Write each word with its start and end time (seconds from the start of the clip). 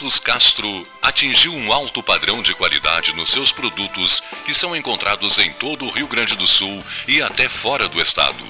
Alimentos 0.00 0.18
Castro 0.18 0.88
atingiu 1.02 1.52
um 1.52 1.70
alto 1.70 2.02
padrão 2.02 2.40
de 2.40 2.54
qualidade 2.54 3.14
nos 3.14 3.28
seus 3.28 3.52
produtos 3.52 4.22
que 4.46 4.54
são 4.54 4.74
encontrados 4.74 5.38
em 5.38 5.52
todo 5.52 5.84
o 5.84 5.90
Rio 5.90 6.06
Grande 6.06 6.34
do 6.36 6.46
Sul 6.46 6.82
e 7.06 7.20
até 7.20 7.50
fora 7.50 7.86
do 7.86 8.00
estado. 8.00 8.42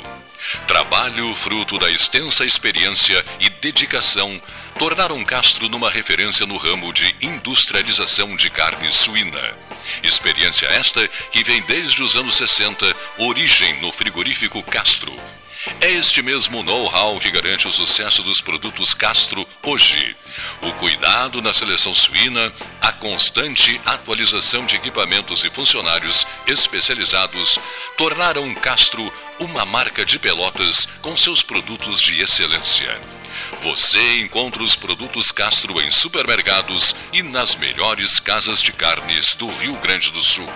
Trabalho 0.69 1.35
fruto 1.35 1.77
da 1.77 1.91
extensa 1.91 2.45
experiência 2.45 3.25
e 3.41 3.51
dedicação 3.51 4.41
tornaram 4.79 5.25
Castro 5.25 5.69
numa 5.69 5.91
referência 5.91 6.47
no 6.47 6.57
ramo 6.57 6.93
de 6.93 7.17
industrialização 7.21 8.37
de 8.37 8.49
carne 8.49 8.93
suína. 8.93 9.53
Experiência 10.05 10.67
esta 10.67 11.09
que 11.33 11.43
vem 11.43 11.63
desde 11.63 12.01
os 12.01 12.15
anos 12.15 12.37
60, 12.37 12.95
origem 13.19 13.81
no 13.81 13.91
frigorífico 13.91 14.63
Castro. 14.63 15.13
É 15.81 15.91
este 15.91 16.23
mesmo 16.23 16.63
know-how 16.63 17.19
que 17.21 17.31
garante 17.31 17.69
o 17.69 17.73
sucesso 17.73 18.23
dos 18.23 18.41
produtos 18.41 18.95
Castro 18.95 19.47
hoje. 19.63 20.17
O 20.63 20.73
cuidado 20.73 21.43
na 21.43 21.53
seleção 21.53 21.95
suína, 21.95 22.53
a 22.81 22.93
constante 22.93 23.81
atualização 23.85 24.65
de 24.65 24.77
equipamentos 24.77 25.45
e 25.45 25.51
funcionários 25.51 26.27
especializados 26.47 27.59
tornaram 27.97 28.55
Castro 28.55 29.13
uma 29.39 29.67
marca 29.67 30.05
de 30.05 30.19
pelotas 30.19 30.87
com 31.03 31.17
seus 31.17 31.43
produtos 31.43 32.01
de 32.01 32.21
excelência. 32.21 32.99
Você 33.63 34.21
encontra 34.21 34.63
os 34.63 34.75
produtos 34.75 35.31
Castro 35.31 35.81
em 35.81 35.91
supermercados 35.91 36.95
e 37.13 37.23
nas 37.23 37.55
melhores 37.55 38.19
casas 38.19 38.63
de 38.63 38.73
carnes 38.73 39.35
do 39.35 39.47
Rio 39.47 39.75
Grande 39.77 40.11
do 40.11 40.23
Sul. 40.23 40.49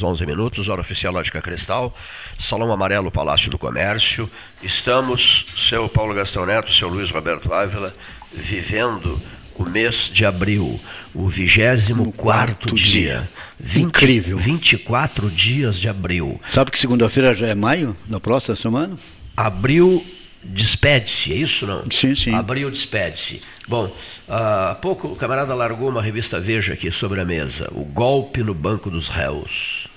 Horas 0.00 0.02
11 0.02 0.26
minutos, 0.26 0.68
hora 0.68 0.80
oficial 0.80 1.12
Lógica 1.12 1.40
Cristal, 1.40 1.94
Salão 2.38 2.72
Amarelo, 2.72 3.10
Palácio 3.10 3.50
do 3.50 3.58
Comércio. 3.58 4.30
Estamos, 4.62 5.46
seu 5.56 5.88
Paulo 5.88 6.14
Gastão 6.14 6.46
Neto, 6.46 6.72
seu 6.72 6.88
Luiz 6.88 7.10
Roberto 7.10 7.52
Ávila, 7.52 7.94
vivendo 8.32 9.20
o 9.54 9.64
mês 9.64 10.10
de 10.12 10.24
abril, 10.24 10.80
o 11.14 11.28
24 11.28 12.74
dia. 12.74 12.86
dia. 12.86 13.28
20, 13.58 13.84
Incrível. 13.84 14.38
24 14.38 15.30
dias 15.30 15.78
de 15.78 15.88
abril. 15.88 16.40
Sabe 16.50 16.70
que 16.70 16.78
segunda-feira 16.78 17.34
já 17.34 17.48
é 17.48 17.54
maio, 17.54 17.94
na 18.08 18.18
próxima 18.18 18.56
semana? 18.56 18.96
Abril 19.36 20.04
despede-se, 20.42 21.32
é 21.32 21.36
isso 21.36 21.66
não? 21.66 21.90
Sim, 21.90 22.14
sim. 22.14 22.34
Abril 22.34 22.70
despede-se. 22.70 23.42
Bom, 23.68 23.94
há 24.26 24.76
pouco 24.80 25.08
o 25.08 25.16
camarada 25.16 25.54
largou 25.54 25.90
uma 25.90 26.02
revista 26.02 26.40
Veja 26.40 26.72
aqui 26.72 26.90
sobre 26.90 27.20
a 27.20 27.24
mesa, 27.24 27.68
o 27.72 27.84
golpe 27.84 28.42
no 28.42 28.54
Banco 28.54 28.90
dos 28.90 29.08
Réus. 29.08 29.89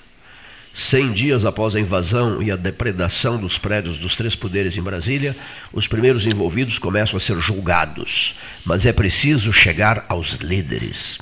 Cem 0.74 1.12
dias 1.12 1.44
após 1.44 1.76
a 1.76 1.80
invasão 1.80 2.42
e 2.42 2.50
a 2.50 2.56
depredação 2.56 3.38
dos 3.38 3.56
prédios 3.56 3.96
dos 3.96 4.16
três 4.16 4.34
poderes 4.34 4.76
em 4.76 4.82
Brasília, 4.82 5.36
os 5.72 5.86
primeiros 5.86 6.26
envolvidos 6.26 6.80
começam 6.80 7.16
a 7.16 7.20
ser 7.20 7.38
julgados, 7.38 8.34
mas 8.64 8.84
é 8.84 8.92
preciso 8.92 9.52
chegar 9.52 10.04
aos 10.08 10.32
líderes. 10.32 11.16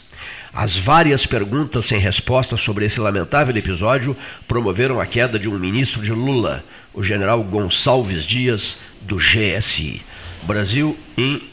As 0.55 0.79
várias 0.79 1.27
perguntas 1.27 1.85
sem 1.85 1.99
resposta 1.99 2.57
sobre 2.57 2.87
esse 2.87 2.99
lamentável 2.99 3.55
episódio 3.55 4.17
promoveram 4.49 4.99
a 4.99 5.05
queda 5.05 5.39
de 5.39 5.51
um 5.51 5.59
ministro 5.59 6.01
de 6.01 6.13
Lula, 6.13 6.65
o 6.95 7.03
general 7.03 7.45
Gonçalves 7.45 8.25
Dias, 8.25 8.79
do 9.03 9.17
GSI. 9.17 10.01
Brasil 10.45 10.99
em 11.17 11.52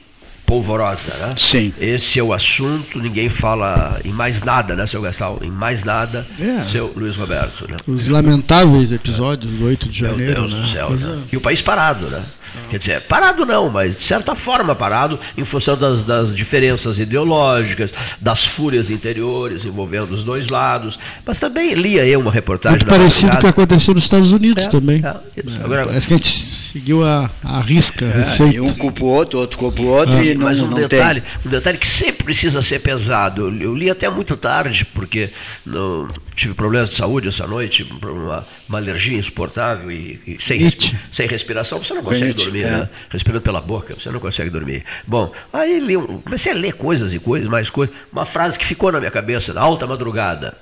polvorosa, 0.50 1.14
né? 1.20 1.36
Sim. 1.38 1.72
Esse 1.80 2.18
é 2.18 2.24
o 2.24 2.34
assunto, 2.34 3.00
ninguém 3.00 3.30
fala 3.30 4.02
em 4.04 4.12
mais 4.12 4.42
nada, 4.42 4.76
né, 4.76 4.88
seu 4.88 5.00
Gastal? 5.00 5.40
Em 5.44 5.52
mais 5.52 5.84
nada, 5.84 6.26
é. 6.40 6.64
seu 6.64 6.92
Luiz 6.96 7.16
Roberto. 7.16 7.68
Né? 7.70 7.78
Os 7.88 8.08
lamentáveis 8.08 8.92
episódios 8.92 9.54
do 9.54 9.66
8 9.66 9.88
de 9.88 10.00
janeiro, 10.00 10.42
Meu 10.42 10.50
Deus 10.50 10.54
né? 10.54 10.62
Do 10.62 10.68
céu, 10.68 10.88
Coisa... 10.88 11.16
né? 11.16 11.22
E 11.32 11.38
o 11.38 11.42
país 11.42 11.62
parado, 11.62 12.08
né? 12.10 12.24
Quer 12.70 12.78
dizer, 12.78 13.02
parado 13.02 13.46
não, 13.46 13.70
mas 13.70 13.98
de 13.98 14.04
certa 14.04 14.36
forma 14.36 14.76
parado, 14.76 15.20
em 15.38 15.44
função 15.44 15.78
das, 15.78 16.04
das 16.04 16.36
diferenças 16.36 17.00
ideológicas, 17.00 17.92
das 18.20 18.46
fúrias 18.46 18.90
interiores 18.90 19.66
envolvendo 19.66 20.12
os 20.12 20.24
dois 20.24 20.50
lados. 20.50 21.00
Mas 21.26 21.40
também 21.40 21.74
lia 21.74 22.06
eu 22.06 22.20
uma 22.20 22.32
reportagem. 22.32 22.80
Muito 22.80 22.90
parecido 22.90 23.32
com 23.32 23.38
o 23.38 23.40
que 23.40 23.48
aconteceu 23.48 23.94
nos 23.94 24.04
Estados 24.04 24.34
Unidos 24.34 24.66
é, 24.66 24.70
também. 24.70 25.02
É, 25.04 25.08
é, 25.08 25.64
agora, 25.64 25.86
parece 25.86 26.08
que 26.08 26.14
a 26.14 26.18
gente 26.18 26.30
seguiu 26.30 27.04
a, 27.04 27.30
a 27.44 27.60
risca. 27.62 28.06
É, 28.06 28.62
um 28.62 28.74
culpa 28.74 29.04
o 29.04 29.08
outro, 29.08 29.40
outro 29.40 29.58
culpa 29.58 29.82
o 29.82 29.88
outro 29.88 30.18
ah. 30.18 30.24
e 30.24 30.36
não, 30.36 30.46
Mas 30.46 30.62
um 30.62 30.68
não 30.68 30.78
detalhe, 30.78 31.22
tem. 31.22 31.32
um 31.46 31.50
detalhe 31.50 31.78
que 31.78 31.88
sempre 31.88 32.24
precisa 32.24 32.62
ser 32.62 32.80
pesado. 32.80 33.48
Eu, 33.48 33.62
eu 33.62 33.76
li 33.76 33.90
até 33.90 34.10
muito 34.10 34.36
tarde, 34.36 34.86
porque 34.86 35.30
não, 35.66 36.08
tive 36.36 36.54
problemas 36.54 36.90
de 36.92 36.96
saúde 36.96 37.28
essa 37.28 37.46
noite, 37.46 37.86
uma, 38.02 38.46
uma 38.68 38.78
alergia 38.78 39.18
insuportável 39.18 39.92
e, 39.92 40.20
e 40.26 40.38
sem, 40.40 40.70
sem 41.12 41.28
respiração, 41.28 41.80
você 41.80 41.94
não 41.94 42.04
consegue 42.04 42.34
dormir, 42.46 42.64
é. 42.64 42.72
né? 42.72 42.90
Respirando 43.10 43.42
pela 43.42 43.62
boca, 43.62 43.96
você 43.96 44.10
não 44.10 44.20
consegue 44.20 44.50
dormir. 44.50 44.84
Bom, 45.06 45.32
aí 45.52 45.80
li, 45.80 45.96
comecei 45.96 46.52
a 46.52 46.56
ler 46.56 46.74
coisas 46.74 47.14
e 47.14 47.20
coisas, 47.20 47.48
mais 47.48 47.70
coisas. 47.70 47.96
Uma 48.12 48.26
frase 48.26 48.58
que 48.58 48.66
ficou 48.66 48.92
na 48.92 49.00
minha 49.00 49.12
cabeça, 49.12 49.54
na 49.54 49.62
alta 49.62 49.86
madrugada. 49.86 50.58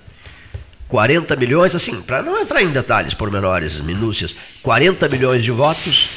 40 0.88 1.36
milhões, 1.36 1.76
assim, 1.76 2.02
para 2.02 2.22
não 2.22 2.40
entrar 2.40 2.62
em 2.62 2.70
detalhes 2.70 3.14
pormenores, 3.14 3.80
minúcias, 3.80 4.36
40 4.64 5.10
milhões 5.10 5.44
de 5.44 5.52
votos 5.52 6.10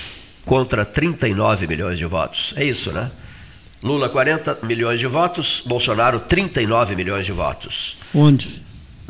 contra 0.44 0.84
39 0.84 1.66
milhões 1.66 1.98
de 1.98 2.04
votos. 2.04 2.54
É 2.56 2.64
isso, 2.64 2.92
né? 2.92 3.10
Lula 3.82 4.08
40 4.08 4.58
milhões 4.62 5.00
de 5.00 5.06
votos, 5.06 5.62
Bolsonaro 5.66 6.20
39 6.20 6.94
milhões 6.94 7.24
de 7.24 7.32
votos. 7.32 7.96
Onde? 8.14 8.62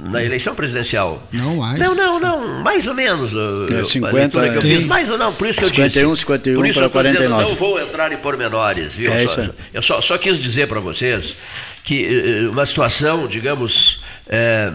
Na 0.02 0.22
eleição 0.24 0.54
presidencial. 0.54 1.22
Não 1.32 1.56
mais. 1.56 1.78
Não, 1.78 1.94
não, 1.94 2.18
não, 2.18 2.62
mais 2.62 2.86
ou 2.86 2.94
menos. 2.94 3.32
É, 3.70 3.84
50, 3.84 4.50
que 4.50 4.56
eu 4.56 4.62
fiz, 4.62 4.84
mais 4.84 5.10
ou 5.10 5.18
não, 5.18 5.32
por 5.32 5.46
isso 5.46 5.60
que 5.60 5.66
51, 5.66 6.02
eu 6.02 6.10
disse. 6.12 6.20
51, 6.20 6.54
por 6.56 6.66
isso 6.66 6.80
para 6.80 6.88
49. 6.88 7.26
Dizendo, 7.26 7.48
não 7.48 7.56
vou 7.56 7.80
entrar 7.80 8.12
em 8.12 8.16
pormenores, 8.16 8.94
viu? 8.94 9.12
É 9.12 9.26
só, 9.26 9.48
eu 9.74 9.82
só, 9.82 10.00
só 10.00 10.18
quis 10.18 10.38
dizer 10.38 10.68
para 10.68 10.80
vocês 10.80 11.36
que 11.84 12.04
eh, 12.04 12.48
uma 12.48 12.64
situação, 12.64 13.26
digamos, 13.26 14.02
é, 14.28 14.72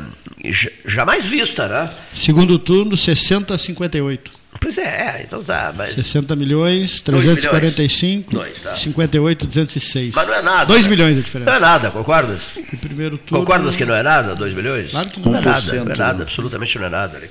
jamais 0.85 1.25
vista, 1.25 1.67
né? 1.67 1.89
Segundo 2.13 2.59
turno, 2.59 2.97
60 2.97 3.53
a 3.53 3.57
58. 3.57 4.34
Pois 4.59 4.77
é, 4.77 4.83
é, 4.83 5.21
então 5.23 5.43
tá. 5.43 5.73
Mas... 5.75 5.93
60 5.93 6.35
milhões, 6.35 7.01
345, 7.01 8.31
milhões. 8.31 8.53
Dois, 8.53 8.61
tá. 8.61 8.75
58, 8.75 9.47
206. 9.47 10.15
Mas 10.15 10.27
não 10.27 10.33
é 10.33 10.41
nada. 10.41 10.65
2 10.65 10.87
milhões 10.87 11.17
a 11.17 11.21
diferença. 11.21 11.51
Não 11.51 11.57
é 11.57 11.59
nada, 11.59 11.91
concordas? 11.91 12.53
O 12.73 12.77
primeiro 12.77 13.17
turno... 13.17 13.45
Concordas 13.45 13.75
que 13.75 13.85
não 13.85 13.95
é 13.95 14.03
nada, 14.03 14.35
2 14.35 14.53
milhões? 14.53 14.91
Claro 14.91 15.09
que 15.09 15.19
não, 15.19 15.31
não 15.31 15.39
é 15.39 15.41
nada, 15.41 15.73
não 15.73 15.91
é 15.91 15.95
nada, 15.95 16.23
absolutamente 16.23 16.77
não 16.79 16.85
é 16.85 16.89
nada. 16.89 17.21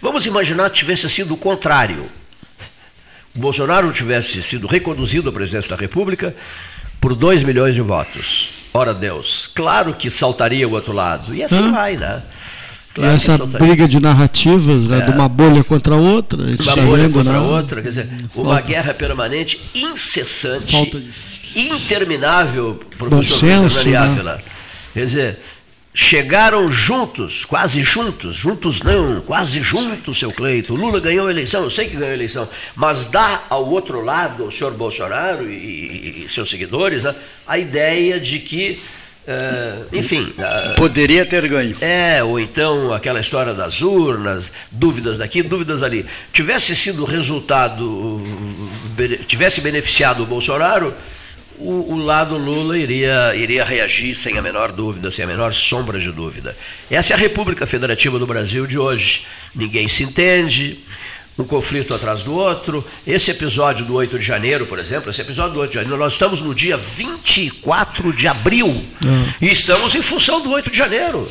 Vamos 0.00 0.26
imaginar 0.26 0.70
que 0.70 0.78
tivesse 0.78 1.08
sido 1.08 1.34
o 1.34 1.36
contrário. 1.36 2.10
O 3.34 3.38
Bolsonaro 3.38 3.92
tivesse 3.92 4.42
sido 4.42 4.66
reconduzido 4.66 5.28
à 5.28 5.32
presidência 5.32 5.70
da 5.70 5.80
República 5.80 6.34
por 7.00 7.14
2 7.14 7.44
milhões 7.44 7.74
de 7.74 7.80
votos. 7.80 8.50
Ora 8.72 8.94
Deus, 8.94 9.50
claro 9.52 9.94
que 9.94 10.10
saltaria 10.10 10.66
o 10.66 10.72
outro 10.72 10.92
lado. 10.92 11.34
E 11.34 11.42
assim 11.42 11.68
Hã? 11.68 11.72
vai, 11.72 11.96
né? 11.96 12.22
Claro 12.92 13.14
essa 13.14 13.46
briga 13.46 13.86
de 13.86 14.00
narrativas, 14.00 14.88
né, 14.88 14.98
é. 14.98 15.00
de 15.02 15.10
uma 15.10 15.28
bolha 15.28 15.62
contra 15.62 15.94
a 15.94 15.98
outra. 15.98 16.42
Uma 16.42 16.56
tá 16.56 16.76
bolha 16.82 17.02
vendo, 17.04 17.12
contra 17.12 17.36
a 17.36 17.42
outra, 17.42 17.82
quer 17.82 17.88
dizer, 17.88 18.08
uma 18.34 18.54
Falta. 18.54 18.66
guerra 18.66 18.94
permanente, 18.94 19.60
incessante, 19.74 20.90
de... 20.90 21.68
interminável, 21.68 22.80
professor 22.98 23.70
senso, 23.70 23.88
né? 23.88 24.40
Quer 24.92 25.04
dizer, 25.04 25.38
chegaram 25.94 26.66
juntos, 26.66 27.44
quase 27.44 27.80
juntos, 27.82 28.34
juntos 28.34 28.82
não, 28.82 29.20
quase 29.20 29.60
juntos, 29.60 30.18
seu 30.18 30.32
Cleito. 30.32 30.74
Lula 30.74 30.98
ganhou 30.98 31.28
a 31.28 31.30
eleição, 31.30 31.62
eu 31.62 31.70
sei 31.70 31.88
que 31.88 31.94
ganhou 31.94 32.10
a 32.10 32.14
eleição, 32.14 32.48
mas 32.74 33.04
dá 33.04 33.42
ao 33.48 33.68
outro 33.68 34.00
lado, 34.00 34.46
o 34.46 34.50
senhor 34.50 34.72
Bolsonaro 34.72 35.48
e, 35.48 35.54
e, 35.54 36.24
e 36.24 36.28
seus 36.28 36.50
seguidores, 36.50 37.04
né, 37.04 37.14
a 37.46 37.56
ideia 37.56 38.18
de 38.18 38.40
que 38.40 38.80
Uh, 39.30 39.86
enfim. 39.96 40.34
Uh, 40.36 40.74
Poderia 40.74 41.24
ter 41.24 41.46
ganho. 41.46 41.76
É, 41.80 42.22
ou 42.24 42.40
então 42.40 42.92
aquela 42.92 43.20
história 43.20 43.54
das 43.54 43.80
urnas, 43.80 44.50
dúvidas 44.72 45.18
daqui, 45.18 45.40
dúvidas 45.40 45.84
ali. 45.84 46.04
Tivesse 46.32 46.74
sido 46.74 47.04
resultado, 47.04 48.20
tivesse 49.28 49.60
beneficiado 49.60 50.24
o 50.24 50.26
Bolsonaro, 50.26 50.92
o, 51.60 51.92
o, 51.92 51.98
lado 51.98 52.36
Lula 52.36 52.76
iria, 52.76 53.34
iria 53.36 53.64
reagir 53.64 54.16
sem 54.16 54.36
a 54.36 54.42
menor 54.42 54.72
dúvida, 54.72 55.10
sem 55.10 55.24
a 55.24 55.28
menor 55.28 55.52
sombra 55.52 56.00
de 56.00 56.10
dúvida. 56.10 56.56
Essa 56.90 57.12
é 57.12 57.16
a 57.16 57.18
República 57.18 57.66
Federativa 57.66 58.18
do 58.18 58.26
Brasil 58.26 58.66
de 58.66 58.78
hoje. 58.78 59.26
Ninguém 59.54 59.86
se 59.86 60.02
entende, 60.02 60.78
um 61.40 61.44
conflito 61.44 61.94
atrás 61.94 62.22
do 62.22 62.34
outro. 62.34 62.84
Esse 63.06 63.30
episódio 63.30 63.84
do 63.84 63.94
8 63.94 64.18
de 64.18 64.24
janeiro, 64.24 64.66
por 64.66 64.78
exemplo, 64.78 65.10
esse 65.10 65.20
episódio 65.20 65.54
do 65.54 65.60
8 65.60 65.70
de 65.70 65.74
janeiro, 65.76 65.96
nós 65.96 66.12
estamos 66.12 66.40
no 66.40 66.54
dia 66.54 66.76
24 66.76 68.12
de 68.12 68.28
abril 68.28 68.66
uhum. 68.66 69.26
e 69.40 69.50
estamos 69.50 69.94
em 69.94 70.02
função 70.02 70.40
do 70.40 70.50
8 70.50 70.70
de 70.70 70.76
janeiro. 70.76 71.28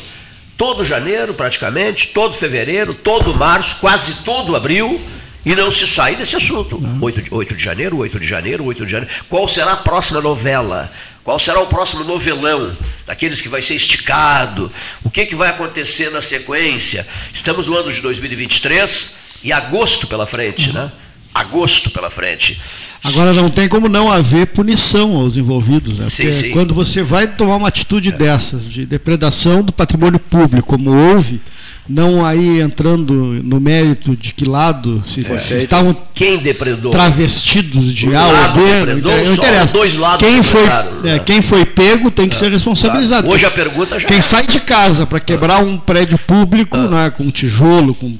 Todo 0.57 0.83
janeiro, 0.83 1.33
praticamente, 1.33 2.07
todo 2.07 2.33
fevereiro, 2.33 2.93
todo 2.93 3.33
março, 3.33 3.77
quase 3.79 4.23
todo 4.23 4.55
abril, 4.55 4.99
e 5.45 5.55
não 5.55 5.71
se 5.71 5.87
sai 5.87 6.15
desse 6.15 6.35
assunto. 6.35 6.75
Uhum. 6.75 6.97
8, 7.01 7.21
de, 7.21 7.33
8 7.33 7.55
de 7.55 7.63
janeiro, 7.63 7.97
8 7.97 8.19
de 8.19 8.27
janeiro, 8.27 8.65
8 8.65 8.85
de 8.85 8.91
janeiro. 8.91 9.15
Qual 9.29 9.47
será 9.47 9.73
a 9.73 9.77
próxima 9.77 10.19
novela? 10.19 10.91
Qual 11.23 11.39
será 11.39 11.59
o 11.61 11.67
próximo 11.67 12.03
novelão? 12.03 12.75
Daqueles 13.05 13.39
que 13.39 13.47
vai 13.47 13.61
ser 13.61 13.75
esticado? 13.75 14.71
O 15.03 15.09
que, 15.09 15.25
que 15.25 15.35
vai 15.35 15.49
acontecer 15.49 16.09
na 16.09 16.21
sequência? 16.21 17.07
Estamos 17.31 17.67
no 17.67 17.77
ano 17.77 17.91
de 17.91 18.01
2023 18.01 19.18
e 19.43 19.51
agosto 19.51 20.07
pela 20.07 20.25
frente, 20.25 20.71
né? 20.73 20.91
Agosto 21.33 21.89
pela 21.89 22.09
frente. 22.09 22.59
Agora 23.03 23.31
não 23.33 23.49
tem 23.49 23.69
como 23.69 23.87
não 23.87 24.11
haver 24.11 24.47
punição 24.47 25.15
aos 25.15 25.37
envolvidos, 25.37 25.99
né? 25.99 26.07
Porque 26.09 26.33
sim, 26.33 26.43
sim. 26.47 26.51
quando 26.51 26.73
você 26.73 27.01
vai 27.01 27.27
tomar 27.27 27.55
uma 27.55 27.67
atitude 27.67 28.09
é. 28.09 28.11
dessas, 28.11 28.65
de 28.65 28.85
depredação 28.85 29.61
do 29.63 29.71
patrimônio 29.71 30.19
público, 30.19 30.67
como 30.67 30.91
houve, 30.91 31.39
não 31.87 32.23
aí 32.25 32.61
entrando 32.61 33.13
no 33.43 33.59
mérito 33.59 34.15
de 34.15 34.33
que 34.33 34.43
lado 34.43 35.03
se, 35.07 35.25
é. 35.25 35.37
se 35.39 35.55
estavam 35.55 35.95
quem 36.13 36.37
depredou 36.37 36.91
travestidos 36.91 37.93
de 37.93 38.13
A 38.13 38.27
ou 38.27 38.33
B, 38.53 39.01
não 39.01 39.33
interessa. 39.33 39.73
Dois 39.73 39.97
lados 39.97 40.27
quem 40.27 40.43
foi 40.43 40.65
é, 40.65 40.89
né? 41.03 41.19
quem 41.19 41.41
foi 41.41 41.65
pego 41.65 42.11
tem 42.11 42.27
que 42.27 42.35
é. 42.35 42.37
ser 42.37 42.51
responsabilizado. 42.51 43.27
Hoje 43.29 43.45
a 43.45 43.51
pergunta 43.51 43.99
já 43.99 44.07
quem 44.07 44.17
é. 44.17 44.21
sai 44.21 44.45
de 44.45 44.59
casa 44.59 45.05
para 45.05 45.19
quebrar 45.19 45.63
um 45.63 45.77
prédio 45.79 46.17
público, 46.19 46.77
ah. 46.77 46.87
né, 46.87 47.09
com 47.09 47.31
tijolo, 47.31 47.95
com 47.95 48.15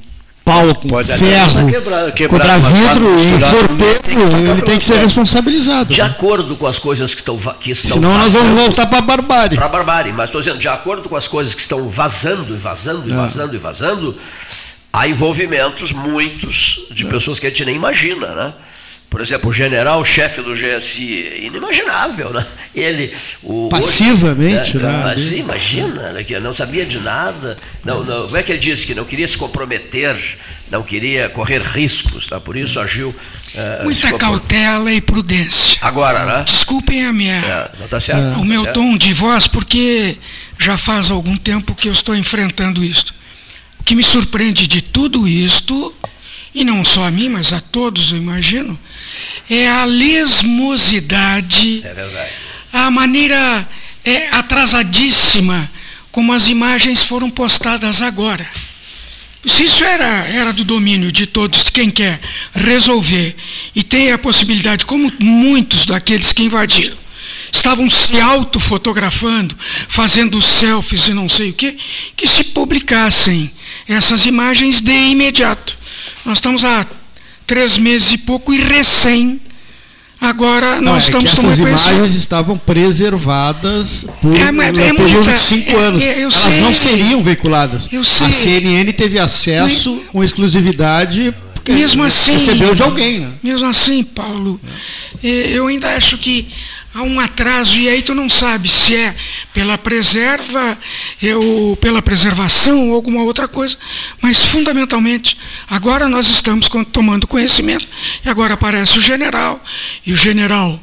pau, 0.50 0.74
com 0.74 0.88
Pode 0.88 1.12
ferro, 1.12 1.70
quebrar, 1.70 2.12
quebrar 2.12 2.60
vidro 2.60 3.20
e 3.20 3.40
for 3.40 3.68
pego, 3.76 4.50
ele 4.50 4.62
tem 4.62 4.78
que 4.78 4.84
ser 4.84 4.98
responsabilizado. 4.98 5.94
De 5.94 6.02
acordo 6.02 6.56
com 6.56 6.66
as 6.66 6.78
coisas 6.78 7.14
que 7.14 7.20
estão 7.20 7.38
que 7.60 7.70
estão 7.70 7.92
Senão 7.92 8.12
vazando, 8.12 8.32
nós 8.32 8.42
vamos 8.42 8.62
voltar 8.62 8.86
para 8.86 8.98
a 8.98 9.02
barbárie. 9.02 9.56
Para 9.56 9.66
a 9.66 9.68
barbárie, 9.68 10.12
mas 10.12 10.24
estou 10.28 10.40
dizendo, 10.40 10.58
de 10.58 10.68
acordo 10.68 11.08
com 11.08 11.14
as 11.14 11.28
coisas 11.28 11.54
que 11.54 11.60
estão 11.60 11.88
vazando 11.88 12.52
e 12.52 12.58
vazando 12.58 13.08
e 13.08 13.12
é. 13.12 13.16
vazando 13.16 13.54
e 13.54 13.58
vazando, 13.58 14.16
há 14.92 15.06
envolvimentos 15.06 15.92
muitos 15.92 16.80
de 16.90 17.06
é. 17.06 17.10
pessoas 17.10 17.38
que 17.38 17.46
a 17.46 17.50
gente 17.50 17.64
nem 17.64 17.76
imagina, 17.76 18.28
né? 18.34 18.52
Por 19.10 19.20
exemplo, 19.20 19.50
o 19.50 19.52
general 19.52 20.04
chefe 20.04 20.40
do 20.40 20.54
GSI, 20.54 21.42
inimaginável, 21.42 22.32
né? 22.32 22.46
Ele. 22.72 23.12
O, 23.42 23.68
Passivamente, 23.68 24.76
hoje, 24.76 24.86
né? 24.86 25.00
Mas 25.02 25.32
imagina, 25.32 26.12
né, 26.12 26.22
que 26.22 26.38
não 26.38 26.52
sabia 26.52 26.86
de 26.86 27.00
nada. 27.00 27.56
Não, 27.84 28.04
não, 28.04 28.26
como 28.26 28.36
é 28.36 28.42
que 28.44 28.52
ele 28.52 28.60
disse? 28.60 28.86
Que 28.86 28.94
não 28.94 29.04
queria 29.04 29.26
se 29.26 29.36
comprometer, 29.36 30.16
não 30.70 30.84
queria 30.84 31.28
correr 31.28 31.60
riscos, 31.60 32.28
tá? 32.28 32.38
por 32.38 32.56
isso 32.56 32.78
agiu. 32.78 33.08
Uh, 33.08 33.82
Muita 33.82 34.16
cautela 34.16 34.92
e 34.92 35.00
prudência. 35.00 35.78
Agora, 35.80 36.24
né? 36.24 36.44
Desculpem 36.44 37.04
a 37.04 37.12
minha, 37.12 37.34
é, 37.34 37.70
não 37.80 37.88
tá 37.88 37.98
certo, 37.98 38.40
o 38.40 38.44
meu 38.44 38.64
é. 38.64 38.70
tom 38.70 38.96
de 38.96 39.12
voz, 39.12 39.48
porque 39.48 40.16
já 40.56 40.76
faz 40.76 41.10
algum 41.10 41.36
tempo 41.36 41.74
que 41.74 41.88
eu 41.88 41.92
estou 41.92 42.14
enfrentando 42.14 42.84
isso. 42.84 43.12
O 43.80 43.82
que 43.82 43.96
me 43.96 44.04
surpreende 44.04 44.68
de 44.68 44.80
tudo 44.80 45.26
isto 45.26 45.92
e 46.54 46.64
não 46.64 46.84
só 46.84 47.06
a 47.06 47.10
mim, 47.10 47.28
mas 47.28 47.52
a 47.52 47.60
todos, 47.60 48.12
eu 48.12 48.18
imagino, 48.18 48.78
é 49.48 49.68
a 49.68 49.84
lesmosidade, 49.84 51.82
é 51.84 52.78
a 52.78 52.90
maneira 52.90 53.68
é, 54.04 54.28
atrasadíssima 54.28 55.70
como 56.10 56.32
as 56.32 56.48
imagens 56.48 57.02
foram 57.02 57.30
postadas 57.30 58.02
agora. 58.02 58.48
Se 59.46 59.64
isso 59.64 59.84
era, 59.84 60.26
era 60.28 60.52
do 60.52 60.64
domínio 60.64 61.10
de 61.10 61.26
todos, 61.26 61.70
quem 61.70 61.90
quer 61.90 62.20
resolver 62.54 63.34
e 63.74 63.82
tem 63.82 64.12
a 64.12 64.18
possibilidade, 64.18 64.84
como 64.84 65.10
muitos 65.18 65.86
daqueles 65.86 66.32
que 66.32 66.42
invadiram, 66.42 66.96
estavam 67.50 67.88
se 67.88 68.20
autofotografando, 68.20 69.56
fazendo 69.88 70.42
selfies 70.42 71.08
e 71.08 71.14
não 71.14 71.28
sei 71.28 71.50
o 71.50 71.54
quê, 71.54 71.76
que 72.14 72.26
se 72.26 72.44
publicassem 72.44 73.50
essas 73.88 74.26
imagens 74.26 74.80
de 74.80 74.92
imediato. 74.92 75.78
Nós 76.24 76.38
estamos 76.38 76.64
há 76.64 76.86
três 77.46 77.78
meses 77.78 78.12
e 78.12 78.18
pouco 78.18 78.52
e 78.52 78.58
recém. 78.58 79.40
Agora 80.20 80.80
nós 80.80 80.84
Não, 80.84 80.94
é 80.96 80.98
estamos 80.98 81.32
que 81.32 81.40
essas 81.40 81.58
imagens 81.58 82.14
estavam 82.14 82.58
preservadas 82.58 84.04
por 84.20 84.36
é, 84.36 84.50
um 84.50 84.62
é 84.62 84.72
período 84.72 85.00
muita, 85.00 85.32
de 85.32 85.40
cinco 85.40 85.70
é, 85.70 85.76
anos. 85.76 86.04
Elas 86.04 86.34
sei, 86.34 86.60
não 86.60 86.74
seriam 86.74 87.22
veiculadas. 87.22 87.88
A 88.20 88.30
CNN 88.30 88.92
teve 88.92 89.18
acesso 89.18 89.96
mas, 89.96 90.08
com 90.10 90.22
exclusividade 90.22 91.34
porque 91.54 91.72
mesmo 91.72 92.02
assim, 92.02 92.32
recebeu 92.32 92.74
de 92.74 92.82
alguém. 92.82 93.20
Né? 93.20 93.32
Mesmo 93.42 93.66
assim, 93.66 94.02
Paulo, 94.02 94.60
eu 95.22 95.66
ainda 95.66 95.94
acho 95.94 96.18
que 96.18 96.48
há 96.94 97.02
um 97.02 97.20
atraso 97.20 97.78
e 97.78 97.88
aí 97.88 98.02
tu 98.02 98.14
não 98.14 98.28
sabe 98.28 98.68
se 98.68 98.96
é 98.96 99.14
pela 99.54 99.78
preserva 99.78 100.76
ou 101.36 101.76
pela 101.76 102.02
preservação 102.02 102.88
ou 102.88 102.94
alguma 102.94 103.22
outra 103.22 103.46
coisa, 103.46 103.76
mas 104.20 104.38
fundamentalmente 104.38 105.36
agora 105.68 106.08
nós 106.08 106.28
estamos 106.28 106.68
tomando 106.92 107.26
conhecimento 107.26 107.86
e 108.24 108.28
agora 108.28 108.54
aparece 108.54 108.98
o 108.98 109.00
general 109.00 109.62
e 110.04 110.12
o 110.12 110.16
general 110.16 110.80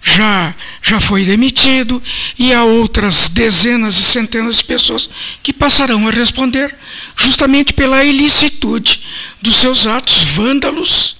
já 0.00 0.54
já 0.80 1.00
foi 1.00 1.24
demitido 1.24 2.00
e 2.38 2.52
há 2.52 2.62
outras 2.62 3.28
dezenas 3.28 3.98
e 3.98 4.02
centenas 4.04 4.58
de 4.58 4.64
pessoas 4.64 5.10
que 5.42 5.52
passarão 5.52 6.06
a 6.06 6.10
responder 6.12 6.74
justamente 7.16 7.72
pela 7.72 8.04
ilicitude 8.04 9.02
dos 9.42 9.56
seus 9.56 9.86
atos 9.88 10.22
vândalos, 10.22 11.16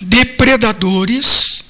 depredadores 0.00 1.62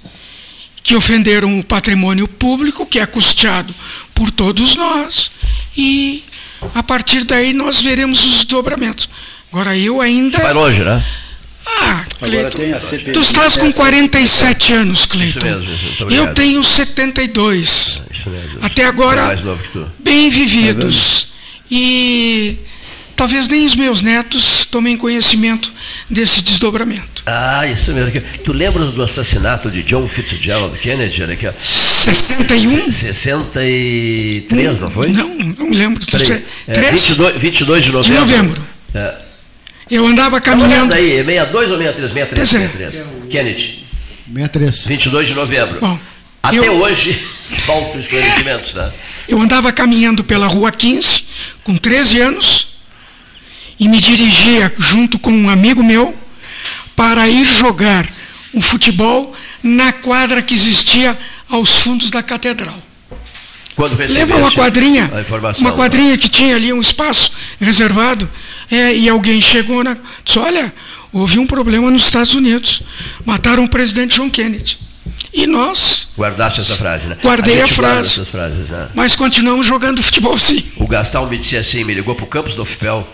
que 0.89 0.97
ofenderam 0.97 1.61
o 1.61 1.63
patrimônio 1.63 2.27
público, 2.27 2.87
que 2.87 2.99
é 2.99 3.05
custeado 3.05 3.75
por 4.15 4.31
todos 4.31 4.75
nós, 4.75 5.31
e 5.77 6.25
a 6.75 6.83
partir 6.83 7.25
daí 7.25 7.53
nós 7.53 7.79
veremos 7.79 8.25
os 8.25 8.47
dobramentos. 8.47 9.07
Agora 9.53 9.77
eu 9.77 10.01
ainda. 10.01 10.39
Vai 10.39 10.55
longe, 10.55 10.83
né? 10.83 11.05
Ah, 11.67 12.07
Cleiton, 12.19 12.59
tu 13.13 13.21
estás 13.21 13.55
com 13.59 13.71
47 13.71 14.73
anos, 14.73 15.05
Cleiton. 15.05 15.63
Eu 16.11 16.33
tenho 16.33 16.65
72. 16.65 18.03
Isso 18.11 18.31
mesmo. 18.31 18.59
Até 18.63 18.87
agora, 18.87 19.39
bem 19.99 20.31
vividos. 20.31 21.29
E 21.71 22.57
talvez 23.19 23.49
nem 23.49 23.67
os 23.67 23.75
meus 23.75 24.01
netos 24.01 24.65
tomem 24.65 24.97
conhecimento 24.97 25.73
desse 26.09 26.41
desdobramento. 26.41 27.25
Ah, 27.27 27.67
isso 27.67 27.93
mesmo. 27.93 28.23
Tu 28.45 28.53
lembras 28.53 28.91
do 28.91 29.03
assassinato 29.03 29.69
de 29.73 29.83
John 29.83 30.07
Fitzgerald 30.07 30.79
Kennedy? 30.79 31.27
Né? 31.27 31.37
61? 31.61 32.93
63, 32.93 34.79
não 34.79 34.89
foi? 34.89 35.09
Não, 35.09 35.29
não 35.35 35.67
me 35.67 35.77
lembro. 35.77 36.07
Peraí, 36.07 36.45
é, 36.69 36.91
22, 36.93 37.43
22 37.43 37.85
de 37.85 37.93
novembro. 37.93 38.25
De 38.25 38.33
novembro. 38.33 38.65
É. 38.95 39.15
Eu 39.91 40.07
andava 40.07 40.41
caminhando. 40.41 40.95
aí, 40.95 41.17
62 41.17 41.71
ou 41.73 41.79
63? 41.79 42.49
63, 42.49 42.49
63. 42.49 42.95
É. 42.95 43.05
Kennedy. 43.31 43.85
63. 44.33 44.87
22 44.87 45.29
de 45.29 45.35
novembro. 45.35 45.81
Bom, 45.81 45.99
Até 46.41 46.57
eu, 46.57 46.75
hoje, 46.75 47.21
faltam 47.67 47.99
esclarecimentos. 47.99 48.73
Tá? 48.75 48.93
Eu 49.27 49.41
andava 49.41 49.73
caminhando 49.73 50.23
pela 50.23 50.47
Rua 50.47 50.71
15, 50.71 51.25
com 51.65 51.77
13 51.77 52.21
anos, 52.21 52.68
e 53.79 53.89
me 53.89 54.01
dirigia 54.01 54.73
junto 54.79 55.19
com 55.19 55.31
um 55.31 55.49
amigo 55.49 55.83
meu 55.83 56.15
para 56.97 57.29
ir 57.29 57.45
jogar 57.45 58.09
um 58.53 58.61
futebol 58.61 59.35
na 59.63 59.93
quadra 59.93 60.43
que 60.43 60.55
existia 60.55 61.17
aos 61.49 61.71
fundos 61.77 62.11
da 62.11 62.23
catedral. 62.23 62.83
Quando 63.77 63.97
Lembra 63.97 64.39
uma 64.39 64.51
quadrinha? 64.51 65.09
Uma 65.59 65.73
quadrinha 65.73 66.19
que 66.19 66.29
tinha 66.29 66.57
ali 66.57 66.73
um 66.73 66.81
espaço 66.81 67.31
reservado 67.61 68.29
é, 68.69 68.93
e 68.93 69.09
alguém 69.09 69.41
chegou 69.41 69.85
na 69.85 69.97
disse, 70.25 70.39
olha, 70.39 70.73
houve 71.13 71.39
um 71.39 71.47
problema 71.47 71.89
nos 71.89 72.03
Estados 72.03 72.35
Unidos, 72.35 72.83
mataram 73.25 73.65
o 73.65 73.69
presidente 73.69 74.17
John 74.17 74.29
Kennedy. 74.29 74.79
E 75.33 75.47
nós. 75.47 76.09
Guardaste 76.19 76.61
essa 76.61 76.75
frase, 76.75 77.07
né? 77.07 77.17
Guardei 77.23 77.61
a, 77.61 77.67
a 77.67 77.69
frase. 77.69 78.25
Frases, 78.25 78.69
né? 78.69 78.89
Mas 78.95 79.15
continuamos 79.15 79.67
jogando 79.67 80.03
futebol 80.03 80.37
sim. 80.39 80.65
O 80.77 80.87
Gastão 80.87 81.29
me 81.29 81.39
disse 81.39 81.57
assim, 81.57 81.85
me 81.85 81.95
ligou 81.95 82.17
para 82.17 82.25
o 82.25 82.27
campus 82.27 82.55
do 82.55 82.63
UFPEL 82.63 83.07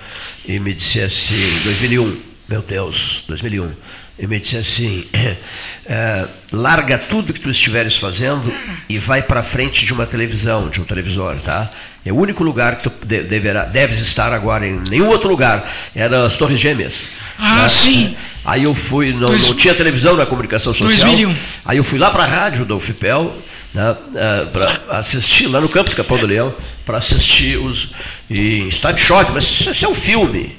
e 0.46 0.58
me 0.58 0.74
disse 0.74 1.00
assim, 1.00 1.60
2001, 1.64 2.20
meu 2.48 2.62
Deus, 2.62 3.24
2001, 3.28 3.70
e 4.18 4.26
me 4.26 4.38
disse 4.38 4.56
assim, 4.56 5.06
é, 5.86 6.26
larga 6.52 6.98
tudo 6.98 7.32
que 7.32 7.40
tu 7.40 7.50
estiveres 7.50 7.96
fazendo 7.96 8.52
e 8.88 8.98
vai 8.98 9.22
para 9.22 9.42
frente 9.42 9.84
de 9.84 9.92
uma 9.92 10.06
televisão, 10.06 10.68
de 10.68 10.80
um 10.80 10.84
televisor, 10.84 11.36
tá? 11.36 11.70
É 12.06 12.12
o 12.12 12.16
único 12.16 12.44
lugar 12.44 12.76
que 12.76 12.90
tu 12.90 13.06
deverá, 13.06 13.64
deves 13.64 13.98
estar 13.98 14.30
agora, 14.30 14.66
em 14.66 14.78
nenhum 14.90 15.08
outro 15.08 15.26
lugar. 15.26 15.66
Era 15.96 16.26
as 16.26 16.36
Torres 16.36 16.60
Gêmeas. 16.60 17.08
Ah, 17.38 17.62
né? 17.62 17.68
sim. 17.68 18.16
Aí 18.44 18.64
eu 18.64 18.74
fui, 18.74 19.14
não, 19.14 19.28
Dois, 19.28 19.48
não, 19.48 19.56
tinha 19.56 19.74
televisão 19.74 20.14
na 20.14 20.26
comunicação 20.26 20.74
social. 20.74 21.08
2001. 21.08 21.34
Aí 21.64 21.78
eu 21.78 21.84
fui 21.84 21.98
lá 21.98 22.10
para 22.10 22.24
a 22.24 22.26
rádio 22.26 22.66
do 22.66 22.76
UFPEL, 22.76 23.34
né, 23.74 23.96
é, 24.14 24.44
para 24.46 24.80
assistir, 24.90 25.48
lá 25.48 25.60
no 25.60 25.68
campus 25.68 25.94
Capão 25.94 26.16
do 26.16 26.26
Leão, 26.26 26.54
para 26.86 26.98
assistir 26.98 27.58
os. 27.58 27.88
E 28.30 28.68
está 28.68 28.92
de 28.92 29.00
choque, 29.00 29.32
mas 29.32 29.44
isso, 29.44 29.70
isso 29.70 29.84
é 29.84 29.88
um 29.88 29.94
filme. 29.94 30.56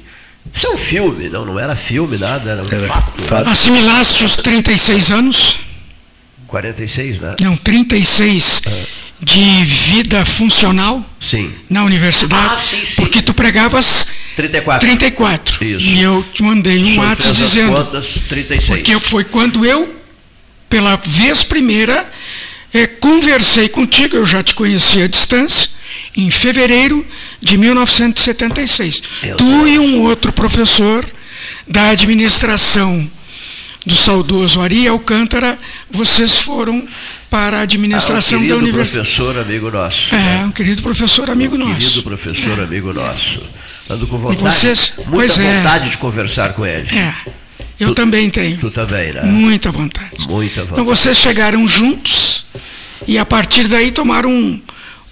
Isso 0.53 0.67
é 0.67 0.69
um 0.69 0.77
filme, 0.77 1.27
não, 1.29 1.45
não 1.45 1.59
era 1.59 1.75
filme, 1.75 2.17
nada, 2.17 2.51
era 2.51 2.61
um 2.61 2.67
era 2.67 2.87
fato. 2.87 3.21
fato. 3.23 3.49
Assimilaste 3.49 4.23
os 4.23 4.35
36 4.37 5.11
anos? 5.11 5.57
46, 6.47 7.19
né? 7.19 7.35
Não, 7.41 7.57
36 7.57 8.61
ah. 8.67 8.71
de 9.19 9.65
vida 9.65 10.23
funcional 10.23 11.03
sim. 11.19 11.51
na 11.69 11.83
universidade. 11.83 12.53
Ah, 12.53 12.57
sim, 12.57 12.85
sim. 12.85 12.95
Porque 12.95 13.21
tu 13.21 13.33
pregavas 13.33 14.07
34. 14.35 14.87
34. 14.87 15.65
Isso. 15.65 15.83
E 15.83 16.01
eu 16.01 16.23
te 16.33 16.43
mandei 16.43 16.97
um 16.97 17.01
ato 17.01 17.31
dizendo. 17.33 17.73
Contas, 17.73 18.19
36. 18.29 18.79
Porque 18.79 18.99
foi 18.99 19.23
quando 19.23 19.65
eu, 19.65 19.95
pela 20.69 20.95
vez 20.97 21.43
primeira, 21.43 21.93
é, 22.03 22.07
conversei 22.99 23.69
contigo, 23.69 24.17
eu 24.17 24.25
já 24.25 24.43
te 24.43 24.53
conhecia 24.55 25.05
à 25.05 25.07
distância, 25.07 25.69
em 26.15 26.29
fevereiro 26.29 27.05
de 27.41 27.57
1976. 27.57 29.01
Eu 29.23 29.37
tu 29.37 29.45
Deus. 29.45 29.69
e 29.69 29.79
um 29.79 30.01
outro 30.01 30.33
professor 30.33 31.05
da 31.67 31.89
administração 31.89 33.09
do 33.85 33.95
saudoso 33.95 34.61
Ari 34.61 34.87
Alcântara, 34.87 35.59
vocês 35.91 36.37
foram 36.37 36.87
para 37.29 37.59
a 37.59 37.61
administração 37.61 38.39
ah, 38.39 38.41
um 38.41 38.47
da 38.47 38.55
universidade. 38.55 39.07
professor 39.07 39.37
amigo 39.37 39.69
nosso. 39.69 40.15
É, 40.15 40.17
né? 40.17 40.45
um 40.45 40.51
querido 40.51 40.81
professor 40.81 41.29
amigo 41.29 41.55
um 41.55 41.59
nosso. 41.59 41.75
Querido 41.75 42.03
professor 42.03 42.59
é. 42.59 42.63
amigo 42.63 42.91
nosso. 42.93 43.43
Ando 43.89 44.07
com 44.07 44.17
vontade, 44.17 44.41
vocês, 44.41 44.93
muita 45.05 45.41
é. 45.43 45.57
vontade 45.57 45.87
é. 45.87 45.89
de 45.91 45.97
conversar 45.97 46.53
com 46.53 46.65
ele. 46.65 46.97
É. 46.97 47.13
Eu 47.79 47.89
tu, 47.89 47.95
também 47.95 48.29
tenho. 48.29 48.57
Tu 48.57 48.71
também, 48.71 49.11
né? 49.11 49.23
Muita 49.23 49.71
vontade. 49.71 50.27
Muita 50.27 50.61
vontade. 50.61 50.73
Então 50.73 50.85
vocês 50.85 51.17
chegaram 51.17 51.67
juntos 51.67 52.45
e 53.07 53.17
a 53.17 53.25
partir 53.25 53.67
daí 53.67 53.91
tomaram 53.91 54.31
um, 54.31 54.61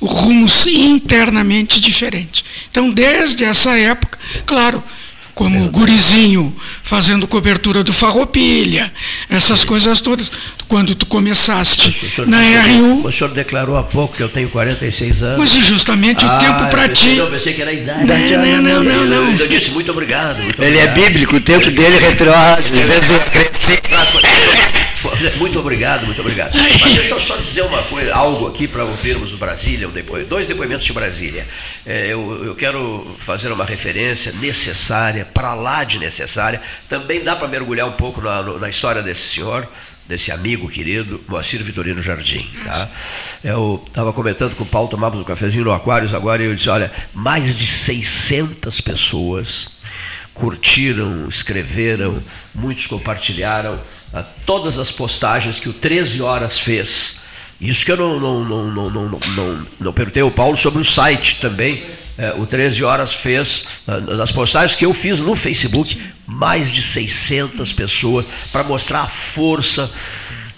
rumos 0.01 0.65
internamente 0.67 1.79
diferentes. 1.79 2.43
Então, 2.69 2.89
desde 2.89 3.43
essa 3.43 3.77
época, 3.77 4.17
claro, 4.45 4.83
como 5.33 5.65
o 5.65 5.69
gurizinho 5.69 6.55
fazendo 6.83 7.27
cobertura 7.27 7.83
do 7.83 7.91
Farroupilha, 7.91 8.91
essas 9.29 9.63
coisas 9.63 9.99
todas. 9.99 10.31
Quando 10.67 10.95
tu 10.95 11.05
começaste 11.05 11.95
na 12.25 12.39
RU... 12.39 13.05
O 13.05 13.11
senhor 13.11 13.29
declarou 13.31 13.77
há 13.77 13.83
pouco 13.83 14.15
que 14.15 14.23
eu 14.23 14.29
tenho 14.29 14.49
46 14.49 15.21
anos. 15.21 15.39
Mas 15.39 15.51
justamente 15.51 16.25
ah, 16.25 16.35
o 16.35 16.39
tempo 16.39 16.69
para 16.69 16.89
ti... 16.89 17.15
Não, 17.15 17.29
pensei 17.29 17.53
que 17.53 17.61
era 17.61 17.71
a 17.71 17.73
idade. 17.73 18.05
Não, 18.05 18.61
não, 18.61 18.83
não. 18.83 19.05
não, 19.05 19.31
Eu, 19.31 19.39
eu 19.39 19.47
disse 19.47 19.71
muito 19.71 19.91
obrigado. 19.91 20.41
Muito 20.41 20.61
Ele 20.61 20.77
é 20.77 20.83
obrigado. 20.83 20.97
é 20.97 21.09
bíblico, 21.09 21.35
o 21.35 21.41
tempo 21.41 21.69
dele 21.69 21.97
retroage. 21.99 22.67
Às 22.69 22.87
vezes 22.87 23.17
crescer. 23.31 23.81
Muito 25.31 25.59
obrigado, 25.59 26.05
muito 26.05 26.21
obrigado. 26.21 26.53
Mas 26.55 26.95
deixa 26.95 27.13
eu 27.13 27.19
só 27.19 27.37
dizer 27.37 27.63
uma 27.63 27.83
coisa, 27.83 28.13
algo 28.13 28.47
aqui 28.47 28.67
para 28.67 28.83
ouvirmos 28.83 29.33
o 29.33 29.37
Brasília, 29.37 29.87
depois, 29.87 30.27
dois 30.27 30.47
depoimentos 30.47 30.85
de 30.85 30.93
Brasília. 30.93 31.47
É, 31.85 32.07
eu, 32.07 32.45
eu 32.45 32.55
quero 32.55 33.15
fazer 33.17 33.51
uma 33.51 33.65
referência 33.65 34.31
necessária, 34.33 35.25
para 35.25 35.53
lá 35.53 35.83
de 35.83 35.99
necessária. 35.99 36.61
Também 36.89 37.23
dá 37.23 37.35
para 37.35 37.47
mergulhar 37.47 37.87
um 37.87 37.93
pouco 37.93 38.21
na, 38.21 38.43
na 38.43 38.69
história 38.69 39.01
desse 39.01 39.29
senhor 39.29 39.67
desse 40.05 40.31
amigo 40.31 40.67
querido, 40.69 41.23
Moacir 41.27 41.63
Vitorino 41.63 42.01
Jardim. 42.01 42.45
Tá? 42.65 42.89
Eu 43.43 43.81
estava 43.87 44.11
comentando 44.11 44.55
com 44.55 44.63
o 44.63 44.67
Paulo, 44.67 44.89
tomávamos 44.89 45.23
um 45.23 45.27
cafezinho 45.27 45.63
no 45.63 45.71
Aquários 45.71 46.13
agora, 46.13 46.43
e 46.43 46.45
eu 46.45 46.55
disse, 46.55 46.69
olha, 46.69 46.91
mais 47.13 47.57
de 47.57 47.65
600 47.65 48.81
pessoas 48.81 49.69
curtiram, 50.33 51.27
escreveram, 51.29 52.21
muitos 52.53 52.87
compartilharam 52.87 53.79
ah, 54.13 54.23
todas 54.45 54.77
as 54.77 54.91
postagens 54.91 55.59
que 55.59 55.69
o 55.69 55.73
13 55.73 56.21
Horas 56.21 56.59
fez. 56.59 57.21
Isso 57.59 57.85
que 57.85 57.91
eu 57.91 57.97
não, 57.97 58.19
não, 58.19 58.43
não, 58.43 58.71
não, 58.71 58.89
não, 58.89 59.19
não, 59.35 59.67
não 59.79 59.93
perguntei 59.93 60.21
ao 60.21 60.29
Paulo 60.29 60.57
sobre 60.57 60.81
o 60.81 60.85
site 60.85 61.39
também. 61.39 61.83
É, 62.17 62.31
o 62.33 62.45
13 62.45 62.83
Horas 62.83 63.13
fez, 63.13 63.65
nas 63.87 64.31
postagens 64.31 64.77
que 64.77 64.85
eu 64.85 64.93
fiz 64.93 65.19
no 65.19 65.35
Facebook, 65.35 65.99
mais 66.27 66.71
de 66.71 66.83
600 66.83 67.73
pessoas, 67.73 68.25
para 68.51 68.63
mostrar 68.63 69.01
a 69.01 69.07
força 69.07 69.91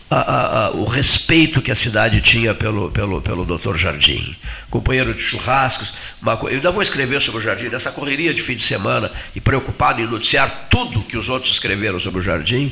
a, 0.10 0.66
a, 0.66 0.72
o 0.72 0.86
respeito 0.86 1.62
que 1.62 1.72
a 1.72 1.76
cidade 1.76 2.22
tinha 2.22 2.54
pelo, 2.54 2.92
pelo, 2.92 3.22
pelo 3.22 3.46
doutor 3.46 3.78
Jardim. 3.78 4.36
Companheiro 4.70 5.14
de 5.14 5.20
churrascos. 5.20 5.94
Uma, 6.22 6.34
eu 6.44 6.48
ainda 6.50 6.72
vou 6.72 6.82
escrever 6.82 7.22
sobre 7.22 7.42
o 7.42 7.44
Jardim, 7.44 7.70
nessa 7.70 7.92
correria 7.92 8.34
de 8.34 8.42
fim 8.42 8.56
de 8.56 8.62
semana, 8.62 9.12
e 9.36 9.42
preocupado 9.42 10.02
em 10.02 10.08
noticiar 10.08 10.68
tudo 10.70 11.02
que 11.02 11.18
os 11.18 11.28
outros 11.28 11.54
escreveram 11.54 12.00
sobre 12.00 12.20
o 12.20 12.24
Jardim, 12.24 12.72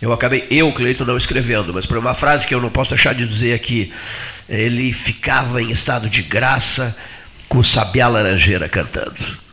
eu 0.00 0.12
acabei, 0.12 0.46
eu, 0.50 0.72
Cleito, 0.72 1.04
não 1.04 1.16
escrevendo, 1.16 1.74
mas 1.74 1.86
por 1.86 1.98
uma 1.98 2.14
frase 2.14 2.46
que 2.46 2.54
eu 2.54 2.60
não 2.60 2.70
posso 2.70 2.90
deixar 2.90 3.14
de 3.14 3.26
dizer 3.26 3.54
aqui, 3.54 3.92
ele 4.48 4.92
ficava 4.92 5.60
em 5.60 5.70
estado 5.70 6.08
de 6.08 6.22
graça 6.22 6.96
com 7.48 7.58
o 7.58 7.64
Sabiá 7.64 8.08
Laranjeira 8.08 8.68
cantando. 8.68 9.47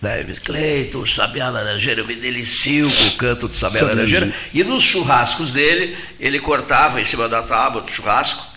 Né? 0.00 0.34
Cleiton, 0.42 1.04
Sabiá 1.04 1.50
Laranjeira, 1.50 2.00
eu 2.00 2.06
me 2.06 2.14
delicio 2.14 2.90
com 2.90 3.04
o 3.04 3.12
canto 3.12 3.48
do 3.48 3.56
Sabiá 3.56 3.84
Laranjeira. 3.84 4.32
E 4.52 4.64
nos 4.64 4.82
churrascos 4.82 5.52
dele, 5.52 5.96
ele 6.18 6.38
cortava 6.38 7.00
em 7.00 7.04
cima 7.04 7.28
da 7.28 7.42
tábua 7.42 7.82
do 7.82 7.90
churrasco 7.90 8.50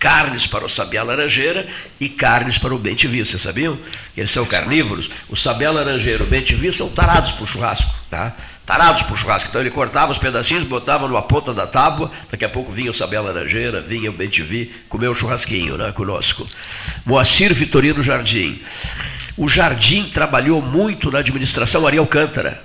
carnes 0.00 0.46
para 0.46 0.64
o 0.64 0.68
sabiá 0.68 1.02
laranjeira 1.02 1.68
e 2.00 2.08
carnes 2.08 2.56
para 2.56 2.74
o 2.74 2.78
bentivi. 2.78 3.22
Vocês 3.22 3.42
sabiam? 3.42 3.78
Eles 4.16 4.30
são 4.30 4.46
carnívoros. 4.46 5.10
O 5.28 5.36
sabiá 5.36 5.70
laranjeira 5.70 6.24
e 6.24 6.26
o 6.26 6.28
bentivi 6.28 6.72
são 6.72 6.88
tarados 6.88 7.32
para 7.32 7.44
o 7.44 7.46
churrasco. 7.46 7.94
Tá? 8.08 8.34
Tarados 8.64 9.02
para 9.02 9.12
o 9.12 9.16
churrasco. 9.16 9.50
Então 9.50 9.60
ele 9.60 9.70
cortava 9.70 10.10
os 10.10 10.16
pedacinhos, 10.16 10.64
botava 10.64 11.06
numa 11.06 11.20
ponta 11.20 11.52
da 11.52 11.66
tábua, 11.66 12.10
daqui 12.30 12.46
a 12.46 12.48
pouco 12.48 12.72
vinha 12.72 12.90
o 12.90 12.94
sabiá 12.94 13.20
laranjeira, 13.20 13.82
vinha 13.82 14.08
o 14.08 14.14
bentivi, 14.14 14.74
comeu 14.88 15.10
o 15.10 15.14
churrasquinho 15.14 15.76
né, 15.76 15.92
conosco. 15.92 16.48
Moacir 17.04 17.52
Vitorino 17.52 18.02
Jardim. 18.02 18.62
O 19.40 19.48
Jardim 19.48 20.04
trabalhou 20.04 20.60
muito 20.60 21.10
na 21.10 21.20
administração 21.20 21.86
Ariel 21.86 22.02
Alcântara. 22.02 22.62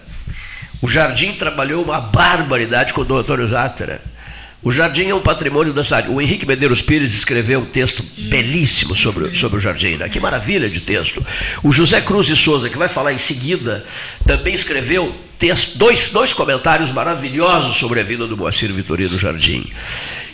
O 0.81 0.89
Jardim 0.89 1.31
trabalhou 1.31 1.81
uma 1.81 2.01
barbaridade 2.01 2.91
com 2.91 2.99
o 2.99 3.05
doutor 3.05 3.35
Antônio 3.35 3.47
Zátera. 3.47 4.01
O 4.61 4.69
Jardim 4.69 5.07
é 5.07 5.15
um 5.15 5.21
patrimônio 5.21 5.71
da 5.71 5.85
cidade. 5.85 6.09
O 6.09 6.19
Henrique 6.19 6.45
Medeiros 6.45 6.81
Pires 6.81 7.13
escreveu 7.13 7.61
um 7.61 7.65
texto 7.65 8.03
belíssimo 8.17 8.93
sobre, 8.93 9.33
sobre 9.33 9.57
o 9.57 9.61
Jardim. 9.61 9.95
Né? 9.95 10.09
Que 10.09 10.19
maravilha 10.19 10.67
de 10.67 10.81
texto. 10.81 11.25
O 11.63 11.71
José 11.71 12.01
Cruz 12.01 12.27
de 12.27 12.35
Souza, 12.35 12.69
que 12.69 12.77
vai 12.77 12.89
falar 12.89 13.13
em 13.13 13.17
seguida, 13.17 13.85
também 14.27 14.53
escreveu 14.53 15.15
texto, 15.39 15.77
dois, 15.77 16.09
dois 16.09 16.33
comentários 16.33 16.91
maravilhosos 16.91 17.77
sobre 17.77 18.01
a 18.01 18.03
vida 18.03 18.27
do 18.27 18.35
Moacir 18.35 18.73
Vitorino 18.73 19.17
Jardim. 19.17 19.65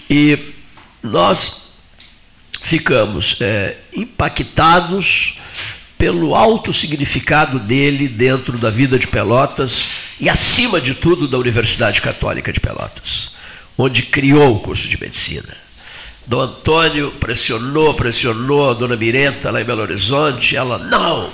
E 0.10 0.39
nós 1.03 1.74
ficamos 2.63 3.38
é, 3.41 3.75
impactados 3.93 5.39
pelo 6.01 6.34
alto 6.34 6.74
significado 6.74 7.60
dele 7.60 8.08
dentro 8.08 8.58
da 8.58 8.72
vida 8.72 8.98
de 8.98 9.05
Pelotas 9.05 10.15
e, 10.20 10.27
acima 10.27 10.81
de 10.81 10.96
tudo, 10.96 11.27
da 11.27 11.38
Universidade 11.38 12.01
Católica 12.01 12.51
de 12.51 12.60
Pelotas, 12.60 13.34
onde 13.77 14.01
criou 14.01 14.55
o 14.55 14.60
curso 14.60 14.88
de 14.88 15.00
medicina. 15.00 15.55
Dom 16.25 16.39
Antônio 16.39 17.12
pressionou, 17.20 17.93
pressionou 17.93 18.72
a 18.72 18.74
dona 18.74 18.96
Mirenta 18.96 19.51
lá 19.51 19.62
em 19.62 19.63
Belo 19.63 19.84
Horizonte, 19.84 20.55
ela, 20.55 20.79
não, 20.79 21.29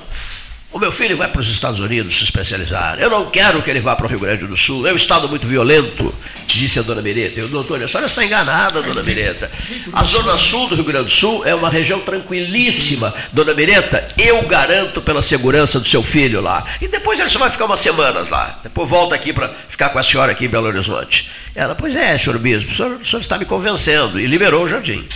o 0.78 0.80
meu 0.80 0.92
filho 0.92 1.18
vai 1.18 1.28
para 1.28 1.42
os 1.42 1.50
Estados 1.50 1.80
Unidos 1.80 2.16
se 2.20 2.24
especializar. 2.24 3.00
Eu 3.00 3.10
não 3.10 3.32
quero 3.32 3.64
que 3.64 3.70
ele 3.70 3.80
vá 3.80 3.96
para 3.96 4.06
o 4.06 4.10
Rio 4.10 4.20
Grande 4.20 4.46
do 4.46 4.56
Sul. 4.56 4.88
É 4.88 4.94
um 4.94 4.96
estado 4.96 5.28
muito 5.28 5.48
violento, 5.48 6.14
disse 6.46 6.78
a 6.78 6.84
dona 6.84 7.02
Mireta. 7.02 7.40
E 7.40 7.44
o 7.44 7.48
doutor, 7.48 7.82
a 7.82 7.88
senhora 7.88 8.06
está 8.06 8.24
enganada, 8.24 8.84
dona 8.84 9.02
Mireta. 9.02 9.50
A 9.92 10.04
zona 10.04 10.38
sul 10.38 10.70
do 10.70 10.76
Rio 10.76 10.84
Grande 10.84 11.06
do 11.06 11.12
Sul 11.12 11.44
é 11.48 11.56
uma 11.56 11.68
região 11.68 12.00
tranquilíssima. 12.00 13.12
Dona 13.34 13.56
Mireta, 13.56 14.06
eu 14.20 14.44
garanto 14.44 15.02
pela 15.02 15.24
segurança 15.24 15.80
do 15.80 15.88
seu 15.88 16.04
filho 16.04 16.42
lá. 16.42 16.64
E 16.80 16.88
depois 16.88 17.20
ele 17.20 17.30
só 17.30 17.40
vai 17.40 17.50
ficar 17.50 17.66
umas 17.66 17.82
semanas 17.82 18.30
lá. 18.30 18.60
Depois 18.62 18.88
volta 18.88 19.16
aqui 19.16 19.34
para 19.34 19.52
ficar 19.68 19.90
com 19.90 19.98
a 19.98 20.04
senhora 20.04 20.32
aqui 20.32 20.46
em 20.46 20.50
Belo 20.50 20.68
Horizonte. 20.68 21.28
Ela, 21.56 21.74
pois 21.74 21.96
é, 21.96 22.16
senhor 22.20 22.38
bispo, 22.38 22.72
o 22.72 22.76
senhor, 22.76 23.00
o 23.02 23.06
senhor 23.06 23.22
está 23.22 23.40
me 23.40 23.46
convencendo. 23.46 24.20
E 24.20 24.28
liberou 24.28 24.64
o 24.64 24.68
jardim. 24.68 25.08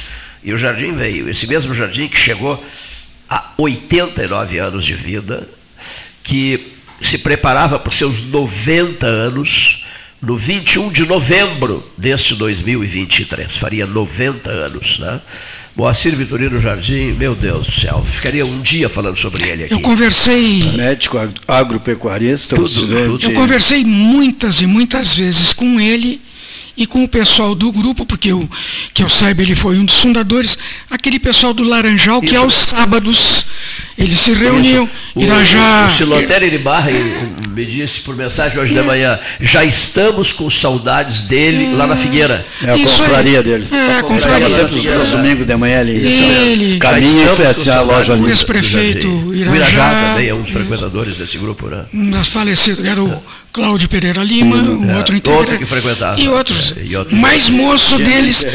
E 0.43 0.51
o 0.53 0.57
jardim 0.57 0.91
veio. 0.91 1.29
Esse 1.29 1.45
mesmo 1.45 1.71
jardim 1.71 2.07
que 2.07 2.17
chegou 2.17 2.65
há 3.31 3.53
89 3.57 4.59
anos 4.59 4.83
de 4.83 4.93
vida, 4.93 5.47
que 6.21 6.73
se 6.99 7.17
preparava 7.17 7.79
para 7.79 7.89
os 7.89 7.97
seus 7.97 8.25
90 8.25 9.07
anos, 9.07 9.85
no 10.21 10.35
21 10.35 10.91
de 10.91 11.05
novembro 11.05 11.89
deste 11.97 12.35
2023, 12.35 13.55
faria 13.55 13.87
90 13.87 14.49
anos. 14.51 14.99
Né? 14.99 15.21
Moacir 15.75 16.13
Vitorino 16.13 16.59
Jardim, 16.59 17.13
meu 17.13 17.33
Deus 17.33 17.67
do 17.67 17.71
céu, 17.71 18.05
ficaria 18.07 18.45
um 18.45 18.59
dia 18.59 18.89
falando 18.89 19.17
sobre 19.17 19.47
ele 19.47 19.63
aqui. 19.63 19.73
Eu 19.73 19.79
conversei. 19.79 20.61
Médico 20.75 21.17
agropecuarista, 21.47 22.57
tudo, 22.57 22.81
tudo. 22.81 23.25
Eu 23.25 23.33
conversei 23.33 23.85
muitas 23.85 24.61
e 24.61 24.67
muitas 24.67 25.15
vezes 25.15 25.53
com 25.53 25.79
ele 25.79 26.21
e 26.81 26.87
com 26.87 27.03
o 27.03 27.07
pessoal 27.07 27.53
do 27.53 27.71
grupo, 27.71 28.07
porque 28.07 28.31
eu, 28.31 28.49
que 28.91 29.03
eu 29.03 29.09
saiba, 29.09 29.43
ele 29.43 29.53
foi 29.53 29.77
um 29.77 29.85
dos 29.85 29.99
fundadores, 29.99 30.57
aquele 30.89 31.19
pessoal 31.19 31.53
do 31.53 31.63
Laranjal, 31.63 32.19
que 32.21 32.33
Isso. 32.33 32.37
aos 32.37 32.53
sábados 32.55 33.45
Eles 34.01 34.19
se 34.19 34.33
reuniam, 34.33 34.89
o, 35.15 35.21
Irajá. 35.21 35.85
O, 35.85 35.87
o 35.87 35.91
Silotério 35.91 36.49
de 36.49 36.57
Barra 36.57 36.91
me 36.91 37.65
disse 37.65 38.01
por 38.01 38.15
mensagem 38.15 38.59
hoje 38.59 38.77
é. 38.77 38.81
de 38.81 38.87
manhã: 38.87 39.19
já 39.39 39.63
estamos 39.63 40.31
com 40.31 40.49
saudades 40.49 41.23
dele 41.23 41.73
é. 41.73 41.75
lá 41.75 41.87
na 41.87 41.95
Figueira. 41.95 42.45
É 42.63 42.71
a 42.71 42.77
confraria 42.77 43.43
deles. 43.43 43.71
É, 43.71 43.99
a 43.99 44.03
confraria. 44.03 44.49
Sempre 44.49 44.81
domingo 45.11 45.45
de 45.45 45.55
manhã 45.55 45.79
ali. 45.81 46.05
Ele, 46.05 46.79
caminho 46.79 47.35
para 47.35 47.75
a 47.75 47.81
loja 47.81 48.13
ali. 48.13 48.23
O 48.23 48.29
ex-prefeito 48.29 49.07
Irajá. 49.33 49.51
O 49.51 49.55
Irajá 49.55 50.07
também 50.09 50.27
é 50.27 50.33
um 50.33 50.41
dos 50.41 50.51
frequentadores 50.51 51.17
desse 51.17 51.37
grupo, 51.37 51.67
né? 51.67 51.85
Um 51.93 52.23
falecido, 52.23 52.87
era 52.87 53.01
o 53.01 53.21
Cláudio 53.51 53.89
Pereira 53.89 54.23
Lima, 54.23 54.55
um 54.55 54.89
é, 54.89 54.97
outro 54.97 55.15
integrante. 55.15 55.41
Outro 55.41 55.57
que 55.57 55.65
frequentava. 55.65 56.19
E 56.19 56.27
outros. 56.27 56.73
É, 56.77 56.85
e 56.85 56.95
outros 56.95 57.19
mais 57.19 57.49
moço 57.49 57.97
deles, 57.97 58.45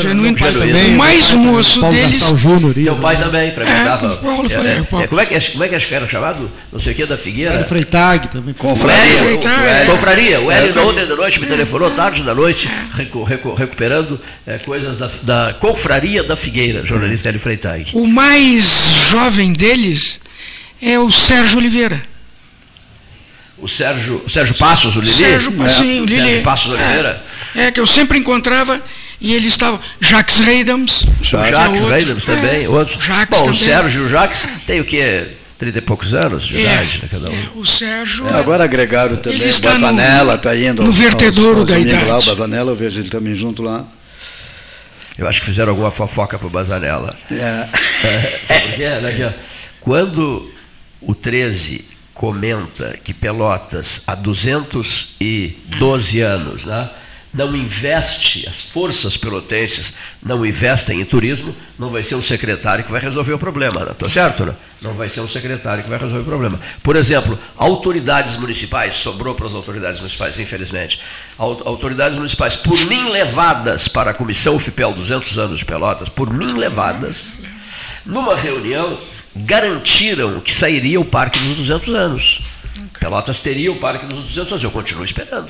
Genuíno, 0.00 0.38
Genuíno. 0.38 0.88
O 0.88 0.96
mais 0.96 1.32
moço 1.32 1.82
deles. 1.90 2.32
Teu 2.84 2.96
pai 2.96 3.16
também 3.18 3.52
frequentava. 3.52 4.20
É, 4.32 4.36
Paulo, 4.36 4.48
é, 4.48 5.02
é, 5.02 5.04
é, 5.04 5.06
como, 5.06 5.20
é 5.20 5.26
que, 5.26 5.50
como 5.52 5.64
é 5.64 5.68
que 5.68 5.94
era 5.94 6.08
chamado? 6.08 6.50
Não 6.72 6.80
sei 6.80 6.92
o 6.92 6.96
que, 6.96 7.06
da 7.06 7.18
Figueira? 7.18 7.54
Era 7.54 7.64
Freitag 7.64 8.28
também. 8.28 8.54
Confraria. 8.54 9.38
Confraria. 9.86 10.40
O 10.40 10.50
Hélio 10.50 10.88
ontem 10.88 11.06
da 11.06 11.16
noite 11.16 11.40
me 11.40 11.46
telefonou, 11.46 11.90
tarde 11.90 12.22
da 12.22 12.34
noite, 12.34 12.68
recu, 12.94 13.22
recu, 13.22 13.54
recuperando 13.54 14.20
coisas 14.64 14.98
da, 14.98 15.10
da 15.22 15.54
Confraria 15.54 16.22
da 16.22 16.36
Figueira, 16.36 16.84
jornalista 16.84 17.28
Hélio 17.28 17.40
Freitag. 17.40 17.90
O 17.92 18.06
mais 18.06 19.08
jovem 19.10 19.52
deles 19.52 20.20
é 20.80 20.98
o 20.98 21.10
Sérgio 21.10 21.58
Oliveira 21.58 22.12
o 23.62 23.68
Sérgio, 23.68 24.20
o 24.26 24.28
Sérgio 24.28 24.56
Passos, 24.56 24.96
o 24.96 25.00
Lili? 25.00 25.12
Sérgio, 25.12 25.64
é, 25.64 25.68
sim, 25.68 26.00
o 26.00 26.04
Lili. 26.04 26.20
Sérgio 26.20 26.42
Passos 26.42 26.72
Oliveira. 26.72 27.24
É, 27.54 27.66
é, 27.66 27.70
que 27.70 27.78
eu 27.78 27.86
sempre 27.86 28.18
encontrava 28.18 28.82
e 29.22 29.34
ele 29.34 29.46
estava. 29.46 29.80
Jacques 30.00 30.40
Reidams. 30.40 31.06
Jacques 31.22 31.82
é 31.82 31.88
Reidams 31.88 32.24
também. 32.24 32.64
É, 32.64 32.68
outro. 32.68 33.00
Jacques 33.00 33.38
Bom, 33.38 33.44
também. 33.44 33.60
o 33.60 33.64
Sérgio 33.64 34.04
o 34.04 34.08
Jacques 34.08 34.48
tem 34.66 34.80
o 34.80 34.84
quê? 34.84 35.28
30 35.58 35.78
e 35.78 35.80
poucos 35.80 36.12
anos 36.12 36.44
de 36.44 36.56
é, 36.56 36.62
idade, 36.62 36.98
né, 37.00 37.08
cada 37.08 37.30
um. 37.30 37.32
É, 37.32 37.48
o 37.54 37.64
Sérgio. 37.64 38.26
É, 38.26 38.34
agora 38.34 38.64
agregaram 38.64 39.14
também. 39.16 39.40
Ele 39.40 39.48
está 39.48 39.74
Bazanella 39.74 40.34
está 40.34 40.56
indo. 40.56 40.82
No 40.82 40.90
vertedouro 40.90 41.64
da 41.64 41.78
idade. 41.78 42.04
Lá, 42.04 42.18
o 42.18 42.24
Bazanella, 42.24 42.72
eu 42.72 42.76
vejo 42.76 42.98
ele 42.98 43.08
também 43.08 43.36
junto 43.36 43.62
lá. 43.62 43.86
Eu 45.16 45.28
acho 45.28 45.38
que 45.38 45.46
fizeram 45.46 45.70
alguma 45.70 45.92
fofoca 45.92 46.36
para 46.36 46.48
o 46.48 46.50
Bazanella. 46.50 47.16
É. 48.04 48.40
Sabe 48.44 48.62
por 48.62 48.74
quê? 48.74 48.88
Né, 48.88 49.32
quando 49.80 50.52
o 51.00 51.14
13 51.14 51.84
comenta 52.12 52.98
que 53.04 53.14
Pelotas, 53.14 54.02
há 54.04 54.16
212 54.16 56.20
anos, 56.20 56.66
né, 56.66 56.90
não 57.32 57.56
investe, 57.56 58.46
as 58.48 58.60
forças 58.60 59.16
pelotenses 59.16 59.94
não 60.22 60.44
investem 60.44 61.00
em 61.00 61.04
turismo, 61.04 61.54
não 61.78 61.90
vai 61.90 62.02
ser 62.02 62.14
um 62.14 62.22
secretário 62.22 62.84
que 62.84 62.92
vai 62.92 63.00
resolver 63.00 63.32
o 63.32 63.38
problema. 63.38 63.88
Estou 63.90 64.08
né? 64.08 64.12
certo? 64.12 64.44
Não? 64.44 64.56
não 64.82 64.94
vai 64.94 65.08
ser 65.08 65.20
um 65.20 65.28
secretário 65.28 65.82
que 65.82 65.88
vai 65.88 65.98
resolver 65.98 66.22
o 66.22 66.24
problema. 66.24 66.60
Por 66.82 66.96
exemplo, 66.96 67.38
autoridades 67.56 68.36
municipais, 68.36 68.94
sobrou 68.94 69.34
para 69.34 69.46
as 69.46 69.54
autoridades 69.54 70.00
municipais, 70.00 70.38
infelizmente. 70.38 71.00
Autoridades 71.38 72.16
municipais, 72.16 72.56
por 72.56 72.78
mim 72.86 73.08
levadas 73.10 73.88
para 73.88 74.10
a 74.10 74.14
Comissão 74.14 74.58
FIPEL 74.58 74.92
200 74.92 75.38
anos 75.38 75.58
de 75.60 75.64
Pelotas, 75.64 76.08
por 76.08 76.32
mim 76.32 76.52
levadas, 76.54 77.38
numa 78.04 78.36
reunião 78.36 78.98
garantiram 79.34 80.40
que 80.40 80.52
sairia 80.52 81.00
o 81.00 81.04
Parque 81.04 81.38
dos 81.38 81.56
200 81.56 81.94
anos. 81.94 82.42
Pelotas 82.98 83.40
teria 83.40 83.72
o 83.72 83.76
Parque 83.76 84.06
dos 84.06 84.24
200 84.24 84.52
anos. 84.52 84.64
Eu 84.64 84.70
continuo 84.70 85.04
esperando. 85.04 85.48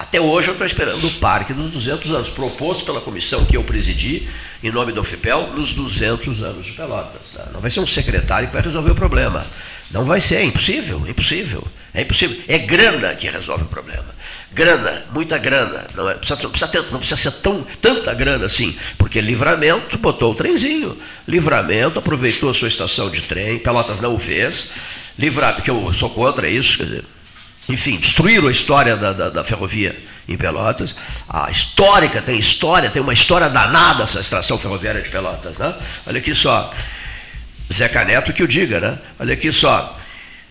Até 0.00 0.18
hoje 0.18 0.48
eu 0.48 0.52
estou 0.52 0.66
esperando 0.66 1.06
o 1.06 1.10
Parque 1.16 1.52
dos 1.52 1.70
200 1.72 2.14
anos, 2.14 2.30
proposto 2.30 2.86
pela 2.86 3.02
comissão 3.02 3.44
que 3.44 3.54
eu 3.54 3.62
presidi, 3.62 4.26
em 4.62 4.72
nome 4.72 4.92
do 4.92 5.04
FIPEL, 5.04 5.52
nos 5.54 5.74
200 5.74 6.42
anos 6.42 6.64
de 6.64 6.72
Pelotas. 6.72 7.20
Tá? 7.34 7.48
Não 7.52 7.60
vai 7.60 7.70
ser 7.70 7.80
um 7.80 7.86
secretário 7.86 8.48
que 8.48 8.54
vai 8.54 8.62
resolver 8.62 8.92
o 8.92 8.94
problema. 8.94 9.46
Não 9.90 10.06
vai 10.06 10.18
ser, 10.18 10.36
é 10.36 10.44
impossível, 10.44 11.02
é 11.06 11.10
impossível. 11.10 11.68
É 11.92 12.00
impossível. 12.00 12.42
É 12.48 12.56
grana 12.56 13.14
que 13.14 13.28
resolve 13.28 13.64
o 13.64 13.66
problema. 13.66 14.06
Grana, 14.50 15.04
muita 15.12 15.36
grana. 15.36 15.84
Não, 15.94 16.08
é, 16.08 16.14
precisa, 16.14 16.42
não, 16.44 16.50
precisa 16.50 16.72
ter, 16.72 16.82
não 16.90 16.98
precisa 16.98 17.20
ser 17.20 17.32
tão, 17.42 17.62
tanta 17.78 18.14
grana 18.14 18.46
assim, 18.46 18.74
porque 18.96 19.20
Livramento 19.20 19.98
botou 19.98 20.32
o 20.32 20.34
trenzinho. 20.34 20.96
Livramento 21.28 21.98
aproveitou 21.98 22.48
a 22.48 22.54
sua 22.54 22.68
estação 22.68 23.10
de 23.10 23.20
trem, 23.20 23.58
Pelotas 23.58 24.00
não 24.00 24.14
o 24.14 24.18
fez. 24.18 24.70
Livramento, 25.18 25.70
eu 25.70 25.92
sou 25.92 26.08
contra 26.08 26.48
isso, 26.48 26.78
quer 26.78 26.84
dizer, 26.84 27.04
enfim, 27.68 27.96
destruíram 27.96 28.48
a 28.48 28.50
história 28.52 28.96
da, 28.96 29.12
da, 29.12 29.30
da, 29.30 29.44
ferrovia 29.44 29.96
em 30.28 30.36
Pelotas. 30.36 30.94
A 31.28 31.50
histórica, 31.50 32.20
tem 32.20 32.38
história, 32.38 32.90
tem 32.90 33.02
uma 33.02 33.12
história 33.12 33.48
danada 33.48 34.04
essa 34.04 34.20
estação 34.20 34.58
ferroviária 34.58 35.02
de 35.02 35.10
Pelotas. 35.10 35.58
Né? 35.58 35.74
Olha 36.06 36.18
aqui 36.18 36.34
só, 36.34 36.72
Zeca 37.72 38.04
Neto 38.04 38.32
que 38.32 38.42
o 38.42 38.48
diga, 38.48 38.80
né? 38.80 38.98
Olha 39.18 39.34
aqui 39.34 39.52
só, 39.52 39.96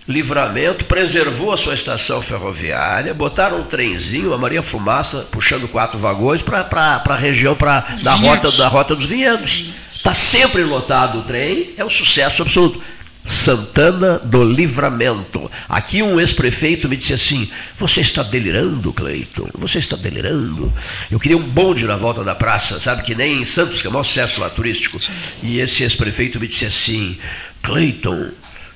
Livramento 0.09 0.85
preservou 0.85 1.53
a 1.53 1.57
sua 1.57 1.75
estação 1.75 2.19
ferroviária, 2.19 3.13
botaram 3.13 3.59
um 3.59 3.63
trenzinho, 3.63 4.33
a 4.33 4.37
Maria 4.39 4.63
Fumaça, 4.63 5.27
puxando 5.31 5.67
quatro 5.67 5.99
vagões 5.99 6.41
para 6.41 7.03
a 7.05 7.15
região 7.15 7.55
pra, 7.55 7.81
da, 8.01 8.15
rota, 8.15 8.51
da 8.53 8.67
rota 8.67 8.95
dos 8.95 9.05
vinhedos. 9.05 9.71
Está 9.93 10.15
sempre 10.15 10.63
lotado 10.63 11.19
o 11.19 11.21
trem, 11.21 11.75
é 11.77 11.85
um 11.85 11.89
sucesso 11.89 12.41
absoluto. 12.41 12.81
Santana 13.29 14.17
do 14.17 14.43
Livramento. 14.43 15.51
Aqui 15.69 16.01
um 16.01 16.19
ex-prefeito 16.19 16.89
me 16.89 16.97
disse 16.97 17.13
assim: 17.13 17.47
Você 17.77 18.01
está 18.01 18.23
delirando, 18.23 18.91
Cleiton? 18.91 19.47
Você 19.53 19.77
está 19.77 19.95
delirando? 19.95 20.73
Eu 21.11 21.19
queria 21.19 21.37
um 21.37 21.43
bonde 21.43 21.85
na 21.85 21.95
volta 21.95 22.23
da 22.23 22.33
praça, 22.33 22.79
sabe? 22.79 23.03
Que 23.03 23.13
nem 23.13 23.39
em 23.39 23.45
Santos, 23.45 23.81
que 23.81 23.87
é 23.87 23.89
o 23.91 23.93
maior 23.93 24.03
sucesso 24.03 24.41
lá 24.41 24.49
turístico. 24.49 24.99
E 25.43 25.59
esse 25.59 25.83
ex-prefeito 25.83 26.39
me 26.39 26.47
disse 26.47 26.65
assim: 26.65 27.19
Cleiton, 27.61 28.31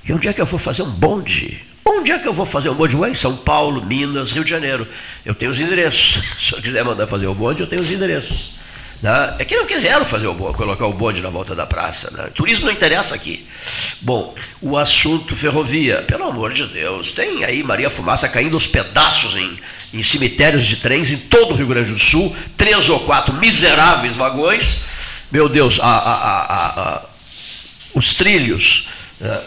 e 0.07 0.13
onde 0.13 0.27
é 0.27 0.33
que 0.33 0.39
eu 0.39 0.45
vou 0.45 0.59
fazer 0.59 0.83
um 0.83 0.91
bonde? 0.91 1.59
Onde 1.83 2.11
é 2.11 2.19
que 2.19 2.27
eu 2.27 2.33
vou 2.33 2.45
fazer 2.45 2.69
um 2.69 2.75
bonde? 2.75 2.95
Ué, 2.95 3.09
em 3.09 3.15
São 3.15 3.35
Paulo, 3.35 3.83
Minas, 3.83 4.33
Rio 4.33 4.43
de 4.43 4.51
Janeiro. 4.51 4.87
Eu 5.25 5.33
tenho 5.33 5.49
os 5.49 5.59
endereços. 5.59 6.21
Se 6.39 6.53
eu 6.53 6.61
quiser 6.61 6.85
mandar 6.85 7.07
fazer 7.07 7.25
o 7.25 7.33
bonde, 7.33 7.61
eu 7.61 7.67
tenho 7.67 7.81
os 7.81 7.89
endereços. 7.89 8.62
Né? 9.03 9.35
É 9.37 9.43
que 9.43 9.57
não 9.57 9.65
quiseram 9.65 10.05
fazer 10.05 10.27
o 10.27 10.35
colocar 10.53 10.87
o 10.87 10.93
bonde 10.93 11.19
na 11.19 11.29
volta 11.29 11.53
da 11.53 11.65
praça. 11.65 12.09
Né? 12.11 12.31
Turismo 12.33 12.67
não 12.67 12.71
interessa 12.71 13.13
aqui. 13.13 13.45
Bom, 13.99 14.33
o 14.61 14.77
assunto 14.77 15.35
ferrovia, 15.35 16.03
pelo 16.03 16.23
amor 16.23 16.53
de 16.53 16.65
Deus, 16.67 17.11
tem 17.11 17.43
aí 17.43 17.61
Maria 17.61 17.89
Fumaça 17.89 18.29
caindo 18.29 18.55
aos 18.55 18.65
pedaços 18.65 19.35
em, 19.35 19.59
em 19.93 20.01
cemitérios 20.01 20.63
de 20.63 20.77
trens 20.77 21.11
em 21.11 21.17
todo 21.17 21.51
o 21.51 21.55
Rio 21.57 21.67
Grande 21.67 21.91
do 21.91 21.99
Sul, 21.99 22.33
três 22.55 22.87
ou 22.87 23.01
quatro 23.01 23.33
miseráveis 23.33 24.15
vagões. 24.15 24.85
Meu 25.29 25.49
Deus, 25.49 25.81
a, 25.81 25.85
a, 25.85 26.81
a, 26.95 27.05
os 27.93 28.13
trilhos. 28.15 28.87
Né? 29.19 29.41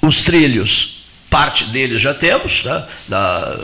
Os 0.00 0.22
trilhos, 0.22 1.04
parte 1.28 1.64
deles 1.64 2.00
já 2.00 2.14
temos, 2.14 2.64
né? 2.64 2.86
na, 3.06 3.58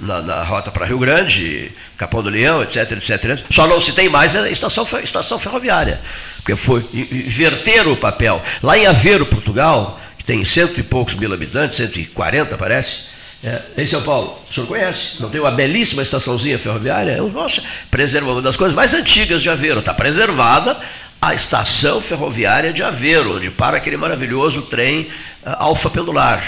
na, 0.00 0.22
na 0.22 0.42
rota 0.42 0.70
para 0.70 0.86
Rio 0.86 0.98
Grande, 0.98 1.70
Capão 1.96 2.22
do 2.22 2.28
Leão, 2.28 2.62
etc, 2.62 2.92
etc. 2.92 3.38
Só 3.50 3.66
não 3.66 3.80
se 3.80 3.92
tem 3.92 4.08
mais 4.08 4.34
a 4.36 4.48
estação, 4.50 4.86
estação 5.02 5.38
ferroviária, 5.38 6.00
porque 6.36 6.56
foi 6.56 6.84
inverter 6.92 7.88
o 7.88 7.96
papel. 7.96 8.42
Lá 8.62 8.76
em 8.76 8.86
Aveiro, 8.86 9.26
Portugal, 9.26 10.00
que 10.18 10.24
tem 10.24 10.44
cento 10.44 10.78
e 10.78 10.82
poucos 10.82 11.14
mil 11.14 11.32
habitantes, 11.32 11.76
140 11.78 12.56
parece, 12.56 13.16
é, 13.44 13.62
em 13.78 13.86
São 13.86 14.02
Paulo, 14.02 14.42
o 14.48 14.52
senhor 14.52 14.66
conhece? 14.66 15.20
Não 15.20 15.28
tem 15.28 15.40
uma 15.40 15.50
belíssima 15.50 16.02
estaçãozinha 16.02 16.58
ferroviária? 16.58 17.20
Nossa, 17.22 17.62
preserva 17.90 18.32
uma 18.32 18.42
das 18.42 18.56
coisas 18.56 18.74
mais 18.74 18.94
antigas 18.94 19.42
de 19.42 19.50
Aveiro, 19.50 19.80
está 19.80 19.94
preservada 19.94 20.76
a 21.20 21.34
estação 21.34 22.00
ferroviária 22.00 22.72
de 22.72 22.82
Aveiro, 22.82 23.36
onde 23.36 23.50
para 23.50 23.76
aquele 23.76 23.96
maravilhoso 23.96 24.62
trem 24.62 25.02
uh, 25.02 25.56
alfa 25.58 25.90
pendular, 25.90 26.42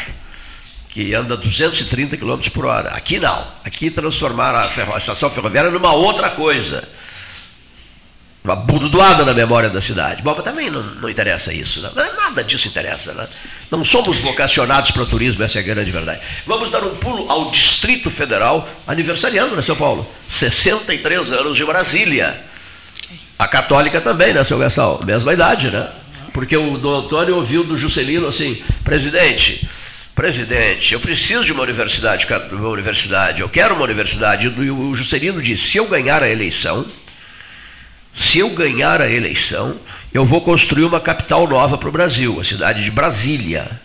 que 0.89 1.15
anda 1.15 1.37
230 1.37 2.17
km 2.17 2.41
por 2.53 2.67
hora. 2.67 2.91
Aqui 2.91 3.19
não. 3.19 3.47
Aqui 3.65 3.91
transformaram 3.91 4.59
a, 4.59 4.63
ferro, 4.65 4.95
a 4.95 4.99
estação 4.99 5.31
ferroviária 5.31 5.71
numa 5.71 5.93
outra 5.93 6.31
coisa. 6.31 6.89
Uma 8.43 8.57
burdoada 8.57 9.25
na 9.25 9.35
memória 9.35 9.69
da 9.69 9.81
cidade. 9.81 10.23
Bom, 10.23 10.33
mas 10.35 10.45
também 10.45 10.71
não, 10.71 10.83
não 10.83 11.09
interessa 11.11 11.53
isso. 11.53 11.83
Né? 11.83 11.91
Nada 12.17 12.43
disso 12.43 12.67
interessa. 12.67 13.13
Né? 13.13 13.29
Não 13.71 13.85
somos 13.85 14.17
vocacionados 14.19 14.91
para 14.91 15.03
o 15.03 15.07
turismo, 15.07 15.43
essa 15.43 15.59
é 15.59 15.61
a 15.61 15.65
grande 15.65 15.91
verdade. 15.91 16.21
Vamos 16.47 16.71
dar 16.71 16.83
um 16.83 16.97
pulo 16.97 17.31
ao 17.31 17.51
Distrito 17.51 18.11
Federal, 18.11 18.67
aniversariando, 18.87 19.55
né, 19.55 19.61
São 19.61 19.77
Paulo? 19.77 20.11
63 20.31 21.33
anos 21.33 21.57
de 21.57 21.65
Brasília. 21.65 22.43
A 23.39 23.47
católica 23.47 24.01
também, 24.01 24.33
né, 24.33 24.43
seu 24.43 24.59
Gastão? 24.59 25.01
Mesma 25.05 25.35
idade, 25.35 25.71
né? 25.71 25.89
Porque 26.33 26.57
o 26.57 26.79
Dom 26.79 27.01
Antônio 27.01 27.37
ouviu 27.37 27.65
do 27.65 27.77
Juscelino 27.77 28.29
assim, 28.29 28.63
presidente, 28.85 29.69
presidente, 30.19 30.95
eu 30.95 30.99
preciso 30.99 31.45
de 31.45 31.53
uma 31.53 31.63
universidade, 31.63 32.27
uma 32.51 32.69
universidade, 32.71 33.41
eu 33.41 33.49
quero 33.49 33.77
uma 33.77 33.85
universidade. 33.85 34.49
E 34.49 34.69
o 34.69 34.93
Juscelino 34.93 35.41
disse, 35.41 35.71
se 35.71 35.77
eu 35.77 35.87
ganhar 35.87 36.25
a 36.25 36.29
eleição, 36.29 36.85
se 38.13 38.41
eu 38.41 38.51
ganhar 38.51 39.01
a 39.01 39.09
eleição, 39.09 39.77
eu 40.13 40.25
vou 40.25 40.41
construir 40.41 40.83
uma 40.83 40.99
capital 40.99 41.47
nova 41.47 41.79
para 41.79 41.89
o 41.89 41.93
Brasil, 41.93 42.41
a 42.41 42.43
cidade 42.43 42.83
de 42.83 42.91
Brasília. 42.91 43.81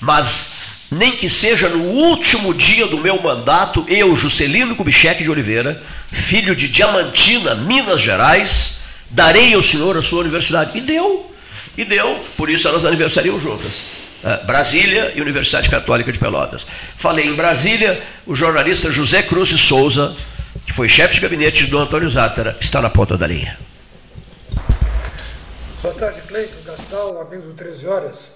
Mas 0.00 0.52
nem 0.90 1.12
que 1.12 1.28
seja 1.28 1.68
no 1.68 1.82
último 1.82 2.54
dia 2.54 2.86
do 2.86 2.96
meu 2.96 3.20
mandato, 3.20 3.84
eu, 3.86 4.16
Juscelino 4.16 4.74
Kubitschek 4.74 5.22
de 5.22 5.30
Oliveira, 5.30 5.82
filho 6.10 6.56
de 6.56 6.66
Diamantina, 6.66 7.54
Minas 7.56 8.00
Gerais, 8.00 8.78
darei 9.10 9.52
ao 9.52 9.62
senhor 9.62 9.98
a 9.98 10.02
sua 10.02 10.20
universidade. 10.20 10.78
E 10.78 10.80
deu. 10.80 11.30
E 11.76 11.84
deu, 11.84 12.24
por 12.38 12.48
isso 12.48 12.66
elas 12.66 12.86
aniversariam 12.86 13.38
juntas. 13.38 13.93
Uh, 14.24 14.46
Brasília 14.46 15.12
e 15.14 15.20
Universidade 15.20 15.68
Católica 15.68 16.10
de 16.10 16.18
Pelotas. 16.18 16.66
Falei 16.96 17.26
em 17.26 17.34
Brasília, 17.34 18.02
o 18.26 18.34
jornalista 18.34 18.90
José 18.90 19.22
Cruz 19.22 19.50
de 19.50 19.58
Souza, 19.58 20.16
que 20.64 20.72
foi 20.72 20.88
chefe 20.88 21.16
de 21.16 21.20
gabinete 21.20 21.66
do 21.66 21.78
Antônio 21.78 22.08
Zátara, 22.08 22.56
está 22.58 22.80
na 22.80 22.88
ponta 22.88 23.18
da 23.18 23.26
linha. 23.26 23.58
Boa 25.82 25.92
tarde, 25.92 26.22
Cleito 26.22 26.56
Gastal, 26.64 27.20
amigo 27.20 27.42
do 27.42 27.52
13 27.52 27.86
Horas. 27.86 28.32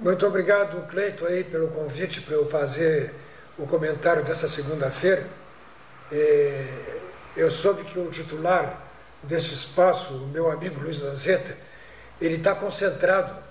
Muito 0.00 0.26
obrigado, 0.26 0.84
Cleito, 0.88 1.24
aí, 1.24 1.44
pelo 1.44 1.68
convite 1.68 2.20
para 2.20 2.34
eu 2.34 2.44
fazer 2.44 3.14
o 3.56 3.68
comentário 3.68 4.24
dessa 4.24 4.48
segunda-feira. 4.48 5.28
É, 6.10 6.64
eu 7.36 7.52
soube 7.52 7.84
que 7.84 7.96
o 8.00 8.10
titular 8.10 8.82
desse 9.22 9.54
espaço, 9.54 10.14
o 10.14 10.26
meu 10.26 10.50
amigo 10.50 10.80
Luiz 10.80 11.00
Lanzetta, 11.00 11.56
ele 12.20 12.34
está 12.34 12.52
concentrado 12.52 13.47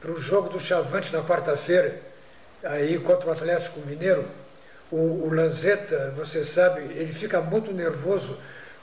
para 0.00 0.12
o 0.12 0.18
jogo 0.18 0.48
do 0.48 0.60
Chavante 0.60 1.12
na 1.12 1.22
quarta-feira, 1.22 2.00
aí 2.62 2.98
contra 2.98 3.28
o 3.28 3.32
Atlético 3.32 3.80
Mineiro. 3.80 4.24
O, 4.90 5.26
o 5.26 5.34
Lanzetta, 5.34 6.12
você 6.16 6.44
sabe, 6.44 6.80
ele 6.94 7.12
fica 7.12 7.40
muito 7.40 7.72
nervoso 7.72 8.38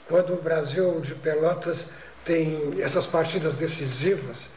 quando 0.08 0.34
o 0.34 0.42
Brasil 0.42 1.00
de 1.00 1.14
Pelotas 1.14 1.90
tem 2.24 2.80
essas 2.80 3.06
partidas 3.06 3.56
decisivas. 3.56 4.50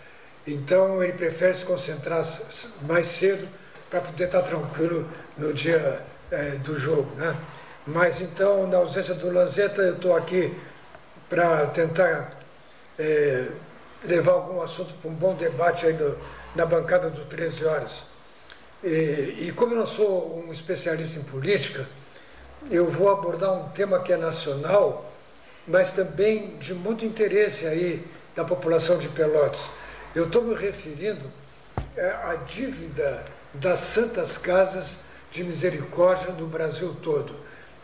Então 0.46 1.04
ele 1.04 1.14
prefere 1.14 1.54
se 1.54 1.66
concentrar 1.66 2.24
mais 2.82 3.08
cedo 3.08 3.48
para 3.90 4.02
poder 4.02 4.26
estar 4.26 4.42
tranquilo 4.42 5.08
no 5.38 5.54
dia 5.54 6.04
é, 6.32 6.52
do 6.52 6.78
jogo. 6.78 7.10
Né? 7.16 7.36
Mas 7.88 8.22
então, 8.22 8.68
na 8.68 8.78
ausência 8.78 9.16
do 9.16 9.32
Lanzetta, 9.32 9.82
eu 9.82 9.96
estou 9.96 10.16
aqui 10.16 10.56
para 11.28 11.66
tentar 11.68 12.32
é, 12.98 13.48
levar 14.04 14.34
algum 14.34 14.62
assunto 14.62 14.94
para 14.96 15.10
um 15.10 15.14
bom 15.14 15.34
debate 15.34 15.88
aí 15.88 15.94
no, 15.94 16.16
na 16.56 16.66
bancada 16.66 17.10
do 17.10 17.26
13 17.26 17.66
horas. 17.66 18.04
E, 18.84 19.48
e 19.48 19.54
como 19.56 19.74
eu 19.74 19.80
não 19.80 19.86
sou 19.86 20.44
um 20.46 20.52
especialista 20.52 21.20
em 21.20 21.24
política, 21.24 21.88
eu 22.70 22.90
vou 22.90 23.10
abordar 23.10 23.54
um 23.54 23.70
tema 23.70 24.02
que 24.02 24.12
é 24.12 24.18
nacional, 24.18 25.12
mas 25.68 25.94
também 25.94 26.58
de 26.58 26.74
muito 26.74 27.06
interesse 27.06 27.66
aí 27.66 28.06
da 28.36 28.44
população 28.44 28.98
de 28.98 29.10
Pelotas. 29.10 29.70
Eu 30.16 30.26
estou 30.26 30.42
me 30.42 30.56
referindo 30.56 31.26
é, 31.96 32.10
à 32.24 32.36
dívida 32.36 33.26
das 33.54 33.80
santas 33.80 34.38
casas 34.38 35.00
de 35.32 35.44
misericórdia 35.44 36.32
no 36.34 36.48
Brasil 36.48 36.96
todo. 37.02 37.36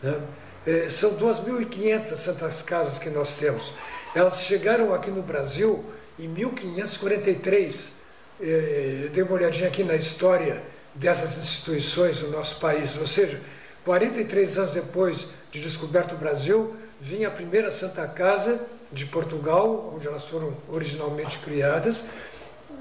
Né? 0.02 0.20
É, 0.66 0.88
são 0.88 1.14
2.500 1.16 2.16
santas 2.16 2.62
casas 2.62 2.98
que 2.98 3.08
nós 3.08 3.36
temos. 3.36 3.74
Elas 4.14 4.42
chegaram 4.42 4.92
aqui 4.92 5.10
no 5.10 5.22
Brasil 5.22 5.84
em 6.18 6.26
1543. 6.26 7.92
É, 8.40 9.08
dei 9.12 9.22
uma 9.22 9.32
olhadinha 9.32 9.68
aqui 9.68 9.82
na 9.82 9.94
história 9.94 10.62
dessas 10.94 11.38
instituições 11.38 12.22
no 12.22 12.30
nosso 12.30 12.60
país, 12.60 12.96
ou 12.98 13.06
seja, 13.06 13.40
43 13.84 14.58
anos 14.58 14.72
depois 14.74 15.28
de 15.50 15.60
descoberto 15.60 16.12
o 16.12 16.18
Brasil, 16.18 16.76
vinha 17.00 17.28
a 17.28 17.30
primeira 17.30 17.70
Santa 17.70 18.06
Casa 18.06 18.60
de 18.92 19.06
Portugal, 19.06 19.92
onde 19.94 20.06
elas 20.06 20.26
foram 20.28 20.54
originalmente 20.68 21.38
criadas, 21.38 22.04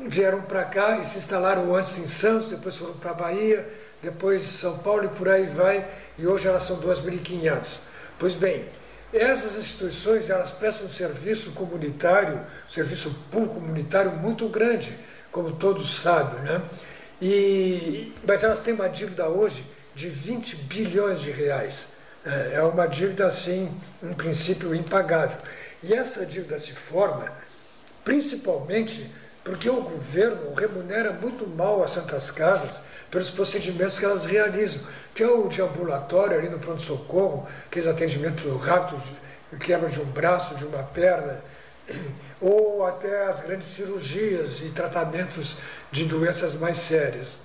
vieram 0.07 0.41
para 0.41 0.63
cá 0.65 0.97
e 0.97 1.05
se 1.05 1.17
instalaram 1.17 1.73
antes 1.73 1.97
em 1.97 2.07
Santos, 2.07 2.49
depois 2.49 2.75
foram 2.75 2.93
para 2.93 3.11
a 3.11 3.13
Bahia, 3.13 3.67
depois 4.01 4.41
São 4.41 4.77
Paulo 4.79 5.05
e 5.05 5.09
por 5.09 5.29
aí 5.29 5.45
vai, 5.45 5.87
e 6.17 6.27
hoje 6.27 6.47
elas 6.47 6.63
são 6.63 6.77
2.500. 6.81 7.79
Pois 8.19 8.35
bem, 8.35 8.65
essas 9.13 9.55
instituições 9.55 10.29
elas 10.29 10.51
prestam 10.51 10.87
um 10.87 10.89
serviço 10.89 11.51
comunitário, 11.51 12.37
um 12.37 12.69
serviço 12.69 13.15
público 13.31 13.55
comunitário 13.55 14.11
muito 14.11 14.47
grande, 14.49 14.97
como 15.35 15.51
todos 15.51 15.97
sabem, 15.97 16.39
né? 16.43 16.61
E, 17.21 18.13
mas 18.25 18.41
elas 18.41 18.63
têm 18.63 18.73
uma 18.73 18.87
dívida 18.87 19.27
hoje 19.27 19.65
de 19.93 20.07
20 20.07 20.55
bilhões 20.55 21.19
de 21.19 21.29
reais. 21.29 21.87
É, 22.25 22.53
é 22.53 22.61
uma 22.63 22.87
dívida, 22.87 23.27
assim, 23.27 23.69
em 24.01 24.13
princípio, 24.13 24.73
impagável. 24.73 25.37
E 25.83 25.93
essa 25.93 26.25
dívida 26.25 26.57
se 26.57 26.71
forma 26.71 27.29
principalmente 28.01 29.11
porque 29.43 29.69
o 29.69 29.81
governo 29.81 30.53
remunera 30.53 31.11
muito 31.11 31.45
mal 31.45 31.83
as 31.83 31.91
santas 31.91 32.31
casas 32.31 32.81
pelos 33.11 33.29
procedimentos 33.29 33.99
que 33.99 34.05
elas 34.05 34.23
realizam, 34.23 34.83
que 35.13 35.21
é 35.21 35.27
o 35.27 35.49
de 35.49 35.61
ambulatório 35.61 36.37
ali 36.37 36.47
no 36.47 36.59
pronto-socorro, 36.59 37.45
aqueles 37.65 37.89
atendimentos 37.89 38.45
rápidos, 38.61 39.13
quebra 39.59 39.89
de 39.89 39.99
um 39.99 40.05
braço, 40.05 40.55
de 40.55 40.63
uma 40.63 40.81
perna, 40.81 41.43
ou 42.45 42.85
até 42.85 43.25
as 43.25 43.41
grandes 43.41 43.69
cirurgias 43.69 44.61
e 44.61 44.69
tratamentos 44.69 45.57
de 45.91 46.05
doenças 46.05 46.53
mais 46.53 46.77
sérias. 46.77 47.39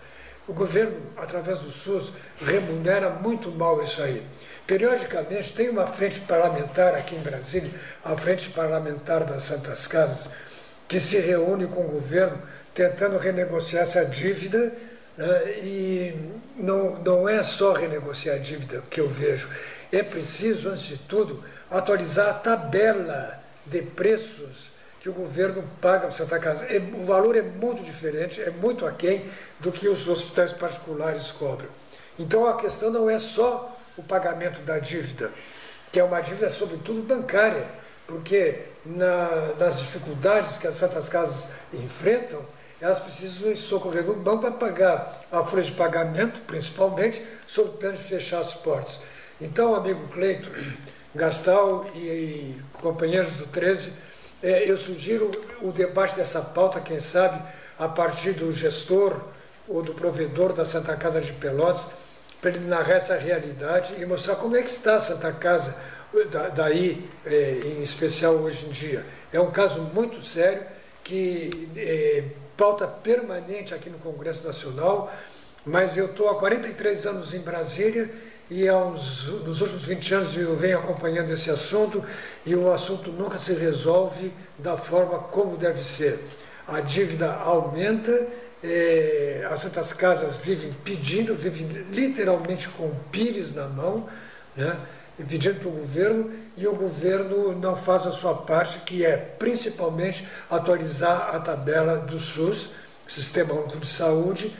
O 0.46 0.52
governo, 0.52 0.94
através 1.16 1.60
do 1.60 1.70
SUS, 1.70 2.12
remunera 2.38 3.08
muito 3.08 3.50
mal 3.50 3.82
isso 3.82 4.02
aí. 4.02 4.22
Periodicamente 4.66 5.54
tem 5.54 5.70
uma 5.70 5.86
frente 5.86 6.20
parlamentar 6.20 6.94
aqui 6.94 7.16
em 7.16 7.20
Brasília, 7.20 7.70
a 8.04 8.14
frente 8.14 8.50
parlamentar 8.50 9.24
das 9.24 9.44
Santas 9.44 9.86
Casas, 9.86 10.28
que 10.86 11.00
se 11.00 11.18
reúne 11.18 11.66
com 11.66 11.80
o 11.80 11.88
governo 11.88 12.38
tentando 12.74 13.16
renegociar 13.16 13.84
essa 13.84 14.04
dívida. 14.04 14.70
Né? 15.16 15.50
E 15.62 16.14
não, 16.58 16.96
não 16.96 17.26
é 17.26 17.42
só 17.42 17.72
renegociar 17.72 18.36
a 18.36 18.38
dívida 18.38 18.82
que 18.90 19.00
eu 19.00 19.08
vejo, 19.08 19.48
é 19.90 20.02
preciso, 20.02 20.68
antes 20.68 20.82
de 20.82 20.98
tudo, 20.98 21.42
atualizar 21.70 22.28
a 22.28 22.34
tabela 22.34 23.42
de 23.64 23.80
preços 23.80 24.69
que 25.00 25.08
o 25.08 25.12
governo 25.12 25.64
paga 25.80 26.00
para 26.00 26.10
Santa 26.10 26.38
Casa. 26.38 26.66
É, 26.66 26.78
o 26.78 27.02
valor 27.02 27.36
é 27.36 27.42
muito 27.42 27.82
diferente, 27.82 28.40
é 28.40 28.50
muito 28.50 28.86
aquém 28.86 29.30
do 29.58 29.72
que 29.72 29.88
os 29.88 30.06
hospitais 30.06 30.52
particulares 30.52 31.30
cobram. 31.30 31.68
Então 32.18 32.46
a 32.46 32.56
questão 32.56 32.90
não 32.90 33.08
é 33.08 33.18
só 33.18 33.76
o 33.96 34.02
pagamento 34.02 34.60
da 34.60 34.78
dívida, 34.78 35.32
que 35.90 35.98
é 35.98 36.04
uma 36.04 36.20
dívida 36.20 36.50
sobretudo 36.50 37.02
bancária, 37.02 37.66
porque 38.06 38.60
na, 38.84 39.54
nas 39.58 39.80
dificuldades 39.80 40.58
que 40.58 40.66
as 40.66 40.74
Santas 40.74 41.08
Casas 41.08 41.48
enfrentam, 41.72 42.40
elas 42.80 42.98
precisam 42.98 43.54
socorrer 43.54 44.04
do 44.04 44.14
banco 44.14 44.42
para 44.42 44.52
pagar 44.52 45.20
a 45.30 45.44
folha 45.44 45.62
de 45.62 45.72
pagamento, 45.72 46.40
principalmente, 46.46 47.22
sob 47.46 47.76
pena 47.78 47.92
de 47.92 48.02
fechar 48.02 48.40
as 48.40 48.54
portas. 48.54 49.00
Então, 49.40 49.74
amigo 49.74 50.08
Cleito, 50.08 50.50
Gastal 51.14 51.90
e, 51.94 51.98
e 51.98 52.62
companheiros 52.80 53.34
do 53.34 53.46
13, 53.46 53.92
é, 54.42 54.70
eu 54.70 54.76
sugiro 54.76 55.30
o 55.60 55.70
debate 55.70 56.16
dessa 56.16 56.40
pauta, 56.40 56.80
quem 56.80 56.98
sabe, 56.98 57.42
a 57.78 57.88
partir 57.88 58.32
do 58.32 58.52
gestor 58.52 59.20
ou 59.68 59.82
do 59.82 59.94
provedor 59.94 60.52
da 60.52 60.64
Santa 60.64 60.96
Casa 60.96 61.20
de 61.20 61.32
Pelotas, 61.32 61.86
para 62.40 62.50
ele 62.50 62.66
narrar 62.66 62.94
essa 62.94 63.16
realidade 63.16 63.94
e 63.98 64.06
mostrar 64.06 64.36
como 64.36 64.56
é 64.56 64.62
que 64.62 64.70
está 64.70 64.96
a 64.96 65.00
Santa 65.00 65.30
Casa 65.32 65.76
daí, 66.54 67.08
é, 67.24 67.60
em 67.64 67.82
especial 67.82 68.34
hoje 68.34 68.66
em 68.66 68.70
dia. 68.70 69.04
É 69.32 69.38
um 69.40 69.50
caso 69.50 69.82
muito 69.94 70.22
sério 70.22 70.62
que 71.04 71.68
é, 71.76 72.24
pauta 72.56 72.86
permanente 72.86 73.74
aqui 73.74 73.88
no 73.88 73.98
Congresso 73.98 74.46
Nacional, 74.46 75.12
mas 75.64 75.96
eu 75.96 76.06
estou 76.06 76.28
há 76.28 76.38
43 76.38 77.06
anos 77.06 77.34
em 77.34 77.40
Brasília 77.40 78.10
e 78.50 78.68
há 78.68 78.76
uns, 78.76 79.26
nos 79.46 79.60
últimos 79.60 79.84
20 79.84 80.14
anos 80.14 80.36
eu 80.36 80.56
venho 80.56 80.78
acompanhando 80.78 81.32
esse 81.32 81.50
assunto 81.50 82.04
e 82.44 82.54
o 82.56 82.72
assunto 82.72 83.12
nunca 83.12 83.38
se 83.38 83.52
resolve 83.54 84.32
da 84.58 84.76
forma 84.76 85.18
como 85.18 85.56
deve 85.56 85.84
ser. 85.84 86.18
A 86.66 86.80
dívida 86.80 87.32
aumenta, 87.32 88.26
é, 88.62 89.46
as 89.48 89.60
Santas 89.60 89.92
Casas 89.92 90.34
vivem 90.34 90.74
pedindo, 90.84 91.32
vivem 91.34 91.66
literalmente 91.92 92.68
com 92.70 92.92
pires 93.12 93.54
na 93.54 93.68
mão, 93.68 94.08
né? 94.56 94.76
pedindo 95.28 95.60
para 95.60 95.68
o 95.68 95.72
governo, 95.72 96.32
e 96.56 96.66
o 96.66 96.74
governo 96.74 97.54
não 97.54 97.76
faz 97.76 98.06
a 98.06 98.10
sua 98.10 98.34
parte, 98.34 98.80
que 98.80 99.04
é 99.04 99.16
principalmente 99.16 100.26
atualizar 100.50 101.34
a 101.34 101.38
tabela 101.38 101.98
do 101.98 102.18
SUS, 102.18 102.70
Sistema 103.06 103.52
Único 103.52 103.78
de 103.78 103.86
Saúde, 103.86 104.56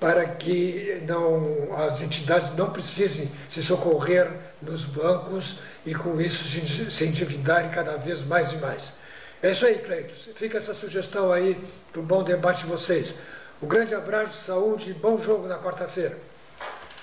para 0.00 0.24
que 0.26 1.02
não, 1.06 1.74
as 1.76 2.00
entidades 2.02 2.54
não 2.54 2.70
precisem 2.70 3.30
se 3.48 3.62
socorrer 3.62 4.30
nos 4.62 4.84
bancos 4.84 5.58
e 5.84 5.94
com 5.94 6.20
isso 6.20 6.44
se, 6.90 7.04
endividarem 7.04 7.70
cada 7.70 7.96
vez 7.96 8.22
mais 8.22 8.52
e 8.52 8.58
mais. 8.58 8.92
É 9.42 9.50
isso 9.50 9.66
aí, 9.66 9.78
Cleiton. 9.78 10.14
Fica 10.34 10.58
essa 10.58 10.74
sugestão 10.74 11.32
aí 11.32 11.60
para 11.92 12.00
o 12.00 12.04
bom 12.04 12.22
debate 12.22 12.62
de 12.62 12.66
vocês. 12.66 13.14
Um 13.62 13.66
grande 13.66 13.94
abraço, 13.94 14.44
saúde 14.44 14.90
e 14.90 14.94
bom 14.94 15.20
jogo 15.20 15.48
na 15.48 15.58
quarta-feira. 15.58 16.16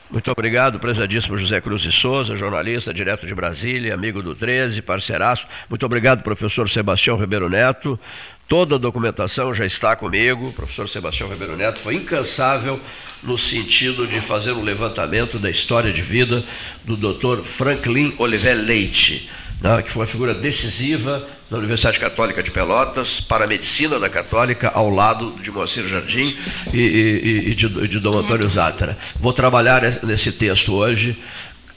Muito 0.09 0.31
obrigado, 0.31 0.79
prezadíssimo 0.79 1.35
José 1.35 1.59
Cruz 1.59 1.81
de 1.81 1.91
Souza, 1.91 2.35
jornalista 2.35 2.93
direto 2.93 3.25
de 3.25 3.33
Brasília, 3.33 3.93
amigo 3.93 4.21
do 4.21 4.35
13, 4.35 4.81
parceiraço. 4.83 5.47
Muito 5.67 5.83
obrigado, 5.83 6.21
professor 6.21 6.69
Sebastião 6.69 7.17
Ribeiro 7.17 7.49
Neto. 7.49 7.99
Toda 8.47 8.75
a 8.75 8.77
documentação 8.77 9.53
já 9.53 9.65
está 9.65 9.95
comigo. 9.95 10.49
O 10.49 10.53
professor 10.53 10.87
Sebastião 10.87 11.29
Ribeiro 11.29 11.57
Neto 11.57 11.79
foi 11.79 11.95
incansável 11.95 12.79
no 13.23 13.37
sentido 13.37 14.05
de 14.05 14.19
fazer 14.19 14.51
um 14.51 14.61
levantamento 14.61 15.39
da 15.39 15.49
história 15.49 15.91
de 15.91 16.01
vida 16.01 16.43
do 16.83 16.95
Dr. 16.95 17.43
Franklin 17.43 18.13
Oliver 18.19 18.55
Leite. 18.55 19.29
né, 19.61 19.81
que 19.81 19.91
foi 19.91 20.03
uma 20.03 20.07
figura 20.07 20.33
decisiva 20.33 21.27
na 21.49 21.57
Universidade 21.57 21.99
Católica 21.99 22.43
de 22.43 22.51
Pelotas, 22.51 23.19
para 23.19 23.45
a 23.45 23.47
medicina 23.47 23.99
da 23.99 24.09
Católica, 24.09 24.71
ao 24.73 24.89
lado 24.89 25.35
de 25.41 25.49
Moacir 25.49 25.87
Jardim 25.87 26.37
e, 26.71 26.79
e, 26.79 27.51
e 27.51 27.55
de, 27.55 27.87
de 27.87 27.99
Dom 27.99 28.19
Antônio 28.19 28.47
Zátara. 28.49 28.97
Vou 29.19 29.33
trabalhar 29.33 29.81
nesse 30.03 30.31
texto 30.31 30.73
hoje 30.73 31.17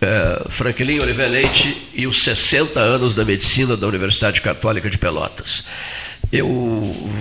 é, 0.01 0.45
Franklin 0.49 1.01
Oliveira 1.01 1.31
Leite 1.31 1.89
e 1.93 2.07
os 2.07 2.23
60 2.23 2.79
anos 2.79 3.15
da 3.15 3.25
medicina 3.25 3.77
da 3.77 3.87
Universidade 3.87 4.41
Católica 4.41 4.89
de 4.89 4.97
Pelotas. 4.97 5.65
Eu 6.31 6.47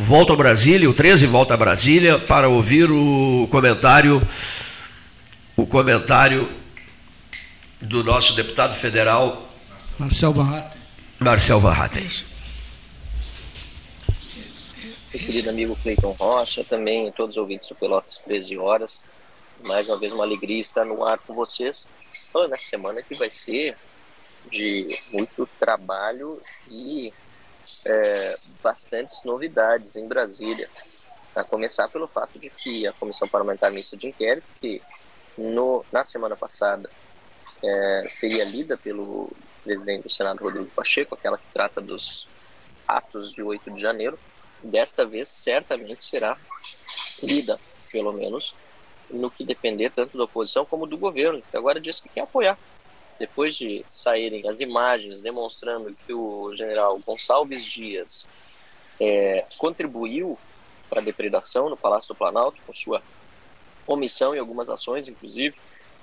volto 0.06 0.34
a 0.34 0.36
Brasília, 0.36 0.90
o 0.90 0.94
13 0.94 1.28
volta 1.28 1.54
a 1.54 1.58
Brasília 1.58 2.20
para 2.20 2.50
ouvir 2.50 2.92
o 2.92 3.48
comentário 3.50 4.22
o 5.56 5.66
comentário 5.66 6.50
do 7.82 8.04
nosso 8.04 8.36
deputado 8.36 8.76
federal 8.76 9.50
Marcel 9.98 10.34
Barrata. 10.34 10.78
Marcel 11.20 11.60
Barrata. 11.60 12.00
querido 15.12 15.50
amigo 15.50 15.76
Cleiton 15.82 16.12
Rocha, 16.12 16.64
também 16.64 17.12
todos 17.12 17.38
os 17.38 17.42
ouvintes 17.42 17.70
do 17.70 17.76
Pelotas 17.76 18.20
13 18.20 18.58
horas. 18.58 19.06
Mais 19.64 19.88
uma 19.88 19.98
vez 19.98 20.14
uma 20.14 20.24
alegria 20.24 20.60
estar 20.60 20.86
no 20.86 21.04
ar 21.04 21.18
com 21.20 21.34
vocês 21.34 21.88
falando 22.32 22.52
nessa 22.52 22.66
semana 22.66 23.02
que 23.02 23.16
vai 23.16 23.30
ser 23.30 23.76
de 24.50 24.98
muito 25.12 25.48
trabalho 25.60 26.40
e 26.70 27.12
é, 27.86 28.38
bastantes 28.62 29.24
novidades 29.24 29.96
em 29.96 30.08
Brasília. 30.08 30.70
A 31.36 31.44
começar 31.44 31.88
pelo 31.90 32.08
fato 32.08 32.40
de 32.40 32.50
que 32.50 32.88
a 32.88 32.94
Comissão 32.94 33.28
Parlamentar 33.28 33.72
Mista 33.72 33.96
de 33.96 34.08
Inquérito, 34.08 34.48
que 34.60 34.82
no, 35.38 35.86
na 35.92 36.04
semana 36.04 36.36
passada 36.36 36.90
é, 37.64 38.04
seria 38.08 38.44
lida 38.46 38.78
pelo 38.78 39.30
presidente 39.64 40.04
do 40.04 40.10
Senado, 40.10 40.44
Rodrigo 40.44 40.70
Pacheco, 40.72 41.14
aquela 41.14 41.38
que 41.38 41.48
trata 41.52 41.82
dos 41.82 42.28
atos 42.88 43.34
de 43.34 43.44
8 43.44 43.72
de 43.72 43.82
janeiro, 43.82 44.18
desta 44.64 45.06
vez 45.06 45.28
certamente 45.28 46.06
será 46.06 46.38
lida, 47.22 47.60
pelo 47.92 48.14
menos, 48.14 48.56
no 49.10 49.30
que 49.30 49.46
depender 49.46 49.90
tanto 49.92 50.18
da 50.18 50.24
oposição 50.24 50.66
como 50.66 50.88
do 50.88 50.98
governo, 50.98 51.44
que 51.50 51.58
agora 51.58 51.80
diz 51.80 52.00
que 52.00 52.10
quer 52.10 52.22
apoiar. 52.22 52.58
Depois 53.20 53.56
de 53.56 53.84
saírem 53.88 54.48
as 54.48 54.60
imagens 54.60 55.22
demonstrando 55.22 55.94
que 56.06 56.14
o 56.14 56.54
general 56.54 57.00
Gonçalves 57.00 57.64
Dias 57.64 58.26
é, 59.00 59.46
contribuiu 59.58 60.38
para 60.90 61.02
a 61.02 61.04
depredação 61.04 61.70
no 61.70 61.78
Palácio 61.78 62.10
do 62.10 62.18
Planalto, 62.18 62.62
com 62.66 62.74
sua 62.74 63.02
omissão 63.86 64.36
em 64.36 64.40
algumas 64.40 64.70
ações, 64.70 65.08
inclusive, 65.08 65.56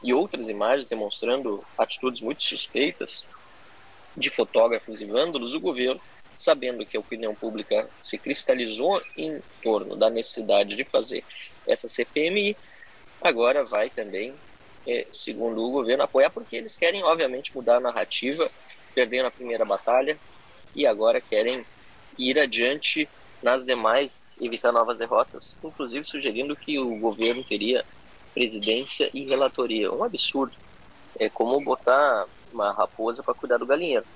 e 0.03 0.13
outras 0.13 0.49
imagens 0.49 0.87
demonstrando 0.87 1.65
atitudes 1.79 2.21
muito 2.21 2.43
suspeitas 2.43 3.27
de 4.17 4.31
fotógrafos 4.31 5.01
e 5.01 5.05
vândalos, 5.05 5.55
o 5.55 5.61
governo, 5.61 6.01
sabendo 6.37 6.85
que 6.85 6.97
a 6.97 7.01
opinião 7.01 7.35
pública 7.35 7.89
se 8.01 8.19
cristalizou 8.19 9.01
em 9.17 9.41
torno 9.63 9.97
da 9.97 10.11
necessidade 10.11 10.77
de 10.77 10.85
fazer 10.85 11.25
essa 11.67 11.89
CPMI, 11.89 12.57
agora 13.21 13.65
vai 13.65 13.89
também, 13.89 14.35
é, 14.87 15.07
segundo 15.11 15.63
o 15.63 15.71
governo, 15.71 16.05
apoiar, 16.05 16.31
porque 16.31 16.57
eles 16.57 16.77
querem, 16.77 17.03
obviamente, 17.03 17.55
mudar 17.55 17.77
a 17.77 17.81
narrativa, 17.81 18.51
perdendo 18.95 19.27
a 19.27 19.31
primeira 19.31 19.65
batalha, 19.65 20.19
e 20.75 20.87
agora 20.87 21.21
querem 21.21 21.65
ir 22.19 22.39
adiante 22.39 23.09
nas 23.43 23.65
demais, 23.65 24.39
evitar 24.41 24.73
novas 24.73 24.99
derrotas, 24.99 25.57
inclusive 25.63 26.05
sugerindo 26.05 26.57
que 26.57 26.79
o 26.79 26.97
governo 26.99 27.45
teria 27.45 27.85
presidência 28.33 29.11
e 29.13 29.25
relatoria. 29.25 29.93
Um 29.93 30.03
absurdo. 30.03 30.55
É 31.19 31.29
como 31.29 31.63
botar 31.63 32.27
uma 32.53 32.73
raposa 32.73 33.23
para 33.23 33.35
cuidar 33.35 33.59
do 33.59 33.67
galinheiro. 33.67 34.07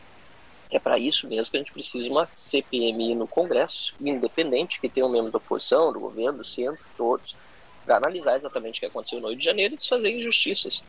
É 0.70 0.78
para 0.78 0.98
isso 0.98 1.28
mesmo 1.28 1.50
que 1.50 1.56
a 1.56 1.60
gente 1.60 1.72
precisa 1.72 2.04
de 2.04 2.10
uma 2.10 2.28
CPMI 2.32 3.14
no 3.14 3.26
Congresso, 3.26 3.94
independente, 4.00 4.80
que 4.80 4.88
tenha 4.88 5.06
um 5.06 5.10
membro 5.10 5.30
da 5.30 5.38
oposição, 5.38 5.92
do 5.92 6.00
governo, 6.00 6.38
do 6.38 6.44
centro, 6.44 6.82
todos, 6.96 7.36
para 7.84 7.96
analisar 7.96 8.34
exatamente 8.34 8.78
o 8.78 8.80
que 8.80 8.86
aconteceu 8.86 9.20
no 9.20 9.28
8 9.28 9.38
de 9.38 9.44
janeiro 9.44 9.74
e 9.74 9.76
desfazer 9.76 10.10
injustiças 10.10 10.84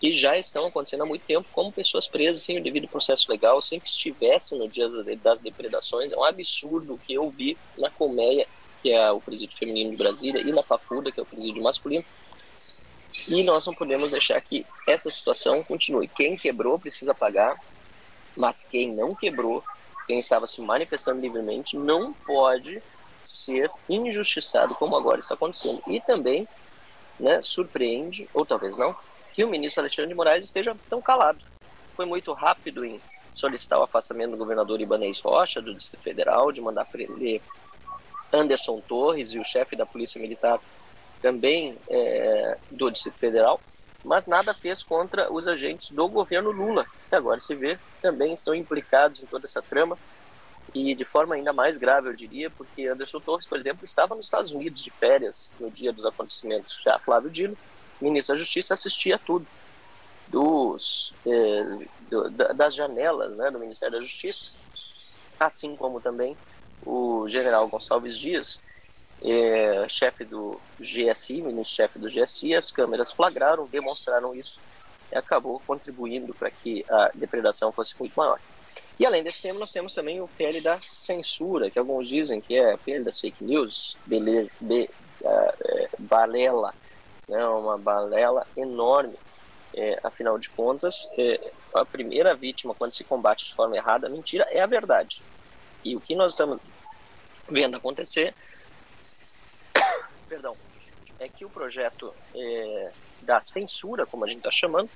que 0.00 0.12
já 0.12 0.38
estão 0.38 0.66
acontecendo 0.66 1.02
há 1.02 1.06
muito 1.06 1.26
tempo, 1.26 1.46
como 1.52 1.70
pessoas 1.70 2.08
presas 2.08 2.42
sem 2.42 2.58
o 2.58 2.62
devido 2.62 2.88
processo 2.88 3.30
legal, 3.30 3.60
sem 3.60 3.78
que 3.78 3.86
estivessem 3.86 4.58
no 4.58 4.66
dia 4.66 4.86
das 5.22 5.42
depredações. 5.42 6.10
É 6.10 6.16
um 6.16 6.24
absurdo 6.24 6.98
que 7.06 7.12
eu 7.12 7.28
vi 7.28 7.56
na 7.76 7.90
Colmeia, 7.90 8.46
que 8.82 8.90
é 8.90 9.10
o 9.12 9.20
presídio 9.20 9.58
feminino 9.58 9.90
de 9.90 9.96
Brasília, 9.98 10.40
e 10.40 10.50
na 10.52 10.62
Papuda, 10.62 11.12
que 11.12 11.20
é 11.20 11.22
o 11.22 11.26
presídio 11.26 11.62
masculino. 11.62 12.04
E 13.28 13.42
nós 13.42 13.66
não 13.66 13.74
podemos 13.74 14.10
deixar 14.10 14.40
que 14.40 14.64
essa 14.88 15.10
situação 15.10 15.62
continue. 15.62 16.08
Quem 16.08 16.34
quebrou 16.34 16.78
precisa 16.78 17.12
pagar, 17.12 17.60
mas 18.34 18.64
quem 18.64 18.94
não 18.94 19.14
quebrou, 19.14 19.62
quem 20.06 20.18
estava 20.18 20.46
se 20.46 20.62
manifestando 20.62 21.20
livremente, 21.20 21.76
não 21.76 22.14
pode 22.14 22.82
ser 23.22 23.70
injustiçado 23.86 24.74
como 24.76 24.96
agora 24.96 25.18
está 25.18 25.34
acontecendo. 25.34 25.82
E 25.86 26.00
também 26.00 26.48
né, 27.18 27.42
surpreende, 27.42 28.26
ou 28.32 28.46
talvez 28.46 28.78
não, 28.78 28.96
que 29.40 29.44
o 29.44 29.48
ministro 29.48 29.80
Alexandre 29.80 30.10
de 30.10 30.14
Moraes 30.14 30.44
esteja 30.44 30.76
tão 30.90 31.00
calado. 31.00 31.38
Foi 31.96 32.04
muito 32.04 32.30
rápido 32.34 32.84
em 32.84 33.00
solicitar 33.32 33.80
o 33.80 33.84
afastamento 33.84 34.32
do 34.32 34.36
governador 34.36 34.78
Ibanez 34.82 35.18
Rocha, 35.18 35.62
do 35.62 35.74
Distrito 35.74 36.02
Federal, 36.02 36.52
de 36.52 36.60
mandar 36.60 36.84
prender 36.84 37.40
Anderson 38.30 38.82
Torres 38.82 39.32
e 39.32 39.38
o 39.38 39.44
chefe 39.44 39.76
da 39.76 39.86
Polícia 39.86 40.20
Militar 40.20 40.60
também 41.22 41.74
é, 41.88 42.58
do 42.70 42.90
Distrito 42.90 43.18
Federal, 43.18 43.58
mas 44.04 44.26
nada 44.26 44.52
fez 44.52 44.82
contra 44.82 45.32
os 45.32 45.48
agentes 45.48 45.90
do 45.90 46.06
governo 46.06 46.50
Lula, 46.50 46.84
que 47.08 47.16
agora 47.16 47.40
se 47.40 47.54
vê 47.54 47.78
também 48.02 48.34
estão 48.34 48.54
implicados 48.54 49.22
em 49.22 49.26
toda 49.26 49.46
essa 49.46 49.62
trama 49.62 49.96
e 50.74 50.94
de 50.94 51.04
forma 51.06 51.34
ainda 51.34 51.54
mais 51.54 51.78
grave, 51.78 52.10
eu 52.10 52.14
diria, 52.14 52.50
porque 52.50 52.86
Anderson 52.86 53.20
Torres, 53.20 53.46
por 53.46 53.56
exemplo, 53.56 53.86
estava 53.86 54.14
nos 54.14 54.26
Estados 54.26 54.52
Unidos 54.52 54.82
de 54.82 54.90
férias 54.90 55.54
no 55.58 55.70
dia 55.70 55.94
dos 55.94 56.04
acontecimentos. 56.04 56.78
Já 56.84 56.98
Flávio 56.98 57.30
Dino, 57.30 57.56
ministro 58.00 58.34
da 58.34 58.38
Justiça, 58.40 58.74
assistia 58.74 59.18
tudo 59.18 59.46
dos 60.28 61.12
eh, 61.26 61.86
do, 62.10 62.30
das 62.54 62.74
janelas 62.74 63.36
né, 63.36 63.50
do 63.50 63.58
Ministério 63.58 63.98
da 63.98 64.02
Justiça, 64.02 64.52
assim 65.38 65.74
como 65.76 66.00
também 66.00 66.36
o 66.84 67.28
general 67.28 67.68
Gonçalves 67.68 68.16
Dias, 68.16 68.58
eh, 69.22 69.86
chefe 69.88 70.24
do 70.24 70.58
GSI, 70.78 71.42
ministro-chefe 71.42 71.98
do 71.98 72.08
GSI, 72.08 72.54
as 72.54 72.70
câmeras 72.70 73.12
flagraram, 73.12 73.66
demonstraram 73.66 74.34
isso 74.34 74.60
e 75.12 75.16
acabou 75.16 75.60
contribuindo 75.66 76.32
para 76.34 76.50
que 76.50 76.84
a 76.88 77.10
depredação 77.14 77.72
fosse 77.72 77.94
muito 77.98 78.14
maior. 78.14 78.40
E 78.98 79.06
além 79.06 79.22
desse 79.22 79.42
tema, 79.42 79.58
nós 79.58 79.72
temos 79.72 79.94
também 79.94 80.20
o 80.20 80.28
PL 80.28 80.60
da 80.60 80.78
censura, 80.94 81.70
que 81.70 81.78
alguns 81.78 82.06
dizem 82.06 82.40
que 82.40 82.54
é 82.54 82.76
PL 82.76 83.02
das 83.02 83.18
fake 83.18 83.42
news, 83.42 83.96
beleza, 84.06 84.52
be, 84.60 84.90
uh, 85.22 85.88
balela, 85.98 86.74
né, 87.30 87.46
uma 87.46 87.78
balela 87.78 88.46
enorme. 88.56 89.14
É, 89.72 90.00
afinal 90.02 90.36
de 90.36 90.50
contas, 90.50 91.08
é, 91.16 91.52
a 91.72 91.84
primeira 91.84 92.34
vítima, 92.34 92.74
quando 92.74 92.92
se 92.92 93.04
combate 93.04 93.44
de 93.46 93.54
forma 93.54 93.76
errada, 93.76 94.08
a 94.08 94.10
mentira 94.10 94.44
é 94.50 94.60
a 94.60 94.66
verdade. 94.66 95.22
E 95.84 95.94
o 95.94 96.00
que 96.00 96.16
nós 96.16 96.32
estamos 96.32 96.58
vendo 97.48 97.76
acontecer, 97.76 98.34
perdão, 100.28 100.56
é 101.20 101.28
que 101.28 101.44
o 101.44 101.50
projeto 101.50 102.12
é, 102.34 102.90
da 103.22 103.40
censura, 103.40 104.04
como 104.04 104.24
a 104.24 104.26
gente 104.26 104.38
está 104.38 104.50
chamando, 104.50 104.90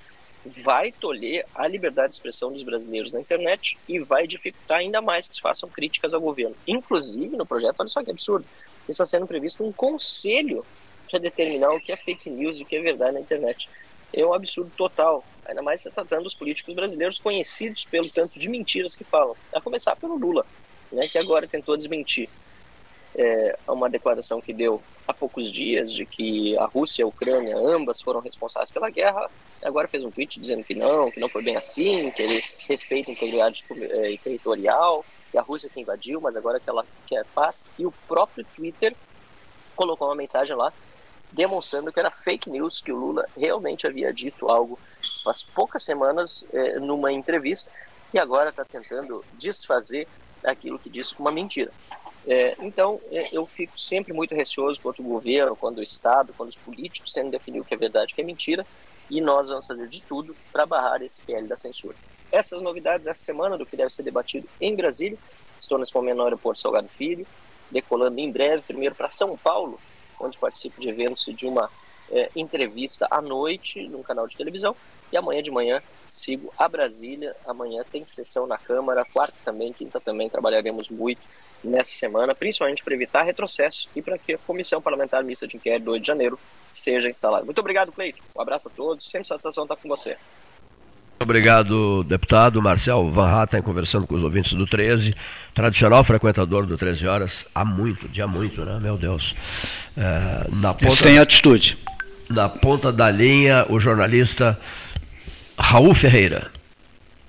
vai 0.62 0.90
tolher 0.90 1.46
a 1.54 1.68
liberdade 1.68 2.08
de 2.08 2.14
expressão 2.16 2.52
dos 2.52 2.64
brasileiros 2.64 3.12
na 3.12 3.20
internet 3.20 3.78
e 3.88 4.00
vai 4.00 4.26
dificultar 4.26 4.78
ainda 4.78 5.00
mais 5.00 5.28
que 5.28 5.36
se 5.36 5.40
façam 5.40 5.68
críticas 5.68 6.12
ao 6.12 6.20
governo. 6.20 6.56
Inclusive, 6.66 7.36
no 7.36 7.46
projeto, 7.46 7.78
olha 7.78 7.88
só 7.88 8.02
que 8.02 8.10
absurdo, 8.10 8.44
está 8.88 9.06
sendo 9.06 9.26
previsto 9.26 9.64
um 9.64 9.72
conselho 9.72 10.66
para 11.10 11.20
determinar 11.20 11.72
o 11.72 11.80
que 11.80 11.92
é 11.92 11.96
fake 11.96 12.30
news 12.30 12.58
e 12.58 12.62
o 12.62 12.66
que 12.66 12.76
é 12.76 12.80
verdade 12.80 13.14
na 13.14 13.20
internet. 13.20 13.68
É 14.12 14.24
um 14.24 14.32
absurdo 14.32 14.70
total, 14.76 15.24
ainda 15.44 15.62
mais 15.62 15.80
se 15.80 15.90
tratando 15.90 16.24
dos 16.24 16.34
políticos 16.34 16.74
brasileiros 16.74 17.18
conhecidos 17.18 17.84
pelo 17.84 18.08
tanto 18.10 18.38
de 18.38 18.48
mentiras 18.48 18.94
que 18.94 19.04
falam, 19.04 19.36
a 19.52 19.60
começar 19.60 19.96
pelo 19.96 20.16
Lula, 20.16 20.46
né, 20.92 21.08
que 21.08 21.18
agora 21.18 21.48
tentou 21.48 21.76
desmentir 21.76 22.28
é, 23.14 23.56
uma 23.68 23.88
declaração 23.88 24.40
que 24.40 24.52
deu 24.52 24.82
há 25.06 25.12
poucos 25.12 25.50
dias 25.50 25.92
de 25.92 26.04
que 26.04 26.56
a 26.58 26.64
Rússia 26.64 27.02
e 27.02 27.04
a 27.04 27.06
Ucrânia 27.06 27.56
ambas 27.56 28.00
foram 28.00 28.20
responsáveis 28.20 28.70
pela 28.70 28.90
guerra. 28.90 29.30
Agora 29.62 29.88
fez 29.88 30.04
um 30.04 30.10
tweet 30.10 30.40
dizendo 30.40 30.64
que 30.64 30.74
não, 30.74 31.10
que 31.10 31.20
não 31.20 31.28
foi 31.28 31.42
bem 31.42 31.56
assim, 31.56 32.10
que 32.10 32.22
ele 32.22 32.42
respeita 32.68 33.10
a 33.10 33.14
integridade 33.14 33.64
é, 33.70 34.16
territorial, 34.16 35.04
que 35.30 35.38
a 35.38 35.42
Rússia 35.42 35.70
que 35.72 35.80
invadiu, 35.80 36.20
mas 36.20 36.36
agora 36.36 36.58
que 36.58 36.68
ela 36.68 36.84
quer 37.06 37.24
paz. 37.34 37.66
E 37.78 37.86
o 37.86 37.92
próprio 38.08 38.44
Twitter 38.56 38.94
colocou 39.76 40.08
uma 40.08 40.16
mensagem 40.16 40.56
lá 40.56 40.72
demonstrando 41.32 41.92
que 41.92 41.98
era 41.98 42.10
fake 42.10 42.50
news, 42.50 42.80
que 42.80 42.92
o 42.92 42.96
Lula 42.96 43.26
realmente 43.37 43.87
havia 43.87 44.12
dito 44.12 44.48
algo 44.48 44.78
faz 45.24 45.42
poucas 45.42 45.82
semanas 45.82 46.46
é, 46.52 46.78
numa 46.78 47.12
entrevista 47.12 47.70
e 48.12 48.18
agora 48.18 48.50
está 48.50 48.64
tentando 48.64 49.24
desfazer 49.34 50.06
aquilo 50.44 50.78
que 50.78 50.90
disse 50.90 51.14
com 51.14 51.22
uma 51.22 51.32
mentira. 51.32 51.72
É, 52.26 52.56
então, 52.60 53.00
é, 53.10 53.37
eu 53.37 53.44
fico 53.46 53.78
sempre 53.78 54.12
muito 54.12 54.34
receoso 54.34 54.80
quanto 54.80 55.02
o 55.02 55.04
governo, 55.04 55.56
quando 55.56 55.78
o 55.78 55.82
Estado, 55.82 56.32
quando 56.37 56.50
os 56.50 56.56
políticos 56.56 57.12
tentam 57.12 57.30
definir 57.30 57.60
o 57.60 57.64
que 57.64 57.74
é 57.74 57.76
verdade 57.76 58.10
e 58.10 58.12
o 58.12 58.14
que 58.14 58.22
é 58.22 58.24
mentira, 58.24 58.66
e 59.10 59.20
nós 59.20 59.48
vamos 59.48 59.66
fazer 59.66 59.88
de 59.88 60.00
tudo 60.02 60.34
para 60.52 60.64
barrar 60.64 61.02
esse 61.02 61.20
PL 61.22 61.46
da 61.46 61.56
censura. 61.56 61.96
essas 62.32 62.62
novidades 62.62 63.06
essa 63.06 63.22
semana 63.22 63.56
do 63.58 63.66
que 63.66 63.76
deve 63.76 63.90
ser 63.90 64.02
debatido 64.02 64.48
em 64.60 64.74
Brasília. 64.74 65.18
Estou 65.60 65.78
nesse 65.78 65.94
momento 65.94 66.16
no 66.16 66.24
aeroporto 66.24 66.60
Salgado 66.60 66.88
Filho, 66.88 67.26
decolando 67.70 68.18
em 68.18 68.30
breve, 68.30 68.62
primeiro 68.62 68.94
para 68.94 69.08
São 69.08 69.37
Paulo, 69.37 69.78
onde 70.20 70.38
participo 70.38 70.81
de 70.81 70.88
eventos 70.88 71.24
de 71.24 71.46
uma 71.46 71.70
é, 72.11 72.31
entrevista 72.37 73.07
à 73.11 73.20
noite 73.20 73.87
num 73.88 74.03
canal 74.03 74.27
de 74.27 74.37
televisão. 74.37 74.77
E 75.12 75.16
amanhã 75.16 75.42
de 75.42 75.50
manhã 75.50 75.83
sigo 76.09 76.53
a 76.59 76.68
Brasília. 76.68 77.35
Amanhã 77.46 77.85
tem 77.90 78.05
sessão 78.05 78.46
na 78.46 78.59
Câmara, 78.59 79.05
quarta 79.12 79.37
também, 79.44 79.72
quinta 79.72 80.00
também 80.00 80.29
trabalharemos 80.29 80.88
muito 80.88 81.20
nessa 81.62 81.90
semana, 81.90 82.35
principalmente 82.35 82.85
para 82.85 82.94
evitar 82.94 83.22
retrocesso 83.22 83.88
e 83.96 84.03
para 84.03 84.18
que 84.18 84.35
a 84.35 84.38
Comissão 84.38 84.83
Parlamentar 84.83 85.24
Mista 85.24 85.46
de 85.46 85.57
Inquérito 85.57 85.90
8 85.90 86.03
de 86.03 86.07
janeiro 86.07 86.38
seja 86.70 87.09
instalada. 87.09 87.44
Muito 87.44 87.59
obrigado, 87.59 87.90
Cleito. 87.90 88.22
Um 88.37 88.40
abraço 88.40 88.68
a 88.68 88.70
todos. 88.70 89.09
Sempre 89.09 89.29
satisfação 89.29 89.64
estar 89.64 89.77
com 89.77 89.88
você. 89.88 90.16
Obrigado, 91.20 92.05
deputado. 92.05 92.61
Marcel 92.61 93.11
Van 93.11 93.29
Hatten 93.29 93.62
conversando 93.62 94.07
com 94.07 94.14
os 94.14 94.22
ouvintes 94.22 94.53
do 94.53 94.66
13, 94.66 95.14
tradicional 95.55 96.05
frequentador 96.05 96.66
do 96.66 96.77
13 96.77 97.07
Horas, 97.07 97.46
há 97.55 97.64
muito, 97.64 98.09
dia 98.09 98.27
muito, 98.27 98.64
né? 98.64 98.79
Meu 98.81 98.96
Deus. 98.96 99.35
É, 99.96 100.48
na 100.53 100.74
ponta, 100.74 101.03
têm 101.03 101.18
atitude. 101.18 101.79
Na 102.29 102.48
ponta 102.48 102.92
da 102.92 103.11
linha, 103.11 103.66
o 103.68 103.79
jornalista 103.79 104.59
Raul 105.59 105.94
Ferreira. 105.94 106.50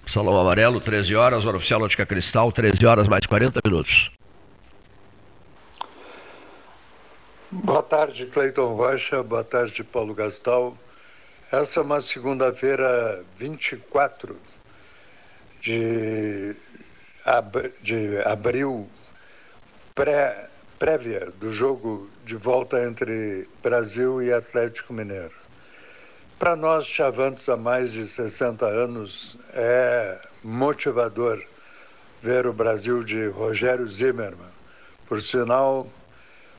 Salão 0.08 0.40
Amarelo, 0.40 0.80
13 0.80 1.16
horas, 1.16 1.46
hora 1.46 1.58
oficial 1.58 1.82
Ótica 1.82 2.06
Cristal, 2.06 2.52
13 2.52 2.86
horas 2.86 3.08
mais 3.08 3.26
40 3.26 3.60
minutos. 3.66 4.12
Boa 7.52 7.82
tarde, 7.82 8.26
Cleiton 8.26 8.76
Rocha. 8.76 9.24
Boa 9.24 9.44
tarde, 9.44 9.84
Paulo 9.84 10.14
Gastal. 10.14 10.78
Essa 11.56 11.80
é 11.80 11.84
uma 11.84 12.02
segunda-feira 12.02 13.24
24 13.38 14.36
de, 15.62 16.54
ab 17.24 17.72
de 17.82 18.18
abril, 18.26 18.90
pré, 19.96 20.50
prévia 20.78 21.32
do 21.40 21.54
jogo 21.54 22.10
de 22.26 22.36
volta 22.36 22.84
entre 22.84 23.48
Brasil 23.64 24.22
e 24.22 24.34
Atlético 24.34 24.92
Mineiro. 24.92 25.32
Para 26.38 26.58
nós, 26.58 26.88
chavantes 26.88 27.48
há 27.48 27.56
mais 27.56 27.94
de 27.94 28.06
60 28.06 28.66
anos, 28.66 29.38
é 29.54 30.20
motivador 30.44 31.42
ver 32.22 32.48
o 32.48 32.52
Brasil 32.52 33.02
de 33.02 33.28
Rogério 33.28 33.88
Zimmermann. 33.88 34.52
Por 35.08 35.22
sinal, 35.22 35.88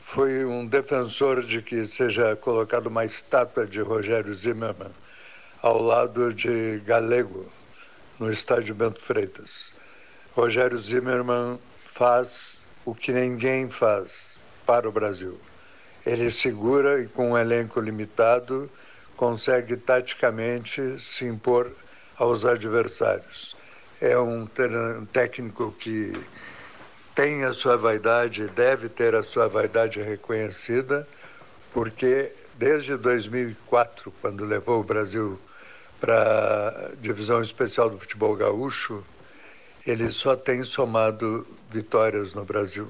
foi 0.06 0.44
um 0.44 0.64
defensor 0.64 1.42
de 1.42 1.60
que 1.60 1.84
seja 1.84 2.36
colocada 2.36 2.88
uma 2.88 3.04
estátua 3.04 3.66
de 3.66 3.80
Rogério 3.80 4.32
Zimmermann 4.32 4.92
ao 5.60 5.82
lado 5.82 6.32
de 6.32 6.80
Galego, 6.86 7.44
no 8.18 8.30
estádio 8.30 8.72
Bento 8.72 9.00
Freitas. 9.00 9.72
Rogério 10.32 10.78
Zimmermann 10.78 11.58
faz 11.86 12.60
o 12.84 12.94
que 12.94 13.12
ninguém 13.12 13.68
faz 13.68 14.38
para 14.64 14.88
o 14.88 14.92
Brasil. 14.92 15.40
Ele 16.06 16.30
segura 16.30 17.00
e, 17.02 17.08
com 17.08 17.32
um 17.32 17.38
elenco 17.38 17.80
limitado, 17.80 18.70
consegue 19.16 19.76
taticamente 19.76 21.00
se 21.00 21.24
impor 21.24 21.72
aos 22.16 22.46
adversários. 22.46 23.56
É 24.00 24.16
um 24.16 24.46
técnico 25.12 25.72
que 25.72 26.12
tem 27.16 27.44
a 27.44 27.52
sua 27.54 27.78
vaidade, 27.78 28.46
deve 28.48 28.90
ter 28.90 29.14
a 29.14 29.24
sua 29.24 29.48
vaidade 29.48 30.02
reconhecida, 30.02 31.08
porque 31.72 32.30
desde 32.58 32.94
2004, 32.94 34.12
quando 34.20 34.44
levou 34.44 34.80
o 34.80 34.84
Brasil 34.84 35.40
para 35.98 36.90
a 36.92 36.94
divisão 37.00 37.40
especial 37.40 37.88
do 37.88 37.98
futebol 37.98 38.36
gaúcho, 38.36 39.02
ele 39.86 40.10
só 40.12 40.36
tem 40.36 40.62
somado 40.62 41.46
vitórias 41.70 42.34
no 42.34 42.44
Brasil. 42.44 42.86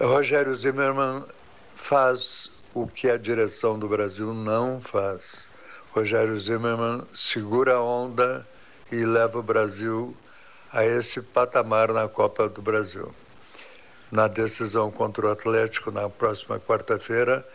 Rogério 0.00 0.54
Zimmermann 0.56 1.22
faz 1.74 2.50
o 2.72 2.86
que 2.86 3.10
a 3.10 3.18
direção 3.18 3.78
do 3.78 3.88
Brasil 3.88 4.32
não 4.32 4.80
faz. 4.80 5.46
Rogério 5.90 6.40
Zimmermann 6.40 7.06
segura 7.12 7.74
a 7.74 7.82
onda 7.82 8.46
e 8.90 9.04
leva 9.04 9.38
o 9.38 9.42
Brasil 9.42 10.16
a 10.76 10.84
esse 10.84 11.22
patamar 11.22 11.90
na 11.90 12.06
Copa 12.06 12.50
do 12.50 12.60
Brasil. 12.60 13.10
Na 14.12 14.28
decisão 14.28 14.90
contra 14.90 15.26
o 15.26 15.30
Atlético 15.30 15.90
na 15.90 16.06
próxima 16.10 16.60
quarta-feira, 16.60 17.48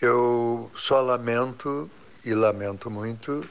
eu 0.00 0.70
só 0.74 1.02
lamento 1.02 1.90
e 2.24 2.32
lamento 2.32 2.90
muito 2.90 3.46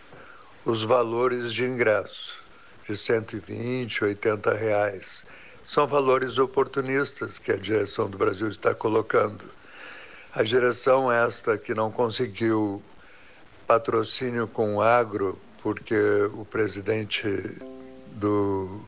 os 0.66 0.82
valores 0.82 1.54
de 1.54 1.66
ingresso 1.66 2.42
de 2.90 2.98
120, 2.98 4.06
80 4.06 4.54
reais. 4.56 5.24
São 5.64 5.86
valores 5.86 6.40
oportunistas 6.40 7.38
que 7.38 7.52
a 7.52 7.58
direção 7.58 8.10
do 8.10 8.18
Brasil 8.18 8.50
está 8.50 8.74
colocando. 8.74 9.46
A 10.34 10.42
direção 10.42 11.12
esta 11.12 11.60
que 11.60 11.76
não 11.76 11.92
conseguiu 11.92 12.82
patrocínio 13.68 14.48
com 14.48 14.78
o 14.78 14.82
agro, 14.82 15.38
porque 15.62 15.96
o 16.34 16.44
presidente 16.44 17.56
do 18.16 18.82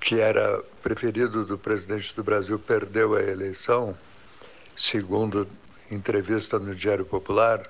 que 0.00 0.18
era 0.18 0.62
preferido 0.82 1.44
do 1.44 1.58
presidente 1.58 2.14
do 2.14 2.24
Brasil, 2.24 2.58
perdeu 2.58 3.14
a 3.14 3.22
eleição, 3.22 3.96
segundo 4.76 5.46
entrevista 5.90 6.58
no 6.58 6.74
Diário 6.74 7.04
Popular, 7.04 7.68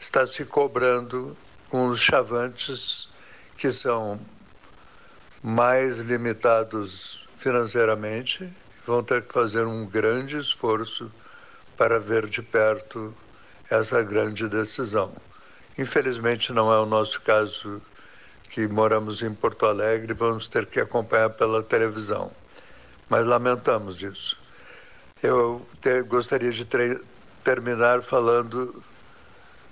está 0.00 0.26
se 0.26 0.44
cobrando 0.44 1.36
com 1.70 1.86
os 1.86 2.00
chavantes 2.00 3.08
que 3.56 3.70
são 3.70 4.20
mais 5.42 5.98
limitados 5.98 7.26
financeiramente, 7.36 8.52
vão 8.86 9.02
ter 9.02 9.22
que 9.22 9.32
fazer 9.32 9.66
um 9.66 9.86
grande 9.86 10.36
esforço 10.36 11.10
para 11.76 11.98
ver 11.98 12.26
de 12.26 12.42
perto 12.42 13.14
essa 13.70 14.02
grande 14.02 14.48
decisão. 14.48 15.12
Infelizmente 15.78 16.52
não 16.52 16.72
é 16.72 16.78
o 16.78 16.86
nosso 16.86 17.20
caso 17.20 17.80
que 18.52 18.68
moramos 18.68 19.22
em 19.22 19.32
Porto 19.32 19.64
Alegre 19.64 20.12
vamos 20.12 20.46
ter 20.46 20.66
que 20.66 20.78
acompanhar 20.78 21.30
pela 21.30 21.62
televisão. 21.62 22.30
Mas 23.08 23.26
lamentamos 23.26 24.02
isso. 24.02 24.38
Eu 25.22 25.66
te, 25.80 26.02
gostaria 26.02 26.52
de 26.52 26.66
terminar 27.42 28.02
falando 28.02 28.82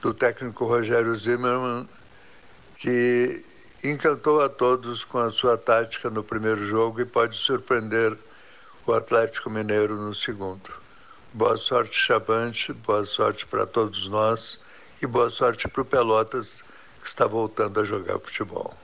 do 0.00 0.14
técnico 0.14 0.64
Rogério 0.64 1.14
Zimmermann, 1.14 1.86
que 2.78 3.44
encantou 3.84 4.42
a 4.42 4.48
todos 4.48 5.04
com 5.04 5.18
a 5.18 5.30
sua 5.30 5.58
tática 5.58 6.08
no 6.08 6.24
primeiro 6.24 6.64
jogo 6.66 7.02
e 7.02 7.04
pode 7.04 7.36
surpreender 7.36 8.16
o 8.86 8.94
Atlético 8.94 9.50
Mineiro 9.50 9.94
no 9.94 10.14
segundo. 10.14 10.70
Boa 11.34 11.58
sorte, 11.58 11.94
Chavante, 11.94 12.72
boa 12.72 13.04
sorte 13.04 13.44
para 13.44 13.66
todos 13.66 14.08
nós 14.08 14.58
e 15.02 15.06
boa 15.06 15.28
sorte 15.28 15.68
para 15.68 15.82
o 15.82 15.84
Pelotas 15.84 16.64
está 17.10 17.26
voltando 17.26 17.78
a 17.80 17.84
jogar 17.84 18.18
futebol. 18.18 18.74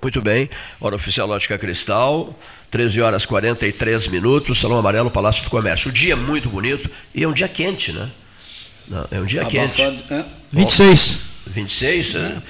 Muito 0.00 0.20
bem, 0.20 0.50
hora 0.80 0.96
oficial 0.96 1.28
Lógica 1.28 1.56
Cristal, 1.56 2.36
13 2.70 3.00
horas 3.00 3.24
43 3.24 4.08
minutos, 4.08 4.58
Salão 4.58 4.78
Amarelo, 4.78 5.10
Palácio 5.10 5.44
do 5.44 5.50
Comércio. 5.50 5.90
O 5.90 5.92
dia 5.92 6.14
é 6.14 6.16
muito 6.16 6.48
bonito 6.48 6.90
e 7.14 7.22
é 7.22 7.28
um 7.28 7.32
dia 7.32 7.48
quente, 7.48 7.92
né? 7.92 8.10
Não, 8.88 9.06
é 9.12 9.20
um 9.20 9.26
dia 9.26 9.44
quente. 9.44 9.80
É. 9.80 10.24
26. 10.50 11.18
26, 11.46 12.14
é. 12.14 12.18
é. 12.18 12.42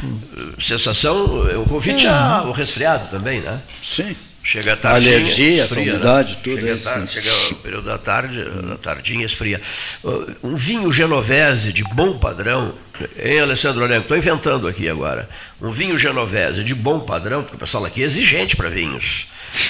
sensação, 0.61 1.42
o 1.61 1.68
convite 1.68 2.07
é. 2.07 2.11
ao 2.11 2.53
resfriado 2.53 3.11
também, 3.11 3.40
né? 3.40 3.61
Sim. 3.83 4.16
Chega 4.44 4.72
a 4.72 4.76
tarde. 4.76 5.09
Alergia, 5.09 5.64
esfria, 5.64 5.94
umidade, 5.94 6.33
né? 6.33 6.38
tudo 6.42 6.57
chega 6.57 6.74
isso. 6.74 6.85
Tarde, 6.85 7.11
chega 7.11 7.31
o 7.50 7.55
período 7.57 7.85
da 7.85 7.98
tarde, 7.98 8.44
da 8.44 8.76
tardinha 8.76 9.24
esfria. 9.24 9.61
Uh, 10.02 10.35
um 10.42 10.57
vinho 10.57 10.92
genovese 10.92 11.72
de 11.72 11.85
bom 11.94 12.18
padrão, 12.18 12.74
hein, 13.22 13.40
Alessandro 13.40 13.83
Orenco? 13.83 14.02
Estou 14.02 14.16
inventando 14.16 14.66
aqui 14.66 14.88
agora. 14.88 15.28
Um 15.61 15.70
vinho 15.70 15.96
genovese 15.96 16.64
de 16.64 16.74
bom 16.74 17.00
padrão, 17.00 17.42
porque 17.42 17.57
o 17.57 17.59
pessoal 17.59 17.85
aqui 17.85 18.02
é 18.02 18.07
exigente 18.07 18.57
para 18.57 18.68
vinhos. 18.68 19.26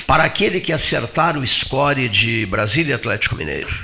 Para 0.07 0.25
aquele 0.25 0.61
que 0.61 0.73
acertar 0.73 1.37
o 1.37 1.47
score 1.47 2.09
de 2.09 2.47
Brasília 2.47 2.97
Atlético 2.97 3.37
Mineiro, 3.37 3.75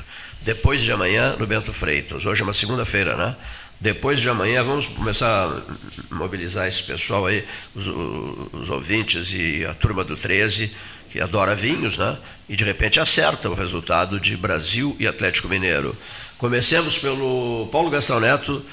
depois 0.40 0.83
de 0.83 0.90
amanhã 0.90 1.37
no 1.37 1.46
Bento 1.46 1.72
Freitas, 1.72 2.24
hoje 2.24 2.41
é 2.41 2.45
uma 2.45 2.55
segunda-feira, 2.55 3.16
né? 3.16 3.36
Depois 3.81 4.20
de 4.20 4.29
amanhã, 4.29 4.64
vamos 4.64 4.87
começar 4.87 5.47
a 5.47 6.14
mobilizar 6.14 6.66
esse 6.66 6.83
pessoal 6.83 7.26
aí, 7.26 7.45
os, 7.76 7.87
os, 7.87 8.68
ouvintes 8.68 9.33
e 9.33 9.64
a 9.64 9.72
turma 9.72 10.03
do 10.03 10.16
13, 10.16 10.72
que 11.11 11.20
adora 11.20 11.55
vinhos, 11.55 11.97
né? 11.97 12.18
E 12.49 12.57
de 12.57 12.64
repente 12.64 12.99
acerta 12.99 13.49
o 13.49 13.55
resultado 13.55 14.18
de 14.18 14.37
Brasil 14.37 14.97
e 14.99 15.07
Atlético 15.07 15.49
Mineiro. 15.49 15.97
Comecemos 16.37 16.99
pelo 16.99 17.68
Paulo 17.70 17.89
Gastão 17.89 18.18
Neto, 18.18 18.64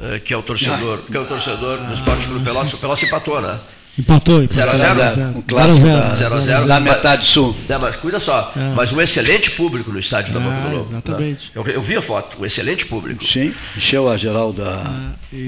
eh, 0.00 0.18
que 0.18 0.34
é 0.34 0.36
o 0.36 0.42
torcedor, 0.42 1.02
que 1.02 1.16
é 1.16 1.20
o 1.20 1.26
torcedor 1.26 1.78
do 1.78 1.94
Esporte 1.94 2.26
Clube 2.26 2.44
Pelotas. 2.44 2.72
O 2.72 2.78
Pelotas 2.78 3.04
empatou, 3.04 3.40
né? 3.40 3.60
Empatou, 3.98 4.42
empatou. 4.42 4.74
0x0. 4.74 5.36
Um 5.36 5.42
clássico 5.42 5.86
0x0. 5.86 6.66
Da, 6.66 6.78
metade 6.78 7.26
sul. 7.26 7.56
Não, 7.68 7.80
mas 7.80 7.96
cuida 7.96 8.20
só. 8.20 8.52
É. 8.56 8.74
Mas 8.74 8.92
um 8.92 9.00
excelente 9.00 9.50
público 9.52 9.90
no 9.90 9.98
estádio 9.98 10.32
da 10.32 10.40
Boca 10.40 10.56
do 10.56 10.76
Lobo. 10.76 10.90
Exatamente. 10.92 11.50
Eu, 11.54 11.66
eu, 11.66 11.82
vi 11.82 11.96
a 11.96 12.02
foto, 12.02 12.40
um 12.40 12.46
excelente 12.46 12.86
público. 12.86 13.26
Sim, 13.26 13.52
encheu 13.76 14.08
a 14.08 14.16
geral 14.16 14.52
da, 14.52 14.84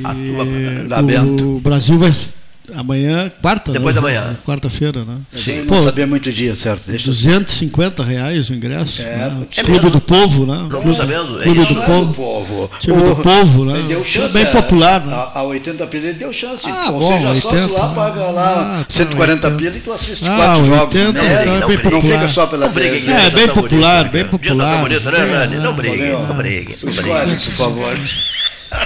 ah, 0.04 0.10
a, 0.10 0.88
da 0.88 1.02
Bento. 1.02 1.56
O 1.56 1.60
Brasil 1.60 1.96
vai 1.96 2.10
Amanhã, 2.74 3.30
quarta, 3.40 3.72
Depois 3.72 3.94
né? 3.94 4.00
da 4.00 4.06
manhã. 4.06 4.36
Quarta-feira, 4.44 5.04
né? 5.04 5.16
Sim. 5.34 5.64
Pô, 5.66 5.76
não 5.76 5.82
sabia 5.82 6.06
muito 6.06 6.32
dia, 6.32 6.54
certo? 6.56 6.90
Deixa 6.90 7.06
250 7.06 8.02
reais 8.04 8.48
o 8.50 8.54
ingresso. 8.54 9.02
É, 9.02 9.04
né? 9.04 9.46
é 9.56 9.62
Clube 9.62 9.90
do 9.90 10.00
Povo, 10.00 10.46
né? 10.46 10.68
Não 10.68 10.94
sabendo. 10.94 11.40
É 11.40 11.44
Clube 11.44 11.64
do 11.64 11.82
Povo. 11.82 12.14
povo. 12.14 12.70
Clube 12.80 13.02
do 13.02 13.16
Povo, 13.16 13.64
né? 13.64 13.78
Ele 13.78 13.88
deu 13.88 14.04
chance, 14.04 14.26
é 14.26 14.44
bem 14.44 14.52
popular, 14.52 15.04
né? 15.04 15.12
A, 15.12 15.40
a 15.40 15.42
80 15.44 15.86
pila 15.86 16.06
ele 16.06 16.18
deu 16.18 16.32
chance. 16.32 16.64
Ah, 16.66 16.86
Pô, 16.88 16.98
bom, 16.98 17.12
seja, 17.12 17.30
80, 17.30 17.68
só 17.68 17.74
lá, 17.74 17.88
paga 17.94 18.30
lá 18.30 18.80
ah, 18.80 18.86
140 18.88 19.50
tá, 19.50 19.56
pila 19.56 19.76
e 19.76 19.80
tu 19.80 19.92
assiste 19.92 20.26
ah, 20.26 20.36
quatro 20.36 20.72
80, 20.72 20.76
jogos. 20.76 20.94
Então 21.00 21.12
né? 21.14 21.60
é 21.62 21.66
bem 21.66 21.78
popular. 21.78 21.92
Não 21.92 22.00
fica 22.00 22.28
só 22.28 22.46
pela 22.46 22.66
não 22.66 22.72
brigue, 22.72 23.10
É, 23.10 23.30
bem 23.30 23.48
popular, 23.48 24.04
bem 24.08 24.24
popular. 24.24 24.82
Não 25.60 25.74
brigue, 25.74 26.10
não 26.10 26.36
brigue. 26.36 26.76
Por 26.76 26.92
favor. 27.56 27.98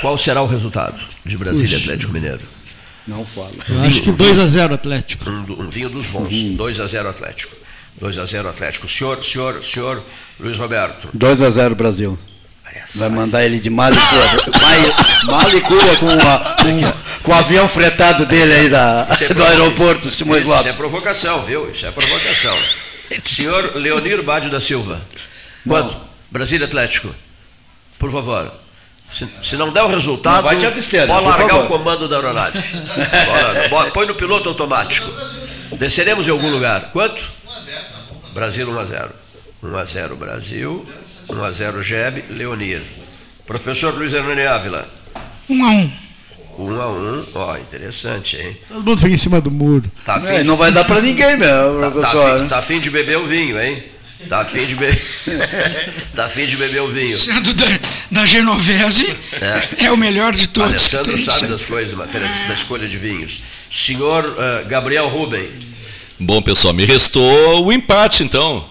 Qual 0.00 0.16
será 0.16 0.42
o 0.42 0.46
resultado 0.46 1.00
de 1.24 1.36
Brasília 1.36 1.76
Atlético 1.78 2.12
Mineiro? 2.12 2.53
Não 3.06 3.24
fala. 3.24 3.52
Eu 3.68 3.80
acho 3.82 4.02
que 4.02 4.10
2x0 4.12 4.72
Atlético. 4.72 5.28
Um, 5.30 5.68
vinho 5.68 5.90
dos 5.90 6.06
bons. 6.06 6.32
2x0 6.32 7.06
Atlético. 7.06 7.54
2x0 8.00 8.46
Atlético. 8.48 8.88
Senhor, 8.88 9.24
senhor, 9.24 9.64
senhor 9.64 10.02
Luiz 10.40 10.56
Roberto. 10.56 11.08
2x0 11.16 11.74
Brasil. 11.74 12.18
Essa, 12.74 12.98
Vai 12.98 13.08
mandar 13.10 13.44
ele 13.44 13.60
de 13.60 13.70
malicura. 13.70 14.26
malicura 15.30 15.96
com, 15.96 16.28
a, 16.28 16.38
com, 16.56 17.22
com, 17.22 17.30
o 17.30 17.34
avião 17.34 17.68
fretado 17.68 18.26
dele 18.26 18.52
aí 18.52 18.68
da, 18.68 19.06
é 19.20 19.34
do 19.34 19.44
aeroporto, 19.44 20.10
Simões 20.10 20.44
Lopes. 20.44 20.66
Isso 20.66 20.74
é 20.74 20.78
provocação, 20.78 21.44
viu? 21.44 21.70
Isso 21.70 21.86
é 21.86 21.90
provocação. 21.92 22.58
Senhor 23.26 23.76
Leonir 23.76 24.22
Bade 24.22 24.48
da 24.48 24.60
Silva. 24.60 25.00
Quanto? 25.68 25.94
Brasília 26.30 26.66
Atlético. 26.66 27.14
Por 27.98 28.10
favor. 28.10 28.52
Se, 29.12 29.28
se, 29.42 29.56
não 29.56 29.72
der 29.72 29.82
o 29.82 29.88
resultado, 29.88 30.42
vai 30.42 30.58
te 30.58 30.66
abster, 30.66 31.06
pode 31.06 31.24
largar 31.24 31.60
o 31.60 31.66
comando 31.66 32.08
da 32.08 32.16
aeronave. 32.16 32.58
Bora, 33.70 33.90
põe 33.90 34.06
no 34.06 34.14
piloto 34.14 34.48
automático. 34.48 35.08
Desceremos 35.78 36.26
em 36.26 36.30
algum 36.30 36.50
lugar. 36.50 36.90
Quanto? 36.92 37.22
1x0. 37.22 38.32
Brasil 38.32 38.66
1x0. 38.66 39.10
1x0 39.62 40.14
Brasil. 40.16 40.86
1x0 41.28 41.82
Jeb, 41.82 42.24
Leonir. 42.30 42.82
Professor 43.46 43.94
Luiz 43.94 44.12
Hernani 44.12 44.46
Ávila. 44.46 44.88
1x1. 45.48 46.04
1 46.58 46.80
a 46.80 46.88
1 46.88 47.24
ó, 47.34 47.56
interessante, 47.56 48.36
hein? 48.36 48.56
Todo 48.68 48.84
mundo 48.84 49.00
fica 49.00 49.14
em 49.14 49.18
cima 49.18 49.40
do 49.40 49.50
muro. 49.50 49.90
Tá 50.04 50.20
é, 50.24 50.38
de... 50.38 50.44
Não 50.44 50.56
vai 50.56 50.70
dar 50.70 50.84
para 50.84 51.00
ninguém 51.00 51.36
mesmo, 51.36 51.80
tá, 51.80 51.90
professor. 51.90 52.30
Tá, 52.30 52.38
né? 52.38 52.48
tá 52.48 52.58
afim 52.58 52.80
de 52.80 52.90
beber 52.90 53.18
o 53.18 53.26
vinho, 53.26 53.60
hein? 53.60 53.82
Tá 54.28 54.40
afim 54.40 54.66
de 54.66 54.74
beber. 54.74 55.04
tá 56.14 56.26
afim 56.26 56.46
de 56.46 56.56
beber 56.56 56.82
o 56.82 56.88
vinho. 56.88 57.16
Sendo 57.16 57.52
da, 57.54 57.66
da 58.10 58.26
Genovese, 58.26 59.16
é. 59.40 59.86
é. 59.86 59.92
o 59.92 59.96
melhor 59.96 60.32
de 60.34 60.48
todos. 60.48 60.70
Alessandro 60.70 61.18
sabe 61.24 61.46
das 61.48 61.64
coisas, 61.64 61.94
matéria 61.94 62.28
da 62.48 62.54
escolha 62.54 62.88
de 62.88 62.96
vinhos. 62.96 63.42
Senhor 63.72 64.24
uh, 64.24 64.68
Gabriel 64.68 65.08
Rubem. 65.08 65.50
Bom, 66.18 66.40
pessoal, 66.40 66.72
me 66.72 66.84
restou 66.84 67.66
o 67.66 67.72
empate, 67.72 68.22
então. 68.22 68.70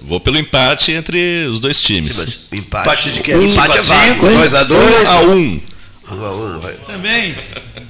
Vou 0.00 0.18
pelo 0.18 0.38
empate 0.38 0.92
entre 0.92 1.46
os 1.46 1.60
dois 1.60 1.80
times. 1.80 2.16
Sim, 2.16 2.32
empate. 2.52 2.88
empate 2.88 3.10
de 3.10 3.20
quê? 3.20 3.34
Um, 3.34 3.44
empate 3.44 3.78
é 3.78 3.82
válido. 3.82 4.26
2x2? 4.26 4.70
1x1. 5.06 5.60
1x1. 6.08 6.74
Também. 6.86 7.34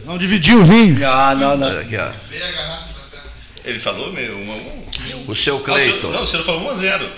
Não 0.04 0.18
dividiu 0.18 0.60
o 0.60 0.64
vinho. 0.64 0.98
Ah, 1.06 1.36
não, 1.36 1.56
não. 1.56 1.78
Aqui, 1.78 1.96
ó. 1.96 2.10
Ele 3.64 3.78
falou 3.78 4.12
meio 4.12 4.36
1x1. 4.38 4.89
O 5.26 5.34
seu 5.34 5.60
Cleiton. 5.60 6.08
Não, 6.08 6.22
o 6.22 6.26
senhor 6.26 6.44
falou 6.44 6.62
1 6.62 6.70
a 6.70 6.74
0 6.74 7.08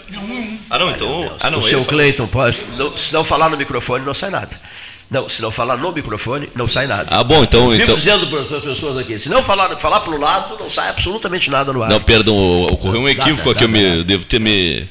Ah, 0.70 0.78
não, 0.78 0.90
então. 0.90 1.36
Ah, 1.40 1.50
não, 1.50 1.58
o 1.58 1.62
seu 1.62 1.84
Cleiton, 1.84 2.26
pode, 2.26 2.58
não, 2.76 2.96
se 2.96 3.12
não 3.12 3.24
falar 3.24 3.48
no 3.48 3.56
microfone, 3.56 4.04
não 4.04 4.14
sai 4.14 4.30
nada. 4.30 4.60
Não, 5.10 5.28
se 5.28 5.42
não 5.42 5.50
falar 5.50 5.76
no 5.76 5.92
microfone, 5.92 6.48
não 6.54 6.66
sai 6.66 6.86
nada. 6.86 7.06
Ah, 7.10 7.22
bom, 7.22 7.42
então. 7.42 7.72
Eu 7.72 7.80
então... 7.82 7.94
dizendo 7.94 8.26
para 8.28 8.56
as 8.56 8.64
pessoas 8.64 8.96
aqui, 8.96 9.18
se 9.18 9.28
não 9.28 9.42
falar, 9.42 9.76
falar 9.76 10.00
para 10.00 10.14
o 10.14 10.18
lado, 10.18 10.56
não 10.58 10.70
sai 10.70 10.88
absolutamente 10.88 11.50
nada 11.50 11.70
no 11.70 11.82
ar. 11.82 11.90
Não, 11.90 12.00
perdão, 12.00 12.34
ocorreu 12.68 13.02
um 13.02 13.08
equívoco 13.08 13.50
aqui, 13.50 13.64
eu 13.64 13.68
me, 13.68 14.02
devo 14.04 14.24
ter 14.24 14.40
me, 14.40 14.88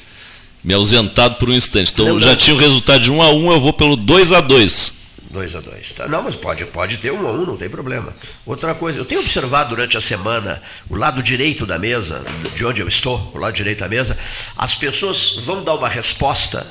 me 0.62 0.74
ausentado 0.74 1.34
por 1.36 1.50
um 1.50 1.52
instante. 1.52 1.92
Então 1.92 2.06
não, 2.06 2.18
já 2.20 2.30
não. 2.30 2.36
tinha 2.36 2.54
o 2.54 2.58
resultado 2.58 3.02
de 3.02 3.10
1 3.10 3.20
a 3.20 3.30
1 3.30 3.52
eu 3.52 3.60
vou 3.60 3.72
pelo 3.72 3.96
2 3.96 4.32
a 4.32 4.40
2 4.40 5.01
2 5.32 5.56
a 5.56 5.60
2 5.60 5.92
tá? 5.92 6.06
Não, 6.06 6.22
mas 6.22 6.34
pode, 6.34 6.64
pode 6.66 6.98
ter 6.98 7.10
um 7.10 7.26
a 7.26 7.32
um, 7.32 7.46
não 7.46 7.56
tem 7.56 7.68
problema. 7.68 8.14
Outra 8.44 8.74
coisa, 8.74 8.98
eu 8.98 9.04
tenho 9.04 9.20
observado 9.20 9.70
durante 9.70 9.96
a 9.96 10.00
semana 10.00 10.62
o 10.88 10.94
lado 10.94 11.22
direito 11.22 11.64
da 11.66 11.78
mesa, 11.78 12.22
de 12.54 12.64
onde 12.64 12.80
eu 12.80 12.88
estou, 12.88 13.32
o 13.34 13.38
lado 13.38 13.54
direito 13.54 13.80
da 13.80 13.88
mesa, 13.88 14.16
as 14.56 14.74
pessoas 14.74 15.36
vão 15.36 15.64
dar 15.64 15.74
uma 15.74 15.88
resposta, 15.88 16.66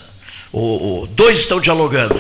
o, 0.54 1.02
o 1.02 1.08
dois 1.08 1.40
estão 1.40 1.60
dialogando 1.60 2.20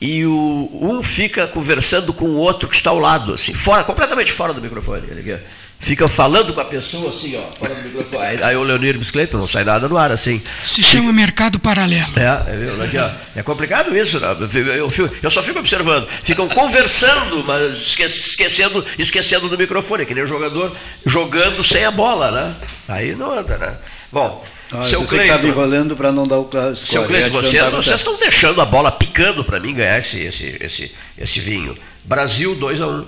e 0.00 0.24
o, 0.24 0.70
um 0.80 1.02
fica 1.02 1.46
conversando 1.46 2.14
com 2.14 2.24
o 2.24 2.36
outro 2.36 2.68
que 2.68 2.74
está 2.74 2.90
ao 2.90 2.98
lado, 2.98 3.34
assim, 3.34 3.52
fora, 3.52 3.84
completamente 3.84 4.32
fora 4.32 4.54
do 4.54 4.60
microfone. 4.60 5.06
Ele 5.10 5.38
fica 5.80 6.08
falando 6.08 6.52
com 6.52 6.60
a 6.60 6.64
pessoa 6.64 7.10
assim, 7.10 7.36
ó, 7.36 7.52
fora 7.52 7.74
do 7.74 7.82
microfone. 7.82 8.24
Aí, 8.24 8.42
aí 8.42 8.56
o 8.56 8.62
Leonir 8.62 8.98
Biscleito 8.98 9.36
não 9.36 9.48
sai 9.48 9.64
nada 9.64 9.88
no 9.88 9.96
ar, 9.96 10.12
assim. 10.12 10.40
Se 10.64 10.82
chama 10.82 11.12
mercado 11.12 11.58
paralelo. 11.58 12.12
É, 12.16 12.24
é, 12.24 12.84
aqui, 12.84 12.98
ó, 12.98 13.10
é 13.34 13.42
complicado 13.42 13.96
isso, 13.96 14.20
né? 14.20 14.36
eu, 14.38 14.90
eu, 14.90 15.10
eu, 15.22 15.30
só 15.30 15.42
fico 15.42 15.58
observando. 15.58 16.06
Ficam 16.22 16.48
conversando, 16.48 17.42
mas 17.44 17.96
esquecendo, 17.98 18.84
esquecendo 18.98 19.48
do 19.48 19.58
microfone, 19.58 20.06
que 20.06 20.14
nem 20.14 20.24
o 20.24 20.28
jogador 20.28 20.74
jogando 21.04 21.64
sem 21.64 21.84
a 21.84 21.90
bola, 21.90 22.30
né? 22.30 22.54
Aí 22.88 23.14
não 23.14 23.36
anda, 23.36 23.56
né? 23.56 23.76
Bom. 24.12 24.44
Ah, 24.72 24.84
seu 24.84 25.02
Cleiton, 25.04 25.24
estava 25.24 25.48
enrolando 25.48 25.96
para 25.96 26.12
não 26.12 26.26
dar 26.26 26.38
o 26.38 26.44
clássico. 26.44 26.88
Seu 26.88 27.04
Cleiton, 27.04 27.30
você, 27.30 27.60
vocês 27.70 27.96
estão 27.96 28.16
deixando 28.18 28.60
a 28.60 28.64
bola 28.64 28.92
picando 28.92 29.42
para 29.42 29.58
mim 29.58 29.74
ganhar 29.74 29.98
esse, 29.98 30.20
esse, 30.20 30.56
esse, 30.60 30.92
esse 31.18 31.40
vinho. 31.40 31.76
Brasil 32.04 32.54
2 32.54 32.80
a 32.80 32.86
1 32.86 32.90
um. 32.90 33.06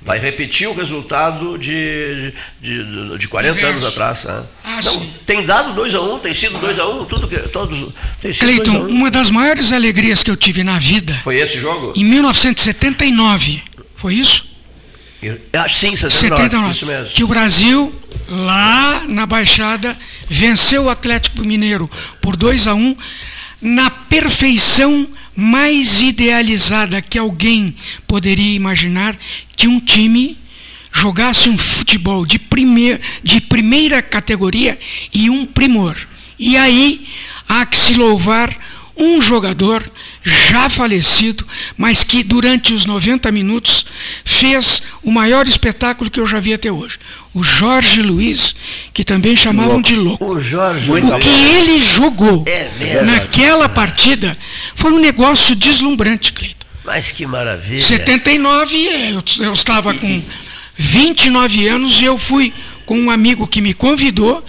Vai 0.00 0.18
repetir 0.18 0.68
o 0.68 0.74
resultado 0.74 1.58
de, 1.58 2.32
de, 2.60 2.84
de, 2.84 3.18
de 3.18 3.28
40 3.28 3.66
anos 3.66 3.84
atrás. 3.84 4.24
Né? 4.24 4.42
Ah, 4.64 4.78
não, 4.84 5.06
tem 5.26 5.44
dado 5.44 5.74
2 5.74 5.94
a 5.94 6.00
1 6.00 6.14
um, 6.14 6.18
tem 6.18 6.32
sido 6.32 6.58
2 6.58 6.78
a 6.78 6.88
1 6.88 7.00
um, 7.00 7.04
tudo 7.04 7.26
que. 7.26 7.36
Todos, 7.48 7.92
tem 8.22 8.32
sido 8.32 8.44
Cleiton, 8.44 8.78
um. 8.78 8.88
uma 8.88 9.10
das 9.10 9.30
maiores 9.30 9.72
alegrias 9.72 10.22
que 10.22 10.30
eu 10.30 10.36
tive 10.36 10.62
na 10.62 10.78
vida. 10.78 11.14
Foi 11.24 11.36
esse 11.36 11.58
jogo? 11.58 11.92
Em 11.96 12.04
1979. 12.04 13.62
Foi 13.96 14.14
isso? 14.14 14.46
Ah, 15.52 15.68
sim, 15.68 15.96
79, 15.96 16.10
79. 16.10 16.74
Isso 16.74 16.86
mesmo. 16.86 17.12
Que 17.12 17.24
o 17.24 17.26
Brasil, 17.26 17.92
lá 18.28 19.02
na 19.08 19.26
Baixada, 19.26 19.98
venceu 20.28 20.84
o 20.84 20.90
Atlético 20.90 21.44
Mineiro 21.44 21.90
por 22.22 22.36
2 22.36 22.68
a 22.68 22.74
1 22.74 22.78
um, 22.78 22.96
na 23.60 23.90
perfeição 23.90 25.08
mais 25.40 26.02
idealizada 26.02 27.00
que 27.00 27.16
alguém 27.16 27.72
poderia 28.08 28.56
imaginar 28.56 29.16
que 29.54 29.68
um 29.68 29.78
time 29.78 30.36
jogasse 30.92 31.48
um 31.48 31.56
futebol 31.56 32.26
de, 32.26 32.40
primeir, 32.40 33.00
de 33.22 33.40
primeira 33.42 34.02
categoria 34.02 34.76
e 35.14 35.30
um 35.30 35.46
primor. 35.46 35.96
E 36.36 36.56
aí 36.56 37.06
há 37.48 37.64
que 37.64 37.76
se 37.76 37.94
louvar 37.94 38.52
um 38.96 39.20
jogador 39.20 39.88
já 40.22 40.68
falecido, 40.68 41.46
mas 41.76 42.04
que 42.04 42.22
durante 42.22 42.72
os 42.72 42.84
90 42.84 43.30
minutos 43.32 43.86
fez 44.24 44.82
o 45.02 45.10
maior 45.10 45.46
espetáculo 45.46 46.10
que 46.10 46.20
eu 46.20 46.26
já 46.26 46.40
vi 46.40 46.52
até 46.52 46.70
hoje. 46.70 46.98
O 47.32 47.42
Jorge 47.42 48.02
Luiz, 48.02 48.54
que 48.92 49.04
também 49.04 49.36
chamavam 49.36 49.74
louco. 49.74 49.88
de 49.88 49.96
louco. 49.96 50.24
O, 50.24 50.38
Jorge 50.38 50.90
o 50.90 51.18
que 51.18 51.28
ele 51.28 51.80
jogou 51.80 52.44
é 52.46 53.02
naquela 53.02 53.68
partida 53.68 54.36
foi 54.74 54.92
um 54.92 54.98
negócio 54.98 55.54
deslumbrante, 55.54 56.32
Cleiton. 56.32 56.66
Mas 56.84 57.10
que 57.10 57.26
maravilha. 57.26 57.82
79, 57.82 58.76
eu, 58.76 59.44
eu 59.44 59.52
estava 59.52 59.92
com 59.92 60.22
29 60.74 61.68
anos 61.68 62.00
e 62.00 62.04
eu 62.04 62.16
fui 62.16 62.52
com 62.88 62.98
um 62.98 63.10
amigo 63.10 63.46
que 63.46 63.60
me 63.60 63.74
convidou 63.74 64.42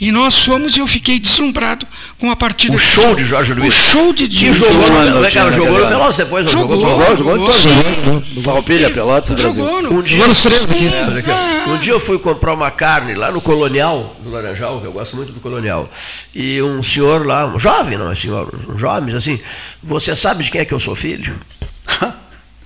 e 0.00 0.10
nós 0.10 0.44
fomos 0.44 0.76
e 0.76 0.80
eu 0.80 0.86
fiquei 0.86 1.20
deslumbrado 1.20 1.86
com 2.18 2.28
a 2.28 2.34
partida. 2.34 2.74
O 2.74 2.78
show 2.78 3.14
de 3.14 3.24
Jorge 3.24 3.54
Luiz. 3.54 3.72
O 3.72 3.92
show 3.92 4.12
de 4.12 4.28
Jorge 4.28 4.60
Luiz. 4.60 4.72
Jogou, 4.72 4.90
no, 4.90 5.30
jogou, 5.30 5.52
jogou 5.52 5.78
no 5.78 5.88
Pelotas 5.88 6.16
depois. 6.16 6.50
Jogou, 6.50 6.80
jogou, 6.80 7.16
jogou, 7.16 7.16
jogou, 7.16 7.52
jogou 7.52 8.22
no 8.34 8.42
Farroupilha, 8.42 8.90
Pelotas 8.90 9.30
e 9.30 9.34
Brasil. 9.34 9.64
Jogou 9.64 9.80
no, 9.80 9.98
um 10.00 10.02
dia, 10.02 10.26
nos 10.26 10.42
três 10.42 10.64
aqui. 10.64 10.88
É, 10.88 11.70
um 11.70 11.78
dia 11.78 11.92
eu 11.92 12.00
fui 12.00 12.18
comprar 12.18 12.52
uma 12.52 12.68
carne 12.68 13.14
lá 13.14 13.30
no 13.30 13.40
Colonial, 13.40 14.16
no 14.24 14.32
Laranjal, 14.32 14.80
que 14.80 14.86
eu 14.88 14.92
gosto 14.92 15.14
muito 15.14 15.32
do 15.32 15.38
Colonial. 15.38 15.88
E 16.34 16.60
um 16.60 16.82
senhor 16.82 17.24
lá, 17.24 17.46
um 17.46 17.60
jovem, 17.60 17.96
não 17.96 18.10
é 18.10 18.16
senhor, 18.16 18.52
um 18.68 18.76
jovem, 18.76 19.14
assim, 19.14 19.38
você 19.80 20.16
sabe 20.16 20.42
de 20.42 20.50
quem 20.50 20.60
é 20.62 20.64
que 20.64 20.74
eu 20.74 20.80
sou 20.80 20.96
filho? 20.96 21.38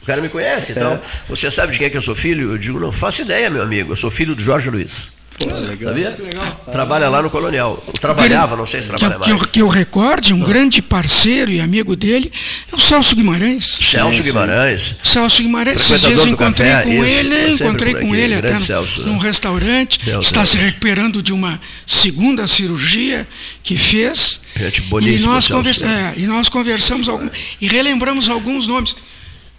O 0.02 0.06
cara 0.06 0.22
me 0.22 0.30
conhece, 0.30 0.72
então. 0.72 0.94
É. 0.94 1.00
Você 1.28 1.50
sabe 1.50 1.72
de 1.72 1.78
quem 1.78 1.86
é 1.86 1.90
que 1.90 1.96
eu 1.98 2.00
sou 2.00 2.14
filho? 2.14 2.52
Eu 2.52 2.56
digo, 2.56 2.80
não 2.80 2.90
faço 2.90 3.20
ideia, 3.20 3.50
meu 3.50 3.62
amigo. 3.62 3.92
Eu 3.92 3.96
sou 3.96 4.10
filho 4.10 4.34
do 4.34 4.42
Jorge 4.42 4.70
Luiz. 4.70 5.17
Pô, 5.38 5.54
legal. 5.54 5.94
Sabia? 5.94 6.10
Legal. 6.18 6.64
Trabalha 6.72 7.08
lá 7.08 7.22
no 7.22 7.30
Colonial. 7.30 7.76
Trabalhava, 8.00 8.56
não 8.56 8.66
sei 8.66 8.82
se 8.82 8.88
trabalha 8.88 9.20
que, 9.20 9.30
mais. 9.30 9.46
Que 9.46 9.62
eu 9.62 9.68
recorde, 9.68 10.34
um 10.34 10.42
ah. 10.42 10.46
grande 10.46 10.82
parceiro 10.82 11.50
e 11.50 11.60
amigo 11.60 11.94
dele 11.94 12.32
é 12.70 12.74
o 12.74 12.80
Celso 12.80 13.14
Guimarães. 13.14 13.78
Celso 13.80 14.22
Guimarães. 14.22 14.96
Celso 15.04 15.42
Guimarães. 15.42 15.76
Esses 15.76 16.00
dias 16.00 16.26
encontrei 16.26 16.70
café, 16.70 16.82
com 16.82 16.90
isso, 16.92 17.04
ele, 17.04 17.50
encontrei 17.52 17.94
com 17.94 18.14
ele 18.14 18.34
até 18.34 18.58
Celso, 18.58 19.06
num 19.06 19.18
restaurante. 19.18 20.00
Deus 20.04 20.26
está 20.26 20.44
se 20.44 20.56
recuperando 20.56 21.22
de 21.22 21.32
uma 21.32 21.60
segunda 21.86 22.46
cirurgia 22.46 23.26
que 23.62 23.76
fez. 23.76 24.40
Gente 24.56 24.80
boníssima. 24.82 25.20
E 25.20 25.34
nós, 25.34 25.46
conversa, 25.46 25.86
é, 25.86 26.14
e 26.16 26.26
nós 26.26 26.48
conversamos 26.48 27.08
algum, 27.08 27.28
e 27.60 27.68
relembramos 27.68 28.28
alguns 28.28 28.66
nomes. 28.66 28.96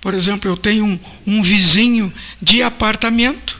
Por 0.02 0.14
exemplo, 0.14 0.50
eu 0.50 0.58
tenho 0.58 0.86
um, 0.86 1.00
um 1.28 1.42
vizinho 1.42 2.12
de 2.42 2.62
apartamento 2.62 3.59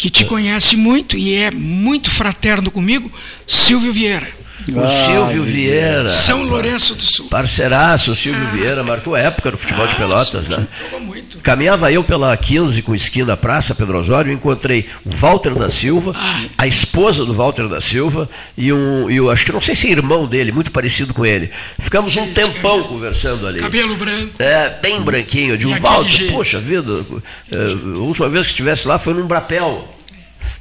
que 0.00 0.08
te 0.08 0.24
conhece 0.24 0.76
muito 0.76 1.18
e 1.18 1.34
é 1.34 1.50
muito 1.50 2.10
fraterno 2.10 2.70
comigo, 2.70 3.12
Silvio 3.46 3.92
Vieira. 3.92 4.39
O 4.68 4.80
ah, 4.80 4.90
Silvio 4.90 5.42
Vieira. 5.42 6.08
São 6.08 6.42
Lourenço 6.42 6.94
do 6.94 7.02
Sul. 7.02 7.28
Parceiraço, 7.28 8.12
o 8.12 8.16
Silvio 8.16 8.46
ah, 8.46 8.50
Vieira 8.50 8.82
marcou 8.82 9.14
a 9.14 9.20
época 9.20 9.50
no 9.50 9.58
futebol 9.58 9.84
ah, 9.84 9.88
de 9.88 9.96
Pelotas, 9.96 10.48
né? 10.48 10.66
Muito. 11.00 11.38
Caminhava 11.38 11.90
eu 11.90 12.04
pela 12.04 12.36
15 12.36 12.82
com 12.82 12.94
esquina 12.94 13.36
Praça 13.36 13.74
Pedro 13.74 13.98
Osório, 13.98 14.32
encontrei 14.32 14.88
o 15.04 15.10
Walter 15.10 15.54
da 15.54 15.68
Silva, 15.68 16.12
ah. 16.14 16.42
a 16.58 16.66
esposa 16.66 17.24
do 17.24 17.32
Walter 17.32 17.68
da 17.68 17.80
Silva 17.80 18.28
e 18.56 18.72
um, 18.72 19.10
e 19.10 19.16
eu 19.16 19.30
acho 19.30 19.44
que 19.44 19.52
não 19.52 19.60
sei 19.60 19.74
se 19.74 19.88
é 19.88 19.90
irmão 19.90 20.26
dele, 20.26 20.52
muito 20.52 20.70
parecido 20.70 21.14
com 21.14 21.24
ele. 21.24 21.50
Ficamos 21.78 22.16
um 22.16 22.32
tempão 22.32 22.82
conversando 22.84 23.46
ali. 23.46 23.60
Cabelo 23.60 23.96
branco. 23.96 24.34
É, 24.38 24.70
bem 24.80 25.00
branquinho. 25.00 25.56
De 25.56 25.66
um 25.66 25.78
Walter, 25.78 26.30
poxa 26.30 26.58
vida, 26.58 27.04
é, 27.50 27.56
a 27.96 27.98
última 28.00 28.28
vez 28.28 28.46
que 28.46 28.52
estivesse 28.52 28.86
lá 28.86 28.98
foi 28.98 29.14
num 29.14 29.26
Brapel. 29.26 29.99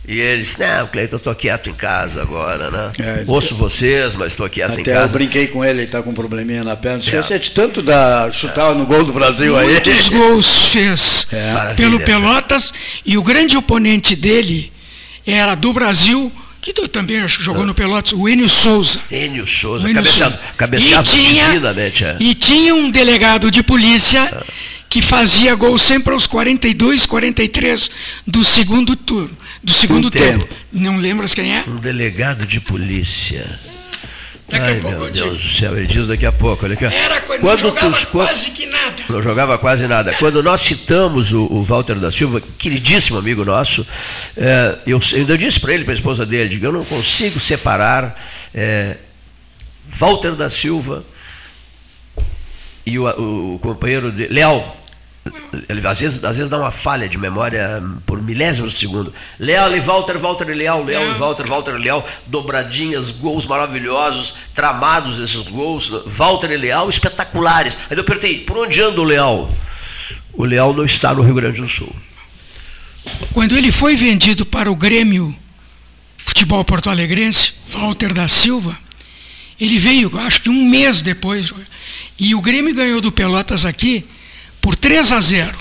E 0.10 0.20
ele 0.20 0.42
disse, 0.42 0.60
não, 0.60 0.88
Cleiton, 0.88 1.18
eu 1.18 1.20
estou 1.20 1.36
quieto 1.36 1.70
em 1.70 1.74
casa 1.76 2.24
agora, 2.24 2.72
né? 2.72 2.92
É, 3.00 3.24
Ouço 3.28 3.54
vocês, 3.54 4.16
mas 4.16 4.34
estou 4.34 4.50
quieto 4.50 4.80
em 4.80 4.84
casa. 4.84 5.02
eu 5.06 5.10
brinquei 5.10 5.46
com 5.46 5.64
ele, 5.64 5.82
ele 5.82 5.86
está 5.86 6.02
com 6.02 6.10
um 6.10 6.16
probleminha 6.16 6.64
na 6.64 6.76
perna. 6.76 6.98
Esquece 6.98 7.32
é. 7.32 7.38
de 7.38 7.52
tanto 7.52 7.84
da 7.84 8.28
chutar 8.32 8.72
é. 8.72 8.74
no 8.74 8.88
gol 8.88 9.06
do 9.06 9.14
Brasil 9.14 9.54
Muitos 9.54 9.70
aí. 9.70 9.86
Muitos 9.86 10.10
gols 10.10 10.72
fez 10.72 11.28
é. 11.32 11.76
pelo 11.76 12.00
Pelotas 12.00 12.74
e 13.06 13.20
o 13.20 13.22
grande 13.22 13.56
oponente 13.56 14.16
dele 14.16 14.74
era 15.28 15.54
do 15.54 15.72
Brasil, 15.72 16.32
que 16.60 16.74
também 16.88 17.28
jogou 17.28 17.64
no 17.64 17.76
Pelotas, 17.76 18.12
o 18.12 18.28
Enio 18.28 18.50
Souza. 18.50 19.00
Enio 19.12 19.46
Souza, 19.48 19.84
Enio 19.84 19.94
cabeceado, 19.94 20.34
Souza. 20.34 20.54
cabeceado 20.58 21.08
e 21.08 21.12
tinha, 21.12 21.46
divinamente. 21.46 22.06
E 22.20 22.34
tinha 22.34 22.74
um 22.74 22.90
delegado 22.90 23.52
de 23.52 23.62
polícia 23.62 24.24
ah. 24.24 24.44
que 24.90 25.04
fazia 25.04 25.54
gol 25.54 25.78
sempre 25.78 26.14
aos 26.14 26.26
42, 26.26 27.06
43 27.06 27.92
do 28.26 28.44
segundo 28.44 28.96
turno 28.96 29.38
do 29.64 29.72
segundo 29.74 30.10
tempo. 30.10 30.46
tempo. 30.46 30.56
Não 30.72 30.98
lembras 30.98 31.34
quem 31.34 31.56
é? 31.56 31.64
Um 31.68 31.78
delegado 31.78 32.46
de 32.46 32.60
polícia. 32.60 33.60
Daqui 34.50 34.66
Ai, 34.66 34.80
meu 34.80 35.12
Deus 35.12 35.38
do 35.38 35.48
céu, 35.48 35.78
ele 35.78 35.86
diz 35.86 36.08
daqui 36.08 36.26
a 36.26 36.32
pouco. 36.32 36.66
Olha 36.66 36.74
aqui. 36.74 36.86
Ainda 36.86 37.22
quando, 37.22 37.42
quando 37.42 37.60
jogava 37.60 37.98
tu, 37.98 38.08
quase 38.08 38.52
que 38.52 38.66
nada. 38.66 39.04
Não 39.08 39.22
jogava 39.22 39.58
quase 39.60 39.88
nada. 39.88 40.14
Quando 40.14 40.42
nós 40.42 40.62
citamos 40.62 41.32
o, 41.32 41.44
o 41.46 41.64
Walter 41.64 41.96
da 41.96 42.12
Silva, 42.12 42.42
queridíssimo 42.58 43.20
amigo 43.20 43.46
nosso, 43.46 43.86
é, 44.36 44.80
eu, 44.88 45.00
eu 45.12 45.18
ainda 45.20 45.38
disse 45.38 45.60
para 45.60 45.74
ele, 45.74 45.84
para 45.84 45.94
a 45.94 45.96
esposa 45.96 46.26
dele, 46.26 46.50
digo, 46.50 46.66
eu 46.66 46.72
não 46.72 46.84
consigo 46.84 47.40
separar 47.40 48.20
é, 48.54 48.98
Walter 49.88 50.32
da 50.32 50.50
Silva 50.50 51.04
e 52.86 52.98
o, 52.98 53.04
o, 53.08 53.56
o 53.56 53.60
companheiro 53.60 54.12
de, 54.12 54.28
Léo 54.28 54.64
ele, 55.68 55.86
às, 55.86 56.00
vezes, 56.00 56.24
às 56.24 56.38
vezes 56.38 56.50
dá 56.50 56.58
uma 56.58 56.72
falha 56.72 57.08
de 57.08 57.18
memória 57.18 57.84
por 58.06 58.22
milésimos 58.22 58.74
de 58.74 58.80
segundo. 58.80 59.14
Leal 59.38 59.76
e 59.76 59.80
Walter, 59.80 60.18
Walter 60.18 60.50
e 60.50 60.54
Leal, 60.54 60.84
Leal 60.84 61.12
e 61.12 61.14
Walter, 61.14 61.48
Walter 61.48 61.76
e 61.76 61.80
Leal, 61.80 62.08
dobradinhas, 62.26 63.12
gols 63.12 63.46
maravilhosos, 63.46 64.36
tramados 64.54 65.20
esses 65.20 65.44
gols, 65.48 65.92
Walter 66.06 66.52
e 66.52 66.58
Leal, 66.58 66.90
espetaculares. 66.90 67.78
Aí 67.90 67.98
eu 67.98 68.04
perguntei, 68.04 68.40
por 68.40 68.58
onde 68.58 68.82
anda 68.82 69.00
o 69.00 69.04
Leal? 69.04 69.50
O 70.34 70.46
Leal 70.46 70.74
não 70.74 70.86
está 70.86 71.14
no 71.14 71.22
Rio 71.22 71.36
Grande 71.36 71.62
do 71.62 71.68
Sul. 71.68 71.94
Quando 73.34 73.58
ele 73.58 73.72
foi 73.72 73.96
vendido 73.96 74.46
para 74.46 74.72
o 74.72 74.76
Grêmio 74.76 75.36
Futebol 76.18 76.64
Porto 76.64 76.90
Alegrense, 76.90 77.54
Walter 77.68 78.14
da 78.14 78.28
Silva, 78.28 78.78
ele 79.60 79.78
veio, 79.78 80.12
acho 80.20 80.42
que 80.42 80.50
um 80.50 80.70
mês 80.70 81.02
depois, 81.02 81.52
e 82.18 82.34
o 82.34 82.42
Grêmio 82.42 82.74
ganhou 82.74 83.02
do 83.02 83.12
Pelotas 83.12 83.66
aqui 83.66 84.06
por 84.70 84.76
3 84.76 85.12
a 85.14 85.20
0. 85.20 85.58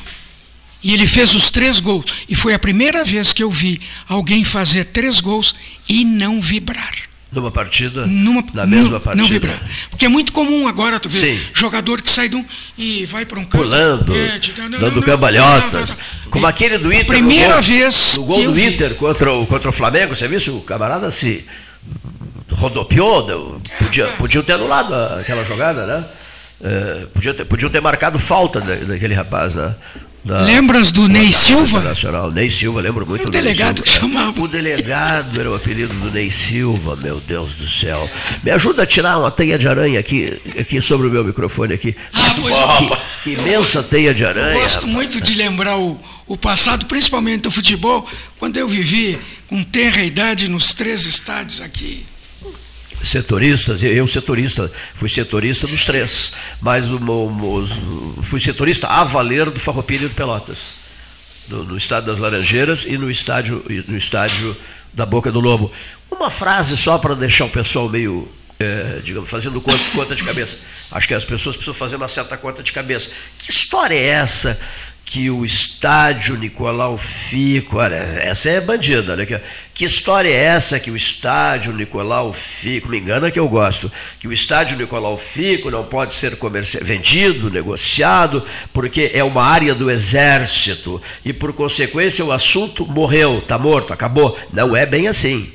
E 0.84 0.92
ele 0.92 1.06
fez 1.06 1.34
os 1.34 1.48
três 1.48 1.80
gols. 1.80 2.04
E 2.28 2.34
foi 2.34 2.52
a 2.52 2.58
primeira 2.58 3.02
vez 3.02 3.32
que 3.32 3.42
eu 3.42 3.50
vi 3.50 3.80
alguém 4.06 4.44
fazer 4.44 4.84
três 4.84 5.18
gols 5.18 5.54
e 5.88 6.04
não 6.04 6.42
vibrar. 6.42 6.92
Numa 7.32 7.50
partida? 7.50 8.06
Numa, 8.06 8.44
na 8.52 8.66
mesma 8.66 9.00
partida? 9.00 9.22
Não 9.22 9.30
vibrar. 9.30 9.62
Porque 9.88 10.04
é 10.04 10.08
muito 10.08 10.30
comum 10.30 10.68
agora, 10.68 11.00
tu 11.00 11.08
vê, 11.08 11.38
Sim. 11.38 11.40
jogador 11.54 12.02
que 12.02 12.10
sai 12.10 12.28
de 12.28 12.36
um 12.36 12.44
e 12.76 13.06
vai 13.06 13.24
para 13.24 13.38
um 13.38 13.44
campo. 13.46 13.64
Pulando, 13.64 14.14
é, 14.14 14.38
dando 14.78 15.00
cambalhotas. 15.00 15.96
Como 16.28 16.46
aquele 16.46 16.76
do 16.76 16.92
Inter. 16.92 17.06
Primeira 17.06 17.54
gol, 17.54 17.62
vez. 17.62 18.16
No 18.18 18.24
gol 18.24 18.44
do 18.44 18.60
Inter 18.60 18.94
contra 18.94 19.32
o, 19.32 19.46
contra 19.46 19.70
o 19.70 19.72
Flamengo, 19.72 20.14
você 20.14 20.28
viu? 20.28 20.58
O 20.58 20.60
camarada 20.60 21.10
se 21.10 21.46
rodopiou, 22.52 23.58
podia, 23.78 24.06
podia 24.18 24.42
ter 24.42 24.52
anulado 24.52 24.92
aquela 25.18 25.44
jogada, 25.44 25.86
né? 25.86 26.04
É, 26.60 27.06
podia 27.14 27.32
ter, 27.32 27.44
podiam 27.44 27.70
ter 27.70 27.80
marcado 27.80 28.18
falta 28.18 28.60
da, 28.60 28.74
daquele 28.74 29.14
rapaz, 29.14 29.54
né? 29.54 29.74
Da, 30.24 30.42
Lembras 30.42 30.90
do 30.90 31.08
Ney 31.08 31.32
Silva? 31.32 31.80
Nacional. 31.80 32.30
Ney 32.32 32.50
Silva, 32.50 32.80
lembro 32.80 33.06
muito 33.06 33.28
o 33.28 33.30
delegado 33.30 33.82
que 33.82 33.88
chamava. 33.88 34.42
O 34.42 34.48
delegado 34.48 35.40
era 35.40 35.48
o 35.48 35.54
apelido 35.54 35.94
do 35.94 36.10
Ney 36.10 36.30
Silva, 36.30 36.96
meu 36.96 37.20
Deus 37.20 37.54
do 37.54 37.68
céu. 37.68 38.10
Me 38.42 38.50
ajuda 38.50 38.82
a 38.82 38.86
tirar 38.86 39.18
uma 39.18 39.30
teia 39.30 39.56
de 39.56 39.68
aranha 39.68 40.00
aqui, 40.00 40.36
aqui 40.58 40.82
sobre 40.82 41.06
o 41.06 41.10
meu 41.10 41.22
microfone 41.22 41.72
aqui. 41.72 41.94
Ah, 42.12 42.34
pois 42.40 42.56
que, 42.56 43.36
que 43.36 43.40
imensa 43.40 43.82
teia 43.82 44.12
de 44.12 44.24
aranha. 44.24 44.56
Eu 44.56 44.62
gosto 44.62 44.86
muito 44.88 45.20
de 45.20 45.34
lembrar 45.34 45.78
o, 45.78 45.98
o 46.26 46.36
passado, 46.36 46.86
principalmente 46.86 47.42
do 47.42 47.50
futebol, 47.50 48.06
quando 48.38 48.56
eu 48.56 48.68
vivi 48.68 49.16
com 49.46 49.62
tenra 49.62 50.02
idade 50.02 50.48
nos 50.48 50.74
três 50.74 51.06
estádios 51.06 51.60
aqui 51.60 52.04
setoristas, 53.02 53.82
eu 53.82 54.06
setorista, 54.08 54.70
fui 54.94 55.08
setorista 55.08 55.66
dos 55.66 55.84
três, 55.84 56.32
mas 56.60 56.84
o, 56.86 56.96
o, 56.96 58.22
fui 58.22 58.40
setorista 58.40 58.88
a 58.88 59.04
valer 59.04 59.50
do 59.50 59.60
Farroupilha 59.60 60.08
do 60.08 60.14
Pelotas, 60.14 60.74
no, 61.48 61.64
no, 61.64 61.76
estádio 61.76 62.08
das 62.08 62.18
Laranjeiras 62.18 62.84
e 62.84 62.98
no 62.98 63.10
estádio, 63.10 63.64
no 63.86 63.96
estádio 63.96 64.56
da 64.92 65.06
Boca 65.06 65.30
do 65.30 65.40
Lobo. 65.40 65.72
Uma 66.10 66.30
frase 66.30 66.76
só 66.76 66.98
para 66.98 67.14
deixar 67.14 67.44
o 67.44 67.50
pessoal 67.50 67.88
meio, 67.88 68.28
é, 68.58 69.00
digamos, 69.04 69.30
fazendo 69.30 69.60
conta, 69.60 69.82
conta 69.94 70.14
de 70.14 70.24
cabeça. 70.24 70.58
Acho 70.90 71.06
que 71.06 71.14
as 71.14 71.24
pessoas 71.24 71.56
precisam 71.56 71.74
fazer 71.74 71.96
uma 71.96 72.08
certa 72.08 72.36
conta 72.36 72.62
de 72.62 72.72
cabeça. 72.72 73.10
Que 73.38 73.50
história 73.50 73.94
é 73.94 74.06
essa 74.06 74.58
que 75.08 75.30
o 75.30 75.42
estádio 75.42 76.36
Nicolau 76.36 76.98
Fico, 76.98 77.78
olha, 77.78 77.94
essa 77.94 78.50
é 78.50 78.60
bandida, 78.60 79.12
olha 79.12 79.22
aqui, 79.22 79.40
que 79.72 79.86
história 79.86 80.28
é 80.28 80.34
essa 80.34 80.78
que 80.78 80.90
o 80.90 80.96
estádio 80.96 81.72
Nicolau 81.72 82.30
Fico, 82.30 82.90
me 82.90 82.98
engana 82.98 83.30
que 83.30 83.38
eu 83.38 83.48
gosto, 83.48 83.90
que 84.20 84.28
o 84.28 84.32
estádio 84.34 84.76
Nicolau 84.76 85.16
Fico 85.16 85.70
não 85.70 85.82
pode 85.82 86.12
ser 86.12 86.36
vendido, 86.82 87.48
negociado, 87.48 88.44
porque 88.70 89.10
é 89.14 89.24
uma 89.24 89.42
área 89.42 89.74
do 89.74 89.90
exército 89.90 91.00
e 91.24 91.32
por 91.32 91.54
consequência 91.54 92.22
o 92.22 92.30
assunto 92.30 92.86
morreu, 92.86 93.38
está 93.38 93.56
morto, 93.56 93.94
acabou. 93.94 94.38
Não 94.52 94.76
é 94.76 94.84
bem 94.84 95.08
assim. 95.08 95.50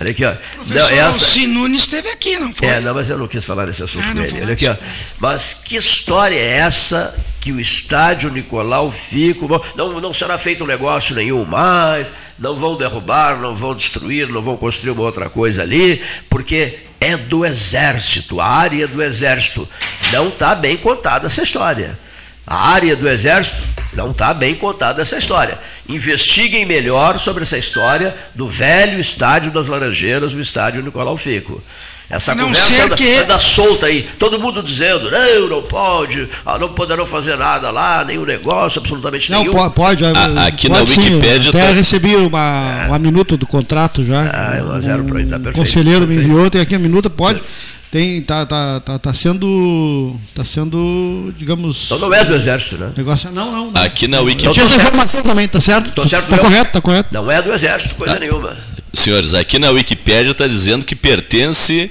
Olha 0.00 0.10
aqui, 0.10 0.24
ó. 0.24 0.34
Professor 0.56 0.90
não, 0.90 1.08
essa... 1.08 1.46
Nunes 1.46 1.82
esteve 1.82 2.08
aqui, 2.10 2.36
não 2.38 2.52
foi? 2.52 2.66
É, 2.66 2.80
não, 2.80 2.92
mas 2.92 3.08
eu 3.08 3.16
não 3.16 3.28
quis 3.28 3.44
falar 3.44 3.66
desse 3.66 3.84
assunto 3.84 4.04
ah, 4.04 4.12
com 4.12 4.20
ele. 4.20 4.42
Olha 4.42 4.52
aqui, 4.52 4.66
ó. 4.66 4.76
Mas 5.18 5.62
que 5.64 5.76
história 5.76 6.36
é 6.36 6.58
essa 6.58 7.14
que 7.46 7.52
o 7.52 7.60
estádio 7.60 8.28
Nicolau 8.28 8.90
Fico. 8.90 9.46
Não, 9.76 10.00
não 10.00 10.12
será 10.12 10.36
feito 10.36 10.66
negócio 10.66 11.14
nenhum 11.14 11.44
mais, 11.44 12.08
não 12.36 12.56
vão 12.56 12.76
derrubar, 12.76 13.38
não 13.38 13.54
vão 13.54 13.72
destruir, 13.72 14.28
não 14.28 14.42
vão 14.42 14.56
construir 14.56 14.90
uma 14.90 15.02
outra 15.02 15.30
coisa 15.30 15.62
ali, 15.62 16.02
porque 16.28 16.80
é 17.00 17.16
do 17.16 17.46
exército, 17.46 18.40
a 18.40 18.46
área 18.48 18.88
do 18.88 19.00
exército. 19.00 19.68
Não 20.12 20.26
está 20.26 20.56
bem 20.56 20.76
contada 20.76 21.28
essa 21.28 21.44
história. 21.44 21.96
A 22.44 22.70
área 22.70 22.94
do 22.94 23.08
Exército 23.08 23.60
não 23.92 24.12
está 24.12 24.32
bem 24.32 24.54
contada 24.54 25.02
essa 25.02 25.18
história. 25.18 25.58
Investiguem 25.88 26.64
melhor 26.64 27.18
sobre 27.18 27.42
essa 27.42 27.58
história 27.58 28.16
do 28.36 28.46
velho 28.46 29.00
estádio 29.00 29.50
das 29.50 29.66
Laranjeiras, 29.66 30.32
o 30.32 30.40
estádio 30.40 30.80
Nicolau 30.80 31.16
Fico. 31.16 31.60
Essa 32.08 32.34
não 32.34 32.46
conversa 32.46 32.84
anda, 32.84 32.96
que... 32.96 33.16
anda, 33.16 33.38
solta 33.38 33.86
aí, 33.86 34.08
todo 34.16 34.38
mundo 34.38 34.62
dizendo, 34.62 35.10
não, 35.10 35.48
não 35.48 35.62
pode, 35.62 36.28
ah, 36.44 36.56
não 36.56 36.68
poderão 36.68 37.04
fazer 37.04 37.36
nada 37.36 37.70
lá, 37.70 38.04
nenhum 38.04 38.24
negócio, 38.24 38.80
absolutamente 38.80 39.30
não, 39.30 39.40
nenhum. 39.40 39.52
Não, 39.52 39.70
pode, 39.70 40.04
a, 40.04 40.46
aqui 40.46 40.68
pode, 40.68 40.96
na 40.96 41.02
Wikipédia. 41.02 41.50
Até 41.50 41.66
tá... 41.66 41.72
recebi 41.72 42.14
uma, 42.14 42.84
é. 42.84 42.86
uma 42.86 42.98
minuta 42.98 43.36
do 43.36 43.46
contrato 43.46 44.04
já. 44.04 44.30
Ah, 44.32 44.56
é 44.56 44.62
uma 44.62 44.80
zero 44.80 45.02
um, 45.02 45.06
para 45.06 45.18
tá 45.18 45.30
perfeito. 45.30 45.56
conselheiro 45.56 46.06
perfeito. 46.06 46.28
me 46.28 46.32
enviou, 46.32 46.50
tem 46.50 46.60
aqui 46.60 46.76
a 46.76 46.78
minuta, 46.78 47.10
pode. 47.10 47.40
É 47.40 47.76
tem 47.90 48.20
tá, 48.20 48.44
tá, 48.44 48.80
tá, 48.80 48.98
tá 48.98 49.14
sendo 49.14 50.16
tá 50.34 50.44
sendo 50.44 51.32
digamos 51.38 51.84
então 51.86 51.98
não 51.98 52.12
é 52.12 52.24
do 52.24 52.34
exército 52.34 52.76
né 52.76 52.90
negócio 52.96 53.30
não 53.30 53.52
não, 53.52 53.70
não. 53.70 53.82
aqui 53.82 54.08
na 54.08 54.20
Wikipedia 54.20 54.52
tinha 54.52 54.64
essa 54.64 54.76
informação 54.76 55.22
também 55.22 55.46
tá 55.46 55.60
certo 55.60 55.92
Tô 55.92 56.06
certo 56.06 56.28
tá 56.28 56.36
correto 56.36 56.72
tá 56.72 56.80
correto 56.80 57.08
não 57.12 57.30
é 57.30 57.40
do 57.40 57.52
exército 57.52 57.94
coisa 57.94 58.16
ah, 58.16 58.18
nenhuma 58.18 58.56
senhores, 59.00 59.34
aqui 59.34 59.58
na 59.58 59.70
Wikipédia 59.70 60.32
está 60.32 60.46
dizendo 60.46 60.84
que 60.84 60.94
pertence 60.94 61.90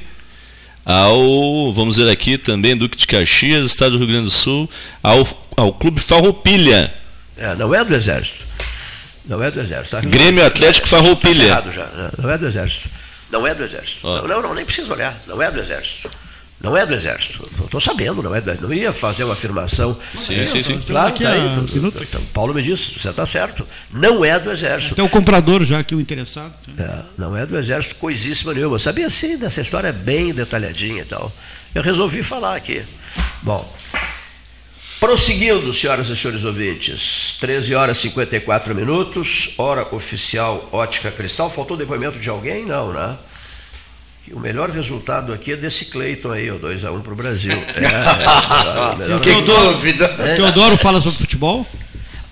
ao, 0.85 1.73
vamos 1.73 1.95
dizer 1.95 2.09
aqui 2.09 2.37
também, 2.37 2.77
Duque 2.77 2.97
de 2.97 3.07
Caxias, 3.07 3.65
Estado 3.65 3.91
do 3.91 3.97
Rio 3.97 4.07
Grande 4.07 4.25
do 4.25 4.31
Sul, 4.31 4.69
ao, 5.01 5.27
ao 5.57 5.73
Clube 5.73 5.99
Farroupilha. 5.99 6.93
É, 7.37 7.55
não 7.55 7.73
é 7.73 7.83
do 7.83 7.95
Exército. 7.95 8.45
Não 9.25 9.41
é 9.41 9.49
do 9.49 9.59
Exército. 9.59 9.97
Tá? 9.97 10.01
Grêmio 10.01 10.45
Atlético 10.45 10.87
Farroupilha. 10.87 11.61
Tá 11.61 11.71
já. 11.71 12.11
Não 12.17 12.29
é 12.29 12.37
do 12.37 12.47
Exército. 12.47 12.89
Não 13.31 13.47
é 13.47 13.55
do 13.55 13.63
Exército. 13.63 14.05
Não, 14.05 14.27
não, 14.27 14.41
não, 14.41 14.53
nem 14.53 14.63
precisa 14.63 14.93
olhar. 14.93 15.19
Não 15.25 15.41
é 15.41 15.49
do 15.49 15.59
Exército. 15.59 16.09
Não 16.65 16.75
é 16.75 16.83
do 16.83 16.95
Exército. 16.95 17.47
Estou 17.63 17.79
sabendo, 17.79 18.23
não 18.23 18.33
é 18.33 18.41
do 18.41 18.61
Não 18.61 18.73
ia 18.73 18.91
fazer 18.91 19.23
uma 19.23 19.33
afirmação. 19.33 19.95
Sim, 20.15 20.39
é, 20.39 20.45
sim, 20.47 20.63
sim. 20.63 20.79
Claro, 20.79 21.13
tá 21.13 21.29
aí, 21.29 21.59
então, 21.75 22.21
Paulo 22.33 22.55
me 22.55 22.63
disse, 22.63 22.99
você 22.99 23.07
está 23.07 23.23
certo. 23.23 23.67
Não 23.93 24.25
é 24.25 24.39
do 24.39 24.51
Exército. 24.51 24.95
Tem 24.95 25.05
o 25.05 25.09
comprador 25.09 25.63
já 25.63 25.77
aqui, 25.77 25.93
o 25.93 26.01
interessado. 26.01 26.51
É, 26.75 27.01
não 27.15 27.37
é 27.37 27.45
do 27.45 27.55
Exército 27.55 27.95
coisíssima 27.95 28.51
nenhuma. 28.51 28.75
Eu 28.75 28.79
sabia 28.79 29.07
sim 29.11 29.37
dessa 29.37 29.61
história 29.61 29.93
bem 29.93 30.33
detalhadinha 30.33 31.03
e 31.03 31.05
tal. 31.05 31.31
Eu 31.75 31.83
resolvi 31.83 32.23
falar 32.23 32.55
aqui. 32.55 32.81
Bom, 33.43 33.71
prosseguindo, 34.99 35.71
senhoras 35.71 36.09
e 36.09 36.17
senhores 36.17 36.43
ouvintes, 36.43 37.37
13 37.39 37.75
horas 37.75 37.97
e 37.99 38.01
54 38.01 38.73
minutos, 38.73 39.53
hora 39.59 39.87
oficial 39.93 40.67
Ótica 40.71 41.11
Cristal. 41.11 41.51
Faltou 41.51 41.77
depoimento 41.77 42.17
de 42.17 42.27
alguém? 42.27 42.65
Não, 42.65 42.91
né? 42.91 43.15
O 44.33 44.39
melhor 44.39 44.69
resultado 44.69 45.31
aqui 45.31 45.53
é 45.53 45.55
desse 45.55 45.85
Cleiton 45.85 46.31
aí, 46.31 46.49
o 46.49 46.59
2x1 46.59 47.01
para 47.01 47.13
o 47.13 47.15
Brasil. 47.15 47.51
É, 47.53 49.11
é, 49.11 49.15
é, 49.15 49.19
que 49.19 49.41
dúvida. 49.41 50.05
É. 50.19 50.35
Teodoro 50.35 50.77
fala 50.77 50.99
sobre 50.99 51.19
futebol? 51.19 51.65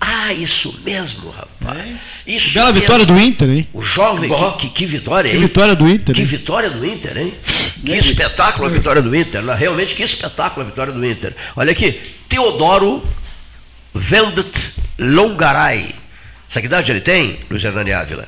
Ah, 0.00 0.32
isso 0.32 0.80
mesmo, 0.84 1.30
rapaz. 1.30 1.78
É. 1.78 1.94
Isso 2.26 2.52
Bela 2.52 2.72
mesmo. 2.72 2.80
vitória 2.80 3.06
do 3.06 3.18
Inter, 3.18 3.48
hein? 3.48 3.68
O 3.72 3.80
jovem, 3.80 4.30
que, 4.58 4.68
que, 4.68 4.74
que, 4.74 4.86
vitória, 4.86 5.28
hein? 5.28 5.34
Que 5.34 5.40
vitória 5.40 5.74
do 5.74 5.88
Inter. 5.88 6.14
Que 6.14 6.20
hein? 6.20 6.26
vitória 6.26 6.70
do 6.70 6.84
Inter, 6.84 7.16
hein? 7.16 7.34
Que 7.84 7.92
espetáculo 7.92 8.66
a 8.66 8.70
vitória 8.70 9.00
do 9.00 9.14
Inter. 9.14 9.44
Realmente, 9.54 9.94
que 9.94 10.02
espetáculo 10.02 10.66
a 10.66 10.68
vitória 10.68 10.92
do 10.92 11.06
Inter. 11.06 11.34
Olha 11.56 11.72
aqui, 11.72 12.00
Teodoro 12.28 13.02
Vendet 13.94 14.50
Longaray. 14.98 15.94
Sabe 16.48 16.62
que 16.62 16.66
idade 16.66 16.90
ele 16.90 17.00
tem, 17.00 17.38
Luiz 17.50 17.64
Hernani 17.64 17.92
Ávila? 17.92 18.26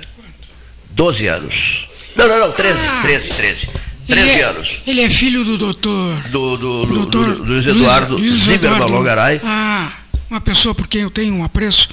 12 0.91 1.27
anos. 1.27 1.89
Não, 2.17 2.29
não, 2.29 2.39
não, 2.39 2.53
13, 2.53 2.81
ah, 2.87 3.01
13, 3.03 3.29
13. 3.31 3.69
13 4.07 4.23
ele 4.23 4.31
é, 4.31 4.43
anos. 4.43 4.79
Ele 4.87 5.01
é 5.01 5.11
filho 5.11 5.45
do 5.45 5.59
doutor. 5.59 6.15
Do, 6.31 6.57
do, 6.57 6.87
do, 6.87 6.95
doutor 6.95 7.35
do 7.35 7.45
Luiz 7.45 7.67
Eduardo 7.67 8.15
Luiz, 8.15 8.31
Luiz 8.31 8.43
Zimmermann 8.43 8.91
Longaray. 8.91 9.41
Ah, 9.45 9.93
uma 10.31 10.41
pessoa 10.41 10.75
por 10.75 10.87
quem 10.89 11.03
eu 11.03 11.11
tenho 11.11 11.35
um 11.35 11.45
apreço, 11.45 11.89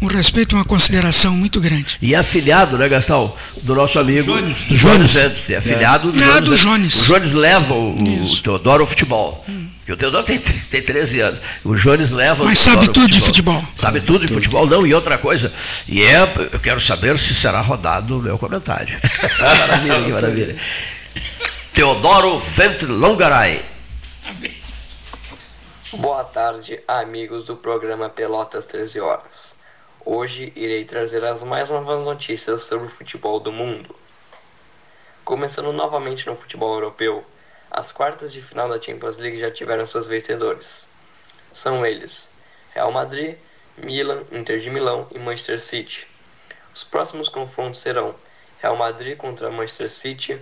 um 0.00 0.06
respeito, 0.06 0.54
uma 0.54 0.64
consideração 0.64 1.36
muito 1.36 1.60
grande. 1.60 1.98
E 2.00 2.14
é 2.14 2.18
afiliado, 2.18 2.78
né, 2.78 2.88
Gastão, 2.88 3.34
do 3.62 3.74
nosso 3.74 3.98
amigo 3.98 4.32
Jones, 4.32 4.58
do 4.68 4.76
Jones 4.76 5.10
Santos. 5.10 5.50
É 5.50 5.56
afiliado 5.56 6.08
é. 6.08 6.12
do, 6.12 6.18
Jones, 6.18 6.40
do 6.42 6.56
Jones. 6.56 7.02
O 7.02 7.06
Jones 7.06 7.32
leva 7.32 7.74
o, 7.74 7.94
o 7.94 8.36
Teodoro 8.42 8.82
ao 8.82 8.86
futebol. 8.86 9.44
Hum. 9.48 9.65
E 9.86 9.92
o 9.92 9.96
Teodoro 9.96 10.24
tem, 10.24 10.38
tem 10.38 10.82
13 10.82 11.20
anos. 11.20 11.40
O 11.64 11.76
Jones 11.76 12.10
leva 12.10 12.44
Mas 12.44 12.58
sabe 12.58 12.88
tudo 12.88 13.08
de 13.08 13.20
futebol. 13.20 13.62
Sabe 13.76 14.00
tudo 14.00 14.26
de 14.26 14.32
futebol, 14.32 14.66
não. 14.66 14.84
E 14.84 14.92
outra 14.92 15.16
coisa. 15.16 15.52
E 15.86 16.02
é, 16.02 16.22
eu 16.52 16.58
quero 16.58 16.80
saber 16.80 17.18
se 17.18 17.34
será 17.34 17.60
rodado 17.60 18.18
o 18.18 18.22
meu 18.22 18.36
comentário. 18.36 18.98
maravilha, 19.38 20.02
que 20.02 20.12
maravilha. 20.12 20.56
Teodoro 21.72 22.38
Ventlongaray. 22.38 23.62
Boa 25.92 26.24
tarde, 26.24 26.80
amigos 26.88 27.46
do 27.46 27.56
programa 27.56 28.08
Pelotas 28.08 28.66
13 28.66 28.98
Horas. 28.98 29.54
Hoje 30.04 30.52
irei 30.56 30.84
trazer 30.84 31.24
as 31.24 31.44
mais 31.44 31.70
novas 31.70 32.02
notícias 32.02 32.62
sobre 32.62 32.88
o 32.88 32.90
futebol 32.90 33.38
do 33.38 33.52
mundo. 33.52 33.94
Começando 35.24 35.72
novamente 35.72 36.26
no 36.26 36.36
futebol 36.36 36.74
europeu, 36.74 37.24
as 37.76 37.92
quartas 37.92 38.32
de 38.32 38.40
final 38.40 38.70
da 38.70 38.80
Champions 38.80 39.18
League 39.18 39.38
já 39.38 39.50
tiveram 39.50 39.84
seus 39.84 40.06
vencedores. 40.06 40.88
São 41.52 41.84
eles: 41.84 42.26
Real 42.72 42.90
Madrid, 42.90 43.36
Milan, 43.76 44.22
Inter 44.32 44.60
de 44.60 44.70
Milão 44.70 45.06
e 45.10 45.18
Manchester 45.18 45.60
City. 45.60 46.06
Os 46.74 46.82
próximos 46.82 47.28
confrontos 47.28 47.80
serão 47.80 48.14
Real 48.62 48.76
Madrid 48.76 49.18
contra 49.18 49.50
Manchester 49.50 49.90
City 49.90 50.40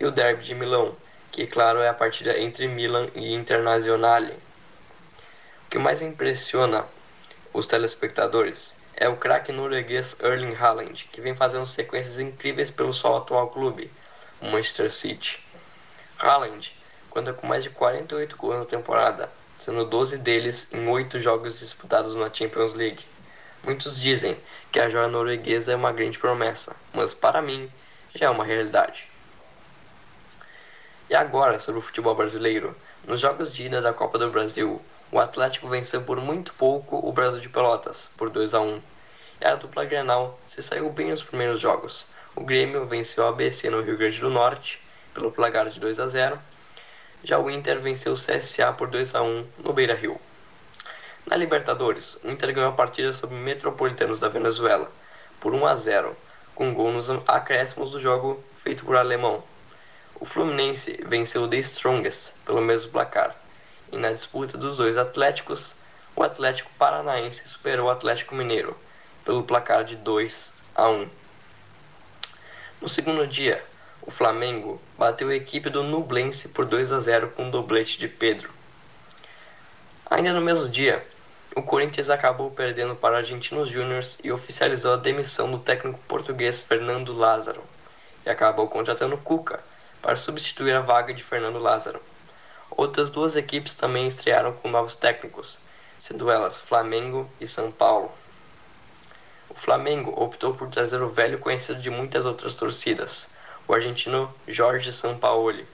e 0.00 0.06
o 0.06 0.10
Derby 0.10 0.44
de 0.44 0.54
Milão, 0.54 0.96
que 1.30 1.46
claro 1.46 1.80
é 1.80 1.90
a 1.90 1.94
partida 1.94 2.38
entre 2.38 2.66
Milan 2.66 3.10
e 3.14 3.34
Internazionale. 3.34 4.32
O 4.32 5.70
que 5.70 5.78
mais 5.78 6.00
impressiona 6.00 6.86
os 7.52 7.66
telespectadores 7.66 8.74
é 8.96 9.06
o 9.10 9.18
craque 9.18 9.52
norueguês 9.52 10.16
Erling 10.20 10.54
Haaland, 10.54 11.06
que 11.12 11.20
vem 11.20 11.34
fazendo 11.34 11.66
sequências 11.66 12.18
incríveis 12.18 12.70
pelo 12.70 12.94
seu 12.94 13.14
atual 13.14 13.50
clube, 13.50 13.90
o 14.40 14.46
Manchester 14.46 14.90
City. 14.90 15.51
Haaland 16.22 16.72
conta 17.10 17.32
com 17.32 17.48
mais 17.48 17.64
de 17.64 17.70
48 17.70 18.36
gols 18.36 18.58
na 18.60 18.64
temporada, 18.64 19.28
sendo 19.58 19.84
12 19.84 20.18
deles 20.18 20.72
em 20.72 20.88
8 20.88 21.18
jogos 21.18 21.58
disputados 21.58 22.14
na 22.14 22.32
Champions 22.32 22.74
League. 22.74 23.04
Muitos 23.64 24.00
dizem 24.00 24.36
que 24.70 24.78
a 24.78 24.88
joia 24.88 25.08
norueguesa 25.08 25.72
é 25.72 25.76
uma 25.76 25.92
grande 25.92 26.20
promessa, 26.20 26.76
mas 26.94 27.12
para 27.12 27.42
mim 27.42 27.68
já 28.14 28.26
é 28.26 28.30
uma 28.30 28.44
realidade. 28.44 29.08
E 31.10 31.14
agora 31.14 31.58
sobre 31.58 31.80
o 31.80 31.82
futebol 31.82 32.14
brasileiro. 32.14 32.74
Nos 33.04 33.20
jogos 33.20 33.52
de 33.52 33.64
ida 33.64 33.82
da 33.82 33.92
Copa 33.92 34.16
do 34.16 34.30
Brasil, 34.30 34.80
o 35.10 35.18
Atlético 35.18 35.68
venceu 35.68 36.02
por 36.02 36.20
muito 36.20 36.54
pouco 36.54 36.96
o 36.96 37.12
Brasil 37.12 37.40
de 37.40 37.48
Pelotas, 37.48 38.08
por 38.16 38.30
2 38.30 38.54
a 38.54 38.60
1. 38.60 38.80
E 39.40 39.44
a 39.44 39.56
dupla 39.56 39.84
Grenal 39.84 40.38
se 40.46 40.62
saiu 40.62 40.88
bem 40.88 41.10
nos 41.10 41.22
primeiros 41.22 41.60
jogos. 41.60 42.06
O 42.34 42.44
Grêmio 42.44 42.86
venceu 42.86 43.26
a 43.26 43.30
ABC 43.30 43.68
no 43.68 43.82
Rio 43.82 43.98
Grande 43.98 44.20
do 44.20 44.30
Norte 44.30 44.81
pelo 45.14 45.32
placar 45.32 45.68
de 45.70 45.78
2 45.78 46.00
a 46.00 46.08
0. 46.08 46.38
Já 47.24 47.38
o 47.38 47.50
Inter 47.50 47.80
venceu 47.80 48.12
o 48.12 48.16
CSA 48.16 48.72
por 48.72 48.88
2 48.88 49.14
a 49.14 49.22
1 49.22 49.46
no 49.58 49.72
Beira-Rio. 49.72 50.20
Na 51.26 51.36
Libertadores, 51.36 52.18
o 52.24 52.30
Inter 52.30 52.52
ganhou 52.52 52.70
a 52.70 52.74
partida 52.74 53.12
sobre 53.12 53.36
Metropolitanos 53.36 54.18
da 54.18 54.28
Venezuela 54.28 54.90
por 55.40 55.54
1 55.54 55.66
a 55.66 55.76
0, 55.76 56.16
com 56.54 56.74
gol 56.74 56.92
nos 56.92 57.08
acréscimos 57.28 57.90
do 57.92 58.00
jogo 58.00 58.42
feito 58.62 58.84
por 58.84 58.96
alemão. 58.96 59.42
O 60.20 60.24
Fluminense 60.24 61.00
venceu 61.06 61.42
o 61.42 61.48
The 61.48 61.58
Strongest 61.58 62.32
pelo 62.44 62.60
mesmo 62.60 62.90
placar. 62.90 63.34
E 63.90 63.96
na 63.96 64.12
disputa 64.12 64.56
dos 64.56 64.76
dois 64.76 64.96
Atléticos, 64.96 65.74
o 66.14 66.22
Atlético 66.22 66.70
Paranaense 66.78 67.48
superou 67.48 67.86
o 67.86 67.90
Atlético 67.90 68.34
Mineiro 68.34 68.76
pelo 69.24 69.42
placar 69.42 69.84
de 69.84 69.96
2 69.96 70.52
a 70.74 70.88
1. 70.88 71.08
No 72.80 72.88
segundo 72.88 73.26
dia, 73.26 73.64
o 74.02 74.10
Flamengo 74.10 74.80
bateu 74.98 75.28
a 75.28 75.34
equipe 75.34 75.70
do 75.70 75.82
Nublense 75.82 76.48
por 76.48 76.66
2 76.66 76.92
a 76.92 76.98
0 76.98 77.30
com 77.30 77.44
um 77.44 77.50
doblete 77.50 77.98
de 77.98 78.08
Pedro. 78.08 78.50
Ainda 80.10 80.32
no 80.32 80.40
mesmo 80.40 80.68
dia, 80.68 81.06
o 81.54 81.62
Corinthians 81.62 82.10
acabou 82.10 82.50
perdendo 82.50 82.96
para 82.96 83.18
Argentinos 83.18 83.68
Júniors 83.68 84.18
e 84.24 84.32
oficializou 84.32 84.94
a 84.94 84.96
demissão 84.96 85.50
do 85.50 85.58
técnico 85.58 86.00
português 86.08 86.58
Fernando 86.60 87.12
Lázaro 87.12 87.62
e 88.26 88.30
acabou 88.30 88.68
contratando 88.68 89.16
Cuca 89.18 89.60
para 90.00 90.16
substituir 90.16 90.74
a 90.74 90.80
vaga 90.80 91.14
de 91.14 91.22
Fernando 91.22 91.58
Lázaro. 91.58 92.02
Outras 92.70 93.08
duas 93.08 93.36
equipes 93.36 93.74
também 93.74 94.08
estrearam 94.08 94.52
com 94.52 94.68
novos 94.68 94.96
técnicos, 94.96 95.58
sendo 96.00 96.30
elas 96.30 96.58
Flamengo 96.58 97.30
e 97.40 97.46
São 97.46 97.70
Paulo. 97.70 98.10
O 99.48 99.54
Flamengo 99.54 100.12
optou 100.16 100.54
por 100.54 100.68
trazer 100.70 101.00
o 101.02 101.10
velho 101.10 101.38
conhecido 101.38 101.80
de 101.80 101.90
muitas 101.90 102.24
outras 102.24 102.56
torcidas, 102.56 103.28
o 103.72 103.74
argentino 103.74 104.30
Jorge 104.46 104.92
Sampaoli. 104.92 105.66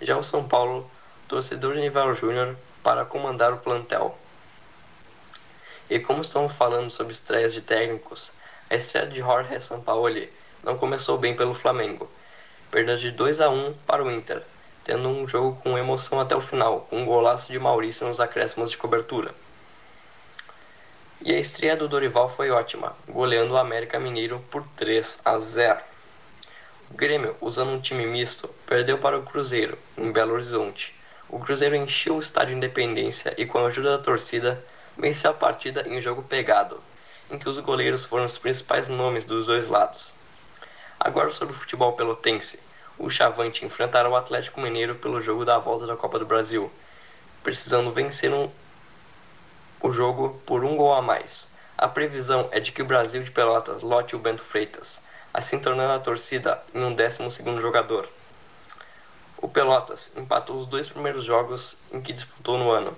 Já 0.00 0.16
o 0.16 0.24
São 0.24 0.48
Paulo, 0.48 0.90
torcedor 1.28 1.74
de 1.74 1.80
Nivel 1.80 2.14
Júnior, 2.14 2.56
para 2.82 3.04
comandar 3.04 3.52
o 3.52 3.58
plantel. 3.58 4.16
E 5.90 6.00
como 6.00 6.22
estamos 6.22 6.54
falando 6.54 6.90
sobre 6.90 7.12
estreias 7.12 7.52
de 7.52 7.60
técnicos, 7.60 8.32
a 8.70 8.76
estreia 8.76 9.06
de 9.06 9.18
Jorge 9.18 9.60
Sampaoli 9.60 10.32
não 10.62 10.78
começou 10.78 11.18
bem 11.18 11.36
pelo 11.36 11.52
Flamengo, 11.52 12.10
perdendo 12.70 13.00
de 13.00 13.10
2 13.10 13.42
a 13.42 13.50
1 13.50 13.74
para 13.86 14.02
o 14.02 14.10
Inter, 14.10 14.42
tendo 14.82 15.06
um 15.06 15.28
jogo 15.28 15.60
com 15.60 15.76
emoção 15.76 16.18
até 16.18 16.34
o 16.34 16.40
final, 16.40 16.86
com 16.88 17.02
um 17.02 17.04
golaço 17.04 17.52
de 17.52 17.58
Maurício 17.58 18.08
nos 18.08 18.18
acréscimos 18.18 18.70
de 18.70 18.78
cobertura. 18.78 19.34
E 21.20 21.34
a 21.34 21.38
estreia 21.38 21.76
do 21.76 21.86
Dorival 21.86 22.30
foi 22.30 22.50
ótima, 22.50 22.96
goleando 23.06 23.52
o 23.52 23.58
América 23.58 24.00
Mineiro 24.00 24.42
por 24.50 24.64
3 24.78 25.20
a 25.22 25.36
0. 25.36 25.93
O 26.90 26.94
Grêmio, 26.96 27.36
usando 27.40 27.70
um 27.70 27.80
time 27.80 28.06
misto, 28.06 28.48
perdeu 28.66 28.98
para 28.98 29.18
o 29.18 29.22
Cruzeiro, 29.22 29.78
em 29.96 30.12
Belo 30.12 30.34
Horizonte. 30.34 30.94
O 31.28 31.38
Cruzeiro 31.38 31.74
encheu 31.74 32.16
o 32.16 32.20
estádio 32.20 32.56
Independência 32.56 33.34
e, 33.36 33.46
com 33.46 33.58
a 33.58 33.66
ajuda 33.66 33.96
da 33.96 34.02
torcida, 34.02 34.64
venceu 34.96 35.30
a 35.30 35.34
partida 35.34 35.88
em 35.88 36.00
jogo 36.00 36.22
pegado, 36.22 36.80
em 37.30 37.38
que 37.38 37.48
os 37.48 37.58
goleiros 37.58 38.04
foram 38.04 38.26
os 38.26 38.38
principais 38.38 38.88
nomes 38.88 39.24
dos 39.24 39.46
dois 39.46 39.68
lados. 39.68 40.12
Agora 41.00 41.32
sobre 41.32 41.54
o 41.54 41.58
futebol 41.58 41.94
pelotense. 41.94 42.60
O 42.96 43.10
Chavante 43.10 43.64
enfrentará 43.64 44.08
o 44.08 44.14
Atlético 44.14 44.60
Mineiro 44.60 44.94
pelo 44.94 45.20
jogo 45.20 45.44
da 45.44 45.58
volta 45.58 45.86
da 45.86 45.96
Copa 45.96 46.18
do 46.18 46.26
Brasil, 46.26 46.70
precisando 47.42 47.92
vencer 47.92 48.32
um... 48.32 48.48
o 49.82 49.90
jogo 49.90 50.40
por 50.46 50.64
um 50.64 50.76
gol 50.76 50.94
a 50.94 51.02
mais. 51.02 51.48
A 51.76 51.88
previsão 51.88 52.48
é 52.52 52.60
de 52.60 52.70
que 52.70 52.82
o 52.82 52.86
Brasil 52.86 53.22
de 53.24 53.32
Pelotas 53.32 53.82
lote 53.82 54.14
o 54.14 54.18
Bento 54.20 54.42
Freitas, 54.42 55.03
assim 55.34 55.58
tornando 55.58 55.92
a 55.92 55.98
torcida 55.98 56.62
em 56.72 56.84
um 56.84 56.94
12 56.94 57.60
jogador. 57.60 58.08
O 59.36 59.48
Pelotas 59.48 60.16
empatou 60.16 60.60
os 60.60 60.66
dois 60.68 60.88
primeiros 60.88 61.24
jogos 61.24 61.76
em 61.92 62.00
que 62.00 62.12
disputou 62.12 62.56
no 62.56 62.70
ano. 62.70 62.96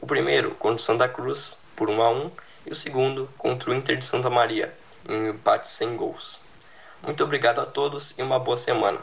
O 0.00 0.06
primeiro 0.06 0.52
contra 0.54 0.76
o 0.76 0.78
Santa 0.78 1.08
Cruz, 1.08 1.58
por 1.74 1.90
1 1.90 2.00
a 2.00 2.10
1 2.10 2.30
e 2.66 2.70
o 2.70 2.76
segundo 2.76 3.28
contra 3.36 3.70
o 3.70 3.74
Inter 3.74 3.98
de 3.98 4.04
Santa 4.04 4.30
Maria, 4.30 4.72
em 5.08 5.14
um 5.14 5.30
empate 5.30 5.66
sem 5.68 5.96
gols. 5.96 6.38
Muito 7.02 7.22
obrigado 7.24 7.60
a 7.60 7.66
todos 7.66 8.14
e 8.16 8.22
uma 8.22 8.38
boa 8.38 8.56
semana. 8.56 9.00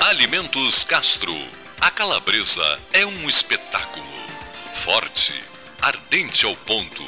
Alimentos 0.00 0.84
Castro. 0.84 1.61
A 1.82 1.90
calabresa 1.90 2.80
é 2.92 3.04
um 3.04 3.28
espetáculo. 3.28 4.06
Forte, 4.72 5.34
ardente 5.80 6.46
ao 6.46 6.54
ponto. 6.54 7.04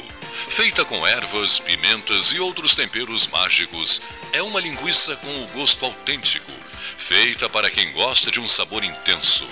Feita 0.49 0.83
com 0.83 1.07
ervas, 1.07 1.59
pimentas 1.59 2.33
e 2.33 2.41
outros 2.41 2.75
temperos 2.75 3.25
mágicos, 3.27 4.01
é 4.33 4.41
uma 4.41 4.59
linguiça 4.59 5.15
com 5.15 5.43
o 5.43 5.47
gosto 5.47 5.85
autêntico, 5.85 6.51
feita 6.97 7.47
para 7.47 7.71
quem 7.71 7.93
gosta 7.93 8.29
de 8.29 8.41
um 8.41 8.49
sabor 8.49 8.83
intenso. 8.83 9.47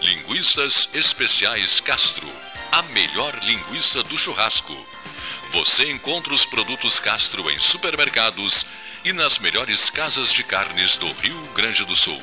Linguiças 0.00 0.88
Especiais 0.94 1.78
Castro, 1.78 2.26
a 2.72 2.80
melhor 2.80 3.38
linguiça 3.42 4.02
do 4.04 4.16
churrasco. 4.16 4.74
Você 5.50 5.90
encontra 5.90 6.32
os 6.32 6.46
produtos 6.46 6.98
Castro 6.98 7.50
em 7.50 7.58
supermercados 7.58 8.64
e 9.04 9.12
nas 9.12 9.38
melhores 9.38 9.90
casas 9.90 10.32
de 10.32 10.42
carnes 10.42 10.96
do 10.96 11.12
Rio 11.12 11.38
Grande 11.54 11.84
do 11.84 11.94
Sul. 11.94 12.22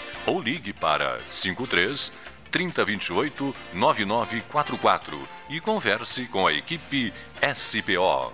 ou 0.25 0.41
ligue 0.41 0.73
para 0.73 1.17
53 1.29 2.11
3028 2.51 3.55
9944 3.73 5.19
e 5.49 5.59
converse 5.59 6.25
com 6.25 6.45
a 6.45 6.53
equipe 6.53 7.13
SPO. 7.55 8.33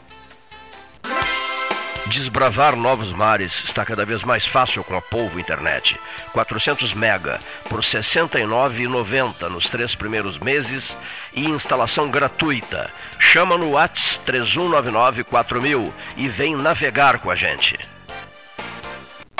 Desbravar 2.07 2.75
novos 2.75 3.11
mares 3.11 3.63
está 3.65 3.83
cada 3.83 4.05
vez 4.05 4.23
mais 4.23 4.45
fácil 4.45 4.81
com 4.81 4.95
a 4.95 5.01
Polvo 5.01 5.41
Internet. 5.41 5.99
400 6.31 6.93
mega 6.93 7.41
por 7.67 7.81
R$ 7.81 7.85
69,90 7.85 9.49
nos 9.49 9.69
três 9.69 9.93
primeiros 9.93 10.39
meses 10.39 10.97
e 11.33 11.45
instalação 11.45 12.09
gratuita. 12.09 12.89
Chama 13.19 13.57
no 13.57 13.71
Whats 13.71 14.17
3199 14.19 15.25
4000 15.25 15.93
e 16.15 16.27
vem 16.29 16.55
navegar 16.55 17.19
com 17.19 17.29
a 17.29 17.35
gente. 17.35 17.77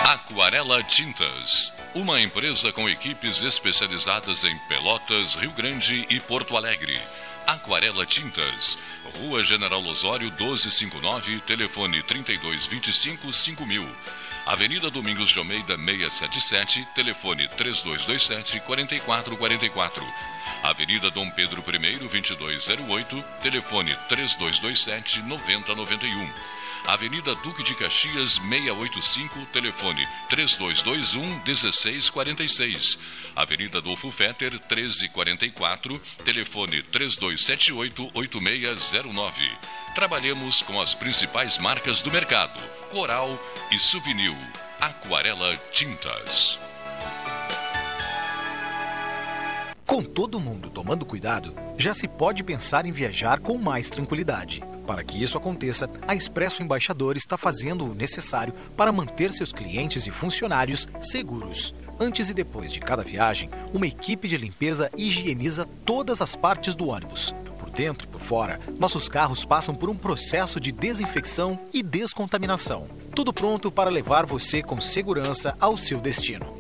Aquarela 0.08 0.82
Tintas 0.84 1.74
uma 1.94 2.22
empresa 2.22 2.72
com 2.72 2.88
equipes 2.88 3.42
especializadas 3.42 4.46
em 4.46 4.58
Pelotas, 4.60 5.36
Rio 5.36 5.52
Grande 5.52 6.08
e 6.10 6.18
Porto 6.22 6.56
Alegre. 6.56 6.98
Aquarela 7.46 8.06
Tintas, 8.06 8.78
Rua 9.18 9.44
General 9.44 9.86
Osório 9.86 10.32
1259, 10.32 11.42
telefone 11.42 12.02
3225 12.04 13.34
5000. 13.34 13.86
Avenida 14.46 14.90
Domingos 14.90 15.28
de 15.28 15.40
Almeida 15.40 15.76
677, 15.76 16.88
telefone 16.96 17.46
3227 17.50 18.62
4444. 18.62 20.06
Avenida 20.64 21.12
Dom 21.12 21.30
Pedro 21.32 21.62
I 21.68 21.98
2208, 21.98 23.26
telefone 23.42 23.94
3227 24.08 25.22
9091. 25.24 26.32
Avenida 26.88 27.36
Duque 27.44 27.64
de 27.64 27.76
Caxias 27.76 28.40
685, 28.40 29.46
telefone 29.52 30.08
3221 30.30 31.44
1646. 31.44 32.98
Avenida 33.36 33.80
Adolfo 33.80 34.10
Fetter 34.10 34.52
1344, 34.54 36.00
telefone 36.24 36.82
3278 36.84 38.10
8609. 38.14 39.52
Trabalhamos 39.94 40.62
com 40.62 40.80
as 40.80 40.94
principais 40.94 41.58
marcas 41.58 42.02
do 42.02 42.10
mercado: 42.10 42.58
Coral 42.90 43.38
e 43.70 43.78
Souvenir. 43.78 44.38
Aquarela 44.80 45.58
Tintas. 45.74 46.58
Com 49.86 50.04
todo 50.04 50.40
mundo 50.40 50.70
tomando 50.70 51.06
cuidado, 51.06 51.54
já 51.78 51.94
se 51.94 52.08
pode 52.08 52.46
pensar 52.46 52.86
em 52.86 52.94
viajar 52.94 53.42
com 53.42 53.58
mais 53.58 53.90
tranquilidade. 53.90 54.64
Para 54.88 55.04
que 55.04 55.22
isso 55.22 55.38
aconteça, 55.38 55.90
a 56.08 56.16
Expresso 56.16 56.64
Embaixador 56.64 57.18
está 57.18 57.38
fazendo 57.38 57.84
o 57.84 57.94
necessário 57.94 58.54
para 58.78 58.92
manter 58.92 59.34
seus 59.34 59.52
clientes 59.52 60.08
e 60.08 60.12
funcionários 60.12 60.88
seguros. 61.02 61.76
Antes 62.00 62.30
e 62.30 62.34
depois 62.34 62.72
de 62.72 62.80
cada 62.80 63.04
viagem, 63.04 63.50
uma 63.74 63.86
equipe 63.86 64.30
de 64.30 64.38
limpeza 64.38 64.90
higieniza 64.96 65.68
todas 65.86 66.22
as 66.22 66.38
partes 66.38 66.74
do 66.74 66.88
ônibus. 66.88 67.36
Por 67.60 67.70
dentro 67.70 68.08
e 68.08 68.10
por 68.10 68.22
fora, 68.22 68.62
nossos 68.80 69.10
carros 69.10 69.44
passam 69.44 69.76
por 69.76 69.90
um 69.90 69.96
processo 69.96 70.58
de 70.58 70.72
desinfecção 70.72 71.60
e 71.74 71.84
descontaminação. 71.84 72.88
Tudo 73.14 73.34
pronto 73.34 73.70
para 73.70 73.90
levar 73.90 74.26
você 74.26 74.62
com 74.62 74.80
segurança 74.80 75.58
ao 75.60 75.76
seu 75.76 76.00
destino. 76.00 76.57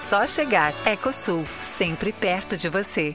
só 0.00 0.26
chegar. 0.26 0.74
Ecosul, 0.86 1.44
sempre 1.60 2.12
perto 2.12 2.56
de 2.56 2.68
você. 2.68 3.14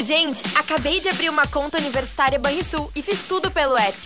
Gente, 0.00 0.42
acabei 0.56 1.00
de 1.00 1.08
abrir 1.08 1.28
uma 1.28 1.46
conta 1.46 1.78
universitária 1.78 2.38
Banrisul 2.38 2.90
e 2.94 3.02
fiz 3.02 3.20
tudo 3.22 3.50
pelo 3.50 3.76
app. 3.76 3.96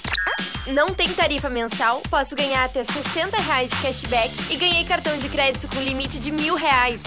Não 0.66 0.88
tem 0.88 1.08
tarifa 1.14 1.48
mensal, 1.48 2.02
posso 2.10 2.34
ganhar 2.34 2.64
até 2.64 2.84
60 2.84 3.40
reais 3.40 3.70
de 3.70 3.76
cashback 3.78 4.32
e 4.50 4.56
ganhei 4.56 4.84
cartão 4.84 5.16
de 5.18 5.28
crédito 5.28 5.68
com 5.68 5.80
limite 5.80 6.18
de 6.18 6.30
mil 6.30 6.54
reais. 6.54 7.00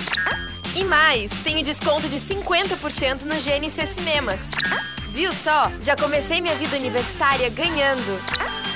E 0.76 0.84
mais, 0.84 1.30
tenho 1.44 1.64
desconto 1.64 2.08
de 2.08 2.20
50% 2.20 3.22
no 3.24 3.36
GNC 3.36 3.86
Cinemas. 3.88 4.42
Viu 5.10 5.32
só? 5.34 5.70
Já 5.82 5.96
comecei 5.96 6.42
minha 6.42 6.56
vida 6.56 6.78
universitária 6.78 7.50
ganhando. 7.50 8.71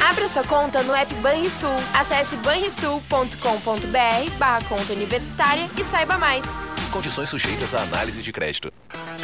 Abra 0.00 0.28
sua 0.28 0.44
conta 0.44 0.82
no 0.82 0.94
app 0.94 1.12
Banrisul. 1.16 1.68
Acesse 1.92 2.36
banrisul.com.br 2.36 4.30
barra 4.38 4.62
conta 4.64 4.92
universitária 4.92 5.68
e 5.78 5.84
saiba 5.84 6.18
mais. 6.18 6.44
Condições 6.90 7.28
sujeitas 7.28 7.74
à 7.74 7.82
análise 7.82 8.22
de 8.22 8.32
crédito. 8.32 8.72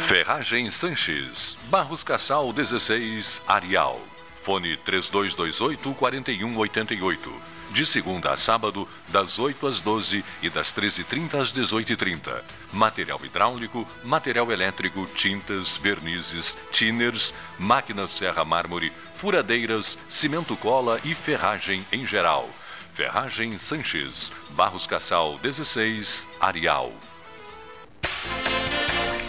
Ferragem 0.07 0.69
Sanches, 0.69 1.57
Barros 1.69 2.03
Cassal 2.03 2.51
16, 2.51 3.41
Arial. 3.47 3.99
Fone 4.43 4.75
3228 4.77 5.93
4188. 5.93 7.60
De 7.73 7.85
segunda 7.85 8.33
a 8.33 8.37
sábado, 8.37 8.87
das 9.07 9.39
8 9.39 9.65
às 9.65 9.79
12 9.79 10.25
e 10.41 10.49
das 10.49 10.73
13h30 10.73 11.35
às 11.35 11.53
18h30. 11.53 12.43
Material 12.73 13.19
hidráulico, 13.23 13.87
material 14.03 14.51
elétrico, 14.51 15.07
tintas, 15.15 15.77
vernizes, 15.77 16.57
tinners, 16.71 17.33
máquinas 17.57 18.11
serra 18.11 18.43
mármore, 18.43 18.91
furadeiras, 19.15 19.97
cimento 20.09 20.57
cola 20.57 20.99
e 21.05 21.15
ferragem 21.15 21.85
em 21.93 22.05
geral. 22.05 22.49
Ferragem 22.93 23.57
Sanches, 23.57 24.33
Barros 24.49 24.85
Cassal 24.85 25.39
16, 25.39 26.27
Arial. 26.41 26.91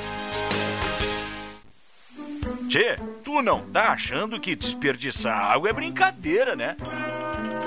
Tchê, 2.71 2.97
tu 3.21 3.41
não 3.41 3.69
tá 3.69 3.89
achando 3.89 4.39
que 4.39 4.55
desperdiçar 4.55 5.51
água 5.51 5.69
é 5.69 5.73
brincadeira, 5.73 6.55
né? 6.55 6.77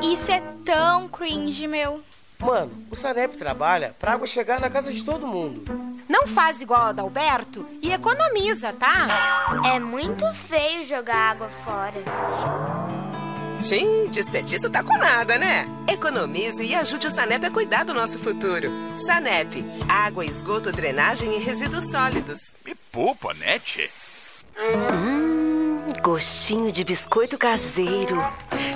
Isso 0.02 0.32
é 0.32 0.42
tão 0.64 1.08
cringe, 1.08 1.68
meu. 1.68 2.02
Mano, 2.38 2.72
o 2.90 2.96
Sanep 2.96 3.36
trabalha 3.36 3.94
pra 4.00 4.14
água 4.14 4.26
chegar 4.26 4.58
na 4.58 4.70
casa 4.70 4.90
de 4.90 5.04
todo 5.04 5.26
mundo. 5.26 5.62
Não 6.08 6.26
faz 6.26 6.62
igual 6.62 6.80
a 6.80 6.88
Adalberto 6.88 7.68
e 7.82 7.92
economiza, 7.92 8.72
tá? 8.72 9.52
É 9.74 9.78
muito 9.78 10.24
feio 10.32 10.84
jogar 10.84 11.32
água 11.32 11.50
fora. 11.50 12.02
Sim, 13.60 14.06
desperdício 14.06 14.70
tá 14.70 14.82
com 14.82 14.96
nada, 14.96 15.36
né? 15.36 15.66
Economize 15.86 16.62
e 16.62 16.74
ajude 16.74 17.08
o 17.08 17.10
Sanep 17.10 17.44
a 17.44 17.50
cuidar 17.50 17.84
do 17.84 17.92
nosso 17.92 18.18
futuro. 18.18 18.70
Sanep, 18.96 19.62
água, 19.86 20.24
esgoto, 20.24 20.72
drenagem 20.72 21.36
e 21.36 21.44
resíduos 21.44 21.90
sólidos. 21.90 22.40
Me 22.64 22.74
poupa, 22.90 23.34
né, 23.34 23.58
tchê? 23.58 23.90
Hum, 24.56 25.82
gostinho 26.00 26.70
de 26.70 26.84
biscoito 26.84 27.36
caseiro. 27.36 28.16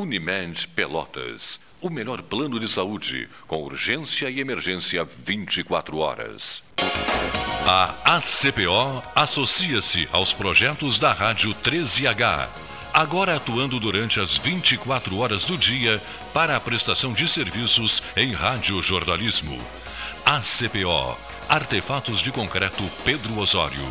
Unimed 0.00 0.66
Pelotas. 0.68 1.60
O 1.78 1.90
melhor 1.90 2.22
plano 2.22 2.58
de 2.58 2.66
saúde, 2.66 3.28
com 3.46 3.62
urgência 3.62 4.30
e 4.30 4.40
emergência 4.40 5.04
24 5.04 5.98
horas. 5.98 6.62
A 7.68 8.16
ACPO 8.16 9.02
associa-se 9.14 10.08
aos 10.10 10.32
projetos 10.32 10.98
da 10.98 11.12
Rádio 11.12 11.54
13H, 11.54 12.48
agora 12.94 13.36
atuando 13.36 13.78
durante 13.78 14.18
as 14.18 14.38
24 14.38 15.18
horas 15.18 15.44
do 15.44 15.58
dia 15.58 16.02
para 16.32 16.56
a 16.56 16.60
prestação 16.60 17.12
de 17.12 17.28
serviços 17.28 18.02
em 18.16 18.32
radiojornalismo. 18.32 19.60
ACPO, 20.24 21.18
Artefatos 21.46 22.20
de 22.20 22.32
Concreto 22.32 22.82
Pedro 23.04 23.38
Osório. 23.38 23.86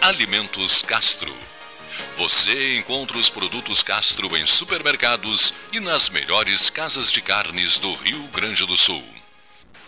Alimentos 0.00 0.82
Castro 0.82 1.32
você 2.16 2.76
encontra 2.76 3.18
os 3.18 3.28
produtos 3.28 3.82
Castro 3.82 4.36
em 4.36 4.46
supermercados 4.46 5.52
e 5.72 5.80
nas 5.80 6.08
melhores 6.08 6.70
casas 6.70 7.10
de 7.10 7.20
carnes 7.20 7.78
do 7.78 7.92
Rio 7.94 8.22
Grande 8.28 8.66
do 8.66 8.76
Sul. 8.76 9.04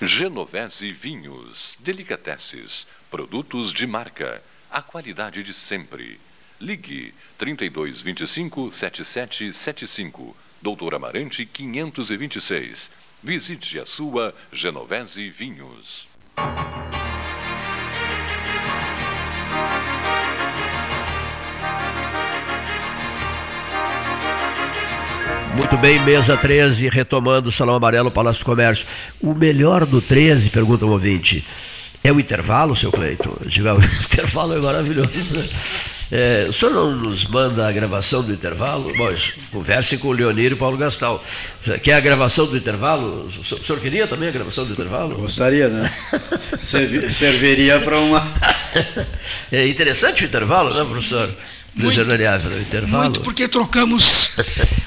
Genovese 0.03 0.93
Vinhos, 0.93 1.77
Delicateces, 1.79 2.87
produtos 3.11 3.73
de 3.73 3.87
marca, 3.87 4.43
a 4.71 4.83
qualidade 4.83 5.43
de 5.43 5.55
sempre. 5.55 6.21
Ligue 6.61 7.15
3225 7.39 8.73
7775, 8.73 10.37
Doutor 10.61 10.95
Amarante 10.95 11.47
526. 11.47 12.91
Visite 13.23 13.79
a 13.79 13.87
sua 13.87 14.35
Genovese 14.53 15.31
Vinhos. 15.31 16.09
Muito 25.57 25.79
bem, 25.79 25.99
mesa 26.01 26.37
13, 26.37 26.91
retomando 26.91 27.49
o 27.49 27.53
Salão 27.53 27.75
Amarelo, 27.75 28.11
Palácio 28.11 28.43
do 28.43 28.45
Comércio. 28.45 28.87
O 29.23 29.33
melhor 29.33 29.87
do 29.87 30.03
13, 30.03 30.51
pergunta 30.51 30.85
o 30.85 30.91
ouvinte, 30.91 31.43
é 32.05 32.13
o 32.13 32.21
intervalo, 32.21 32.77
seu 32.77 32.93
Cleiton? 32.93 33.35
O 33.41 34.05
intervalo 34.05 34.53
é 34.53 34.61
maravilhoso. 34.61 35.11
Né? 35.35 35.47
É, 36.13 36.47
o 36.47 36.53
senhor 36.53 36.73
não 36.73 36.95
nos 36.95 37.27
manda 37.27 37.67
a 37.67 37.73
gravação 37.73 38.23
do 38.23 38.33
intervalo? 38.33 38.95
Bom, 38.97 39.09
converse 39.51 39.97
com 39.97 40.09
o 40.09 40.13
Leonir 40.13 40.51
e 40.51 40.55
o 40.55 40.59
Paulo 40.59 40.77
Gastal. 40.77 41.25
Quer 41.83 41.95
a 41.95 42.01
gravação 42.01 42.47
do 42.47 42.57
intervalo? 42.57 43.27
O 43.27 43.65
senhor 43.65 43.81
queria 43.81 44.07
também 44.07 44.29
a 44.29 44.33
gravação 44.33 44.67
do 44.67 44.73
intervalo? 44.75 45.17
Gostaria, 45.17 45.69
né? 45.69 45.91
Serviria 46.63 47.81
para 47.81 47.99
uma 47.99 48.23
é 49.51 49.67
interessante 49.67 50.23
o 50.23 50.27
intervalo, 50.27 50.73
né, 50.73 50.85
professor? 50.85 51.31
O 51.79 52.61
intervalo. 52.61 53.03
Muito, 53.03 53.21
porque 53.21 53.47
trocamos 53.47 54.31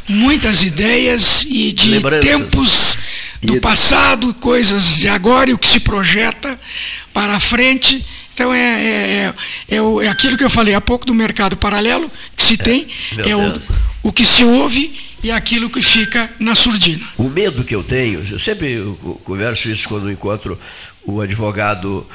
muitas 0.07 0.63
ideias 0.63 1.45
e 1.47 1.71
de 1.71 1.89
Lembranças. 1.89 2.29
tempos 2.29 2.97
do 3.41 3.57
e... 3.57 3.59
passado, 3.59 4.33
coisas 4.33 4.97
de 4.97 5.07
agora 5.07 5.51
e 5.51 5.53
o 5.53 5.57
que 5.57 5.67
se 5.67 5.79
projeta 5.79 6.59
para 7.13 7.39
frente. 7.39 8.03
Então 8.33 8.53
é, 8.53 8.59
é, 8.59 9.33
é, 9.69 9.75
é, 9.75 9.81
o, 9.81 10.01
é 10.01 10.07
aquilo 10.07 10.37
que 10.37 10.43
eu 10.43 10.49
falei 10.49 10.73
há 10.73 10.81
pouco 10.81 11.05
do 11.05 11.13
mercado 11.13 11.57
paralelo 11.57 12.09
que 12.35 12.43
se 12.43 12.53
é, 12.53 12.57
tem, 12.57 12.87
é 13.17 13.35
o, 13.35 13.61
o 14.01 14.11
que 14.11 14.25
se 14.25 14.43
ouve 14.43 14.97
e 15.21 15.29
aquilo 15.29 15.69
que 15.69 15.81
fica 15.81 16.29
na 16.39 16.55
surdina. 16.55 17.05
O 17.17 17.25
medo 17.25 17.63
que 17.63 17.75
eu 17.75 17.83
tenho, 17.83 18.25
eu 18.29 18.39
sempre 18.39 18.81
converso 19.23 19.69
isso 19.69 19.87
quando 19.87 20.09
encontro 20.09 20.57
o 21.03 21.21
advogado 21.21 22.07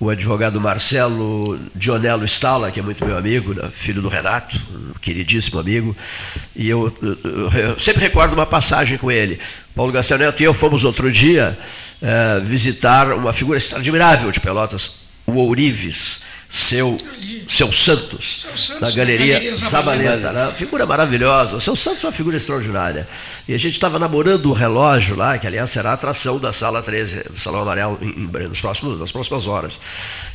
o 0.00 0.08
advogado 0.08 0.58
Marcelo 0.58 1.60
Dionello 1.74 2.24
Stalla, 2.24 2.70
que 2.70 2.80
é 2.80 2.82
muito 2.82 3.04
meu 3.04 3.18
amigo, 3.18 3.52
né, 3.52 3.68
filho 3.70 4.00
do 4.00 4.08
Renato, 4.08 4.58
um 4.72 4.94
queridíssimo 4.98 5.60
amigo, 5.60 5.94
e 6.56 6.66
eu, 6.70 6.96
eu, 7.02 7.50
eu 7.52 7.78
sempre 7.78 8.00
recordo 8.00 8.32
uma 8.32 8.46
passagem 8.46 8.96
com 8.96 9.12
ele. 9.12 9.38
Paulo 9.74 9.92
Gastão 9.92 10.16
Neto 10.16 10.40
e 10.40 10.44
eu 10.44 10.54
fomos 10.54 10.84
outro 10.84 11.12
dia 11.12 11.58
é, 12.00 12.40
visitar 12.40 13.12
uma 13.12 13.34
figura 13.34 13.58
admirável 13.76 14.30
de 14.30 14.40
Pelotas, 14.40 15.00
o 15.26 15.32
Ourives, 15.32 16.22
seu, 16.50 16.96
seu 17.48 17.72
Santos, 17.72 18.40
seu 18.42 18.58
Santos 18.58 18.80
na 18.80 18.90
Galeria, 18.90 19.34
Galeria 19.34 19.54
Zabaleta. 19.54 20.32
Né? 20.32 20.52
Figura 20.56 20.84
maravilhosa. 20.84 21.54
O 21.54 21.60
seu 21.60 21.76
Santos 21.76 22.02
é 22.02 22.08
uma 22.08 22.12
figura 22.12 22.36
extraordinária. 22.36 23.06
E 23.46 23.54
a 23.54 23.58
gente 23.58 23.74
estava 23.74 24.00
namorando 24.00 24.46
o 24.46 24.52
relógio 24.52 25.14
lá, 25.14 25.38
que 25.38 25.46
aliás 25.46 25.70
será 25.70 25.90
a 25.90 25.92
atração 25.92 26.40
da 26.40 26.52
Sala 26.52 26.82
13, 26.82 27.28
do 27.30 27.38
Salão 27.38 27.62
Amarelo, 27.62 27.98
em, 28.02 28.08
em, 28.08 28.48
nos 28.48 28.60
próximos, 28.60 28.98
nas 28.98 29.12
próximas 29.12 29.46
horas. 29.46 29.80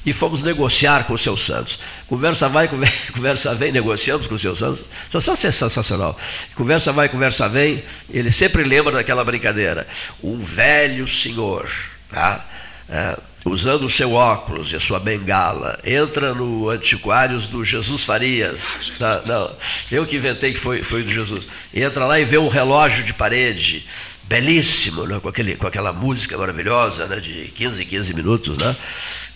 E 0.06 0.14
fomos 0.14 0.42
negociar 0.42 1.04
com 1.04 1.14
o 1.14 1.18
seu 1.18 1.36
Santos. 1.36 1.80
Conversa 2.08 2.48
vai, 2.48 2.70
conversa 3.14 3.54
vem, 3.54 3.74
negociamos 3.74 4.26
com 4.26 4.36
o 4.36 4.40
seu 4.40 4.56
Santos. 4.56 4.86
O 5.10 5.12
seu 5.12 5.20
Santos 5.20 5.44
é 5.44 5.52
sensacional. 5.52 6.18
Conversa 6.56 6.94
vai, 6.94 7.10
conversa 7.10 7.50
vem. 7.50 7.84
Ele 8.10 8.32
sempre 8.32 8.64
lembra 8.64 8.94
daquela 8.94 9.26
brincadeira. 9.26 9.86
Um 10.24 10.40
velho 10.40 11.06
senhor. 11.10 11.70
Tá? 12.10 12.46
É, 12.88 13.18
usando 13.46 13.84
o 13.84 13.90
seu 13.90 14.14
óculos 14.14 14.72
e 14.72 14.76
a 14.76 14.80
sua 14.80 15.00
bengala, 15.00 15.80
entra 15.86 16.34
no 16.34 16.68
Antiquários 16.68 17.48
do 17.48 17.64
Jesus 17.64 18.04
Farias. 18.04 18.68
Não, 19.00 19.26
não, 19.26 19.56
eu 19.92 20.06
que 20.06 20.16
inventei 20.16 20.52
que 20.52 20.60
foi, 20.60 20.82
foi 20.82 21.04
do 21.04 21.12
Jesus. 21.12 21.48
Entra 21.72 22.06
lá 22.06 22.20
e 22.20 22.26
vê 22.26 22.40
um 22.40 22.48
relógio 22.48 23.04
de 23.04 23.14
parede, 23.14 23.86
belíssimo, 24.24 25.06
né, 25.06 25.20
com, 25.20 25.30
aquele, 25.30 25.56
com 25.56 25.68
aquela 25.68 25.94
música 25.94 26.36
maravilhosa 26.36 27.06
né, 27.06 27.20
de 27.20 27.52
15, 27.56 27.86
15 27.86 28.14
minutos, 28.16 28.58
né, 28.58 28.76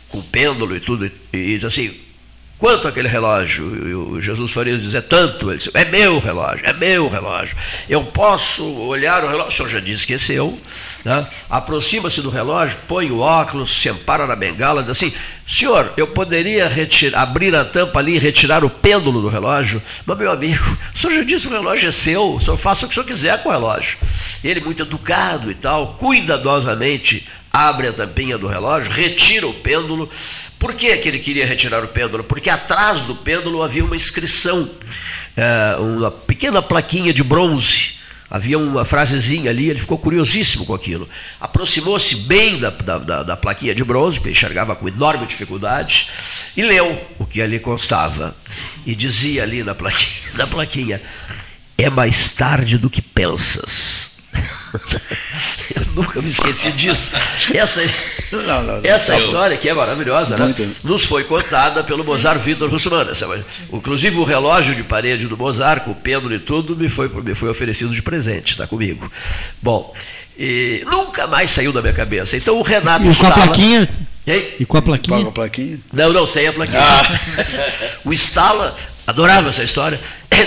com 0.10 0.22
pêndulo 0.22 0.76
e 0.76 0.80
tudo, 0.80 1.06
e, 1.06 1.12
e 1.32 1.56
diz 1.56 1.66
assim, 1.66 2.09
Quanto 2.60 2.90
aquele 2.90 3.08
relógio? 3.08 3.88
E 3.88 3.94
o 3.96 4.20
Jesus 4.20 4.52
Farias 4.52 4.84
diz, 4.84 4.94
é 4.94 5.00
tanto. 5.00 5.50
Ele 5.50 5.58
disse, 5.58 5.72
é 5.74 5.86
meu 5.86 6.20
relógio, 6.20 6.66
é 6.66 6.74
meu 6.74 7.08
relógio. 7.08 7.56
Eu 7.88 8.04
posso 8.04 8.66
olhar 8.82 9.24
o 9.24 9.30
relógio. 9.30 9.48
O 9.48 9.56
senhor 9.56 9.70
já 9.70 9.80
disse 9.80 10.06
que 10.06 10.16
é 10.16 10.18
seu. 10.18 10.54
Né? 11.06 11.26
Aproxima-se 11.50 12.22
do 12.22 12.30
relógio, 12.30 12.78
põe 12.86 13.10
o 13.12 13.20
óculos, 13.20 13.82
se 13.82 13.88
ampara 13.88 14.28
na 14.28 14.36
bengala, 14.36 14.82
diz 14.82 14.92
assim, 14.92 15.14
senhor, 15.48 15.94
eu 15.96 16.08
poderia 16.08 16.68
retirar, 16.68 17.22
abrir 17.22 17.56
a 17.56 17.64
tampa 17.64 18.00
ali 18.00 18.16
e 18.16 18.20
retirar 18.20 18.66
o 18.66 18.70
pêndulo 18.70 19.22
do 19.22 19.30
relógio? 19.30 19.82
Mas, 20.06 20.18
meu 20.18 20.30
amigo, 20.30 20.78
o 20.94 20.98
senhor 21.00 21.14
já 21.14 21.24
disse 21.24 21.48
o 21.48 21.52
relógio 21.52 21.88
é 21.88 21.92
seu, 21.94 22.36
o 22.36 22.42
senhor 22.42 22.58
faça 22.58 22.86
o 22.86 22.90
que 22.90 22.92
o 22.92 22.96
senhor 22.96 23.08
quiser 23.08 23.42
com 23.42 23.48
o 23.48 23.54
relógio. 23.54 23.98
Ele, 24.44 24.60
muito 24.60 24.84
educado 24.84 25.50
e 25.50 25.56
tal, 25.56 25.94
cuidadosamente 25.94 27.26
abre 27.52 27.88
a 27.88 27.94
tampinha 27.94 28.38
do 28.38 28.48
relógio, 28.48 28.92
retira 28.92 29.48
o 29.48 29.54
pêndulo, 29.54 30.10
por 30.60 30.74
que, 30.74 30.96
que 30.98 31.08
ele 31.08 31.20
queria 31.20 31.48
retirar 31.48 31.82
o 31.86 31.88
pêndulo? 31.88 32.22
Porque 32.22 32.50
atrás 32.50 33.00
do 33.00 33.16
pêndulo 33.16 33.64
havia 33.64 33.84
uma 33.84 33.96
inscrição, 33.96 34.70
é, 35.36 35.78
uma 35.80 36.12
pequena 36.12 36.62
plaquinha 36.62 37.14
de 37.14 37.24
bronze. 37.24 37.98
Havia 38.30 38.60
uma 38.60 38.86
frasezinha 38.86 39.50
ali, 39.50 39.70
ele 39.70 39.80
ficou 39.80 39.98
curiosíssimo 39.98 40.66
com 40.66 40.76
aquilo. 40.76 41.10
Aproximou-se 41.42 42.16
bem 42.16 42.60
da, 42.60 42.70
da, 42.70 43.24
da, 43.24 43.38
plaquinha 43.38 43.74
de 43.74 43.84
bronze, 43.84 44.20
que 44.20 44.30
enxergava 44.30 44.76
com 44.76 44.88
enorme 44.88 45.26
dificuldade, 45.26 46.10
e 46.56 46.62
leu 46.62 47.02
o 47.18 47.26
que 47.26 47.42
ali 47.42 47.60
constava. 47.60 48.36
E 48.86 48.94
dizia 48.94 49.42
ali 49.42 49.64
na 49.64 49.74
plaquinha, 49.74 50.32
na 50.36 50.46
plaquinha 50.46 51.02
é 51.76 51.90
mais 51.90 52.30
tarde 52.36 52.78
do 52.78 52.90
que 52.90 53.02
pensas. 53.02 54.19
Eu 55.76 55.86
nunca 55.94 56.22
me 56.22 56.30
esqueci 56.30 56.72
disso. 56.72 57.12
Essa, 57.54 57.82
não, 58.32 58.42
não, 58.44 58.64
não, 58.64 58.82
essa 58.84 59.18
história 59.18 59.56
que 59.58 59.70
é 59.70 59.74
maravilhosa, 59.74 60.38
né? 60.38 60.54
nos 60.84 61.04
foi 61.04 61.24
contada 61.24 61.84
pelo 61.84 62.04
Mozart 62.04 62.42
Vitor 62.42 62.70
Russumano. 62.70 63.12
Inclusive 63.72 64.18
o 64.18 64.24
relógio 64.24 64.74
de 64.76 64.84
parede 64.84 65.28
do 65.28 65.38
Mozart, 65.38 65.84
com 65.84 65.92
o 65.92 65.96
pêndulo 65.96 66.34
e 66.34 66.40
tudo, 66.40 66.76
me 66.76 66.90
foi, 66.90 67.08
me 67.08 67.36
foi 67.36 67.50
oferecido 67.50 67.94
de 67.94 68.02
presente, 68.02 68.52
está 68.52 68.66
comigo. 68.66 69.12
Bom, 69.62 69.94
e 70.38 70.84
nunca 70.90 71.28
mais 71.28 71.52
saiu 71.52 71.74
da 71.74 71.82
minha 71.82 71.94
cabeça. 71.94 72.38
Então 72.38 72.58
o 72.58 72.62
Renato. 72.62 73.06
E 73.06 73.16
com 73.16 73.28
a 73.28 73.32
plaquinha? 73.32 73.90
E 74.26 74.66
com 74.66 74.78
a 74.78 74.82
plaquinha? 74.82 75.22
Com 75.24 75.30
a 75.30 75.32
plaquinha? 75.32 75.80
Não, 75.92 76.14
não, 76.14 76.26
sem 76.26 76.48
a 76.48 76.54
plaquinha. 76.54 76.80
Ah. 76.82 77.20
o 78.06 78.14
Stala 78.14 78.76
adorava 79.10 79.50
essa 79.50 79.64
história. 79.64 80.00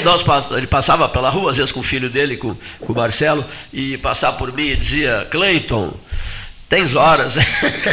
Nós, 0.05 0.25
ele 0.53 0.67
passava 0.67 1.09
pela 1.09 1.29
rua, 1.29 1.51
às 1.51 1.57
vezes 1.57 1.71
com 1.71 1.81
o 1.81 1.83
filho 1.83 2.09
dele, 2.09 2.37
com, 2.37 2.57
com 2.81 2.93
o 2.93 2.97
Marcelo, 2.97 3.45
e 3.73 3.99
passava 3.99 4.39
por 4.39 4.53
mim 4.53 4.69
e 4.69 4.77
dizia, 4.77 5.27
Cleiton, 5.31 5.93
tens 6.69 6.95
horas, 6.95 7.35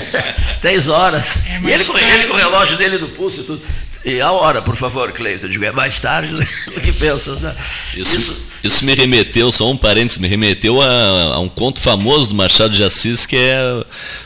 tens 0.61 0.87
horas. 0.87 1.45
É 1.47 1.59
e 1.59 1.71
ele, 1.71 1.83
ele 2.13 2.27
com 2.27 2.33
o 2.35 2.37
relógio 2.37 2.77
dele 2.77 2.97
no 2.97 3.09
pulso 3.09 3.41
e 3.41 3.43
tudo. 3.43 3.61
E 4.05 4.21
a 4.21 4.31
hora, 4.31 4.61
por 4.61 4.77
favor, 4.77 5.11
Cleiton, 5.11 5.47
eu 5.47 5.49
digo, 5.49 5.65
é 5.65 5.71
mais 5.71 5.99
tarde 5.99 6.31
do 6.73 6.79
que 6.79 6.93
pensas, 6.93 7.41
né? 7.41 7.53
Isso, 7.97 8.17
isso, 8.17 8.47
isso, 8.63 8.85
me 8.85 8.95
remeteu, 8.95 9.51
só 9.51 9.69
um 9.69 9.75
parênteses, 9.75 10.19
me 10.19 10.27
remeteu 10.27 10.81
a, 10.81 11.35
a 11.35 11.39
um 11.39 11.49
conto 11.49 11.81
famoso 11.81 12.29
do 12.29 12.35
Machado 12.35 12.73
de 12.73 12.81
Assis, 12.81 13.25
que 13.25 13.35
é 13.35 13.59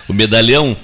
o 0.08 0.14
Medalhão 0.14 0.78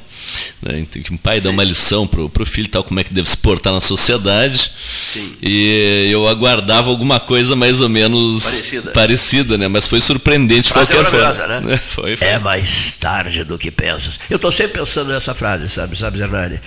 né? 0.62 0.86
Que 0.90 1.14
um 1.14 1.18
pai 1.18 1.40
dá 1.40 1.50
uma 1.50 1.64
lição 1.64 2.08
para 2.08 2.22
o 2.22 2.46
filho 2.46 2.68
tal 2.68 2.84
como 2.84 3.00
é 3.00 3.04
que 3.04 3.14
deve 3.14 3.30
se 3.30 3.38
portar 3.38 3.74
na 3.74 3.82
sociedade. 3.82 4.72
Sim. 5.12 5.36
E 5.42 6.10
eu 6.12 6.28
aguardava 6.28 6.90
alguma 6.90 7.20
coisa 7.20 7.56
mais 7.56 7.82
ou 7.82 7.90
menos 7.90 8.44
parecida, 8.44 8.92
parecida 8.92 9.58
né? 9.58 9.68
mas 9.68 9.88
foi 9.88 10.02
surpreendente 10.02 10.68
de 10.68 10.74
qualquer 10.74 11.06
forma. 11.06 11.60
Né? 11.62 11.74
É, 11.74 11.78
foi, 11.90 12.16
foi. 12.16 12.28
É 12.28 12.40
mais 12.40 12.94
tarde 13.00 13.44
do 13.44 13.58
que 13.58 13.72
pensas. 13.72 14.20
Eu 14.30 14.36
estou 14.36 14.52
sempre 14.52 14.80
pensando 14.80 15.12
nessa 15.12 15.34
frase, 15.34 15.70
sabe, 15.70 15.98
sabe, 15.98 16.18
Zernani? 16.18 16.60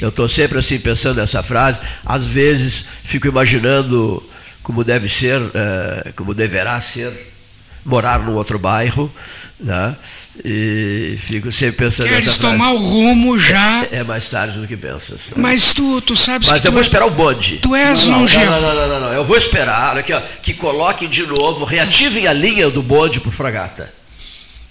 Eu 0.00 0.08
estou 0.08 0.28
sempre 0.28 0.58
assim 0.58 0.78
pensando 0.78 1.16
nessa 1.16 1.42
frase. 1.42 1.78
Às 2.04 2.24
vezes 2.24 2.86
fico 3.04 3.26
imaginando 3.26 4.22
como 4.62 4.84
deve 4.84 5.08
ser, 5.08 5.40
uh, 5.40 6.12
como 6.14 6.34
deverá 6.34 6.80
ser 6.80 7.30
morar 7.84 8.20
num 8.20 8.34
outro 8.34 8.58
bairro, 8.58 9.12
né? 9.58 9.96
E 10.44 11.18
fico 11.20 11.50
sempre 11.50 11.84
pensando 11.84 12.08
Queres 12.08 12.38
tomar 12.38 12.70
o 12.70 12.76
rumo 12.76 13.38
já. 13.38 13.84
É, 13.84 13.98
é, 13.98 14.04
mais 14.04 14.28
tarde 14.30 14.58
do 14.58 14.66
que 14.66 14.76
pensas. 14.76 15.28
Né? 15.28 15.34
Mas 15.36 15.74
tu, 15.74 16.00
tu 16.00 16.16
sabes 16.16 16.48
Mas 16.48 16.64
eu 16.64 16.72
vou 16.72 16.80
é, 16.80 16.84
esperar 16.84 17.06
o 17.06 17.10
bonde. 17.10 17.58
Tu 17.58 17.74
és 17.74 18.06
não, 18.06 18.20
longevo. 18.20 18.50
Não, 18.50 18.60
não, 18.60 18.74
não, 18.74 18.88
não, 18.88 19.00
não, 19.00 19.12
Eu 19.12 19.24
vou 19.24 19.36
esperar, 19.36 19.90
olha 19.90 20.00
aqui, 20.00 20.12
ó, 20.12 20.20
que 20.40 20.54
coloquem 20.54 21.08
de 21.08 21.26
novo, 21.26 21.64
reativem 21.64 22.26
a 22.26 22.32
linha 22.32 22.70
do 22.70 22.82
bonde 22.82 23.20
para 23.20 23.32
Fragata. 23.32 23.92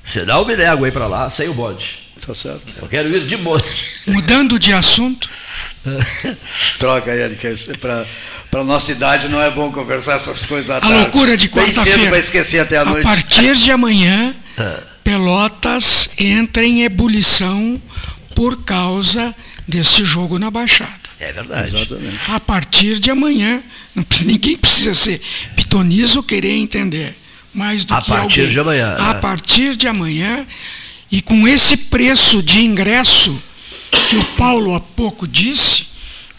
Senão 0.03 0.39
eu 0.39 0.45
me 0.45 0.55
nego 0.55 0.85
aí 0.85 0.91
para 0.91 1.07
lá, 1.07 1.29
sem 1.29 1.49
o 1.49 1.53
bonde. 1.53 2.09
Tá 2.25 2.33
certo. 2.33 2.63
Eu 2.81 2.87
quero 2.87 3.15
ir 3.15 3.25
de 3.25 3.37
bonde. 3.37 3.65
Mudando 4.07 4.57
de 4.57 4.73
assunto. 4.73 5.29
Troca, 6.79 7.11
Eric, 7.11 7.77
para 7.77 8.05
para 8.49 8.63
nossa 8.63 8.91
idade 8.91 9.27
não 9.27 9.39
é 9.39 9.51
bom 9.51 9.71
conversar 9.71 10.15
essas 10.15 10.45
coisas 10.45 10.69
à 10.69 10.77
A 10.77 10.81
tarde. 10.81 10.95
loucura 10.95 11.37
de 11.37 11.47
quarta-feira. 11.49 12.09
vai 12.09 12.19
esquecer 12.19 12.59
até 12.59 12.77
a, 12.77 12.81
a 12.81 12.85
noite. 12.85 13.05
A 13.05 13.09
partir 13.09 13.55
de 13.55 13.71
amanhã, 13.71 14.33
é. 14.57 14.77
Pelotas 15.09 16.07
entra 16.19 16.63
em 16.63 16.83
ebulição 16.83 17.81
por 18.35 18.63
causa 18.63 19.33
deste 19.67 20.05
jogo 20.05 20.37
na 20.37 20.51
Baixada. 20.51 20.91
É 21.19 21.33
verdade. 21.33 21.75
Exatamente. 21.75 22.17
A 22.27 22.39
partir 22.39 22.99
de 22.99 23.09
amanhã, 23.09 23.63
ninguém 24.23 24.55
precisa 24.55 24.93
ser 24.93 25.19
pitonizo 25.55 26.21
querer 26.21 26.53
entender 26.53 27.15
mais 27.51 27.83
do 27.83 27.91
a 27.95 28.01
que 28.03 28.11
A 28.11 28.17
partir 28.17 28.41
alguém. 28.41 28.53
de 28.53 28.59
amanhã. 28.59 28.95
A 28.99 29.09
é. 29.09 29.13
partir 29.15 29.75
de 29.75 29.87
amanhã, 29.87 30.45
e 31.11 31.23
com 31.23 31.47
esse 31.47 31.75
preço 31.75 32.43
de 32.43 32.59
ingresso 32.59 33.35
que 33.89 34.15
o 34.15 34.23
Paulo 34.37 34.75
há 34.75 34.79
pouco 34.79 35.27
disse, 35.27 35.87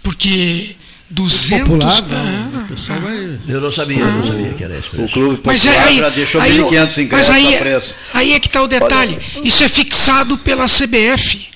porque 0.00 0.76
200 1.10 1.68
popular, 1.68 2.02
não, 2.02 2.59
pessoal 2.70 2.98
é. 2.98 3.02
vai... 3.02 3.38
Eu 3.48 3.60
não 3.60 3.70
sabia, 3.70 3.98
eu 3.98 4.06
não 4.06 4.24
sabia 4.24 4.52
que 4.52 4.64
era 4.64 4.78
isso. 4.78 4.90
O 4.92 5.08
clube 5.08 5.36
popular 5.36 5.52
mas 5.52 5.66
aí, 5.66 5.98
já 5.98 6.08
deixou 6.08 6.40
1.500 6.40 6.98
ingressos 6.98 7.08
mas 7.10 7.30
aí. 7.30 7.92
Aí 8.14 8.32
é 8.32 8.40
que 8.40 8.46
está 8.46 8.62
o 8.62 8.68
detalhe. 8.68 9.18
Isso 9.44 9.62
é 9.62 9.68
fixado 9.68 10.38
pela 10.38 10.66
CBF. 10.66 11.50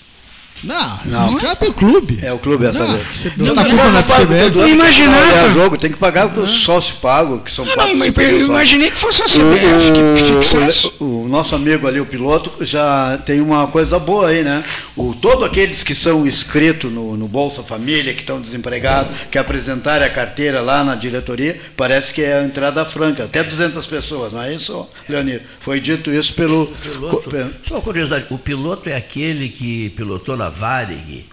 Não, 0.64 1.00
não. 1.04 1.26
Os 1.26 1.34
caras 1.34 1.56
é 1.60 1.68
o 1.68 1.72
clube. 1.72 2.18
É 2.22 2.32
o 2.32 2.38
clube 2.38 2.66
essa 2.66 2.86
vez. 2.86 3.36
Não, 3.36 3.46
não 3.46 3.54
tá 3.54 3.64
culpa 3.64 3.90
na 3.90 4.02
CBF. 4.02 4.58
Eu 4.58 4.68
imaginava. 4.68 5.50
jogo, 5.50 5.76
tem 5.76 5.90
que 5.90 5.98
pagar 5.98 6.28
com 6.28 6.40
os 6.40 6.50
sócios 6.50 6.98
pagos, 6.98 7.42
que 7.44 7.52
são 7.52 7.64
não, 7.64 7.76
não, 7.76 7.86
eu 7.88 8.46
imaginei 8.46 8.90
que 8.90 8.98
fosse 8.98 9.22
a 9.22 9.26
CBF 9.26 9.90
o, 9.90 10.16
que 10.16 10.22
fixasse. 10.22 10.90
O, 10.98 11.24
o, 11.24 11.28
nosso 11.28 11.54
amigo 11.54 11.86
ali, 11.86 12.00
o 12.00 12.06
piloto, 12.06 12.64
já 12.64 13.18
tem 13.24 13.40
uma 13.40 13.66
coisa 13.66 13.98
boa 13.98 14.28
aí, 14.28 14.42
né? 14.42 14.64
O, 14.96 15.14
todos 15.14 15.44
aqueles 15.44 15.82
que 15.82 15.94
são 15.94 16.26
inscritos 16.26 16.90
no, 16.90 17.16
no 17.16 17.28
Bolsa 17.28 17.62
Família, 17.62 18.14
que 18.14 18.20
estão 18.20 18.40
desempregados, 18.40 19.12
que 19.30 19.38
apresentarem 19.38 20.06
a 20.06 20.10
carteira 20.10 20.60
lá 20.60 20.82
na 20.82 20.94
diretoria, 20.94 21.60
parece 21.76 22.14
que 22.14 22.22
é 22.22 22.38
a 22.38 22.44
entrada 22.44 22.84
franca, 22.84 23.24
até 23.24 23.42
200 23.42 23.84
pessoas, 23.86 24.32
não 24.32 24.42
é 24.42 24.54
isso, 24.54 24.88
Leonir? 25.08 25.42
Foi 25.60 25.80
dito 25.80 26.10
isso 26.10 26.32
pelo... 26.34 26.66
Piloto, 26.66 27.30
só 27.66 27.74
uma 27.74 27.82
curiosidade, 27.82 28.26
o 28.30 28.38
piloto 28.38 28.88
é 28.88 28.96
aquele 28.96 29.48
que 29.48 29.90
pilotou 29.90 30.36
na 30.36 30.48
Varig, 30.56 31.26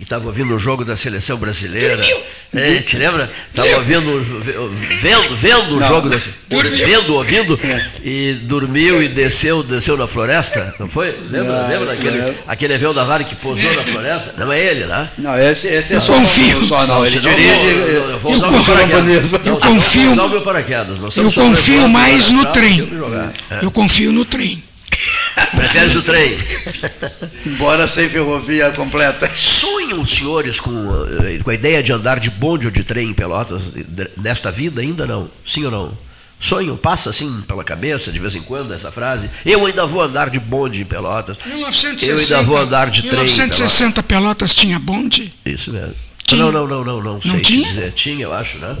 que 0.00 0.04
estava 0.04 0.26
ouvindo 0.26 0.54
o 0.54 0.58
jogo 0.58 0.82
da 0.82 0.96
seleção 0.96 1.36
brasileira. 1.36 2.00
É, 2.54 2.76
te 2.76 2.96
lembra? 2.96 3.30
Estava 3.50 3.76
ouvindo, 3.76 4.18
vendo, 5.00 5.36
vendo 5.36 5.76
o 5.76 5.82
jogo 5.82 6.08
da 6.08 6.16
vendo, 6.86 7.14
ouvindo, 7.14 7.60
é. 7.62 7.90
e 8.02 8.34
dormiu 8.42 9.02
e 9.02 9.08
desceu, 9.08 9.62
desceu 9.62 9.98
na 9.98 10.06
floresta, 10.06 10.74
não 10.80 10.88
foi? 10.88 11.14
Lembra, 11.28 11.66
lembra 11.66 11.94
daquele 11.94 12.18
é. 12.18 12.34
aquele 12.46 12.74
avião 12.74 12.94
da 12.94 13.04
Vale 13.04 13.24
que 13.24 13.34
pousou 13.34 13.70
na 13.74 13.84
floresta? 13.84 14.44
Não 14.44 14.50
é 14.52 14.58
ele, 14.58 14.86
né? 14.86 15.08
Não, 15.18 15.38
esse, 15.38 15.68
esse 15.68 15.94
é 15.94 16.00
só 16.00 16.14
confio. 16.14 16.66
Só, 16.66 16.86
não, 16.86 17.04
ele 17.04 17.20
dirige. 17.20 17.48
Eu, 17.48 17.88
eu, 17.88 18.20
eu 19.44 19.56
confio. 19.58 20.14
Eu 21.16 21.32
confio 21.32 21.88
mais 21.88 22.30
no 22.30 22.46
trem. 22.46 22.88
Eu 23.60 23.70
confio 23.70 24.12
no 24.12 24.24
trem. 24.24 24.62
Prefere 25.46 25.96
o 25.96 26.02
trem. 26.02 26.36
Embora 27.46 27.86
sem 27.86 28.08
ferrovia 28.08 28.70
completa. 28.72 29.28
Sonham 29.34 30.00
os 30.00 30.10
senhores 30.10 30.60
com, 30.60 30.72
eh, 31.22 31.38
com 31.42 31.50
a 31.50 31.54
ideia 31.54 31.82
de 31.82 31.92
andar 31.92 32.20
de 32.20 32.30
bonde 32.30 32.66
ou 32.66 32.72
de 32.72 32.84
trem 32.84 33.10
em 33.10 33.14
Pelotas 33.14 33.60
nesta 34.16 34.50
vida? 34.50 34.80
Ainda 34.80 35.06
não? 35.06 35.30
Sim 35.44 35.64
ou 35.64 35.70
não? 35.70 36.10
Sonho 36.40 36.74
passa 36.76 37.10
assim 37.10 37.42
pela 37.42 37.62
cabeça 37.62 38.10
de 38.10 38.18
vez 38.18 38.34
em 38.34 38.40
quando 38.40 38.72
essa 38.72 38.90
frase. 38.90 39.28
Eu 39.44 39.66
ainda 39.66 39.86
vou 39.86 40.00
andar 40.00 40.30
de 40.30 40.40
bonde 40.40 40.80
em 40.80 40.84
Pelotas. 40.86 41.36
1960, 41.44 42.06
eu 42.10 42.18
ainda 42.18 42.42
vou 42.42 42.56
andar 42.56 42.90
de 42.90 43.02
1960 43.02 43.10
trem. 43.10 43.26
1960 43.26 44.02
Pelotas. 44.02 44.20
Pelotas 44.20 44.54
tinha 44.54 44.78
bonde? 44.78 45.32
Isso 45.44 45.70
mesmo. 45.70 45.94
Tinha. 46.24 46.44
Não, 46.44 46.50
não, 46.50 46.66
não, 46.66 46.84
não, 46.84 47.02
não. 47.02 47.20
Não 47.22 47.40
tinha? 47.40 47.68
Dizer. 47.68 47.92
Tinha, 47.92 48.22
eu 48.22 48.32
acho, 48.32 48.58
né? 48.58 48.76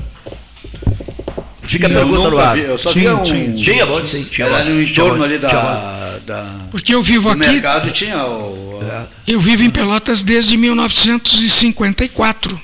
Fica 1.70 1.86
a 1.86 1.90
pergunta 1.90 2.30
no 2.30 2.38
ar. 2.38 2.56
Vi, 2.56 2.62
eu 2.62 2.78
só 2.78 2.92
tinha, 2.92 3.14
um, 3.14 3.22
tinha, 3.22 3.52
tinha, 3.52 3.86
bom, 3.86 4.04
sim, 4.04 4.24
tinha 4.24 4.48
Era 4.48 4.64
no 4.64 4.82
entorno 4.82 5.22
ali 5.22 5.38
da, 5.38 6.18
da, 6.26 6.66
Porque 6.70 6.94
eu 6.94 7.02
vivo 7.02 7.30
aqui. 7.30 7.48
mercado 7.48 7.90
tinha 7.92 8.26
o. 8.26 8.80
É. 8.82 9.32
Eu 9.32 9.40
vivo 9.40 9.62
em 9.62 9.70
Pelotas 9.70 10.22
desde 10.22 10.56
1954. 10.56 12.60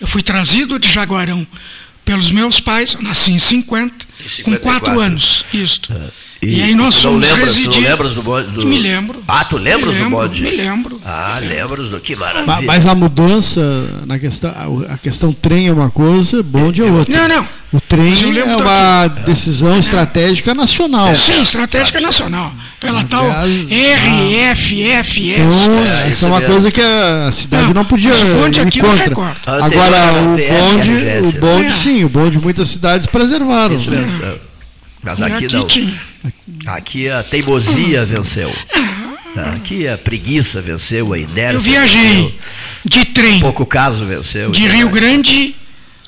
Eu 0.00 0.06
fui 0.06 0.22
trazido 0.22 0.78
de 0.78 0.90
Jaguarão 0.90 1.46
pelos 2.04 2.30
meus 2.30 2.60
pais, 2.60 2.94
eu 2.94 3.02
nasci 3.02 3.32
em 3.32 3.38
50, 3.38 4.06
com 4.42 4.56
4 4.56 4.98
anos. 4.98 5.44
Isto. 5.52 5.92
É. 5.92 6.27
E, 6.40 6.60
e, 6.60 6.62
aí 6.62 6.74
nós 6.74 6.94
fomos 7.02 7.28
lembras, 7.28 7.56
residir. 7.56 7.72
Tu 7.72 7.80
lembras 7.80 8.14
do 8.14 8.22
bode? 8.22 8.50
Do... 8.52 8.64
Me 8.64 8.78
lembro. 8.78 9.20
Ah, 9.26 9.44
tu 9.44 9.56
lembras 9.56 9.92
lembro, 9.92 10.10
do 10.10 10.16
bode? 10.16 10.42
Me 10.42 10.50
lembro. 10.50 11.00
Ah, 11.04 11.40
lembras 11.40 11.88
do 11.88 11.98
que 11.98 12.14
maravilha. 12.14 12.62
Mas 12.62 12.86
a 12.86 12.94
mudança 12.94 13.60
na 14.06 14.20
questão, 14.20 14.52
a 14.88 14.96
questão 14.96 15.32
trem 15.32 15.66
é 15.66 15.72
uma 15.72 15.90
coisa, 15.90 16.40
bonde 16.42 16.80
é 16.80 16.84
outra. 16.84 17.28
Não, 17.28 17.36
não. 17.36 17.46
O 17.72 17.80
trem 17.80 18.38
é 18.38 18.56
uma 18.56 19.08
decisão 19.08 19.74
é. 19.74 19.78
estratégica 19.80 20.54
nacional. 20.54 21.14
Sim, 21.16 21.42
estratégica 21.42 22.00
nacional. 22.00 22.52
Pela 22.80 23.02
tal 23.04 23.26
RFFS. 23.26 25.18
Então, 25.18 25.84
é, 25.84 26.08
essa 26.08 26.24
é 26.24 26.28
uma 26.28 26.40
coisa 26.40 26.70
que 26.70 26.80
a 26.80 27.30
cidade 27.32 27.66
não, 27.66 27.74
não 27.74 27.84
podia 27.84 28.12
ir 28.12 28.80
contra. 28.80 29.34
Agora, 29.44 30.12
o 30.12 30.36
bonde, 30.36 31.36
o 31.36 31.40
bonde, 31.40 31.66
é. 31.66 31.72
sim, 31.72 32.04
o 32.04 32.08
bonde 32.08 32.38
muitas 32.38 32.68
cidades 32.68 33.08
preservaram. 33.08 33.76
Isso 33.76 33.90
mesmo. 33.90 34.47
Mas 35.02 35.22
aqui 35.22 35.46
não. 35.52 35.66
Aqui 36.74 37.08
a 37.08 37.22
teimosia 37.22 38.04
venceu. 38.04 38.52
Aqui 39.54 39.86
a 39.86 39.96
preguiça 39.96 40.60
venceu, 40.60 41.12
a 41.12 41.18
inércia. 41.18 41.56
Eu 41.56 41.60
viajei 41.60 42.00
venceu. 42.02 42.32
de 42.84 43.04
trem. 43.06 43.40
Pouco 43.40 43.64
caso 43.64 44.04
venceu. 44.04 44.50
De 44.50 44.66
Rio 44.66 44.88
Grande 44.88 45.54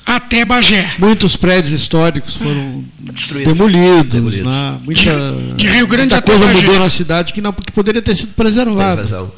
até 0.05 0.43
Bagé. 0.43 0.91
Muitos 0.97 1.35
prédios 1.35 1.71
históricos 1.71 2.35
foram 2.35 2.83
Destruídos. 2.99 3.53
demolidos. 3.53 4.11
demolidos. 4.11 4.51
Né? 4.51 4.79
Muita, 4.83 5.01
de, 5.01 5.53
de, 5.53 5.67
Rio 5.67 5.87
Grande 5.87 6.13
muita 6.13 6.17
até 6.17 6.31
coisa 6.31 6.45
Bagé. 6.45 6.61
mudou 6.61 6.79
na 6.79 6.89
cidade 6.89 7.33
que, 7.33 7.41
não, 7.41 7.53
que 7.53 7.71
poderia 7.71 8.01
ter 8.01 8.15
sido 8.15 8.33
preservada. 8.33 9.31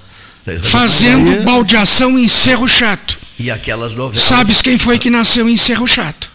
Fazendo 0.63 1.43
baldeação 1.43 2.17
em 2.17 2.27
Cerro 2.27 2.67
Chato. 2.67 3.19
E 3.39 3.51
aquelas 3.51 3.95
novelas. 3.95 4.27
Sabes 4.27 4.61
quem 4.61 4.77
foi 4.77 4.97
que 4.97 5.09
nasceu 5.09 5.47
em 5.49 5.57
Cerro 5.57 5.87
Chato? 5.87 6.32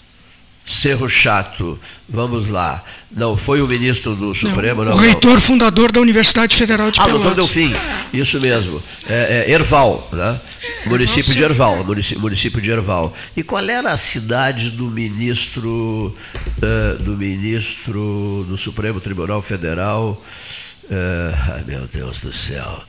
Cerro 0.69 1.09
Chato, 1.09 1.79
vamos 2.09 2.47
lá. 2.49 2.85
Não, 3.11 3.37
foi 3.37 3.63
o 3.63 3.67
ministro 3.67 4.15
do 4.15 4.35
Supremo, 4.35 4.85
não. 4.85 4.91
não 4.91 4.99
o 4.99 5.01
reitor 5.01 5.35
não. 5.35 5.41
fundador 5.41 5.91
da 5.91 6.01
Universidade 6.01 6.55
Federal 6.55 6.91
de 6.91 7.01
ah, 7.01 7.05
Pelotas. 7.05 7.27
Ah, 7.27 7.35
doutor 7.35 7.55
Delfim, 7.55 7.73
isso 8.13 8.39
mesmo. 8.39 8.83
É, 9.09 9.47
é 9.49 9.51
Erval, 9.51 10.07
né? 10.13 10.39
município 10.85 11.33
de 11.33 11.43
Erval, 11.43 11.83
município, 11.85 12.21
município 12.21 12.61
de 12.61 12.71
Erval. 12.71 13.15
E 13.35 13.43
qual 13.43 13.67
era 13.69 13.93
a 13.93 13.97
cidade 13.97 14.71
do 14.71 14.85
ministro 14.85 16.15
uh, 16.59 17.03
do 17.03 17.13
ministro 17.17 18.45
do 18.47 18.59
Supremo 18.59 19.01
Tribunal 19.01 19.41
Federal? 19.41 20.23
Uh, 20.85 21.53
ai 21.55 21.65
meu 21.67 21.87
Deus 21.87 22.21
do 22.21 22.33
céu 22.33 22.83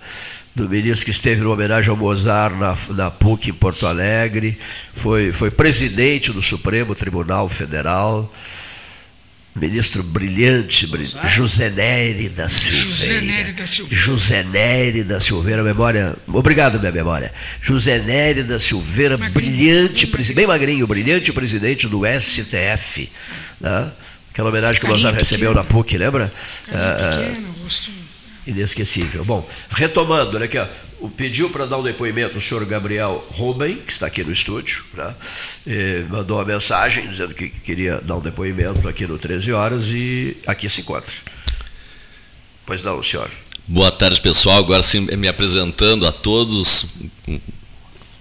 do 0.60 0.70
ministro 0.70 1.06
que 1.06 1.12
esteve 1.12 1.42
na 1.42 1.50
homenagem 1.50 1.90
ao 1.90 1.96
Mozart 1.96 2.56
na, 2.56 2.78
na 2.90 3.10
PUC 3.10 3.50
em 3.50 3.54
Porto 3.54 3.88
Alegre, 3.88 4.58
foi, 4.94 5.32
foi 5.32 5.50
presidente 5.50 6.32
do 6.32 6.42
Supremo 6.42 6.94
Tribunal 6.94 7.48
Federal, 7.48 8.34
ministro 9.56 10.04
brilhante, 10.04 10.86
brilhante 10.86 11.28
José 11.30 11.70
Nery 11.70 12.30
da 12.30 12.50
Silveira. 12.50 12.90
José 12.90 13.22
Nery 13.22 13.54
da 13.54 13.68
Silveira. 13.68 14.04
José 14.04 14.44
Nery 14.44 15.04
da 15.04 15.20
Silveira, 15.20 15.64
memória. 15.64 16.16
Obrigado, 16.28 16.80
minha 16.80 16.92
memória. 16.92 17.34
José 17.62 18.00
Nery 18.00 18.44
da 18.44 18.60
Silveira, 18.60 19.18
magrinho, 19.18 19.34
brilhante, 19.34 20.06
bem, 20.08 20.36
bem 20.36 20.48
magrinho, 20.48 20.88
brilhante 20.88 21.32
presidente 21.32 21.88
do 21.88 22.02
STF. 22.20 23.10
Né? 23.60 23.92
Aquela 24.32 24.50
homenagem 24.50 24.80
que 24.80 24.86
o 24.86 24.90
Mozart 24.90 25.16
recebeu 25.18 25.54
na 25.54 25.64
PUC, 25.64 25.98
lembra? 25.98 26.32
Ah, 26.72 27.18
pequeno, 27.18 27.54
inesquecível. 28.50 29.24
Bom, 29.24 29.48
retomando, 29.70 30.36
olha 30.36 30.46
aqui, 30.46 30.58
ó, 30.58 30.68
pediu 31.16 31.50
para 31.50 31.66
dar 31.66 31.78
um 31.78 31.84
depoimento 31.84 32.38
o 32.38 32.42
senhor 32.42 32.66
Gabriel 32.66 33.26
Ruben, 33.32 33.78
que 33.78 33.92
está 33.92 34.08
aqui 34.08 34.24
no 34.24 34.32
estúdio, 34.32 34.84
né? 34.94 35.16
mandou 36.10 36.38
uma 36.38 36.46
mensagem 36.46 37.08
dizendo 37.08 37.34
que 37.34 37.50
queria 37.50 38.02
dar 38.02 38.18
um 38.18 38.22
depoimento 38.22 38.88
aqui 38.88 39.06
no 39.08 39.18
13 39.18 39.52
horas 39.54 39.86
e 39.88 40.38
aqui 40.46 40.68
se 40.70 40.82
encontra. 40.82 41.14
Pois 42.66 42.84
não, 42.84 43.02
senhor. 43.02 43.30
Boa 43.68 43.92
tarde, 43.92 44.20
pessoal. 44.20 44.58
Agora 44.58 44.84
sim, 44.84 45.02
me 45.16 45.28
apresentando 45.28 46.06
a 46.06 46.12
todos, 46.12 46.86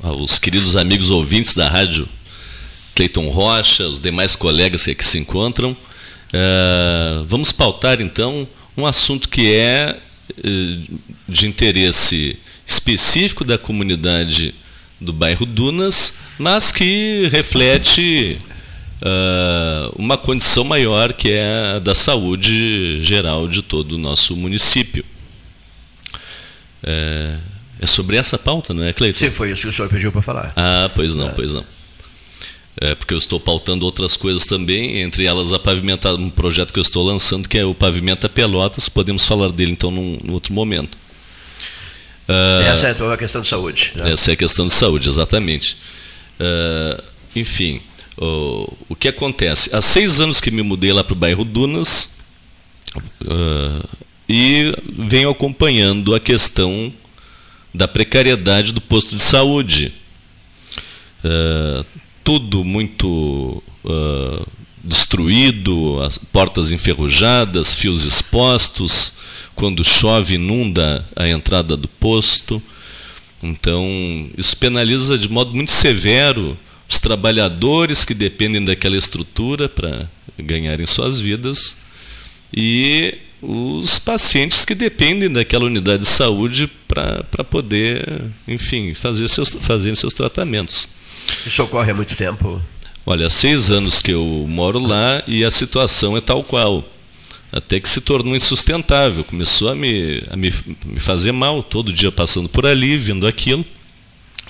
os 0.03 0.39
queridos 0.39 0.76
amigos 0.76 1.11
ouvintes 1.11 1.55
da 1.55 1.68
rádio 1.68 2.09
Cleiton 2.95 3.29
Rocha, 3.31 3.87
os 3.87 3.99
demais 3.99 4.37
colegas 4.37 4.85
que 4.85 4.91
aqui 4.91 5.05
se 5.05 5.18
encontram. 5.18 5.72
Uh, 5.72 7.24
vamos 7.24 7.53
pautar 7.53 8.01
então 8.01 8.47
um 8.76 8.87
assunto 8.87 9.29
que 9.29 9.55
é 9.55 9.99
de 11.28 11.47
interesse 11.47 12.39
específico 12.66 13.45
da 13.45 13.59
comunidade 13.59 14.55
do 15.01 15.12
bairro 15.12 15.47
Dunas, 15.47 16.18
mas 16.39 16.72
que 16.72 17.28
reflete 17.30 18.39
uh, 19.03 19.95
uma 19.97 20.16
condição 20.16 20.64
maior 20.64 21.12
que 21.12 21.30
é 21.30 21.74
a 21.76 21.78
da 21.78 21.95
saúde 21.95 23.03
geral 23.03 23.49
de 23.49 23.62
todo 23.62 23.93
o 23.93 23.99
nosso 23.99 24.36
município. 24.36 25.05
É, 26.82 27.39
é 27.80 27.86
sobre 27.86 28.16
essa 28.16 28.39
pauta, 28.39 28.74
não 28.74 28.84
é, 28.84 28.93
Cleiton? 28.93 29.18
Sim, 29.18 29.30
foi 29.30 29.53
isso 29.53 29.62
que 29.62 29.68
o 29.68 29.72
senhor 29.72 29.89
pediu 29.89 30.12
para 30.12 30.22
falar. 30.22 30.53
Ah, 30.57 30.91
pois 30.95 31.16
não, 31.16 31.28
é. 31.28 31.32
pois 31.32 31.55
não 31.55 31.78
é, 32.81 32.95
porque 32.95 33.12
eu 33.12 33.18
estou 33.18 33.41
pautando 33.41 33.85
outras 33.85 34.16
coisas 34.16 34.47
também, 34.47 35.01
entre 35.01 35.26
elas 35.26 35.53
a 35.53 35.59
pavimentar 35.59 36.14
um 36.14 36.31
projeto 36.31 36.72
que 36.72 36.79
eu 36.79 36.83
estou 36.83 37.05
lançando, 37.05 37.49
que 37.49 37.59
é 37.59 37.64
o 37.64 37.74
Pavimenta 37.74 38.29
Pelotas, 38.29 38.89
podemos 38.89 39.26
falar 39.26 39.51
dele 39.51 39.72
então 39.72 39.91
num, 39.91 40.18
num 40.22 40.35
outro 40.35 40.53
momento. 40.53 40.97
Uh, 42.29 42.62
essa 42.62 42.89
é 42.89 43.12
a 43.12 43.16
questão 43.16 43.41
de 43.41 43.49
saúde. 43.49 43.93
Né? 43.95 44.12
Essa 44.12 44.31
é 44.31 44.35
a 44.35 44.37
questão 44.37 44.66
de 44.66 44.72
saúde, 44.72 45.09
exatamente. 45.09 45.76
Uh, 46.39 47.02
enfim, 47.35 47.81
o, 48.16 48.73
o 48.89 48.94
que 48.94 49.09
acontece? 49.09 49.74
Há 49.74 49.81
seis 49.81 50.20
anos 50.20 50.40
que 50.40 50.51
me 50.51 50.62
mudei 50.62 50.93
lá 50.93 51.02
para 51.02 51.15
o 51.15 51.16
bairro 51.16 51.44
Dunas 51.44 52.19
uh, 53.23 53.89
e 54.28 54.73
venho 54.93 55.31
acompanhando 55.31 56.15
a 56.15 56.20
questão 56.20 56.93
da 57.74 57.89
precariedade 57.89 58.73
do 58.73 58.81
posto 58.81 59.16
de 59.16 59.20
saúde. 59.20 59.93
Uh, 61.24 61.85
tudo 62.28 62.62
muito 62.62 63.62
uh, 63.86 64.46
destruído, 64.84 65.98
as 66.02 66.18
portas 66.18 66.72
enferrujadas, 66.72 67.72
fios 67.72 68.05
expostos, 68.05 69.14
quando 69.55 69.82
chove 69.82 70.34
inunda 70.34 71.09
a 71.16 71.26
entrada 71.26 71.74
do 71.74 71.88
posto. 71.88 72.62
Então, 73.42 73.82
isso 74.36 74.55
penaliza 74.59 75.16
de 75.16 75.26
modo 75.26 75.55
muito 75.55 75.70
severo 75.70 76.55
os 76.86 76.98
trabalhadores 76.98 78.05
que 78.05 78.12
dependem 78.12 78.62
daquela 78.62 78.98
estrutura 78.98 79.66
para 79.66 80.06
ganharem 80.38 80.84
suas 80.84 81.18
vidas 81.18 81.78
e 82.55 83.14
os 83.40 83.98
pacientes 83.98 84.66
que 84.66 84.74
dependem 84.74 85.32
daquela 85.32 85.64
unidade 85.64 86.02
de 86.02 86.09
saúde 86.09 86.70
para 86.86 87.42
poder, 87.42 88.22
enfim, 88.46 88.92
fazer 88.92 89.30
seus, 89.30 89.55
fazer 89.55 89.96
seus 89.96 90.12
tratamentos. 90.12 90.98
Isso 91.46 91.62
ocorre 91.62 91.90
há 91.90 91.94
muito 91.94 92.14
tempo? 92.14 92.60
Olha, 93.06 93.26
há 93.26 93.30
seis 93.30 93.70
anos 93.70 94.02
que 94.02 94.12
eu 94.12 94.44
moro 94.48 94.78
lá 94.78 95.22
e 95.26 95.44
a 95.44 95.50
situação 95.50 96.16
é 96.16 96.20
tal 96.20 96.44
qual. 96.44 96.84
Até 97.50 97.80
que 97.80 97.88
se 97.88 98.02
tornou 98.02 98.36
insustentável, 98.36 99.24
começou 99.24 99.70
a 99.70 99.74
me, 99.74 100.22
a 100.30 100.36
me, 100.36 100.52
me 100.84 101.00
fazer 101.00 101.32
mal, 101.32 101.62
todo 101.62 101.92
dia 101.92 102.12
passando 102.12 102.48
por 102.48 102.66
ali, 102.66 102.98
vendo 102.98 103.26
aquilo. 103.26 103.64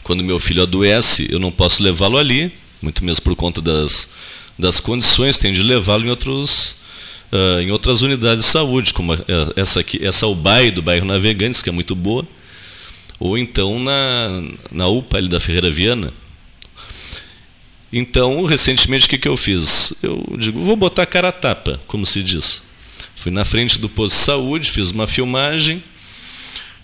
Quando 0.03 0.25
meu 0.25 0.41
filho 0.41 0.63
adoece, 0.65 1.29
eu 1.31 1.39
não 1.39 1.53
posso 1.53 1.83
levá-lo 1.83 2.19
ali, 2.19 2.53
muito 2.83 3.05
mesmo 3.05 3.23
por 3.23 3.37
conta 3.37 3.61
das, 3.63 4.11
das 4.59 4.81
condições, 4.81 5.39
tenho 5.39 5.55
de 5.55 5.63
levá-lo 5.63 6.05
em 6.05 6.11
outros, 6.11 6.77
uh, 7.31 7.61
em 7.61 7.71
outras 7.71 8.03
unidades 8.03 8.45
de 8.45 8.51
saúde, 8.51 8.93
como 8.93 9.17
essa 9.55 9.81
aqui, 9.81 10.05
essa 10.05 10.27
UBAI 10.27 10.73
do 10.73 10.83
bairro 10.83 11.07
Navegantes, 11.07 11.63
que 11.63 11.69
é 11.69 11.73
muito 11.73 11.95
boa, 11.95 12.27
ou 13.21 13.39
então 13.39 13.79
na, 13.79 14.43
na 14.73 14.89
UPA 14.89 15.19
ali 15.19 15.29
da 15.29 15.39
Ferreira 15.39 15.71
Viana, 15.71 16.13
então, 17.93 18.45
recentemente, 18.45 19.07
o 19.07 19.09
que, 19.09 19.19
que 19.19 19.29
eu 19.29 19.37
fiz? 19.37 19.95
Eu 20.03 20.23
digo, 20.39 20.61
vou 20.61 20.77
botar 20.77 21.07
cara 21.07 21.29
a 21.29 21.33
tapa, 21.33 21.81
como 21.87 22.05
se 22.05 22.23
diz. 22.23 22.63
Fui 23.17 23.33
na 23.33 23.45
frente 23.45 23.79
do 23.79 23.89
posto 23.89 24.17
de 24.17 24.23
saúde, 24.23 24.71
fiz 24.71 24.91
uma 24.91 25.07
filmagem 25.07 25.83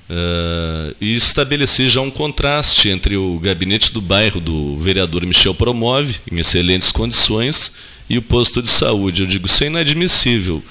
uh, 0.08 0.94
e 1.00 1.14
estabeleci 1.14 1.88
já 1.88 2.00
um 2.00 2.10
contraste 2.10 2.88
entre 2.88 3.16
o 3.16 3.38
gabinete 3.38 3.92
do 3.92 4.00
bairro 4.00 4.40
do 4.40 4.76
vereador 4.78 5.24
Michel 5.26 5.54
Promove, 5.54 6.16
em 6.30 6.38
excelentes 6.38 6.90
condições, 6.90 7.74
e 8.08 8.16
o 8.16 8.22
posto 8.22 8.62
de 8.62 8.68
saúde. 8.68 9.22
Eu 9.22 9.28
digo, 9.28 9.46
isso 9.46 9.62
é 9.62 9.66
inadmissível. 9.66 10.62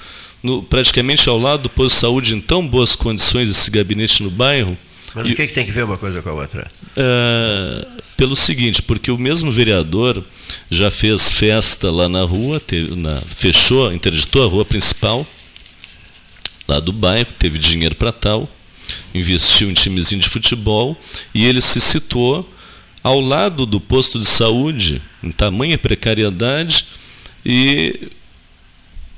No, 0.42 0.62
praticamente 0.62 1.28
ao 1.28 1.38
lado 1.38 1.62
do 1.62 1.70
posto 1.70 1.94
de 1.94 2.00
saúde, 2.00 2.34
em 2.34 2.40
tão 2.40 2.66
boas 2.66 2.94
condições, 2.94 3.48
esse 3.48 3.70
gabinete 3.70 4.22
no 4.22 4.30
bairro, 4.30 4.76
mas 5.14 5.26
e, 5.28 5.32
o 5.32 5.36
que, 5.36 5.42
é 5.42 5.46
que 5.46 5.54
tem 5.54 5.64
que 5.64 5.70
ver 5.70 5.84
uma 5.84 5.96
coisa 5.96 6.20
com 6.20 6.30
a 6.30 6.32
outra? 6.32 6.70
Uh, 6.96 8.02
pelo 8.16 8.34
seguinte, 8.34 8.82
porque 8.82 9.10
o 9.10 9.18
mesmo 9.18 9.52
vereador 9.52 10.24
já 10.70 10.90
fez 10.90 11.30
festa 11.30 11.90
lá 11.90 12.08
na 12.08 12.22
rua, 12.22 12.58
teve, 12.58 12.96
na, 12.96 13.20
fechou, 13.20 13.92
interditou 13.92 14.44
a 14.44 14.48
rua 14.48 14.64
principal, 14.64 15.26
lá 16.66 16.80
do 16.80 16.92
bairro, 16.92 17.32
teve 17.38 17.58
dinheiro 17.58 17.94
para 17.94 18.12
tal, 18.12 18.50
investiu 19.14 19.70
em 19.70 19.74
timezinho 19.74 20.20
de 20.20 20.28
futebol 20.28 20.98
e 21.34 21.44
ele 21.44 21.60
se 21.60 21.80
citou 21.80 22.50
ao 23.02 23.20
lado 23.20 23.66
do 23.66 23.80
posto 23.80 24.18
de 24.18 24.26
saúde, 24.26 25.00
em 25.22 25.30
tamanha 25.30 25.76
precariedade, 25.76 26.86
e 27.44 28.08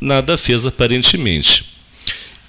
nada 0.00 0.36
fez 0.36 0.66
aparentemente. 0.66 1.75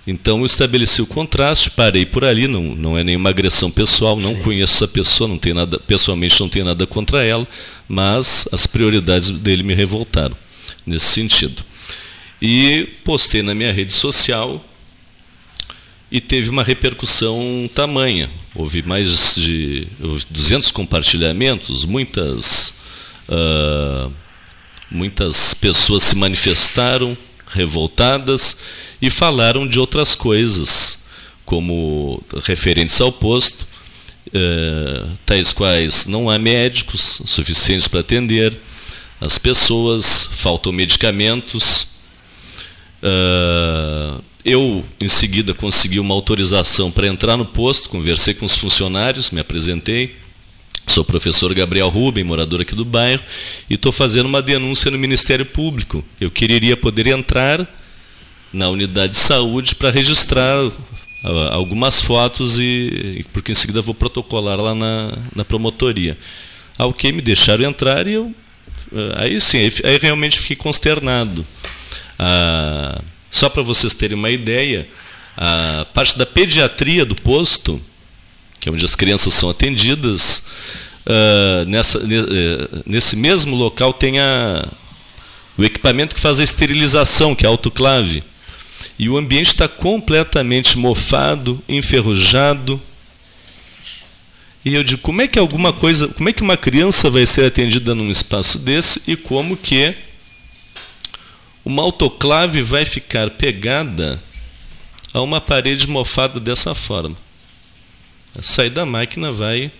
Então 0.07 0.39
eu 0.39 0.45
estabeleci 0.45 1.01
o 1.01 1.05
contraste, 1.05 1.69
parei 1.69 2.05
por 2.05 2.23
ali, 2.23 2.47
não, 2.47 2.63
não 2.73 2.97
é 2.97 3.03
nenhuma 3.03 3.29
agressão 3.29 3.69
pessoal, 3.69 4.15
não 4.15 4.35
Sim. 4.35 4.41
conheço 4.41 4.75
essa 4.75 4.87
pessoa, 4.87 5.27
não 5.27 5.37
tenho 5.37 5.55
nada, 5.55 5.77
pessoalmente 5.79 6.39
não 6.39 6.47
tenho 6.47 6.63
nada 6.63 6.87
contra 6.87 7.25
ela, 7.25 7.45
mas 7.89 8.47
as 8.53 8.65
prioridades 8.65 9.29
dele 9.29 9.63
me 9.63 9.73
revoltaram 9.73 10.35
nesse 10.85 11.07
sentido. 11.07 11.61
E 12.41 12.87
postei 13.03 13.41
na 13.41 13.53
minha 13.53 13.73
rede 13.73 13.91
social 13.91 14.63
e 16.09 16.21
teve 16.21 16.49
uma 16.49 16.63
repercussão 16.63 17.69
tamanha. 17.75 18.31
Houve 18.55 18.81
mais 18.83 19.35
de 19.35 19.87
200 20.29 20.71
compartilhamentos, 20.71 21.83
muitas, 21.83 22.75
uh, 23.27 24.09
muitas 24.89 25.53
pessoas 25.53 26.03
se 26.03 26.15
manifestaram 26.15 27.17
revoltadas 27.57 28.59
e 29.01 29.09
falaram 29.09 29.67
de 29.67 29.79
outras 29.79 30.15
coisas, 30.15 31.05
como 31.45 32.23
referentes 32.43 33.01
ao 33.01 33.11
posto, 33.11 33.67
eh, 34.33 35.05
tais 35.25 35.51
quais 35.51 36.05
não 36.05 36.29
há 36.29 36.37
médicos 36.37 37.21
suficientes 37.25 37.87
para 37.87 38.01
atender 38.01 38.55
as 39.19 39.37
pessoas, 39.37 40.29
faltam 40.33 40.71
medicamentos. 40.71 41.97
Uh, 43.01 44.21
eu, 44.45 44.85
em 44.99 45.07
seguida, 45.07 45.53
consegui 45.53 45.99
uma 45.99 46.13
autorização 46.13 46.91
para 46.91 47.07
entrar 47.07 47.35
no 47.35 47.45
posto, 47.45 47.89
conversei 47.89 48.33
com 48.33 48.45
os 48.45 48.55
funcionários, 48.55 49.31
me 49.31 49.39
apresentei. 49.39 50.15
Sou 50.87 51.03
professor 51.05 51.53
Gabriel 51.53 51.89
Rubem, 51.89 52.23
morador 52.23 52.61
aqui 52.61 52.73
do 52.73 52.85
bairro, 52.85 53.21
e 53.69 53.75
estou 53.75 53.91
fazendo 53.91 54.25
uma 54.25 54.41
denúncia 54.41 54.89
no 54.89 54.97
Ministério 54.97 55.45
Público. 55.45 56.03
Eu 56.19 56.31
queria 56.31 56.75
poder 56.75 57.07
entrar 57.07 57.67
na 58.51 58.69
unidade 58.69 59.11
de 59.11 59.17
saúde 59.19 59.75
para 59.75 59.91
registrar 59.91 60.55
algumas 61.51 62.01
fotos 62.01 62.57
e 62.57 63.25
porque 63.33 63.51
em 63.51 63.55
seguida 63.55 63.81
vou 63.81 63.93
protocolar 63.93 64.59
lá 64.59 64.73
na, 64.73 65.17
na 65.35 65.45
promotoria. 65.45 66.17
Ao 66.77 66.93
que 66.93 67.11
me 67.11 67.21
deixaram 67.21 67.65
entrar 67.65 68.07
e 68.07 68.13
eu 68.13 68.33
ah, 68.93 69.23
aí 69.23 69.39
sim, 69.41 69.59
aí, 69.59 69.71
aí 69.83 69.99
realmente 70.01 70.39
fiquei 70.39 70.55
consternado. 70.55 71.45
Ah, 72.17 73.01
só 73.29 73.49
para 73.49 73.61
vocês 73.61 73.93
terem 73.93 74.17
uma 74.17 74.29
ideia, 74.29 74.87
a 75.35 75.85
parte 75.93 76.17
da 76.17 76.25
pediatria 76.25 77.05
do 77.05 77.15
posto, 77.15 77.81
que 78.67 78.69
é 78.69 78.73
onde 78.73 78.85
as 78.85 78.95
crianças 78.95 79.33
são 79.33 79.49
atendidas, 79.49 80.43
uh, 81.05 81.65
nessa, 81.67 81.99
eh, 81.99 82.81
nesse 82.85 83.15
mesmo 83.15 83.55
local 83.55 83.93
tem 83.93 84.19
a, 84.19 84.67
o 85.57 85.63
equipamento 85.63 86.13
que 86.13 86.19
faz 86.19 86.37
a 86.37 86.43
esterilização, 86.43 87.33
que 87.33 87.45
é 87.45 87.47
a 87.47 87.51
autoclave. 87.51 88.23
E 88.99 89.07
o 89.07 89.17
ambiente 89.17 89.47
está 89.47 89.67
completamente 89.67 90.77
mofado, 90.77 91.61
enferrujado. 91.69 92.81
E 94.65 94.75
eu 94.75 94.83
digo, 94.83 95.01
como 95.01 95.21
é 95.21 95.27
que 95.27 95.39
alguma 95.39 95.71
coisa, 95.71 96.09
como 96.09 96.27
é 96.27 96.33
que 96.33 96.41
uma 96.41 96.57
criança 96.57 97.09
vai 97.09 97.25
ser 97.25 97.45
atendida 97.45 97.95
num 97.95 98.11
espaço 98.11 98.59
desse 98.59 99.01
e 99.09 99.15
como 99.15 99.55
que 99.55 99.95
uma 101.63 101.83
autoclave 101.83 102.61
vai 102.61 102.83
ficar 102.85 103.29
pegada 103.29 104.21
a 105.13 105.21
uma 105.21 105.39
parede 105.39 105.87
mofada 105.87 106.39
dessa 106.39 106.75
forma? 106.75 107.15
Sair 108.41 108.69
da 108.69 108.85
máquina 108.85 109.31
vai 109.31 109.71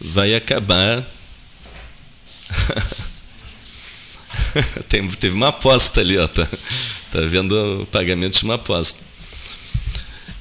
vai 0.00 0.34
acabar 0.34 1.04
teve 4.88 5.34
uma 5.34 5.48
aposta 5.48 6.00
ali, 6.00 6.18
ó, 6.18 6.26
tá, 6.26 6.46
tá 7.10 7.20
vendo 7.20 7.82
o 7.82 7.86
pagamento 7.86 8.38
de 8.38 8.44
uma 8.44 8.54
aposta. 8.54 9.00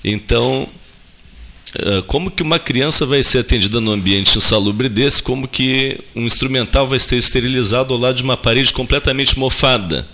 Então, 0.04 0.68
eh, 1.76 2.04
como 2.08 2.32
que 2.32 2.44
uma 2.44 2.60
criança 2.60 3.06
vai 3.06 3.24
ser 3.24 3.40
atendida 3.40 3.80
no 3.80 3.92
ambiente 3.92 4.38
insalubre 4.38 4.90
desse, 4.90 5.22
como 5.22 5.48
que 5.48 6.00
um 6.16 6.26
instrumental 6.26 6.86
vai 6.86 7.00
ser 7.00 7.18
esterilizado 7.18 7.94
ao 7.94 8.00
lado 8.00 8.18
de 8.18 8.24
uma 8.24 8.38
parede 8.38 8.74
completamente 8.74 9.38
mofada? 9.38 10.08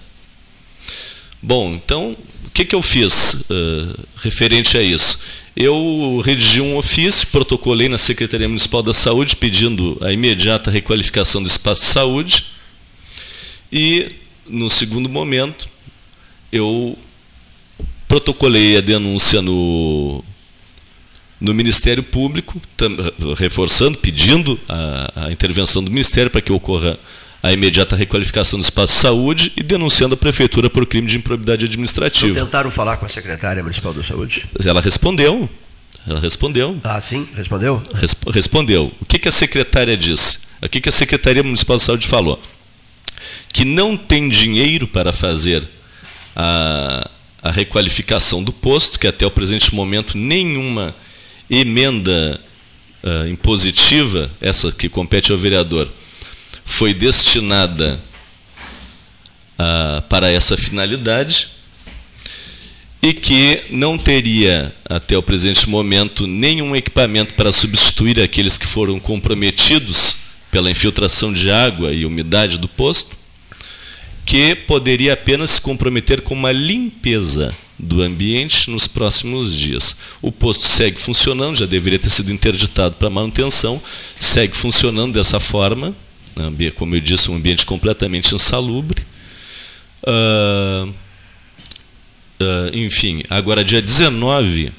Bom, 1.42 1.74
então, 1.74 2.18
que, 2.58 2.66
que 2.66 2.76
eu 2.76 2.82
fiz 2.82 3.46
uh, 3.52 4.08
referente 4.16 4.80
a 4.80 4.82
isso? 4.82 5.22
Eu 5.56 6.20
redigi 6.26 6.60
um 6.60 6.76
ofício, 6.76 7.28
protocolei 7.28 7.88
na 7.88 8.00
Secretaria 8.00 8.48
Municipal 8.48 8.82
da 8.82 8.96
Saúde 8.96 9.36
pedindo 9.36 9.96
a 10.02 10.12
imediata 10.12 10.72
requalificação 10.72 11.44
do 11.44 11.48
espaço 11.48 11.82
de 11.82 11.88
saúde, 11.88 12.46
e, 13.72 14.12
no 14.48 14.72
segundo 14.72 15.08
momento, 15.08 15.70
eu 16.52 16.98
protocolei 18.08 18.78
a 18.78 18.82
denúncia 18.82 19.40
no, 19.40 20.24
no 21.40 21.54
Ministério 21.54 22.02
Público, 22.02 22.60
reforçando, 23.38 24.00
pedindo 24.00 24.60
a, 24.68 25.28
a 25.28 25.32
intervenção 25.32 25.84
do 25.84 25.92
Ministério 25.92 26.32
para 26.32 26.42
que 26.42 26.52
ocorra 26.52 26.98
a 27.42 27.54
imediata 27.54 27.96
requalificação 27.96 28.60
do 28.60 28.64
espaço 28.64 28.94
de 28.94 29.00
saúde 29.00 29.54
e 29.56 29.64
denunciando 29.64 30.16
a 30.16 30.18
Prefeitura 30.18 30.70
por 30.70 30.86
crime 30.86 31.08
de 31.08 31.18
improbidade 31.18 31.66
administrativa. 31.66 32.40
Não 32.40 32.46
tentaram 32.46 32.72
falar 32.72 32.98
com 32.98 33.06
a 33.06 33.10
Secretária 33.10 33.62
Municipal 33.62 33.94
da 33.94 34.04
Saúde? 34.04 34.46
Ela 34.66 34.82
respondeu. 34.82 35.50
Ela 36.08 36.20
respondeu. 36.20 36.80
Ah, 36.84 37.00
sim? 37.00 37.28
Respondeu? 37.36 37.82
Resp 37.94 38.30
respondeu. 38.30 38.92
O 39.00 39.06
que, 39.06 39.20
que 39.20 39.28
a 39.28 39.32
secretária 39.32 39.96
disse? 39.96 40.40
O 40.62 40.70
que, 40.70 40.82
que 40.82 40.90
a 40.90 40.92
Secretaria 40.92 41.44
Municipal 41.44 41.78
de 41.78 41.84
Saúde 41.84 42.08
falou? 42.08 42.42
que 43.52 43.66
não 43.66 43.98
tem 43.98 44.30
dinheiro 44.30 44.88
para 44.88 45.12
fazer 45.12 45.64
a, 46.36 47.10
a 47.42 47.52
requalificação 47.52 48.44
do 48.44 48.52
posto, 48.52 49.00
que 49.00 49.08
até 49.08 49.26
o 49.26 49.32
presente 49.32 49.74
momento 49.74 50.18
nenhuma 50.18 50.96
emenda 51.50 52.40
uh, 53.04 53.28
impositiva, 53.28 54.30
essa 54.42 54.72
que 54.72 54.90
compete 54.90 55.32
ao 55.32 55.38
vereador, 55.38 55.90
foi 56.68 56.94
destinada 56.94 58.00
uh, 59.58 60.02
para 60.04 60.30
essa 60.30 60.58
finalidade 60.58 61.48
e 63.02 63.14
que 63.14 63.64
não 63.70 63.98
teria, 63.98 64.76
até 64.86 65.18
o 65.18 65.24
presente 65.24 65.70
momento, 65.70 66.28
nenhum 66.28 66.76
equipamento 66.76 67.34
para 67.36 67.54
substituir 67.54 68.20
aqueles 68.20 68.58
que 68.58 68.68
foram 68.68 69.00
comprometidos 69.00 70.18
pela 70.52 70.70
infiltração 70.70 71.34
de 71.34 71.50
água 71.50 71.94
e 71.94 72.06
umidade 72.06 72.58
do 72.58 72.68
posto, 72.68 73.16
que 74.26 74.54
poderia 74.54 75.14
apenas 75.14 75.52
se 75.52 75.62
comprometer 75.62 76.22
com 76.22 76.36
uma 76.36 76.52
limpeza 76.52 77.56
do 77.80 78.02
ambiente 78.02 78.70
nos 78.70 78.88
próximos 78.88 79.56
dias. 79.56 79.96
O 80.22 80.34
posto 80.34 80.68
segue 80.68 81.00
funcionando, 81.00 81.56
já 81.56 81.66
deveria 81.66 81.98
ter 81.98 82.10
sido 82.10 82.32
interditado 82.32 82.96
para 82.96 83.10
manutenção, 83.10 83.82
segue 84.20 84.56
funcionando 84.56 85.14
dessa 85.14 85.40
forma, 85.40 85.96
como 86.76 86.96
eu 86.96 87.00
disse, 87.00 87.30
um 87.32 87.36
ambiente 87.36 87.66
completamente 87.66 88.34
insalubre. 88.34 89.02
Uh, 90.04 90.90
uh, 92.40 92.78
enfim, 92.78 93.24
agora 93.30 93.64
dia 93.64 93.82
19 93.82 94.72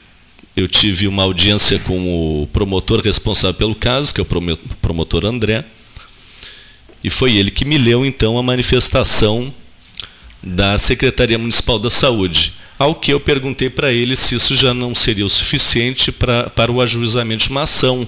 eu 0.57 0.67
tive 0.67 1.07
uma 1.07 1.23
audiência 1.23 1.79
com 1.79 2.43
o 2.43 2.47
promotor 2.49 3.01
responsável 3.01 3.55
pelo 3.55 3.75
caso, 3.75 4.13
que 4.13 4.21
é 4.21 4.25
o 4.25 4.57
promotor 4.81 5.25
André, 5.25 5.65
e 7.03 7.09
foi 7.09 7.37
ele 7.37 7.51
que 7.51 7.65
me 7.65 7.79
leu 7.79 8.05
então 8.05 8.37
a 8.37 8.43
manifestação 8.43 9.55
da 10.43 10.77
Secretaria 10.79 11.39
Municipal 11.39 11.79
da 11.79 11.91
Saúde. 11.91 12.55
Ao 12.79 12.95
que 12.95 13.13
eu 13.13 13.21
perguntei 13.21 13.69
para 13.71 13.93
ele 13.93 14.15
se 14.17 14.35
isso 14.35 14.55
já 14.55 14.73
não 14.73 14.95
seria 14.95 15.27
o 15.27 15.31
suficiente 15.31 16.11
pra, 16.11 16.51
para 16.51 16.71
o 16.71 16.81
ajuizamento 16.81 17.45
de 17.45 17.51
uma 17.51 17.63
ação. 17.63 18.07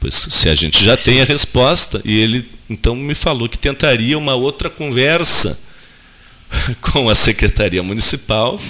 Pois 0.00 0.14
se 0.14 0.48
a 0.48 0.54
gente 0.54 0.82
já 0.82 0.96
tem 0.96 1.20
a 1.20 1.24
resposta, 1.24 2.00
e 2.04 2.18
ele 2.18 2.50
então 2.70 2.96
me 2.96 3.14
falou 3.14 3.48
que 3.48 3.58
tentaria 3.58 4.16
uma 4.16 4.34
outra 4.34 4.70
conversa 4.70 5.60
com 6.80 7.10
a 7.10 7.14
Secretaria 7.14 7.82
Municipal 7.82 8.60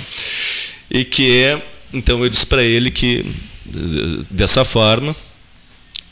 e 0.90 1.04
que 1.04 1.42
é, 1.42 1.62
então 1.94 2.22
eu 2.24 2.28
disse 2.28 2.46
para 2.46 2.64
ele 2.64 2.90
que 2.90 3.24
dessa 4.28 4.64
forma 4.64 5.14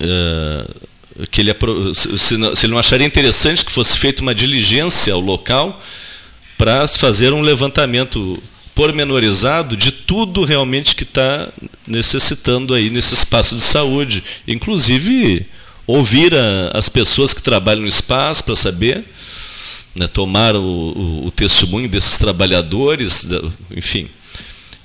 uh, 0.00 1.26
que 1.26 1.40
ele 1.40 1.52
se 1.94 2.34
ele 2.34 2.72
não 2.72 2.78
acharia 2.78 3.06
interessante 3.06 3.64
que 3.64 3.72
fosse 3.72 3.98
feita 3.98 4.22
uma 4.22 4.34
diligência 4.34 5.12
ao 5.12 5.20
local 5.20 5.82
para 6.56 6.86
fazer 6.86 7.32
um 7.32 7.40
levantamento 7.40 8.40
pormenorizado 8.74 9.76
de 9.76 9.90
tudo 10.08 10.42
realmente 10.42 10.96
que 10.96 11.02
está 11.02 11.52
necessitando 11.86 12.72
aí 12.72 12.88
nesse 12.88 13.12
espaço 13.12 13.54
de 13.54 13.60
saúde, 13.60 14.24
inclusive 14.46 15.46
ouvir 15.86 16.34
a, 16.34 16.70
as 16.72 16.88
pessoas 16.88 17.34
que 17.34 17.42
trabalham 17.42 17.82
no 17.82 17.86
espaço 17.86 18.42
para 18.42 18.56
saber, 18.56 19.04
né, 19.94 20.06
tomar 20.06 20.56
o, 20.56 20.62
o, 20.62 21.26
o, 21.26 21.30
testemunho 21.30 21.90
desses 21.90 22.16
trabalhadores, 22.16 23.28
enfim. 23.70 24.08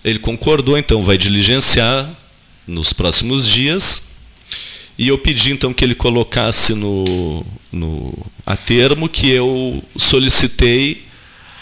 Ele 0.03 0.19
concordou, 0.19 0.77
então 0.77 1.01
vai 1.01 1.17
diligenciar 1.17 2.09
nos 2.67 2.91
próximos 2.91 3.47
dias 3.47 4.11
e 4.97 5.07
eu 5.07 5.17
pedi 5.17 5.53
então 5.53 5.73
que 5.73 5.85
ele 5.85 5.95
colocasse 5.95 6.75
no, 6.75 7.45
no 7.71 8.13
a 8.45 8.57
termo 8.57 9.07
que 9.07 9.29
eu 9.29 9.81
solicitei 9.95 11.05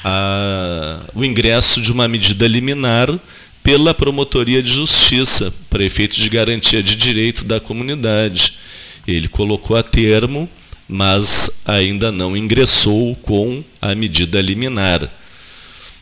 a, 0.03 0.99
o 1.13 1.23
ingresso 1.23 1.79
de 1.79 1.91
uma 1.91 2.07
medida 2.07 2.47
liminar 2.47 3.07
pela 3.63 3.93
Promotoria 3.93 4.61
de 4.61 4.71
Justiça 4.71 5.53
para 5.69 5.87
de 5.87 6.29
garantia 6.29 6.81
de 6.81 6.95
direito 6.95 7.43
da 7.43 7.59
comunidade. 7.59 8.53
Ele 9.07 9.27
colocou 9.27 9.75
a 9.75 9.83
termo, 9.83 10.49
mas 10.87 11.61
ainda 11.65 12.11
não 12.11 12.35
ingressou 12.35 13.15
com 13.15 13.63
a 13.81 13.95
medida 13.95 14.41
liminar. 14.41 15.09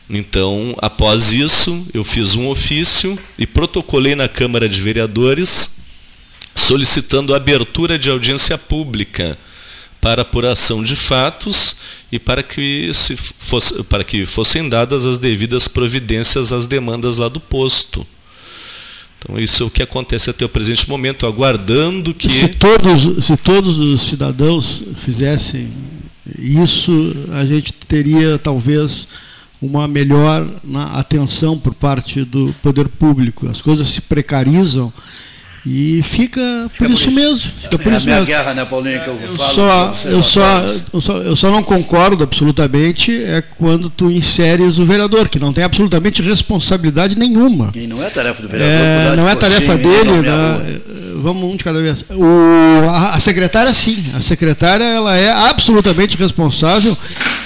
Então, 0.08 0.74
após 0.78 1.32
isso, 1.32 1.86
eu 1.94 2.02
fiz 2.02 2.34
um 2.34 2.48
ofício 2.48 3.16
e 3.38 3.46
protocolei 3.46 4.14
na 4.14 4.28
Câmara 4.28 4.68
de 4.68 4.80
Vereadores 4.80 5.80
solicitando 6.54 7.32
a 7.32 7.36
abertura 7.36 7.98
de 7.98 8.10
audiência 8.10 8.58
pública 8.58 9.38
para 10.00 10.22
apuração 10.22 10.82
de 10.82 10.96
fatos 10.96 11.76
e 12.10 12.18
para 12.18 12.42
que, 12.42 12.90
se 12.94 13.16
fosse, 13.16 13.82
para 13.84 14.02
que 14.02 14.24
fossem 14.24 14.68
dadas 14.68 15.04
as 15.04 15.18
devidas 15.18 15.68
providências 15.68 16.52
às 16.52 16.66
demandas 16.66 17.18
lá 17.18 17.28
do 17.28 17.40
posto. 17.40 18.06
Então, 19.18 19.38
isso 19.38 19.62
é 19.62 19.66
o 19.66 19.70
que 19.70 19.82
acontece 19.82 20.30
até 20.30 20.44
o 20.44 20.48
presente 20.48 20.88
momento, 20.88 21.26
aguardando 21.26 22.14
que. 22.14 22.28
Se 22.28 22.48
todos, 22.48 23.26
se 23.26 23.36
todos 23.36 23.78
os 23.78 24.02
cidadãos 24.02 24.82
fizessem 24.96 25.70
isso, 26.38 27.14
a 27.32 27.44
gente 27.44 27.72
teria 27.72 28.38
talvez 28.38 29.06
uma 29.60 29.86
melhor 29.86 30.48
atenção 30.94 31.58
por 31.58 31.74
parte 31.74 32.24
do 32.24 32.54
poder 32.62 32.88
público. 32.88 33.46
As 33.46 33.60
coisas 33.60 33.88
se 33.88 34.00
precarizam 34.00 34.90
e 35.64 36.00
fica, 36.02 36.40
fica 36.70 36.86
por, 36.86 36.90
isso 36.90 37.04
por, 37.04 37.10
isso 37.10 37.10
mesmo. 37.10 37.52
Fica 37.60 37.78
por 37.78 37.92
é 37.92 37.96
isso 37.96 38.04
a 38.04 38.06
minha 38.06 38.20
mesmo. 38.20 38.26
guerra, 38.26 38.54
né, 38.54 38.64
Paulinho, 38.64 39.00
que 39.02 39.08
eu, 39.08 39.20
eu 39.20 39.36
falo. 39.36 39.54
Só, 39.54 39.94
eu, 40.06 40.22
só, 40.22 40.64
eu, 40.92 41.00
só, 41.00 41.16
eu 41.18 41.36
só 41.36 41.50
não 41.50 41.62
concordo 41.62 42.22
absolutamente 42.22 43.22
é 43.22 43.42
quando 43.42 43.90
tu 43.90 44.10
inseres 44.10 44.78
o 44.78 44.86
vereador, 44.86 45.28
que 45.28 45.38
não 45.38 45.52
tem 45.52 45.62
absolutamente 45.62 46.22
responsabilidade 46.22 47.16
nenhuma. 47.16 47.72
E 47.74 47.86
não 47.86 48.02
é 48.02 48.08
tarefa 48.08 48.42
do 48.42 48.48
vereador. 48.48 49.12
É, 49.12 49.16
não 49.16 49.28
é 49.28 49.34
tarefa 49.34 49.76
dele. 49.76 50.22
Né, 50.22 50.80
vamos 51.16 51.44
um 51.44 51.56
de 51.56 51.62
cada 51.62 51.80
vez. 51.80 52.04
O, 52.10 52.88
a, 52.88 53.14
a 53.14 53.20
secretária, 53.20 53.72
sim. 53.74 54.02
A 54.14 54.20
secretária 54.20 54.84
ela 54.84 55.16
é 55.16 55.30
absolutamente 55.30 56.16
responsável 56.16 56.96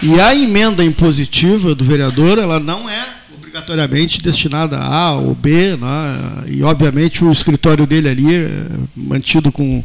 e 0.03 0.21
a 0.21 0.35
emenda 0.35 0.85
impositiva 0.85 1.75
do 1.75 1.85
vereador 1.85 2.39
ela 2.39 2.61
não 2.61 2.89
é 2.89 3.24
obrigatoriamente 3.55 4.21
destinada 4.21 4.77
a 4.79 5.07
A 5.07 5.13
ou 5.13 5.33
B, 5.33 5.77
né? 5.77 6.45
e 6.49 6.65
obviamente 6.65 7.25
o 7.25 7.31
escritório 7.31 7.87
dele 7.87 8.09
ali 8.09 8.35
é 8.35 8.67
mantido 8.97 9.53
com 9.53 9.85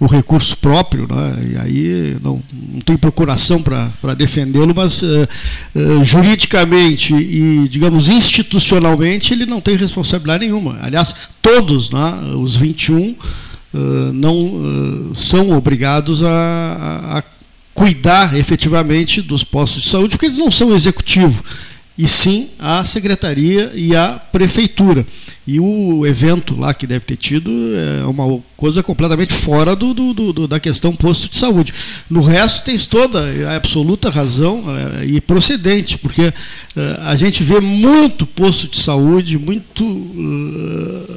o 0.00 0.06
recurso 0.06 0.56
próprio, 0.56 1.06
né? 1.06 1.52
e 1.52 1.58
aí 1.58 2.16
não, 2.22 2.42
não 2.72 2.80
tem 2.80 2.96
procuração 2.96 3.62
para 3.62 4.14
defendê-lo, 4.14 4.72
mas 4.74 5.02
uh, 5.02 5.28
uh, 5.74 6.02
juridicamente 6.02 7.14
e, 7.14 7.68
digamos, 7.68 8.08
institucionalmente, 8.08 9.34
ele 9.34 9.44
não 9.44 9.60
tem 9.60 9.76
responsabilidade 9.76 10.46
nenhuma. 10.46 10.78
Aliás, 10.80 11.14
todos, 11.42 11.90
né, 11.90 12.32
os 12.34 12.56
21, 12.56 13.10
uh, 13.10 13.16
não 14.14 15.12
são 15.14 15.50
obrigados 15.50 16.22
a, 16.22 17.18
a 17.18 17.22
cuidar 17.74 18.34
efetivamente 18.36 19.20
dos 19.20 19.44
postos 19.44 19.82
de 19.82 19.90
saúde, 19.90 20.10
porque 20.10 20.26
eles 20.26 20.38
não 20.38 20.50
são 20.50 20.74
executivo 20.74 21.44
e 21.96 22.08
sim 22.08 22.50
a 22.58 22.84
secretaria 22.84 23.70
e 23.74 23.94
a 23.94 24.20
prefeitura. 24.32 25.06
E 25.44 25.58
o 25.58 26.06
evento 26.06 26.56
lá 26.56 26.72
que 26.72 26.86
deve 26.86 27.04
ter 27.04 27.16
tido 27.16 27.50
é 27.76 28.06
uma 28.06 28.40
coisa 28.56 28.80
completamente 28.80 29.34
fora 29.34 29.74
do, 29.74 29.92
do, 29.92 30.32
do 30.32 30.46
da 30.46 30.60
questão 30.60 30.94
posto 30.94 31.28
de 31.28 31.36
saúde. 31.36 31.74
No 32.08 32.20
resto, 32.20 32.64
tens 32.64 32.86
toda 32.86 33.26
a 33.48 33.56
absoluta 33.56 34.08
razão 34.08 34.62
é, 35.00 35.04
e 35.04 35.20
procedente, 35.20 35.98
porque 35.98 36.22
é, 36.22 36.32
a 37.00 37.16
gente 37.16 37.42
vê 37.42 37.60
muito 37.60 38.24
posto 38.24 38.68
de 38.68 38.80
saúde, 38.80 39.36
muito. 39.36 39.84
Uh, 39.84 41.11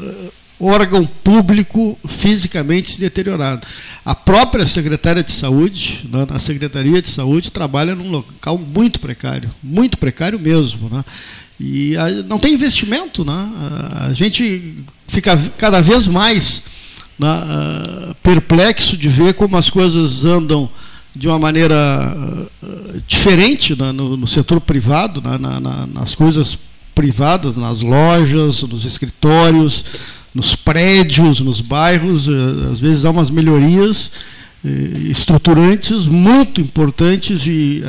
órgão 0.65 1.05
público 1.05 1.97
fisicamente 2.07 2.91
se 2.91 2.99
deteriorado. 2.99 3.65
A 4.03 4.15
própria 4.15 4.67
secretária 4.67 5.23
de 5.23 5.31
saúde, 5.31 6.07
né, 6.11 6.25
a 6.29 6.39
Secretaria 6.39 7.01
de 7.01 7.09
Saúde, 7.09 7.51
trabalha 7.51 7.95
num 7.95 8.09
local 8.09 8.57
muito 8.57 8.99
precário, 8.99 9.53
muito 9.61 9.97
precário 9.97 10.39
mesmo. 10.39 10.89
Né? 10.89 11.03
E 11.59 11.95
a, 11.97 12.09
não 12.09 12.39
tem 12.39 12.53
investimento. 12.53 13.23
Né? 13.23 13.49
A, 14.07 14.13
gente 14.13 14.75
fica 15.07 15.37
cada 15.57 15.81
vez 15.81 16.07
mais 16.07 16.63
né, 17.17 17.27
perplexo 18.21 18.97
de 18.97 19.09
ver 19.09 19.33
como 19.33 19.57
as 19.57 19.69
coisas 19.69 20.25
andam 20.25 20.69
de 21.15 21.29
uma 21.29 21.39
maneira 21.39 22.13
uh, 22.61 23.01
diferente 23.07 23.73
né, 23.73 23.93
no, 23.93 24.17
no, 24.17 24.27
setor 24.27 24.59
privado, 24.59 25.21
né, 25.21 25.37
na, 25.37 25.61
na, 25.61 25.87
nas 25.87 26.13
coisas 26.13 26.57
privadas, 26.93 27.55
nas 27.55 27.81
lojas, 27.81 28.63
nos 28.63 28.85
escritórios, 28.85 29.85
nos 30.35 30.53
prédios, 30.55 31.39
nos 31.39 31.61
bairros, 31.61 32.27
eh, 32.27 32.71
às 32.71 32.79
vezes 32.79 33.05
há 33.05 33.09
umas 33.09 33.29
melhorias 33.29 34.11
eh, 34.63 35.09
estruturantes 35.09 36.05
muito 36.05 36.59
importantes 36.59 37.47
e 37.47 37.81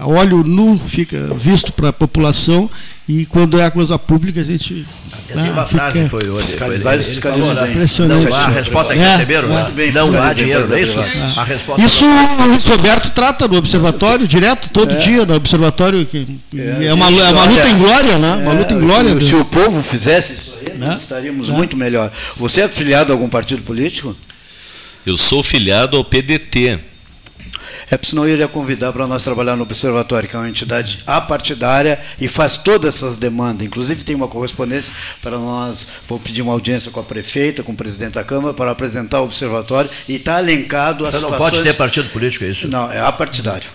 a 0.00 0.06
óleo 0.06 0.42
nu 0.42 0.78
fica 0.78 1.34
visto 1.34 1.72
para 1.72 1.90
a 1.90 1.92
população 1.92 2.70
e 3.06 3.26
quando 3.26 3.60
é 3.60 3.66
a 3.66 3.70
coisa 3.70 3.98
pública 3.98 4.40
a 4.40 4.44
gente 4.44 4.86
né, 5.34 5.50
uma 5.50 5.66
fica... 5.66 5.90
frase 5.90 6.08
foi 6.08 6.28
hoje 6.28 6.56
foi, 6.56 6.74
ele, 6.74 7.04
ele 7.04 7.20
falou, 7.20 7.54
né? 7.54 7.86
Não 8.08 8.34
há 8.34 8.44
a 8.44 8.48
resposta 8.48 8.94
que 8.94 9.00
é, 9.00 9.12
receberam 9.12 9.58
é, 9.58 9.70
né? 9.70 9.92
não 9.92 10.22
há 10.22 10.32
dinheiro 10.32 10.74
é 10.74 10.82
isso 10.82 11.00
é. 11.00 11.32
a 11.36 11.44
resposta 11.44 11.86
isso 11.86 12.04
o 12.04 12.46
Luiz 12.46 12.64
Roberto 12.66 13.10
trata 13.10 13.48
no 13.48 13.56
observatório 13.56 14.26
direto 14.26 14.70
todo 14.70 14.94
é. 14.94 14.96
dia 14.96 15.24
no 15.26 15.34
observatório 15.34 16.04
que 16.06 16.26
é, 16.56 16.86
é 16.86 16.94
uma, 16.94 17.06
é 17.06 17.30
uma 17.30 17.44
luta 17.44 17.68
em 17.68 17.78
glória 17.78 18.18
né 18.18 18.32
uma 18.42 18.52
luta 18.52 18.74
em 18.74 18.80
glória 18.80 19.20
se 19.20 19.34
o 19.34 19.44
povo 19.44 19.82
fizesse 19.82 20.32
isso 20.34 20.50
né? 20.80 20.96
estaríamos 21.00 21.48
né? 21.48 21.56
muito 21.56 21.76
melhor. 21.76 22.12
Você 22.36 22.62
é 22.62 22.68
filiado 22.68 23.12
a 23.12 23.14
algum 23.14 23.28
partido 23.28 23.62
político? 23.62 24.16
Eu 25.04 25.16
sou 25.16 25.42
filiado 25.42 25.96
ao 25.96 26.04
PDT. 26.04 26.80
É 27.90 27.96
porque 27.96 28.10
senão 28.10 28.24
eu 28.24 28.34
iria 28.34 28.46
convidar 28.46 28.92
para 28.92 29.06
nós 29.06 29.24
trabalhar 29.24 29.56
no 29.56 29.62
Observatório, 29.62 30.28
que 30.28 30.36
é 30.36 30.38
uma 30.38 30.48
entidade 30.48 31.02
apartidária 31.06 31.98
e 32.20 32.28
faz 32.28 32.56
todas 32.56 32.96
essas 32.96 33.18
demandas. 33.18 33.66
Inclusive 33.66 34.04
tem 34.04 34.14
uma 34.14 34.28
correspondência 34.28 34.92
para 35.20 35.38
nós, 35.38 35.88
vou 36.08 36.18
pedir 36.18 36.42
uma 36.42 36.52
audiência 36.52 36.90
com 36.90 37.00
a 37.00 37.02
prefeita, 37.02 37.62
com 37.62 37.72
o 37.72 37.76
presidente 37.76 38.12
da 38.12 38.24
Câmara, 38.24 38.54
para 38.54 38.70
apresentar 38.70 39.20
o 39.20 39.24
Observatório 39.24 39.90
e 40.08 40.16
está 40.16 40.38
elencado 40.38 41.04
as 41.06 41.16
Você 41.16 41.22
não 41.22 41.32
pode 41.32 41.62
ter 41.62 41.74
partido 41.74 42.08
político, 42.10 42.44
é 42.44 42.48
isso? 42.48 42.68
Não, 42.68 42.90
é 42.90 43.00
apartidário. 43.00 43.68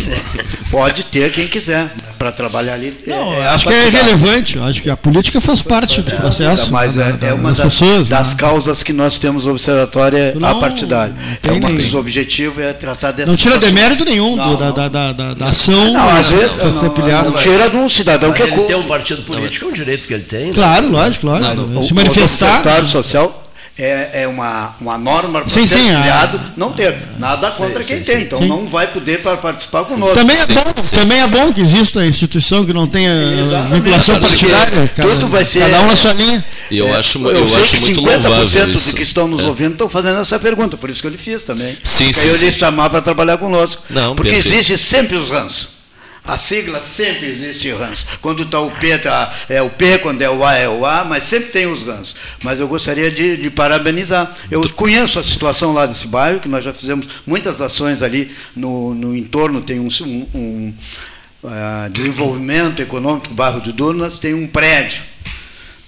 pode 0.70 1.04
ter 1.04 1.30
quem 1.32 1.46
quiser. 1.46 1.90
para 2.18 2.32
trabalhar 2.32 2.74
ali. 2.74 2.96
Não, 3.06 3.34
é, 3.34 3.48
acho 3.48 3.66
que 3.66 3.74
é 3.74 3.88
relevante, 3.88 4.58
acho 4.58 4.82
que 4.82 4.90
a 4.90 4.96
política 4.96 5.40
faz 5.40 5.60
parte 5.60 6.00
do 6.00 6.10
processo. 6.16 6.72
Mas 6.72 6.94
da, 6.94 7.10
é, 7.10 7.30
é 7.30 7.34
uma 7.34 7.50
das, 7.50 7.60
pessoas, 7.60 8.08
das 8.08 8.30
né? 8.30 8.36
causas 8.38 8.82
que 8.82 8.92
nós 8.92 9.18
temos 9.18 9.44
no 9.44 9.52
observatório 9.52 10.18
é 10.18 10.34
não, 10.34 10.48
apartidário. 10.48 11.14
Então, 11.34 11.56
um 11.56 11.76
dos 11.76 11.94
objetivos 11.94 12.62
é 12.62 12.72
tratar 12.72 13.12
dessa. 13.12 13.30
Não 13.50 13.58
tira 13.58 13.58
demérito 13.58 14.04
nenhum 14.04 14.36
não, 14.36 14.50
do, 14.50 14.56
da, 14.56 14.88
da, 14.88 15.12
da, 15.12 15.34
da, 15.34 15.46
ação. 15.46 15.92
Não, 15.92 16.08
às 16.08 16.28
vezes 16.28 16.56
não, 16.62 16.72
não, 16.72 17.32
tira 17.32 17.68
de 17.68 17.76
um 17.76 17.88
cidadão 17.88 18.32
que 18.32 18.42
é 18.42 18.46
ele 18.46 18.62
tem 18.62 18.76
um 18.76 18.84
partido 18.84 19.22
político, 19.22 19.64
é 19.64 19.68
um 19.68 19.72
direito 19.72 20.06
que 20.06 20.14
ele 20.14 20.22
tem. 20.22 20.46
Né? 20.46 20.52
Claro, 20.54 20.88
lógico, 20.88 21.26
lógico. 21.26 21.82
Se 21.82 21.92
manifestar. 21.92 22.62
O 22.82 22.88
social 22.88 23.49
é, 23.78 24.22
é 24.22 24.28
uma, 24.28 24.74
uma 24.80 24.98
norma 24.98 25.40
para 25.40 25.48
ser 25.48 25.68
criado 25.68 26.40
não 26.56 26.72
ter. 26.72 26.96
Nada 27.18 27.50
contra 27.50 27.82
sim, 27.82 27.88
quem 27.88 27.98
sim, 27.98 28.04
tem. 28.04 28.22
Então 28.22 28.38
sim. 28.38 28.48
não 28.48 28.66
vai 28.66 28.86
poder 28.86 29.20
participar 29.20 29.84
conosco. 29.84 30.14
Também 30.14 30.36
é, 30.36 30.46
bom, 30.46 30.72
também 30.94 31.20
é 31.20 31.26
bom 31.26 31.52
que 31.52 31.60
exista 31.60 32.04
instituição 32.06 32.64
que 32.64 32.72
não 32.72 32.86
tenha 32.86 33.12
Exatamente. 33.12 33.74
vinculação 33.74 34.20
partidária. 34.20 34.88
Cada, 34.94 35.08
Tudo 35.08 35.28
vai 35.28 35.44
ser. 35.44 35.60
Cada 35.60 35.80
um 35.82 35.86
na 35.86 35.96
sua 35.96 36.12
linha. 36.12 36.44
E 36.70 36.78
eu 36.78 36.88
é, 36.88 36.98
acho, 36.98 37.18
eu, 37.18 37.30
eu 37.30 37.56
acho 37.56 37.76
que 37.76 37.80
muito 37.80 38.00
50% 38.00 38.04
louvável 38.04 38.70
isso. 38.70 38.96
que 38.96 39.02
estão 39.02 39.28
nos 39.28 39.40
é. 39.40 39.44
ouvindo 39.44 39.72
estão 39.72 39.88
fazendo 39.88 40.20
essa 40.20 40.38
pergunta, 40.38 40.76
por 40.76 40.90
isso 40.90 41.00
que 41.00 41.06
eu 41.06 41.10
lhe 41.10 41.18
fiz 41.18 41.42
também. 41.42 41.76
Sim, 41.82 42.12
sim. 42.12 42.28
Eu 42.28 42.36
lhe 42.36 42.52
chamar 42.52 42.90
para 42.90 43.00
trabalhar 43.00 43.38
conosco. 43.38 43.82
Não, 43.88 44.14
porque 44.14 44.30
perfeito. 44.30 44.58
existe 44.58 44.78
sempre 44.78 45.16
os 45.16 45.30
ranços. 45.30 45.79
A 46.24 46.36
sigla 46.36 46.80
sempre 46.80 47.26
existe 47.26 47.70
ranço. 47.72 48.06
Quando 48.20 48.42
está 48.42 48.60
o 48.60 48.70
P, 48.70 48.98
tá, 48.98 49.34
é 49.48 49.60
o 49.62 49.70
P, 49.70 49.98
quando 49.98 50.22
é 50.22 50.30
o 50.30 50.44
A, 50.44 50.54
é 50.54 50.68
o 50.68 50.84
A, 50.84 51.04
mas 51.04 51.24
sempre 51.24 51.50
tem 51.50 51.66
os 51.66 51.82
ranços. 51.82 52.14
Mas 52.42 52.60
eu 52.60 52.68
gostaria 52.68 53.10
de, 53.10 53.36
de 53.36 53.50
parabenizar. 53.50 54.34
Eu 54.50 54.68
conheço 54.70 55.18
a 55.18 55.24
situação 55.24 55.72
lá 55.72 55.86
desse 55.86 56.06
bairro, 56.06 56.40
que 56.40 56.48
nós 56.48 56.64
já 56.64 56.72
fizemos 56.72 57.06
muitas 57.26 57.60
ações 57.60 58.02
ali 58.02 58.30
no, 58.54 58.94
no 58.94 59.16
entorno, 59.16 59.60
tem 59.60 59.80
um, 59.80 59.88
um, 60.02 60.26
um 60.34 60.74
uh, 61.42 61.90
desenvolvimento 61.90 62.80
econômico, 62.80 63.28
o 63.30 63.34
bairro 63.34 63.60
de 63.60 63.72
Durnas, 63.72 64.18
tem 64.18 64.34
um 64.34 64.46
prédio 64.46 65.10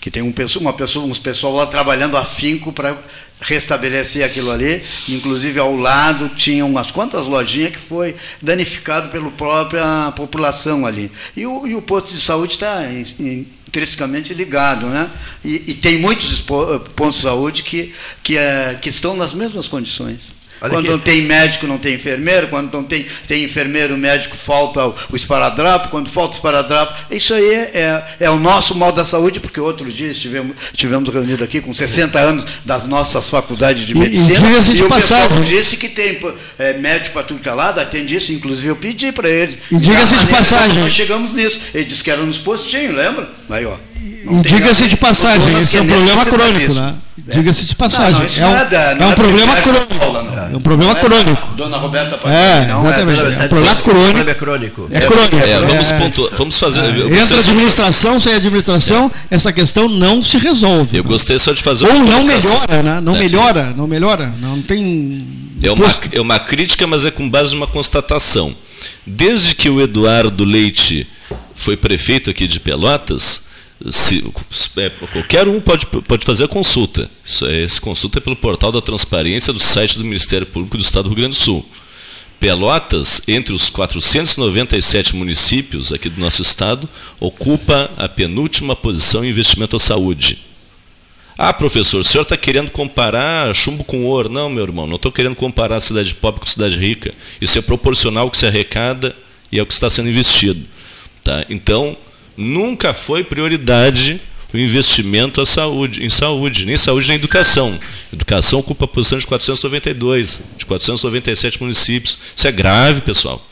que 0.03 0.11
tem 0.11 0.21
um, 0.21 0.35
uma 0.61 0.73
pessoa, 0.73 1.07
uns 1.07 1.21
pessoal 1.21 1.55
lá 1.55 1.65
trabalhando 1.65 2.17
afinco 2.17 2.73
para 2.73 2.97
restabelecer 3.43 4.25
aquilo 4.25 4.51
ali. 4.51 4.83
Inclusive 5.09 5.59
ao 5.59 5.77
lado 5.77 6.31
tinha 6.31 6.65
umas 6.65 6.91
quantas 6.91 7.27
lojinhas 7.27 7.73
que 7.73 7.79
foi 7.79 8.17
danificado 8.41 9.11
pela 9.11 9.31
própria 9.31 10.13
população 10.17 10.87
ali. 10.87 11.11
E 11.37 11.47
o, 11.47 11.67
e 11.67 11.75
o 11.75 11.83
posto 11.83 12.15
de 12.15 12.21
saúde 12.21 12.55
está 12.55 12.83
intrinsecamente 12.91 14.33
ligado, 14.33 14.87
né? 14.87 15.11
E, 15.45 15.63
e 15.69 15.75
tem 15.75 15.99
muitos 15.99 16.41
pontos 16.41 17.17
de 17.17 17.23
saúde 17.23 17.63
que, 17.63 17.95
que, 18.23 18.37
é, 18.37 18.79
que 18.81 18.89
estão 18.89 19.17
nas 19.17 19.35
mesmas 19.35 19.69
condições. 19.69 20.42
Olha 20.63 20.71
quando 20.71 20.85
aqui. 20.85 20.91
não 20.91 20.99
tem 21.01 21.23
médico, 21.23 21.67
não 21.67 21.79
tem 21.79 21.95
enfermeiro. 21.95 22.49
Quando 22.49 22.73
não 22.73 22.85
tem, 22.85 23.07
tem 23.27 23.45
enfermeiro, 23.45 23.99
médico, 23.99 24.37
falta 24.37 24.87
o, 24.87 24.95
o 25.11 25.17
esparadrapo. 25.17 25.89
Quando 25.89 26.09
falta 26.09 26.35
o 26.35 26.37
esparadrapo. 26.37 26.95
Isso 27.11 27.35
aí 27.35 27.53
é, 27.53 28.05
é 28.21 28.31
o 28.31 28.39
nosso 28.39 28.75
mal 28.75 28.93
da 28.93 29.05
saúde, 29.05 29.41
porque 29.41 29.61
outro 29.61 29.91
dia 29.91 30.11
estivemos, 30.11 30.57
estivemos 30.73 31.13
reunidos 31.13 31.43
aqui 31.43 31.61
com 31.61 31.75
60 31.75 32.19
anos 32.19 32.47
das 32.65 32.87
nossas 32.87 33.29
faculdades 33.29 33.85
de 33.87 33.95
medicina. 33.95 34.49
E, 34.49 34.77
e, 34.77 34.79
e 34.79 34.83
o 34.83 34.89
pessoal 34.89 35.29
disse 35.45 35.77
que 35.77 35.89
tem 35.89 36.21
é, 36.59 36.75
médico 36.75 37.13
para 37.15 37.25
tudo 37.25 37.41
que 37.41 37.49
é 37.49 37.53
lado, 37.53 37.81
atende 37.81 38.15
isso. 38.15 38.33
Inclusive 38.33 38.69
eu 38.69 38.77
pedi 38.77 39.11
para 39.11 39.29
eles. 39.29 39.57
E 39.71 39.77
diga-se 39.77 40.17
de 40.17 40.27
passagem. 40.27 40.79
Nós 40.79 40.95
chegamos 40.95 41.35
nisso. 41.35 41.61
Ele 41.75 41.85
disse 41.85 42.05
que 42.05 42.11
era 42.11 42.23
nos 42.23 42.39
postinhos, 42.39 42.95
lembra? 42.95 43.29
Aí, 43.51 43.67
ó. 43.67 43.75
E 44.03 44.43
diga-se 44.43 44.89
de 44.89 44.97
passagem, 44.97 45.61
esse 45.61 45.77
é 45.77 45.81
um 45.81 45.87
problema 45.87 46.25
crônico, 46.25 46.75
né? 46.75 46.95
Diga-se 47.33 47.65
de 47.65 47.75
passagem. 47.75 48.27
Não, 48.41 48.51
não, 48.51 48.57
é, 48.57 48.63
um, 48.63 48.75
é, 48.75 48.97
é 49.01 49.07
um 49.07 49.15
problema 49.15 49.57
crônico. 49.57 50.33
É 50.53 50.57
um 50.57 50.61
problema 50.61 50.95
crônico. 50.95 51.49
Dona 51.57 51.77
Roberta 51.79 52.21
É, 52.29 52.65
exatamente. 52.65 53.21
É 53.21 53.45
um 53.45 53.49
problema 53.49 53.77
crônico. 53.77 54.29
É 54.31 54.35
crônico. 54.35 54.89
É 54.91 55.01
crônico. 55.01 55.37
É, 55.39 55.61
vamos, 55.61 55.93
pontuar, 55.93 56.31
vamos 56.35 56.59
fazer. 56.59 56.85
Entre 56.85 57.39
administração, 57.39 58.21
sem 58.21 58.35
administração, 58.35 59.11
essa 59.31 59.53
questão 59.53 59.89
não 59.89 60.23
se 60.23 60.37
resolve. 60.37 60.99
Eu 60.99 61.05
gostei 61.05 61.39
só 61.39 61.53
de 61.53 61.63
fazer 61.63 61.87
Ou 61.87 62.01
não 62.01 62.25
melhora, 62.25 62.83
né? 62.83 63.01
Não 63.01 63.15
melhora, 63.15 63.75
não 63.77 63.87
melhora. 63.87 64.33
Não 64.41 64.61
tem. 64.61 65.27
É 65.63 65.71
uma, 65.71 65.95
é 66.13 66.21
uma 66.21 66.39
crítica, 66.39 66.87
mas 66.87 67.07
é 67.07 67.11
com 67.11 67.29
base 67.29 67.55
numa 67.55 67.67
constatação. 67.67 68.55
Desde 69.07 69.55
que 69.55 69.71
o 69.71 69.81
Eduardo 69.81 70.45
Leite 70.45 71.07
foi 71.55 71.77
prefeito 71.77 72.31
aqui 72.31 72.47
de 72.47 72.61
Pelotas, 72.61 73.52
se, 73.91 74.25
é, 74.77 74.91
qualquer 74.91 75.49
um 75.49 75.61
pode, 75.61 75.87
pode 75.87 76.25
fazer 76.25 76.45
a 76.45 76.49
consulta. 76.49 77.11
Isso 77.25 77.47
é, 77.47 77.63
essa 77.63 77.81
consulta 77.81 78.19
é 78.19 78.21
pelo 78.21 78.37
portal 78.37 78.71
da 78.71 78.81
transparência 78.81 79.53
do 79.53 79.59
site 79.59 79.99
do 79.99 80.05
Ministério 80.05 80.47
Público 80.47 80.77
do 80.77 80.83
Estado 80.83 81.05
do 81.05 81.09
Rio 81.11 81.19
Grande 81.19 81.37
do 81.37 81.43
Sul. 81.43 81.67
Pelotas, 82.39 83.23
entre 83.29 83.55
os 83.55 83.71
497 83.71 85.15
municípios 85.15 85.93
aqui 85.93 86.09
do 86.09 86.21
nosso 86.21 86.43
estado, 86.43 86.89
ocupa 87.21 87.91
a 87.97 88.09
penúltima 88.09 88.75
posição 88.75 89.25
em 89.25 89.29
investimento 89.29 89.77
à 89.77 89.79
saúde. 89.79 90.39
Ah, 91.39 91.53
professor, 91.53 92.01
o 92.01 92.05
senhor 92.05 92.23
está 92.23 92.37
querendo 92.37 92.71
comparar 92.71 93.55
chumbo 93.55 93.85
com 93.85 94.05
ouro? 94.05 94.29
Não, 94.29 94.51
meu 94.51 94.65
irmão, 94.65 94.87
não 94.87 94.97
estou 94.97 95.11
querendo 95.11 95.35
comparar 95.35 95.81
cidade 95.81 96.15
pobre 96.15 96.41
com 96.41 96.47
cidade 96.47 96.77
rica. 96.77 97.15
Isso 97.41 97.59
é 97.59 97.63
proporcional 97.63 98.25
ao 98.25 98.31
que 98.31 98.39
se 98.39 98.47
arrecada 98.47 99.15
e 99.51 99.59
ao 99.59 99.67
que 99.67 99.73
está 99.73 99.89
sendo 99.89 100.09
investido. 100.09 100.63
Tá? 101.23 101.45
Então, 101.49 101.97
nunca 102.43 102.93
foi 102.93 103.25
prioridade 103.25 104.21
o 104.53 104.59
investimento 104.59 105.41
à 105.41 105.47
saúde, 105.47 106.05
em 106.05 106.09
saúde, 106.09 106.67
nem 106.67 106.77
saúde 106.77 107.09
nem 107.09 107.17
educação. 107.17 107.79
Educação 108.13 108.59
ocupa 108.59 108.85
a 108.85 108.89
posição 108.89 109.19
de 109.19 109.27
492, 109.27 110.43
de 110.59 110.67
497 110.67 111.61
municípios. 111.61 112.19
Isso 112.37 112.47
é 112.47 112.53
grave, 112.53 113.01
pessoal. 113.01 113.43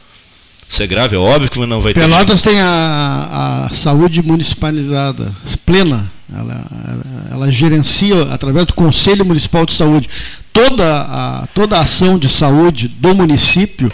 Isso 0.69 0.83
é 0.83 0.87
grave, 0.87 1.17
é 1.17 1.19
óbvio 1.19 1.51
que 1.51 1.59
não 1.67 1.81
vai 1.81 1.95
ter. 1.95 2.01
Pelotas 2.01 2.43
tem 2.43 2.61
a, 2.61 3.69
a 3.71 3.75
saúde 3.75 4.23
municipalizada, 4.23 5.35
plena. 5.65 6.13
Ela, 6.33 6.65
ela, 6.87 7.29
ela, 7.33 7.51
gerencia, 7.51 8.23
através 8.31 8.67
do 8.67 8.75
Conselho 8.75 9.25
Municipal 9.25 9.67
de 9.67 9.73
Saúde, 9.73 10.09
toda 10.53 11.01
a, 11.01 11.49
toda 11.49 11.77
a 11.77 11.81
ação 11.81 12.17
de 12.17 12.29
saúde 12.29 12.87
do 12.87 13.13
município 13.17 13.91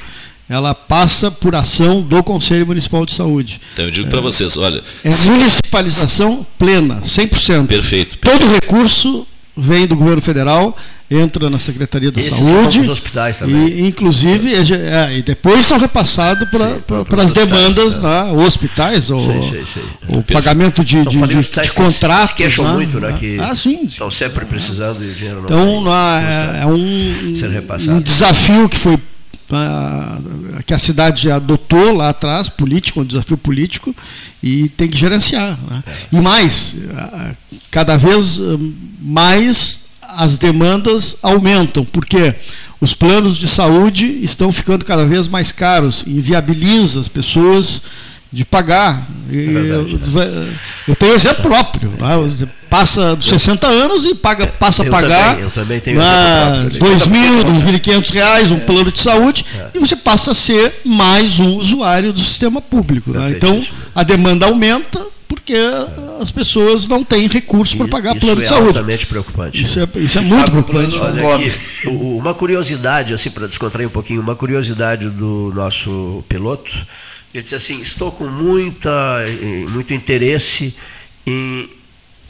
ela 0.49 0.75
passa 0.75 1.31
por 1.31 1.55
ação 1.55 2.03
do 2.03 2.23
Conselho 2.23 2.67
Municipal 2.67 3.05
de 3.05 3.13
Saúde. 3.13 3.61
Então 3.73 3.85
eu 3.85 3.91
digo 3.91 4.09
para 4.09 4.21
vocês, 4.21 4.57
olha... 4.57 4.83
É 5.05 5.11
municipalização 5.27 6.47
plena, 6.59 7.01
100%. 7.01 7.67
Perfeito, 7.67 7.67
perfeito. 7.67 8.19
Todo 8.19 8.53
recurso 8.53 9.27
vem 9.57 9.87
do 9.87 9.97
governo 9.97 10.21
federal, 10.21 10.77
entra 11.11 11.49
na 11.49 11.59
Secretaria 11.59 12.13
da 12.13 12.21
Esses 12.21 12.37
Saúde. 12.37 12.81
Os 12.81 12.89
hospitais 12.91 13.39
também. 13.39 13.69
E, 13.69 13.87
inclusive, 13.87 14.55
é, 14.55 14.59
é, 14.59 15.19
e 15.19 15.23
depois 15.23 15.65
são 15.65 15.79
repassados 15.79 16.49
para 16.51 17.23
as 17.23 17.33
demandas, 17.33 17.99
é. 17.99 18.03
né, 18.03 18.33
hospitais, 18.47 19.11
ou, 19.11 19.27
o 20.15 20.23
pagamento 20.23 20.85
de, 20.85 21.03
de, 21.07 21.17
de, 21.17 21.63
de 21.63 21.73
contratos. 21.73 22.37
queixam 22.37 22.67
né? 22.67 22.73
muito, 22.73 23.01
né? 23.01 23.17
Que 23.19 23.39
ah, 23.41 23.57
sim. 23.57 23.87
Estão 23.87 24.11
sempre 24.11 24.45
precisando 24.45 25.01
de 25.01 25.15
dinheiro. 25.15 25.43
Então, 25.45 25.81
não 25.81 25.93
é, 25.93 26.61
é 26.63 26.67
um, 26.67 27.97
um 27.97 28.01
desafio 28.01 28.69
que 28.69 28.79
foi 28.79 28.99
que 30.67 30.75
a 30.75 30.79
cidade 30.79 31.31
adotou 31.31 31.95
lá 31.95 32.09
atrás, 32.11 32.49
político, 32.49 33.01
um 33.01 33.05
desafio 33.05 33.37
político, 33.37 33.95
e 34.43 34.69
tem 34.71 34.89
que 34.89 34.99
gerenciar. 34.99 35.59
Né? 35.71 35.85
E 36.13 36.21
mais, 36.21 36.75
cada 37.71 37.97
vez 37.97 38.39
mais 39.01 39.81
as 40.03 40.39
demandas 40.39 41.17
aumentam, 41.23 41.85
porque 41.85 42.35
os 42.81 42.93
planos 42.93 43.37
de 43.37 43.49
saúde 43.49 44.07
estão 44.23 44.53
ficando 44.53 44.85
cada 44.85 45.05
vez 45.05 45.29
mais 45.29 45.53
caros, 45.53 46.05
inviabiliza 46.07 47.01
as 47.01 47.09
pessoas 47.09 47.81
de 48.37 48.45
pagar. 48.45 49.09
É 49.31 49.33
verdade, 49.33 49.93
eu, 49.93 50.13
né? 50.13 50.49
eu, 50.89 50.95
tenho 50.95 51.15
exemplo 51.15 51.43
próprio. 51.43 51.91
Né? 51.91 52.49
Passa 52.69 53.17
dos 53.17 53.27
60 53.29 53.67
anos 53.67 54.05
e 54.05 54.15
paga, 54.15 54.47
passa 54.47 54.83
a 54.83 54.87
pagar 54.91 55.31
também, 55.31 55.45
eu 55.45 55.51
também 55.51 55.81
tenho 55.81 55.99
2 56.79 57.07
mil, 57.07 57.39
2.500 57.45 58.13
reais 58.13 58.51
um 58.51 58.57
é. 58.57 58.61
plano 58.61 58.93
de 58.93 59.01
saúde 59.01 59.47
é. 59.59 59.69
e 59.75 59.79
você 59.79 59.97
passa 59.97 60.33
a 60.33 60.35
ser 60.35 60.81
mais 60.85 61.41
um 61.41 61.57
usuário 61.57 62.13
do 62.13 62.21
sistema 62.21 62.61
público. 62.61 63.11
Né? 63.13 63.31
Então 63.31 63.65
a 63.95 64.03
demanda 64.03 64.45
aumenta 64.45 65.07
porque 65.27 65.55
as 66.21 66.31
pessoas 66.31 66.87
não 66.87 67.03
têm 67.03 67.27
recursos 67.29 67.75
para 67.75 67.89
pagar 67.89 68.17
plano 68.17 68.37
de 68.37 68.43
é 68.43 68.47
saúde. 68.47 68.71
Isso 68.71 68.77
é 68.77 68.81
altamente 68.81 69.07
preocupante. 69.07 69.63
Isso 69.63 69.81
é, 69.81 69.89
isso 69.97 70.19
é 70.19 70.21
muito 70.21 70.51
preocupante. 70.51 70.99
Olha 70.99 71.37
aqui, 71.37 71.53
uma 71.89 72.35
curiosidade, 72.35 73.15
assim, 73.15 73.31
para 73.31 73.47
descontrair 73.47 73.89
um 73.89 73.93
pouquinho, 73.93 74.21
uma 74.21 74.37
curiosidade 74.37 75.09
do 75.09 75.53
nosso 75.55 76.23
piloto 76.29 76.71
ele 77.39 77.43
disse 77.43 77.55
assim: 77.55 77.81
estou 77.81 78.11
com 78.11 78.27
muita, 78.27 79.25
eh, 79.27 79.69
muito 79.69 79.93
interesse 79.93 80.75
em 81.27 81.69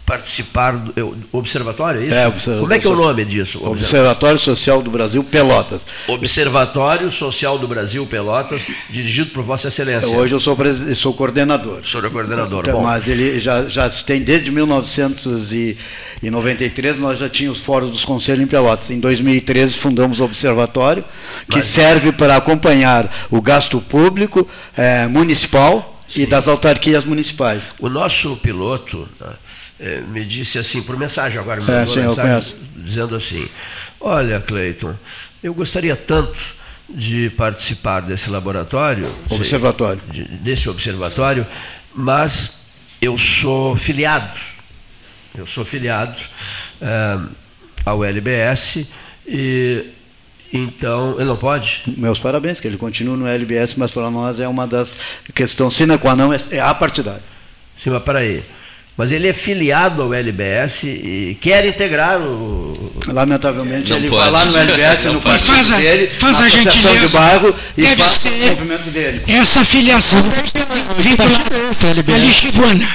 participar 0.06 0.72
do 0.72 1.14
observatório, 1.32 2.02
é 2.02 2.06
isso? 2.06 2.14
É, 2.14 2.28
observatório 2.28 2.60
Como 2.60 2.72
é 2.72 2.78
que 2.78 2.86
é 2.86 2.90
o 2.90 2.94
nome 2.94 3.24
disso? 3.24 3.66
Observatório 3.66 4.38
Social 4.38 4.80
do 4.80 4.88
Brasil 4.88 5.24
Pelotas. 5.24 5.84
Observatório 6.06 7.10
Social 7.10 7.58
do 7.58 7.66
Brasil 7.66 8.06
Pelotas, 8.06 8.64
dirigido 8.88 9.30
por 9.30 9.42
Vossa 9.42 9.66
Excelência. 9.66 10.08
Hoje 10.08 10.32
eu 10.32 10.38
sou, 10.38 10.56
sou 10.94 11.12
coordenador. 11.12 11.80
Sou 11.82 12.00
coordenador. 12.08 12.60
Então, 12.60 12.82
mas 12.82 13.08
ele 13.08 13.40
já, 13.40 13.64
já 13.64 13.90
tem 13.90 14.22
desde 14.22 14.52
1993 14.52 17.00
nós 17.00 17.18
já 17.18 17.28
tínhamos 17.28 17.58
fóruns 17.58 17.90
dos 17.90 18.04
conselhos 18.04 18.44
em 18.44 18.46
Pelotas. 18.46 18.92
Em 18.92 19.00
2013 19.00 19.74
fundamos 19.74 20.20
o 20.20 20.24
observatório 20.24 21.02
que 21.50 21.56
mas... 21.56 21.66
serve 21.66 22.12
para 22.12 22.36
acompanhar 22.36 23.26
o 23.28 23.42
gasto 23.42 23.80
público 23.80 24.48
é, 24.76 25.08
municipal 25.08 26.00
Sim. 26.06 26.22
e 26.22 26.26
das 26.26 26.46
autarquias 26.46 27.04
municipais. 27.04 27.64
O 27.80 27.88
nosso 27.88 28.36
piloto 28.36 29.08
né, 29.20 29.32
é, 29.78 30.00
me 30.00 30.24
disse 30.24 30.58
assim, 30.58 30.82
por 30.82 30.96
mensagem 30.96 31.38
agora, 31.38 31.60
me 31.60 31.70
é, 31.70 31.86
sim, 31.86 32.00
mensagem, 32.00 32.54
dizendo 32.76 33.14
assim, 33.14 33.48
olha, 34.00 34.40
Cleiton, 34.40 34.94
eu 35.42 35.52
gostaria 35.54 35.94
tanto 35.96 36.36
de 36.88 37.30
participar 37.30 38.00
desse 38.00 38.30
laboratório, 38.30 39.10
observatório, 39.28 40.00
de, 40.10 40.24
desse 40.24 40.68
observatório, 40.68 41.46
mas 41.94 42.60
eu 43.00 43.18
sou 43.18 43.76
filiado, 43.76 44.38
eu 45.36 45.46
sou 45.46 45.64
filiado 45.64 46.16
é, 46.80 47.18
ao 47.84 48.04
LBS 48.04 48.86
e 49.26 49.92
então, 50.52 51.16
ele 51.16 51.24
não 51.24 51.36
pode? 51.36 51.82
Meus 51.96 52.18
parabéns, 52.18 52.60
que 52.60 52.66
ele 52.66 52.76
continua 52.76 53.16
no 53.16 53.26
LBS, 53.26 53.74
mas 53.74 53.90
para 53.90 54.10
nós 54.10 54.40
é 54.40 54.46
uma 54.46 54.66
das 54.66 54.96
questões 55.34 55.74
sine 55.74 55.98
qua 55.98 56.14
non, 56.14 56.32
é 56.32 56.60
a 56.60 56.72
partidária. 56.74 57.22
Sim, 57.78 57.90
mas 57.90 58.02
peraí. 58.02 58.42
Mas 58.96 59.12
ele 59.12 59.28
é 59.28 59.32
filiado 59.34 60.02
ao 60.02 60.14
LBS 60.14 60.84
e 60.84 61.36
quer 61.40 61.66
integrar 61.66 62.18
o. 62.18 62.74
Lamentavelmente, 63.08 63.90
não 63.90 63.98
ele 63.98 64.08
pode. 64.08 64.22
vai 64.22 64.30
lá 64.30 64.44
no 64.46 64.56
LBS, 64.58 65.04
no 65.04 65.20
partido 65.20 65.52
faz 65.52 65.70
a, 65.70 65.76
dele, 65.76 66.10
faz 66.18 66.40
a 66.40 66.48
gentileza 66.48 67.06
de 67.06 67.12
bairro 67.12 67.54
e 67.76 67.82
Deve 67.82 67.96
faz 67.96 68.12
ser 68.12 68.28
o 68.28 68.46
movimento 68.48 68.90
dele. 68.90 69.22
Essa 69.28 69.64
filiação 69.64 70.22
vinculada 70.98 72.14
à 72.14 72.18
Lixiguana. 72.18 72.88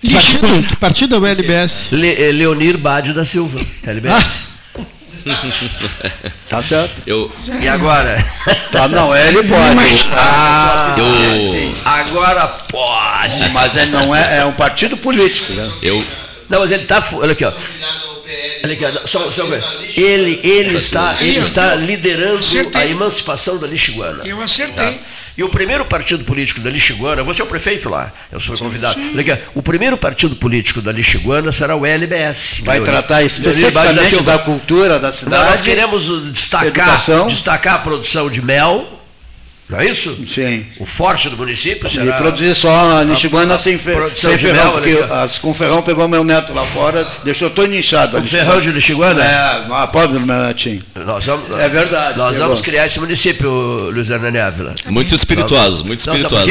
Que 0.00 0.14
partido, 0.14 0.66
que 0.66 0.76
partido 0.76 1.14
é 1.14 1.18
o 1.18 1.26
LBS? 1.26 1.88
Le, 1.92 2.32
Leonir 2.32 2.78
Bade 2.78 3.12
da 3.12 3.24
Silva, 3.24 3.60
LBS. 3.86 4.14
Ah. 4.14 4.49
Tá 6.48 6.62
certo. 6.62 7.02
Eu... 7.06 7.30
E 7.60 7.68
agora? 7.68 8.24
Tá, 8.72 8.88
não, 8.88 9.14
ele 9.14 9.42
pode. 9.44 9.74
Mas, 9.74 10.06
ah, 10.12 10.94
eu... 10.96 11.74
Agora 11.84 12.46
pode. 12.46 13.50
Mas 13.50 13.76
ele 13.76 13.90
não 13.90 14.14
é, 14.14 14.38
é 14.38 14.44
um 14.44 14.52
partido 14.52 14.96
político, 14.96 15.52
né? 15.52 15.70
Eu... 15.82 16.04
Não, 16.48 16.60
mas 16.60 16.70
ele 16.70 16.82
está. 16.82 17.02
Olha 17.12 17.32
aqui, 17.32 17.44
ó. 17.44 17.52
Só, 19.06 19.30
só, 19.30 19.46
ele 19.96 20.40
ele 20.42 20.76
está, 20.76 21.14
ele 21.20 21.40
está 21.40 21.74
liderando 21.74 22.40
a 22.74 22.86
emancipação 22.86 23.58
da 23.58 23.66
Lixiguana. 23.66 24.24
Eu 24.24 24.40
acertei. 24.40 24.94
Tá? 24.94 24.98
E 25.36 25.42
o 25.42 25.48
primeiro 25.48 25.84
partido 25.84 26.24
político 26.24 26.60
da 26.60 26.68
Lixiguana, 26.68 27.22
você 27.22 27.40
é 27.40 27.44
o 27.44 27.48
prefeito 27.48 27.88
lá, 27.88 28.12
eu 28.30 28.38
sou 28.38 28.58
convidado. 28.58 29.00
O 29.54 29.62
primeiro 29.62 29.96
partido 29.96 30.36
político 30.36 30.82
da 30.82 30.92
Lixiguana 30.92 31.50
será 31.50 31.74
o 31.76 31.86
LBS. 31.86 32.60
Vai 32.62 32.80
tratar 32.80 33.22
especificamente 33.22 34.22
da 34.22 34.38
cultura 34.38 34.98
da 34.98 35.12
cidade. 35.12 35.42
Não, 35.42 35.50
nós 35.50 35.62
queremos 35.62 36.30
destacar, 36.32 37.26
destacar 37.26 37.74
a 37.76 37.78
produção 37.78 38.28
de 38.28 38.42
mel 38.42 38.99
não 39.70 39.78
é 39.78 39.88
isso? 39.88 40.16
Sim. 40.28 40.66
O 40.78 40.86
forte 40.86 41.28
do 41.28 41.36
município 41.36 41.88
será... 41.88 42.16
E 42.16 42.18
produzir 42.18 42.54
só 42.54 42.98
a 42.98 43.04
Nishiguana 43.04 43.58
sem, 43.58 43.78
fe... 43.78 43.92
sem 44.14 44.36
ferrão, 44.36 44.72
porque 44.72 44.98
as, 45.10 45.38
com 45.38 45.54
ferrão 45.54 45.80
pegou 45.82 46.08
meu 46.08 46.24
neto 46.24 46.52
lá 46.52 46.64
fora, 46.66 47.06
deixou 47.24 47.48
todo 47.50 47.74
inchado. 47.74 48.16
Com 48.16 48.24
ferrão 48.24 48.60
de 48.60 48.72
Nishiguana? 48.72 49.24
É, 49.24 49.66
uma 49.66 49.86
pobre 49.86 50.18
do 50.18 50.26
meu 50.26 50.36
netinho. 50.46 50.82
Nós 50.94 51.24
vamos, 51.24 51.50
é 51.58 51.68
verdade. 51.68 52.18
Nós 52.18 52.32
pegou. 52.32 52.48
vamos 52.48 52.60
criar 52.60 52.86
esse 52.86 52.98
município, 52.98 53.50
Luiz 53.90 54.10
Hernani 54.10 54.38
Ávila. 54.38 54.74
Muito 54.88 55.14
espirituoso, 55.14 55.84
muito 55.84 56.00
espirituoso. 56.00 56.46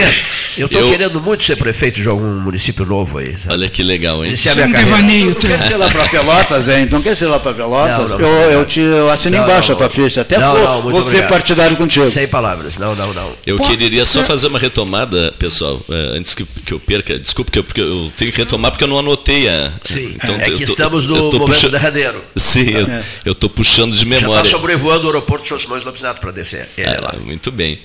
Eu 0.58 0.68
estou 0.68 0.90
querendo 0.90 1.22
muito 1.22 1.44
ser 1.44 1.58
prefeito 1.58 2.02
de 2.02 2.08
algum 2.08 2.40
município 2.40 2.86
novo 2.86 3.18
aí. 3.18 3.38
Sabe? 3.38 3.54
Olha 3.54 3.70
que 3.70 3.84
legal, 3.84 4.24
hein? 4.24 4.30
Iniciar 4.30 4.56
minha 4.56 4.68
um 4.68 4.72
carreira. 4.72 4.96
Devaneio, 4.96 5.28
não 5.28 5.36
quer 5.36 5.62
ser 5.62 5.78
lá 5.78 5.90
para 5.90 6.06
Pelotas, 6.08 6.68
hein? 6.68 6.88
Não 6.90 7.02
quer 7.02 7.16
ser 7.16 7.28
lá 7.28 7.40
para 7.40 7.54
Pelotas? 7.54 8.12
Não, 8.12 8.20
não, 8.20 8.28
eu, 8.28 8.52
eu, 8.52 8.66
te, 8.66 8.80
eu 8.80 9.10
assino 9.10 9.38
embaixo 9.38 9.72
a 9.72 9.76
tua 9.76 9.90
ficha. 9.90 10.22
Até 10.22 10.38
não, 10.38 10.82
vou, 10.82 10.92
vou 10.92 11.04
ser 11.04 11.28
partidário 11.28 11.76
contigo. 11.76 12.10
Sem 12.10 12.28
palavras. 12.28 12.78
Não, 12.78 12.96
não, 12.96 13.09
não. 13.14 13.34
Eu 13.46 13.58
queria 13.58 13.90
queria 13.90 14.06
só 14.06 14.24
fazer 14.24 14.48
uma 14.48 14.60
retomada, 14.60 15.34
pessoal, 15.40 15.82
é, 15.90 16.18
antes 16.18 16.36
que, 16.36 16.46
que 16.46 16.74
eu 16.74 16.80
perca. 16.80 17.18
Desculpe, 17.18 17.52
que 17.52 17.60
eu, 17.60 17.64
porque 17.64 17.82
eu 17.82 18.12
tenho 18.16 18.32
que 18.32 18.38
retomar 18.38 18.72
porque 18.72 18.84
eu 18.84 18.88
não 18.88 19.00
anotei 19.00 19.50
a. 19.50 19.74
Sim, 19.84 20.14
então, 20.16 20.36
é 20.36 20.52
que 20.52 20.66
tô, 20.66 20.72
estamos 20.72 21.08
no 21.08 21.16
momento 21.16 21.40
puxa... 21.40 21.70
derradeiro. 21.70 22.24
Sim, 22.38 22.68
é. 22.76 23.04
eu 23.26 23.32
estou 23.32 23.50
puxando 23.50 23.96
de 23.96 24.06
memória. 24.06 24.36
Já 24.36 24.42
está 24.44 24.58
sobrevoando 24.58 25.06
o 25.06 25.08
aeroporto 25.08 25.44
de 25.44 25.50
José 25.50 25.86
Lopes 25.86 26.02
Neto 26.02 26.20
para 26.20 26.32
descer. 26.32 26.70
É 26.78 26.86
ah, 26.86 27.16
muito 27.24 27.52
bem. 27.52 27.80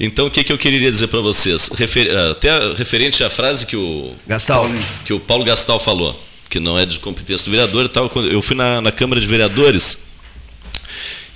Então, 0.00 0.26
o 0.26 0.30
que, 0.30 0.42
que 0.42 0.52
eu 0.52 0.58
queria 0.58 0.90
dizer 0.90 1.08
para 1.08 1.20
vocês? 1.20 1.68
Refer... 1.74 2.16
Até 2.30 2.50
referente 2.74 3.22
à 3.22 3.30
frase 3.30 3.66
que 3.66 3.76
o, 3.76 4.14
Gastal. 4.26 4.70
que 5.04 5.12
o 5.12 5.20
Paulo 5.20 5.44
Gastal 5.44 5.78
falou, 5.78 6.18
que 6.48 6.60
não 6.60 6.78
é 6.78 6.86
de 6.86 6.98
competência 7.00 7.44
do 7.46 7.50
vereador 7.50 7.84
e 7.84 7.88
tal. 7.88 8.10
Eu 8.30 8.40
fui 8.40 8.56
na, 8.56 8.80
na 8.80 8.92
Câmara 8.92 9.20
de 9.20 9.26
Vereadores. 9.26 10.07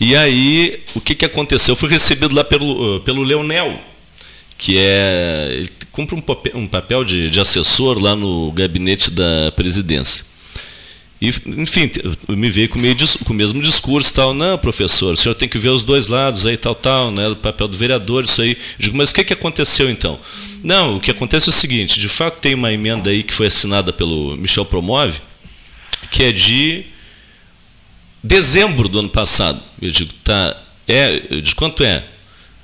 E 0.04 0.16
aí, 0.16 0.80
o 0.96 1.00
que, 1.00 1.14
que 1.14 1.24
aconteceu? 1.24 1.72
Eu 1.72 1.76
fui 1.76 1.88
recebido 1.88 2.34
lá 2.34 2.42
pelo, 2.42 2.98
pelo 3.02 3.22
Leonel, 3.22 3.80
que 4.58 4.76
é. 4.76 5.50
Ele 5.52 5.70
cumpre 5.92 6.16
um 6.16 6.20
papel, 6.20 6.52
um 6.56 6.66
papel 6.66 7.04
de, 7.04 7.30
de 7.30 7.38
assessor 7.38 8.02
lá 8.02 8.16
no 8.16 8.50
gabinete 8.50 9.12
da 9.12 9.52
presidência. 9.54 10.24
E, 11.20 11.28
enfim, 11.28 11.88
me 12.28 12.50
veio 12.50 12.68
com, 12.68 12.80
meio, 12.80 12.96
com 13.24 13.32
o 13.32 13.36
mesmo 13.36 13.62
discurso, 13.62 14.12
tal, 14.12 14.34
não, 14.34 14.58
professor, 14.58 15.12
o 15.12 15.16
senhor 15.16 15.36
tem 15.36 15.48
que 15.48 15.56
ver 15.56 15.68
os 15.68 15.84
dois 15.84 16.08
lados 16.08 16.46
aí, 16.46 16.56
tal, 16.56 16.74
tal, 16.74 17.12
né, 17.12 17.28
o 17.28 17.36
papel 17.36 17.68
do 17.68 17.78
vereador, 17.78 18.24
isso 18.24 18.42
aí. 18.42 18.50
Eu 18.50 18.56
digo, 18.80 18.96
mas 18.96 19.12
o 19.12 19.14
que, 19.14 19.22
que 19.22 19.32
aconteceu 19.32 19.88
então? 19.88 20.18
Não, 20.64 20.96
o 20.96 21.00
que 21.00 21.12
acontece 21.12 21.48
é 21.48 21.50
o 21.50 21.52
seguinte, 21.52 22.00
de 22.00 22.08
fato 22.08 22.40
tem 22.40 22.54
uma 22.54 22.72
emenda 22.72 23.10
aí 23.10 23.22
que 23.22 23.32
foi 23.32 23.46
assinada 23.46 23.92
pelo 23.92 24.36
Michel 24.36 24.64
Promove, 24.64 25.20
que 26.10 26.24
é 26.24 26.32
de 26.32 26.86
dezembro 28.22 28.88
do 28.88 29.00
ano 29.00 29.08
passado. 29.08 29.60
Eu 29.80 29.90
digo, 29.90 30.12
tá, 30.24 30.56
é, 30.86 31.40
de 31.40 31.54
quanto 31.54 31.82
é? 31.82 32.04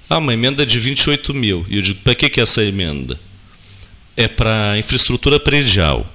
Ah, 0.09 0.19
uma 0.19 0.33
emenda 0.33 0.65
de 0.65 0.79
28 0.79 1.35
mil. 1.35 1.67
E 1.69 1.77
eu 1.77 1.83
digo, 1.83 2.01
para 2.01 2.15
que, 2.15 2.29
que 2.31 2.41
é 2.41 2.43
essa 2.43 2.63
emenda? 2.63 3.19
É 4.17 4.27
para 4.27 4.79
infraestrutura 4.79 5.39
predial. 5.39 6.07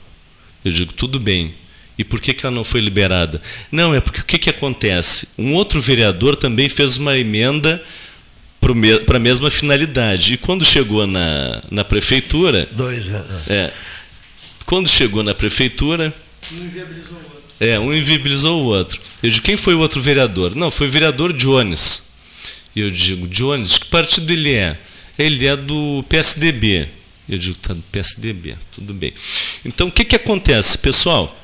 Eu 0.64 0.72
digo, 0.72 0.94
tudo 0.94 1.20
bem. 1.20 1.54
E 1.98 2.04
por 2.04 2.20
que, 2.20 2.34
que 2.34 2.46
ela 2.46 2.56
não 2.56 2.64
foi 2.64 2.82
liberada? 2.82 3.40
Não, 3.72 3.94
é 3.94 4.02
porque 4.02 4.22
o 4.22 4.26
que, 4.26 4.40
que 4.40 4.50
acontece? 4.50 5.30
Um 5.38 5.54
outro 5.54 5.80
vereador 5.80 6.36
também 6.36 6.68
fez 6.68 6.98
uma 6.98 7.18
emenda 7.18 7.84
para 9.06 9.18
a 9.18 9.20
mesma 9.20 9.52
finalidade. 9.52 10.34
E 10.34 10.38
quando 10.38 10.66
chegou 10.66 11.06
na, 11.06 11.62
na 11.70 11.84
prefeitura. 11.84 12.68
Dois, 12.72 13.06
é. 13.08 13.24
é. 13.50 13.74
Quando 14.66 14.90
chegou 14.90 15.22
na 15.22 15.36
prefeitura. 15.36 16.14
Um 16.52 16.64
inviabilizou. 16.64 17.33
É, 17.64 17.80
um 17.80 17.94
inviabilizou 17.94 18.62
o 18.62 18.66
outro. 18.66 19.00
Eu 19.22 19.30
digo, 19.30 19.46
quem 19.46 19.56
foi 19.56 19.74
o 19.74 19.80
outro 19.80 20.02
vereador? 20.02 20.54
Não, 20.54 20.70
foi 20.70 20.88
o 20.88 20.92
vereador 20.92 21.32
Jones. 21.32 22.12
E 22.76 22.82
eu 22.82 22.92
digo, 22.92 23.26
Jones, 23.28 23.70
de 23.70 23.80
que 23.80 23.86
partido 23.86 24.32
ele 24.34 24.54
é? 24.54 24.78
Ele 25.18 25.48
é 25.48 25.56
do 25.56 26.04
PSDB. 26.10 26.90
Eu 27.30 27.38
digo, 27.38 27.56
tá 27.56 27.74
do 27.74 27.82
PSDB, 27.84 28.58
tudo 28.74 28.94
bem. 28.94 29.14
Então, 29.64 29.88
o 29.88 29.92
que, 29.92 30.04
que 30.04 30.16
acontece, 30.16 30.78
pessoal? 30.78 31.40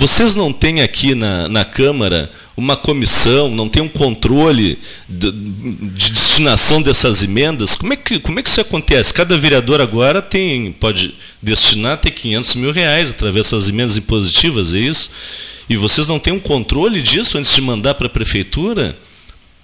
Vocês 0.00 0.34
não 0.34 0.50
têm 0.50 0.80
aqui 0.80 1.14
na, 1.14 1.46
na 1.46 1.62
Câmara 1.62 2.32
uma 2.56 2.74
comissão, 2.74 3.50
não 3.50 3.68
tem 3.68 3.82
um 3.82 3.88
controle 3.88 4.78
de, 5.06 5.30
de, 5.30 6.12
destinação 6.12 6.80
dessas 6.80 7.22
emendas? 7.22 7.76
Como 7.76 7.92
é, 7.92 7.96
que, 7.96 8.18
como 8.18 8.40
é 8.40 8.42
que 8.42 8.48
isso 8.48 8.62
acontece? 8.62 9.12
Cada 9.12 9.36
vereador 9.36 9.78
agora 9.78 10.22
tem, 10.22 10.72
pode 10.72 11.16
destinar 11.42 11.92
até 11.92 12.10
500 12.10 12.54
mil 12.54 12.72
reais 12.72 13.10
através 13.10 13.44
dessas 13.44 13.68
emendas 13.68 13.98
impositivas, 13.98 14.72
é 14.72 14.78
isso? 14.78 15.10
E 15.68 15.76
vocês 15.76 16.08
não 16.08 16.18
têm 16.18 16.32
um 16.32 16.40
controle 16.40 17.02
disso 17.02 17.36
antes 17.36 17.54
de 17.54 17.60
mandar 17.60 17.92
para 17.92 18.06
a 18.06 18.10
prefeitura? 18.10 18.96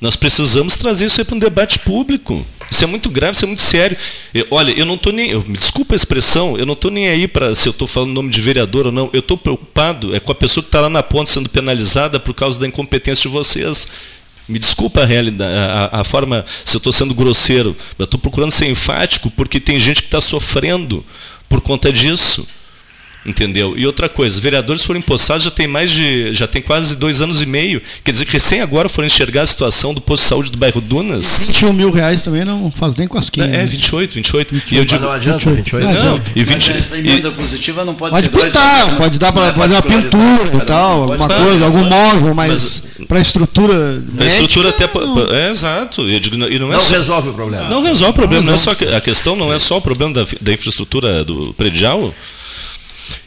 Nós 0.00 0.14
precisamos 0.14 0.76
trazer 0.76 1.06
isso 1.06 1.24
para 1.24 1.34
um 1.34 1.38
debate 1.38 1.78
público. 1.78 2.44
Isso 2.70 2.84
é 2.84 2.86
muito 2.86 3.08
grave, 3.08 3.32
isso 3.32 3.44
é 3.44 3.48
muito 3.48 3.62
sério. 3.62 3.96
Eu, 4.34 4.46
olha, 4.50 4.72
eu 4.72 4.84
não 4.84 4.96
estou 4.96 5.12
nem. 5.12 5.30
Eu, 5.30 5.42
me 5.46 5.56
desculpa 5.56 5.94
a 5.94 5.96
expressão, 5.96 6.58
eu 6.58 6.66
não 6.66 6.74
estou 6.74 6.90
nem 6.90 7.08
aí 7.08 7.26
para 7.26 7.54
se 7.54 7.68
eu 7.68 7.70
estou 7.70 7.88
falando 7.88 8.12
nome 8.12 8.28
de 8.28 8.40
vereador 8.40 8.86
ou 8.86 8.92
não. 8.92 9.08
Eu 9.12 9.20
estou 9.20 9.38
preocupado 9.38 10.14
é 10.14 10.20
com 10.20 10.32
a 10.32 10.34
pessoa 10.34 10.62
que 10.62 10.68
está 10.68 10.80
lá 10.80 10.90
na 10.90 11.02
ponta 11.02 11.30
sendo 11.30 11.48
penalizada 11.48 12.20
por 12.20 12.34
causa 12.34 12.60
da 12.60 12.66
incompetência 12.66 13.22
de 13.22 13.28
vocês. 13.28 13.88
Me 14.48 14.58
desculpa 14.58 15.02
a, 15.02 15.04
realidade, 15.04 15.52
a, 15.52 16.00
a 16.00 16.04
forma, 16.04 16.44
se 16.64 16.76
eu 16.76 16.78
estou 16.78 16.92
sendo 16.92 17.14
grosseiro. 17.14 17.74
Eu 17.98 18.04
estou 18.04 18.20
procurando 18.20 18.50
ser 18.50 18.66
enfático 18.66 19.30
porque 19.30 19.58
tem 19.58 19.78
gente 19.78 20.02
que 20.02 20.08
está 20.08 20.20
sofrendo 20.20 21.04
por 21.48 21.60
conta 21.60 21.92
disso. 21.92 22.46
Entendeu? 23.26 23.74
E 23.76 23.84
outra 23.84 24.08
coisa, 24.08 24.40
vereadores 24.40 24.84
foram 24.84 25.00
empossados 25.00 25.44
já 25.44 25.50
tem 25.50 25.66
mais 25.66 25.90
de. 25.90 26.32
já 26.32 26.46
tem 26.46 26.62
quase 26.62 26.94
dois 26.94 27.20
anos 27.20 27.42
e 27.42 27.46
meio. 27.46 27.82
Quer 28.04 28.12
dizer 28.12 28.24
que 28.24 28.32
recém 28.32 28.60
agora 28.60 28.88
foram 28.88 29.06
enxergar 29.06 29.42
a 29.42 29.46
situação 29.46 29.92
do 29.92 30.00
posto 30.00 30.22
de 30.22 30.28
saúde 30.28 30.50
do 30.52 30.58
bairro 30.58 30.80
Dunas. 30.80 31.42
E 31.42 31.46
21 31.46 31.72
mil 31.72 31.90
reais 31.90 32.22
também 32.22 32.44
não 32.44 32.70
faz 32.70 32.94
nem 32.94 33.08
cosquinha. 33.08 33.46
É, 33.46 33.62
é 33.62 33.66
28, 33.66 34.14
28. 34.14 34.54
28. 34.54 34.74
E 34.74 34.78
eu 34.78 34.84
digo, 34.84 35.04
não 35.04 35.10
adianta, 35.10 35.50
28. 35.50 35.84
Não, 35.84 36.04
não, 36.04 36.22
e 36.36 36.44
20, 36.44 36.54
Mas 36.54 36.84
essa 36.84 36.98
emenda 36.98 37.30
positiva 37.32 37.84
não 37.84 37.94
pode, 37.94 38.12
pode 38.12 38.28
pintar, 38.28 38.86
dois, 38.86 38.98
pode 38.98 39.18
dar 39.18 39.32
para 39.32 39.52
fazer 39.52 39.74
uma 39.74 39.82
pintura 39.82 40.56
e 40.56 40.60
tal, 40.64 41.02
alguma 41.02 41.28
coisa, 41.28 41.64
algum 41.64 41.84
móvel, 41.84 42.34
mas, 42.34 42.84
mas 42.96 43.06
para 43.08 43.20
estrutura. 43.20 44.02
Para 44.16 44.26
estrutura 44.26 44.68
até. 44.68 44.84
É, 45.32 45.50
exato. 45.50 46.02
Eu 46.02 46.20
digo, 46.20 46.36
e 46.36 46.58
não 46.58 46.68
é 46.68 46.74
não 46.74 46.80
só, 46.80 46.94
resolve 46.94 47.30
o 47.30 47.34
problema. 47.34 47.68
Não 47.68 47.82
resolve 47.82 48.12
o 48.12 48.14
problema. 48.14 48.42
Não, 48.42 48.52
não 48.52 48.54
é 48.54 48.58
só, 48.58 48.70
a 48.70 49.00
questão 49.00 49.34
não 49.34 49.52
é 49.52 49.58
só 49.58 49.78
o 49.78 49.80
problema 49.80 50.14
da, 50.14 50.26
da 50.40 50.52
infraestrutura 50.52 51.24
do 51.24 51.52
predial. 51.54 52.14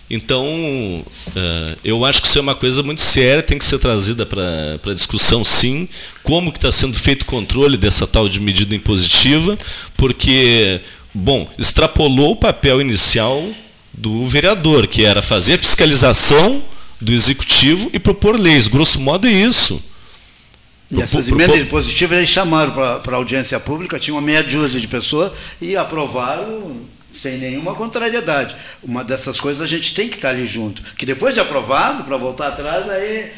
Então, 0.10 0.44
uh, 0.46 1.78
eu 1.84 2.04
acho 2.04 2.22
que 2.22 2.28
isso 2.28 2.40
é 2.40 2.42
uma 2.42 2.56
coisa 2.56 2.82
muito 2.82 3.02
séria, 3.02 3.44
tem 3.44 3.60
que 3.60 3.66
ser 3.66 3.78
trazida 3.78 4.26
para 4.26 4.94
discussão, 4.94 5.44
sim. 5.44 5.88
Como 6.24 6.52
que 6.52 6.58
está 6.58 6.72
sendo 6.72 6.98
feito 6.98 7.22
o 7.22 7.26
controle 7.26 7.78
dessa 7.78 8.08
tal 8.08 8.28
de 8.28 8.40
medida 8.40 8.76
impositiva, 8.76 9.58
porque 9.96 10.82
bom, 11.14 11.48
extrapolou 11.58 12.32
o 12.32 12.36
papel 12.36 12.82
inicial 12.82 13.48
do 13.94 14.26
vereador, 14.26 14.88
que 14.88 15.04
era 15.04 15.22
fazer 15.22 15.54
a 15.54 15.58
fiscalização 15.58 16.64
do 17.00 17.14
executivo 17.14 17.90
e 17.94 18.00
propor 18.00 18.40
leis. 18.40 18.68
Grosso 18.68 19.00
modo 19.00 19.28
é 19.28 19.32
isso. 19.32 19.84
E 20.92 21.00
essas 21.00 21.28
emendas 21.28 21.68
positivas 21.68 22.18
eles 22.18 22.30
chamaram 22.30 22.72
para 22.72 23.14
a 23.14 23.16
audiência 23.16 23.60
pública, 23.60 24.00
tinha 24.00 24.16
uma 24.16 24.22
meia 24.22 24.42
dúzia 24.42 24.82
de 24.82 24.88
pessoas 24.88 25.32
e 25.62 25.76
aprovaram 25.76 26.78
sem 27.22 27.38
nenhuma 27.38 27.76
contrariedade. 27.76 28.56
Uma 28.82 29.04
dessas 29.04 29.40
coisas 29.40 29.62
a 29.62 29.68
gente 29.68 29.94
tem 29.94 30.10
que 30.10 30.16
estar 30.16 30.30
ali 30.30 30.46
junto. 30.46 30.82
Que 30.96 31.06
depois 31.06 31.34
de 31.34 31.40
aprovado, 31.40 32.04
para 32.04 32.18
voltar 32.18 32.50
atrás, 32.50 32.90
aí 32.90 33.32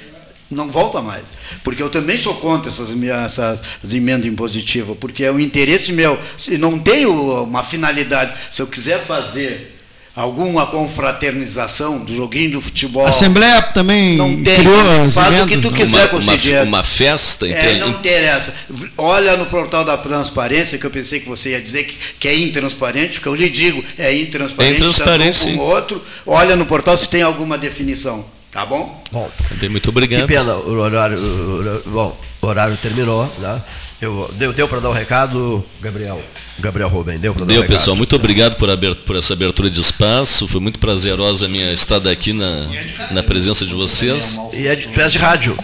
não 0.49 0.69
volta 0.69 1.01
mais. 1.01 1.23
Porque 1.63 1.81
eu 1.81 1.89
também 1.89 2.19
sou 2.19 2.35
contra 2.35 2.69
essas, 2.69 2.89
essas 2.91 3.93
emendas 3.93 4.25
impositivas, 4.25 4.97
porque 4.97 5.23
é 5.23 5.31
o 5.31 5.39
interesse 5.39 5.91
meu. 5.91 6.19
Se 6.37 6.57
não 6.57 6.77
tenho 6.77 7.43
uma 7.43 7.63
finalidade, 7.63 8.33
se 8.51 8.61
eu 8.61 8.67
quiser 8.67 8.99
fazer 8.99 9.80
alguma 10.15 10.65
confraternização 10.65 11.99
do 11.99 12.13
joguinho 12.13 12.51
do 12.51 12.61
futebol. 12.61 13.05
A 13.05 13.09
Assembleia 13.09 13.61
também 13.61 14.17
não 14.17 14.41
tem, 14.43 14.59
criou 14.59 15.03
as 15.07 15.13
faz 15.13 15.41
o 15.41 15.47
que 15.47 15.57
tu 15.57 15.71
quiser 15.71 16.09
com 16.09 16.17
uma, 16.17 16.33
uma, 16.33 16.63
uma 16.63 16.83
festa. 16.83 17.47
É, 17.47 17.79
não 17.79 17.89
interessa. 17.89 18.53
Olha 18.97 19.37
no 19.37 19.45
portal 19.45 19.85
da 19.85 19.97
transparência, 19.97 20.77
que 20.77 20.85
eu 20.85 20.91
pensei 20.91 21.19
que 21.19 21.29
você 21.29 21.51
ia 21.51 21.61
dizer 21.61 21.85
que, 21.85 21.97
que 22.19 22.27
é 22.27 22.35
intransparente, 22.35 23.13
porque 23.13 23.29
eu 23.29 23.35
lhe 23.35 23.49
digo, 23.49 23.83
é 23.97 24.13
intransparente, 24.13 24.73
é 24.73 24.75
intransparente 24.75 25.49
um 25.49 25.57
com 25.57 25.63
outro. 25.63 26.03
Olha 26.25 26.55
no 26.55 26.65
portal 26.65 26.97
se 26.97 27.07
tem 27.07 27.21
alguma 27.21 27.57
definição. 27.57 28.25
Tá 28.51 28.65
bom? 28.65 29.01
Bom. 29.13 29.31
Muito 29.69 29.89
obrigado. 29.89 30.27
Que 30.27 30.27
pena, 30.27 30.55
o 30.55 30.77
horário, 30.77 31.17
o, 31.17 31.89
bom, 31.89 32.17
o 32.41 32.47
horário 32.47 32.75
terminou, 32.77 33.31
né? 33.39 33.61
Eu, 34.01 34.29
deu 34.33 34.51
deu 34.51 34.67
para 34.67 34.79
dar 34.79 34.89
o 34.89 34.91
um 34.91 34.95
recado, 34.95 35.63
Gabriel? 35.79 36.19
Gabriel 36.59 36.89
Rubem, 36.89 37.19
deu 37.19 37.33
para 37.35 37.45
dar 37.45 37.53
Deu, 37.53 37.63
um 37.63 37.67
pessoal. 37.67 37.95
Muito 37.95 38.15
obrigado 38.15 38.55
por, 38.55 38.67
por, 39.05 39.15
essa 39.15 39.33
abertura 39.33 39.69
de 39.69 39.79
espaço. 39.79 40.47
Foi 40.47 40.59
muito 40.59 40.79
prazerosa 40.79 41.45
a 41.45 41.47
minha 41.47 41.71
estada 41.71 42.09
aqui 42.11 42.33
na, 42.33 42.67
na 43.11 43.21
presença 43.21 43.63
de 43.63 43.75
vocês. 43.75 44.39
E 44.53 44.65
é 44.65 44.75
de, 44.75 44.87
tu 44.87 44.99
és 44.99 45.11
de 45.11 45.19
rádio? 45.19 45.55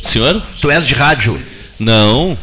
Senhor? 0.00 0.40
Tu 0.60 0.70
és 0.70 0.86
de 0.86 0.94
rádio? 0.94 1.42
Não. 1.78 2.38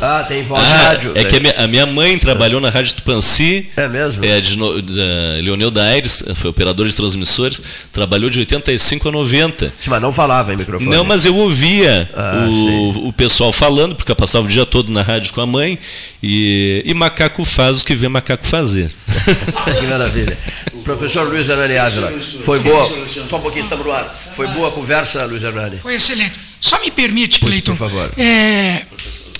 Ah, 0.00 0.24
tem 0.26 0.42
voz 0.44 0.62
ah, 0.62 0.64
de 0.64 0.84
rádio. 0.84 1.12
É 1.14 1.24
que 1.24 1.36
a 1.36 1.40
minha, 1.40 1.54
a 1.58 1.66
minha, 1.66 1.86
mãe 1.86 2.18
trabalhou 2.18 2.60
na 2.60 2.70
Rádio 2.70 2.94
Tupanci. 2.94 3.68
É 3.76 3.86
mesmo? 3.86 4.24
É 4.24 4.40
de, 4.40 4.56
de 4.56 5.42
Leonel 5.42 5.70
da 5.70 5.84
Aires, 5.84 6.24
foi 6.34 6.50
operador 6.50 6.88
de 6.88 6.96
transmissores. 6.96 7.60
Trabalhou 7.92 8.30
de 8.30 8.38
85 8.38 9.08
a 9.08 9.12
90. 9.12 9.66
Sim, 9.66 9.90
mas 9.90 10.00
não 10.00 10.10
falava 10.10 10.52
em 10.52 10.56
microfone. 10.56 10.90
Não, 10.90 11.04
mas 11.04 11.26
eu 11.26 11.36
ouvia 11.36 12.08
ah, 12.14 12.46
o, 12.48 13.08
o, 13.08 13.12
pessoal 13.12 13.52
falando, 13.52 13.94
porque 13.94 14.10
eu 14.10 14.16
passava 14.16 14.46
o 14.46 14.48
dia 14.48 14.64
todo 14.64 14.90
na 14.90 15.02
rádio 15.02 15.32
com 15.34 15.40
a 15.40 15.46
mãe. 15.46 15.78
E, 16.22 16.82
e 16.84 16.94
macaco 16.94 17.44
faz 17.44 17.82
o 17.82 17.84
que 17.84 17.94
vê 17.94 18.08
macaco 18.08 18.46
fazer. 18.46 18.90
que 19.78 19.86
maravilha. 19.86 20.36
Professor 20.84 21.28
Luiz 21.28 21.48
Hernani 21.48 21.76
Ávila, 21.76 22.12
foi 22.44 22.58
boa. 22.58 22.90
Só 23.06 23.36
um 23.36 23.40
pouquinho, 23.40 23.62
estamos 23.62 23.84
no 23.84 23.92
ar. 23.92 24.18
Foi 24.34 24.46
boa 24.48 24.68
a 24.68 24.72
conversa, 24.72 25.24
Luiz 25.26 25.42
Hernani? 25.42 25.78
Foi 25.78 25.94
excelente. 25.94 26.49
Só 26.60 26.78
me 26.80 26.90
permite, 26.90 27.40
Cleiton. 27.40 27.76
É, 28.16 28.84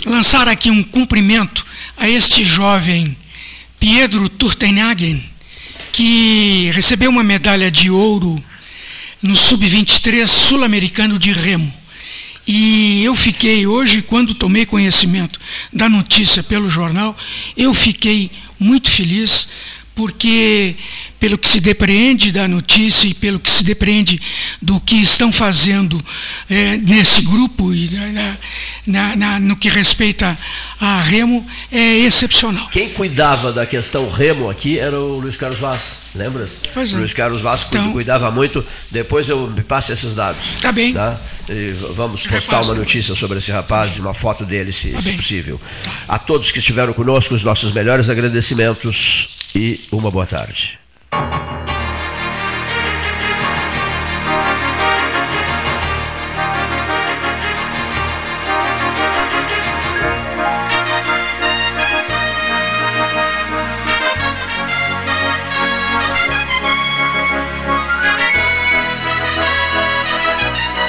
lançar 0.06 0.48
aqui 0.48 0.70
um 0.70 0.82
cumprimento 0.82 1.66
a 1.97 2.09
este 2.09 2.44
jovem 2.44 3.16
Pedro 3.78 4.28
Turtenhagen, 4.28 5.22
que 5.92 6.70
recebeu 6.72 7.10
uma 7.10 7.22
medalha 7.22 7.70
de 7.70 7.90
ouro 7.90 8.42
no 9.22 9.36
Sub-23 9.36 10.26
Sul-Americano 10.26 11.18
de 11.18 11.32
Remo. 11.32 11.72
E 12.47 13.05
eu 13.05 13.14
fiquei 13.14 13.66
hoje, 13.66 14.02
quando 14.02 14.34
tomei 14.34 14.64
conhecimento 14.64 15.38
da 15.72 15.88
notícia 15.88 16.42
pelo 16.42 16.70
jornal, 16.70 17.16
eu 17.56 17.72
fiquei 17.74 18.30
muito 18.59 18.90
feliz, 18.90 19.48
porque 19.94 20.74
pelo 21.20 21.36
que 21.36 21.47
se 21.47 21.60
depreende 21.60 22.32
da 22.32 22.48
notícia 22.48 23.06
e 23.06 23.12
pelo 23.12 23.38
que 23.38 23.51
se 23.51 23.62
depreende 23.62 24.20
do 24.60 24.80
que 24.80 24.97
estão 24.97 25.30
fazendo 25.30 26.02
é, 26.48 26.78
nesse 26.78 27.22
grupo 27.22 27.74
e 27.74 27.90
na, 28.86 29.14
na, 29.14 29.38
no 29.38 29.55
que 29.55 29.68
respeita 29.68 30.36
a 30.80 30.98
Remo, 31.02 31.47
é 31.70 31.98
excepcional. 31.98 32.68
Quem 32.70 32.88
cuidava 32.88 33.52
da 33.52 33.66
questão 33.66 34.10
Remo 34.10 34.48
aqui 34.48 34.78
era 34.78 34.98
o 34.98 35.18
Luiz 35.18 35.36
Carlos 35.36 35.59
Vaz, 35.60 35.98
lembras? 36.14 36.59
Pois 36.72 36.94
é. 36.94 36.97
Luiz 36.97 37.12
Carlos 37.12 37.42
Vaz 37.42 37.66
então, 37.68 37.92
cuidava 37.92 38.30
muito. 38.30 38.64
Depois 38.90 39.28
eu 39.28 39.47
me 39.47 39.62
passe 39.62 39.92
esses 39.92 40.14
dados. 40.14 40.55
Tá 40.62 40.72
bem. 40.72 40.94
Tá? 40.94 41.20
vamos 41.94 42.26
postar 42.26 42.62
uma 42.62 42.74
notícia 42.74 43.14
sobre 43.14 43.38
esse 43.38 43.51
rapaz 43.51 43.97
e 43.97 44.01
uma 44.01 44.14
foto 44.14 44.44
dele, 44.47 44.72
se, 44.72 44.90
tá 44.90 45.02
se 45.02 45.12
possível. 45.12 45.60
Tá. 45.82 45.90
A 46.09 46.18
todos 46.18 46.51
que 46.51 46.60
estiveram 46.60 46.92
conosco, 46.92 47.34
os 47.34 47.42
nossos 47.42 47.72
melhores 47.72 48.09
agradecimentos 48.09 49.36
e 49.55 49.80
uma 49.90 50.10
boa 50.10 50.26
tarde. 50.26 50.80
Thank 51.12 51.70
you. 51.70 51.80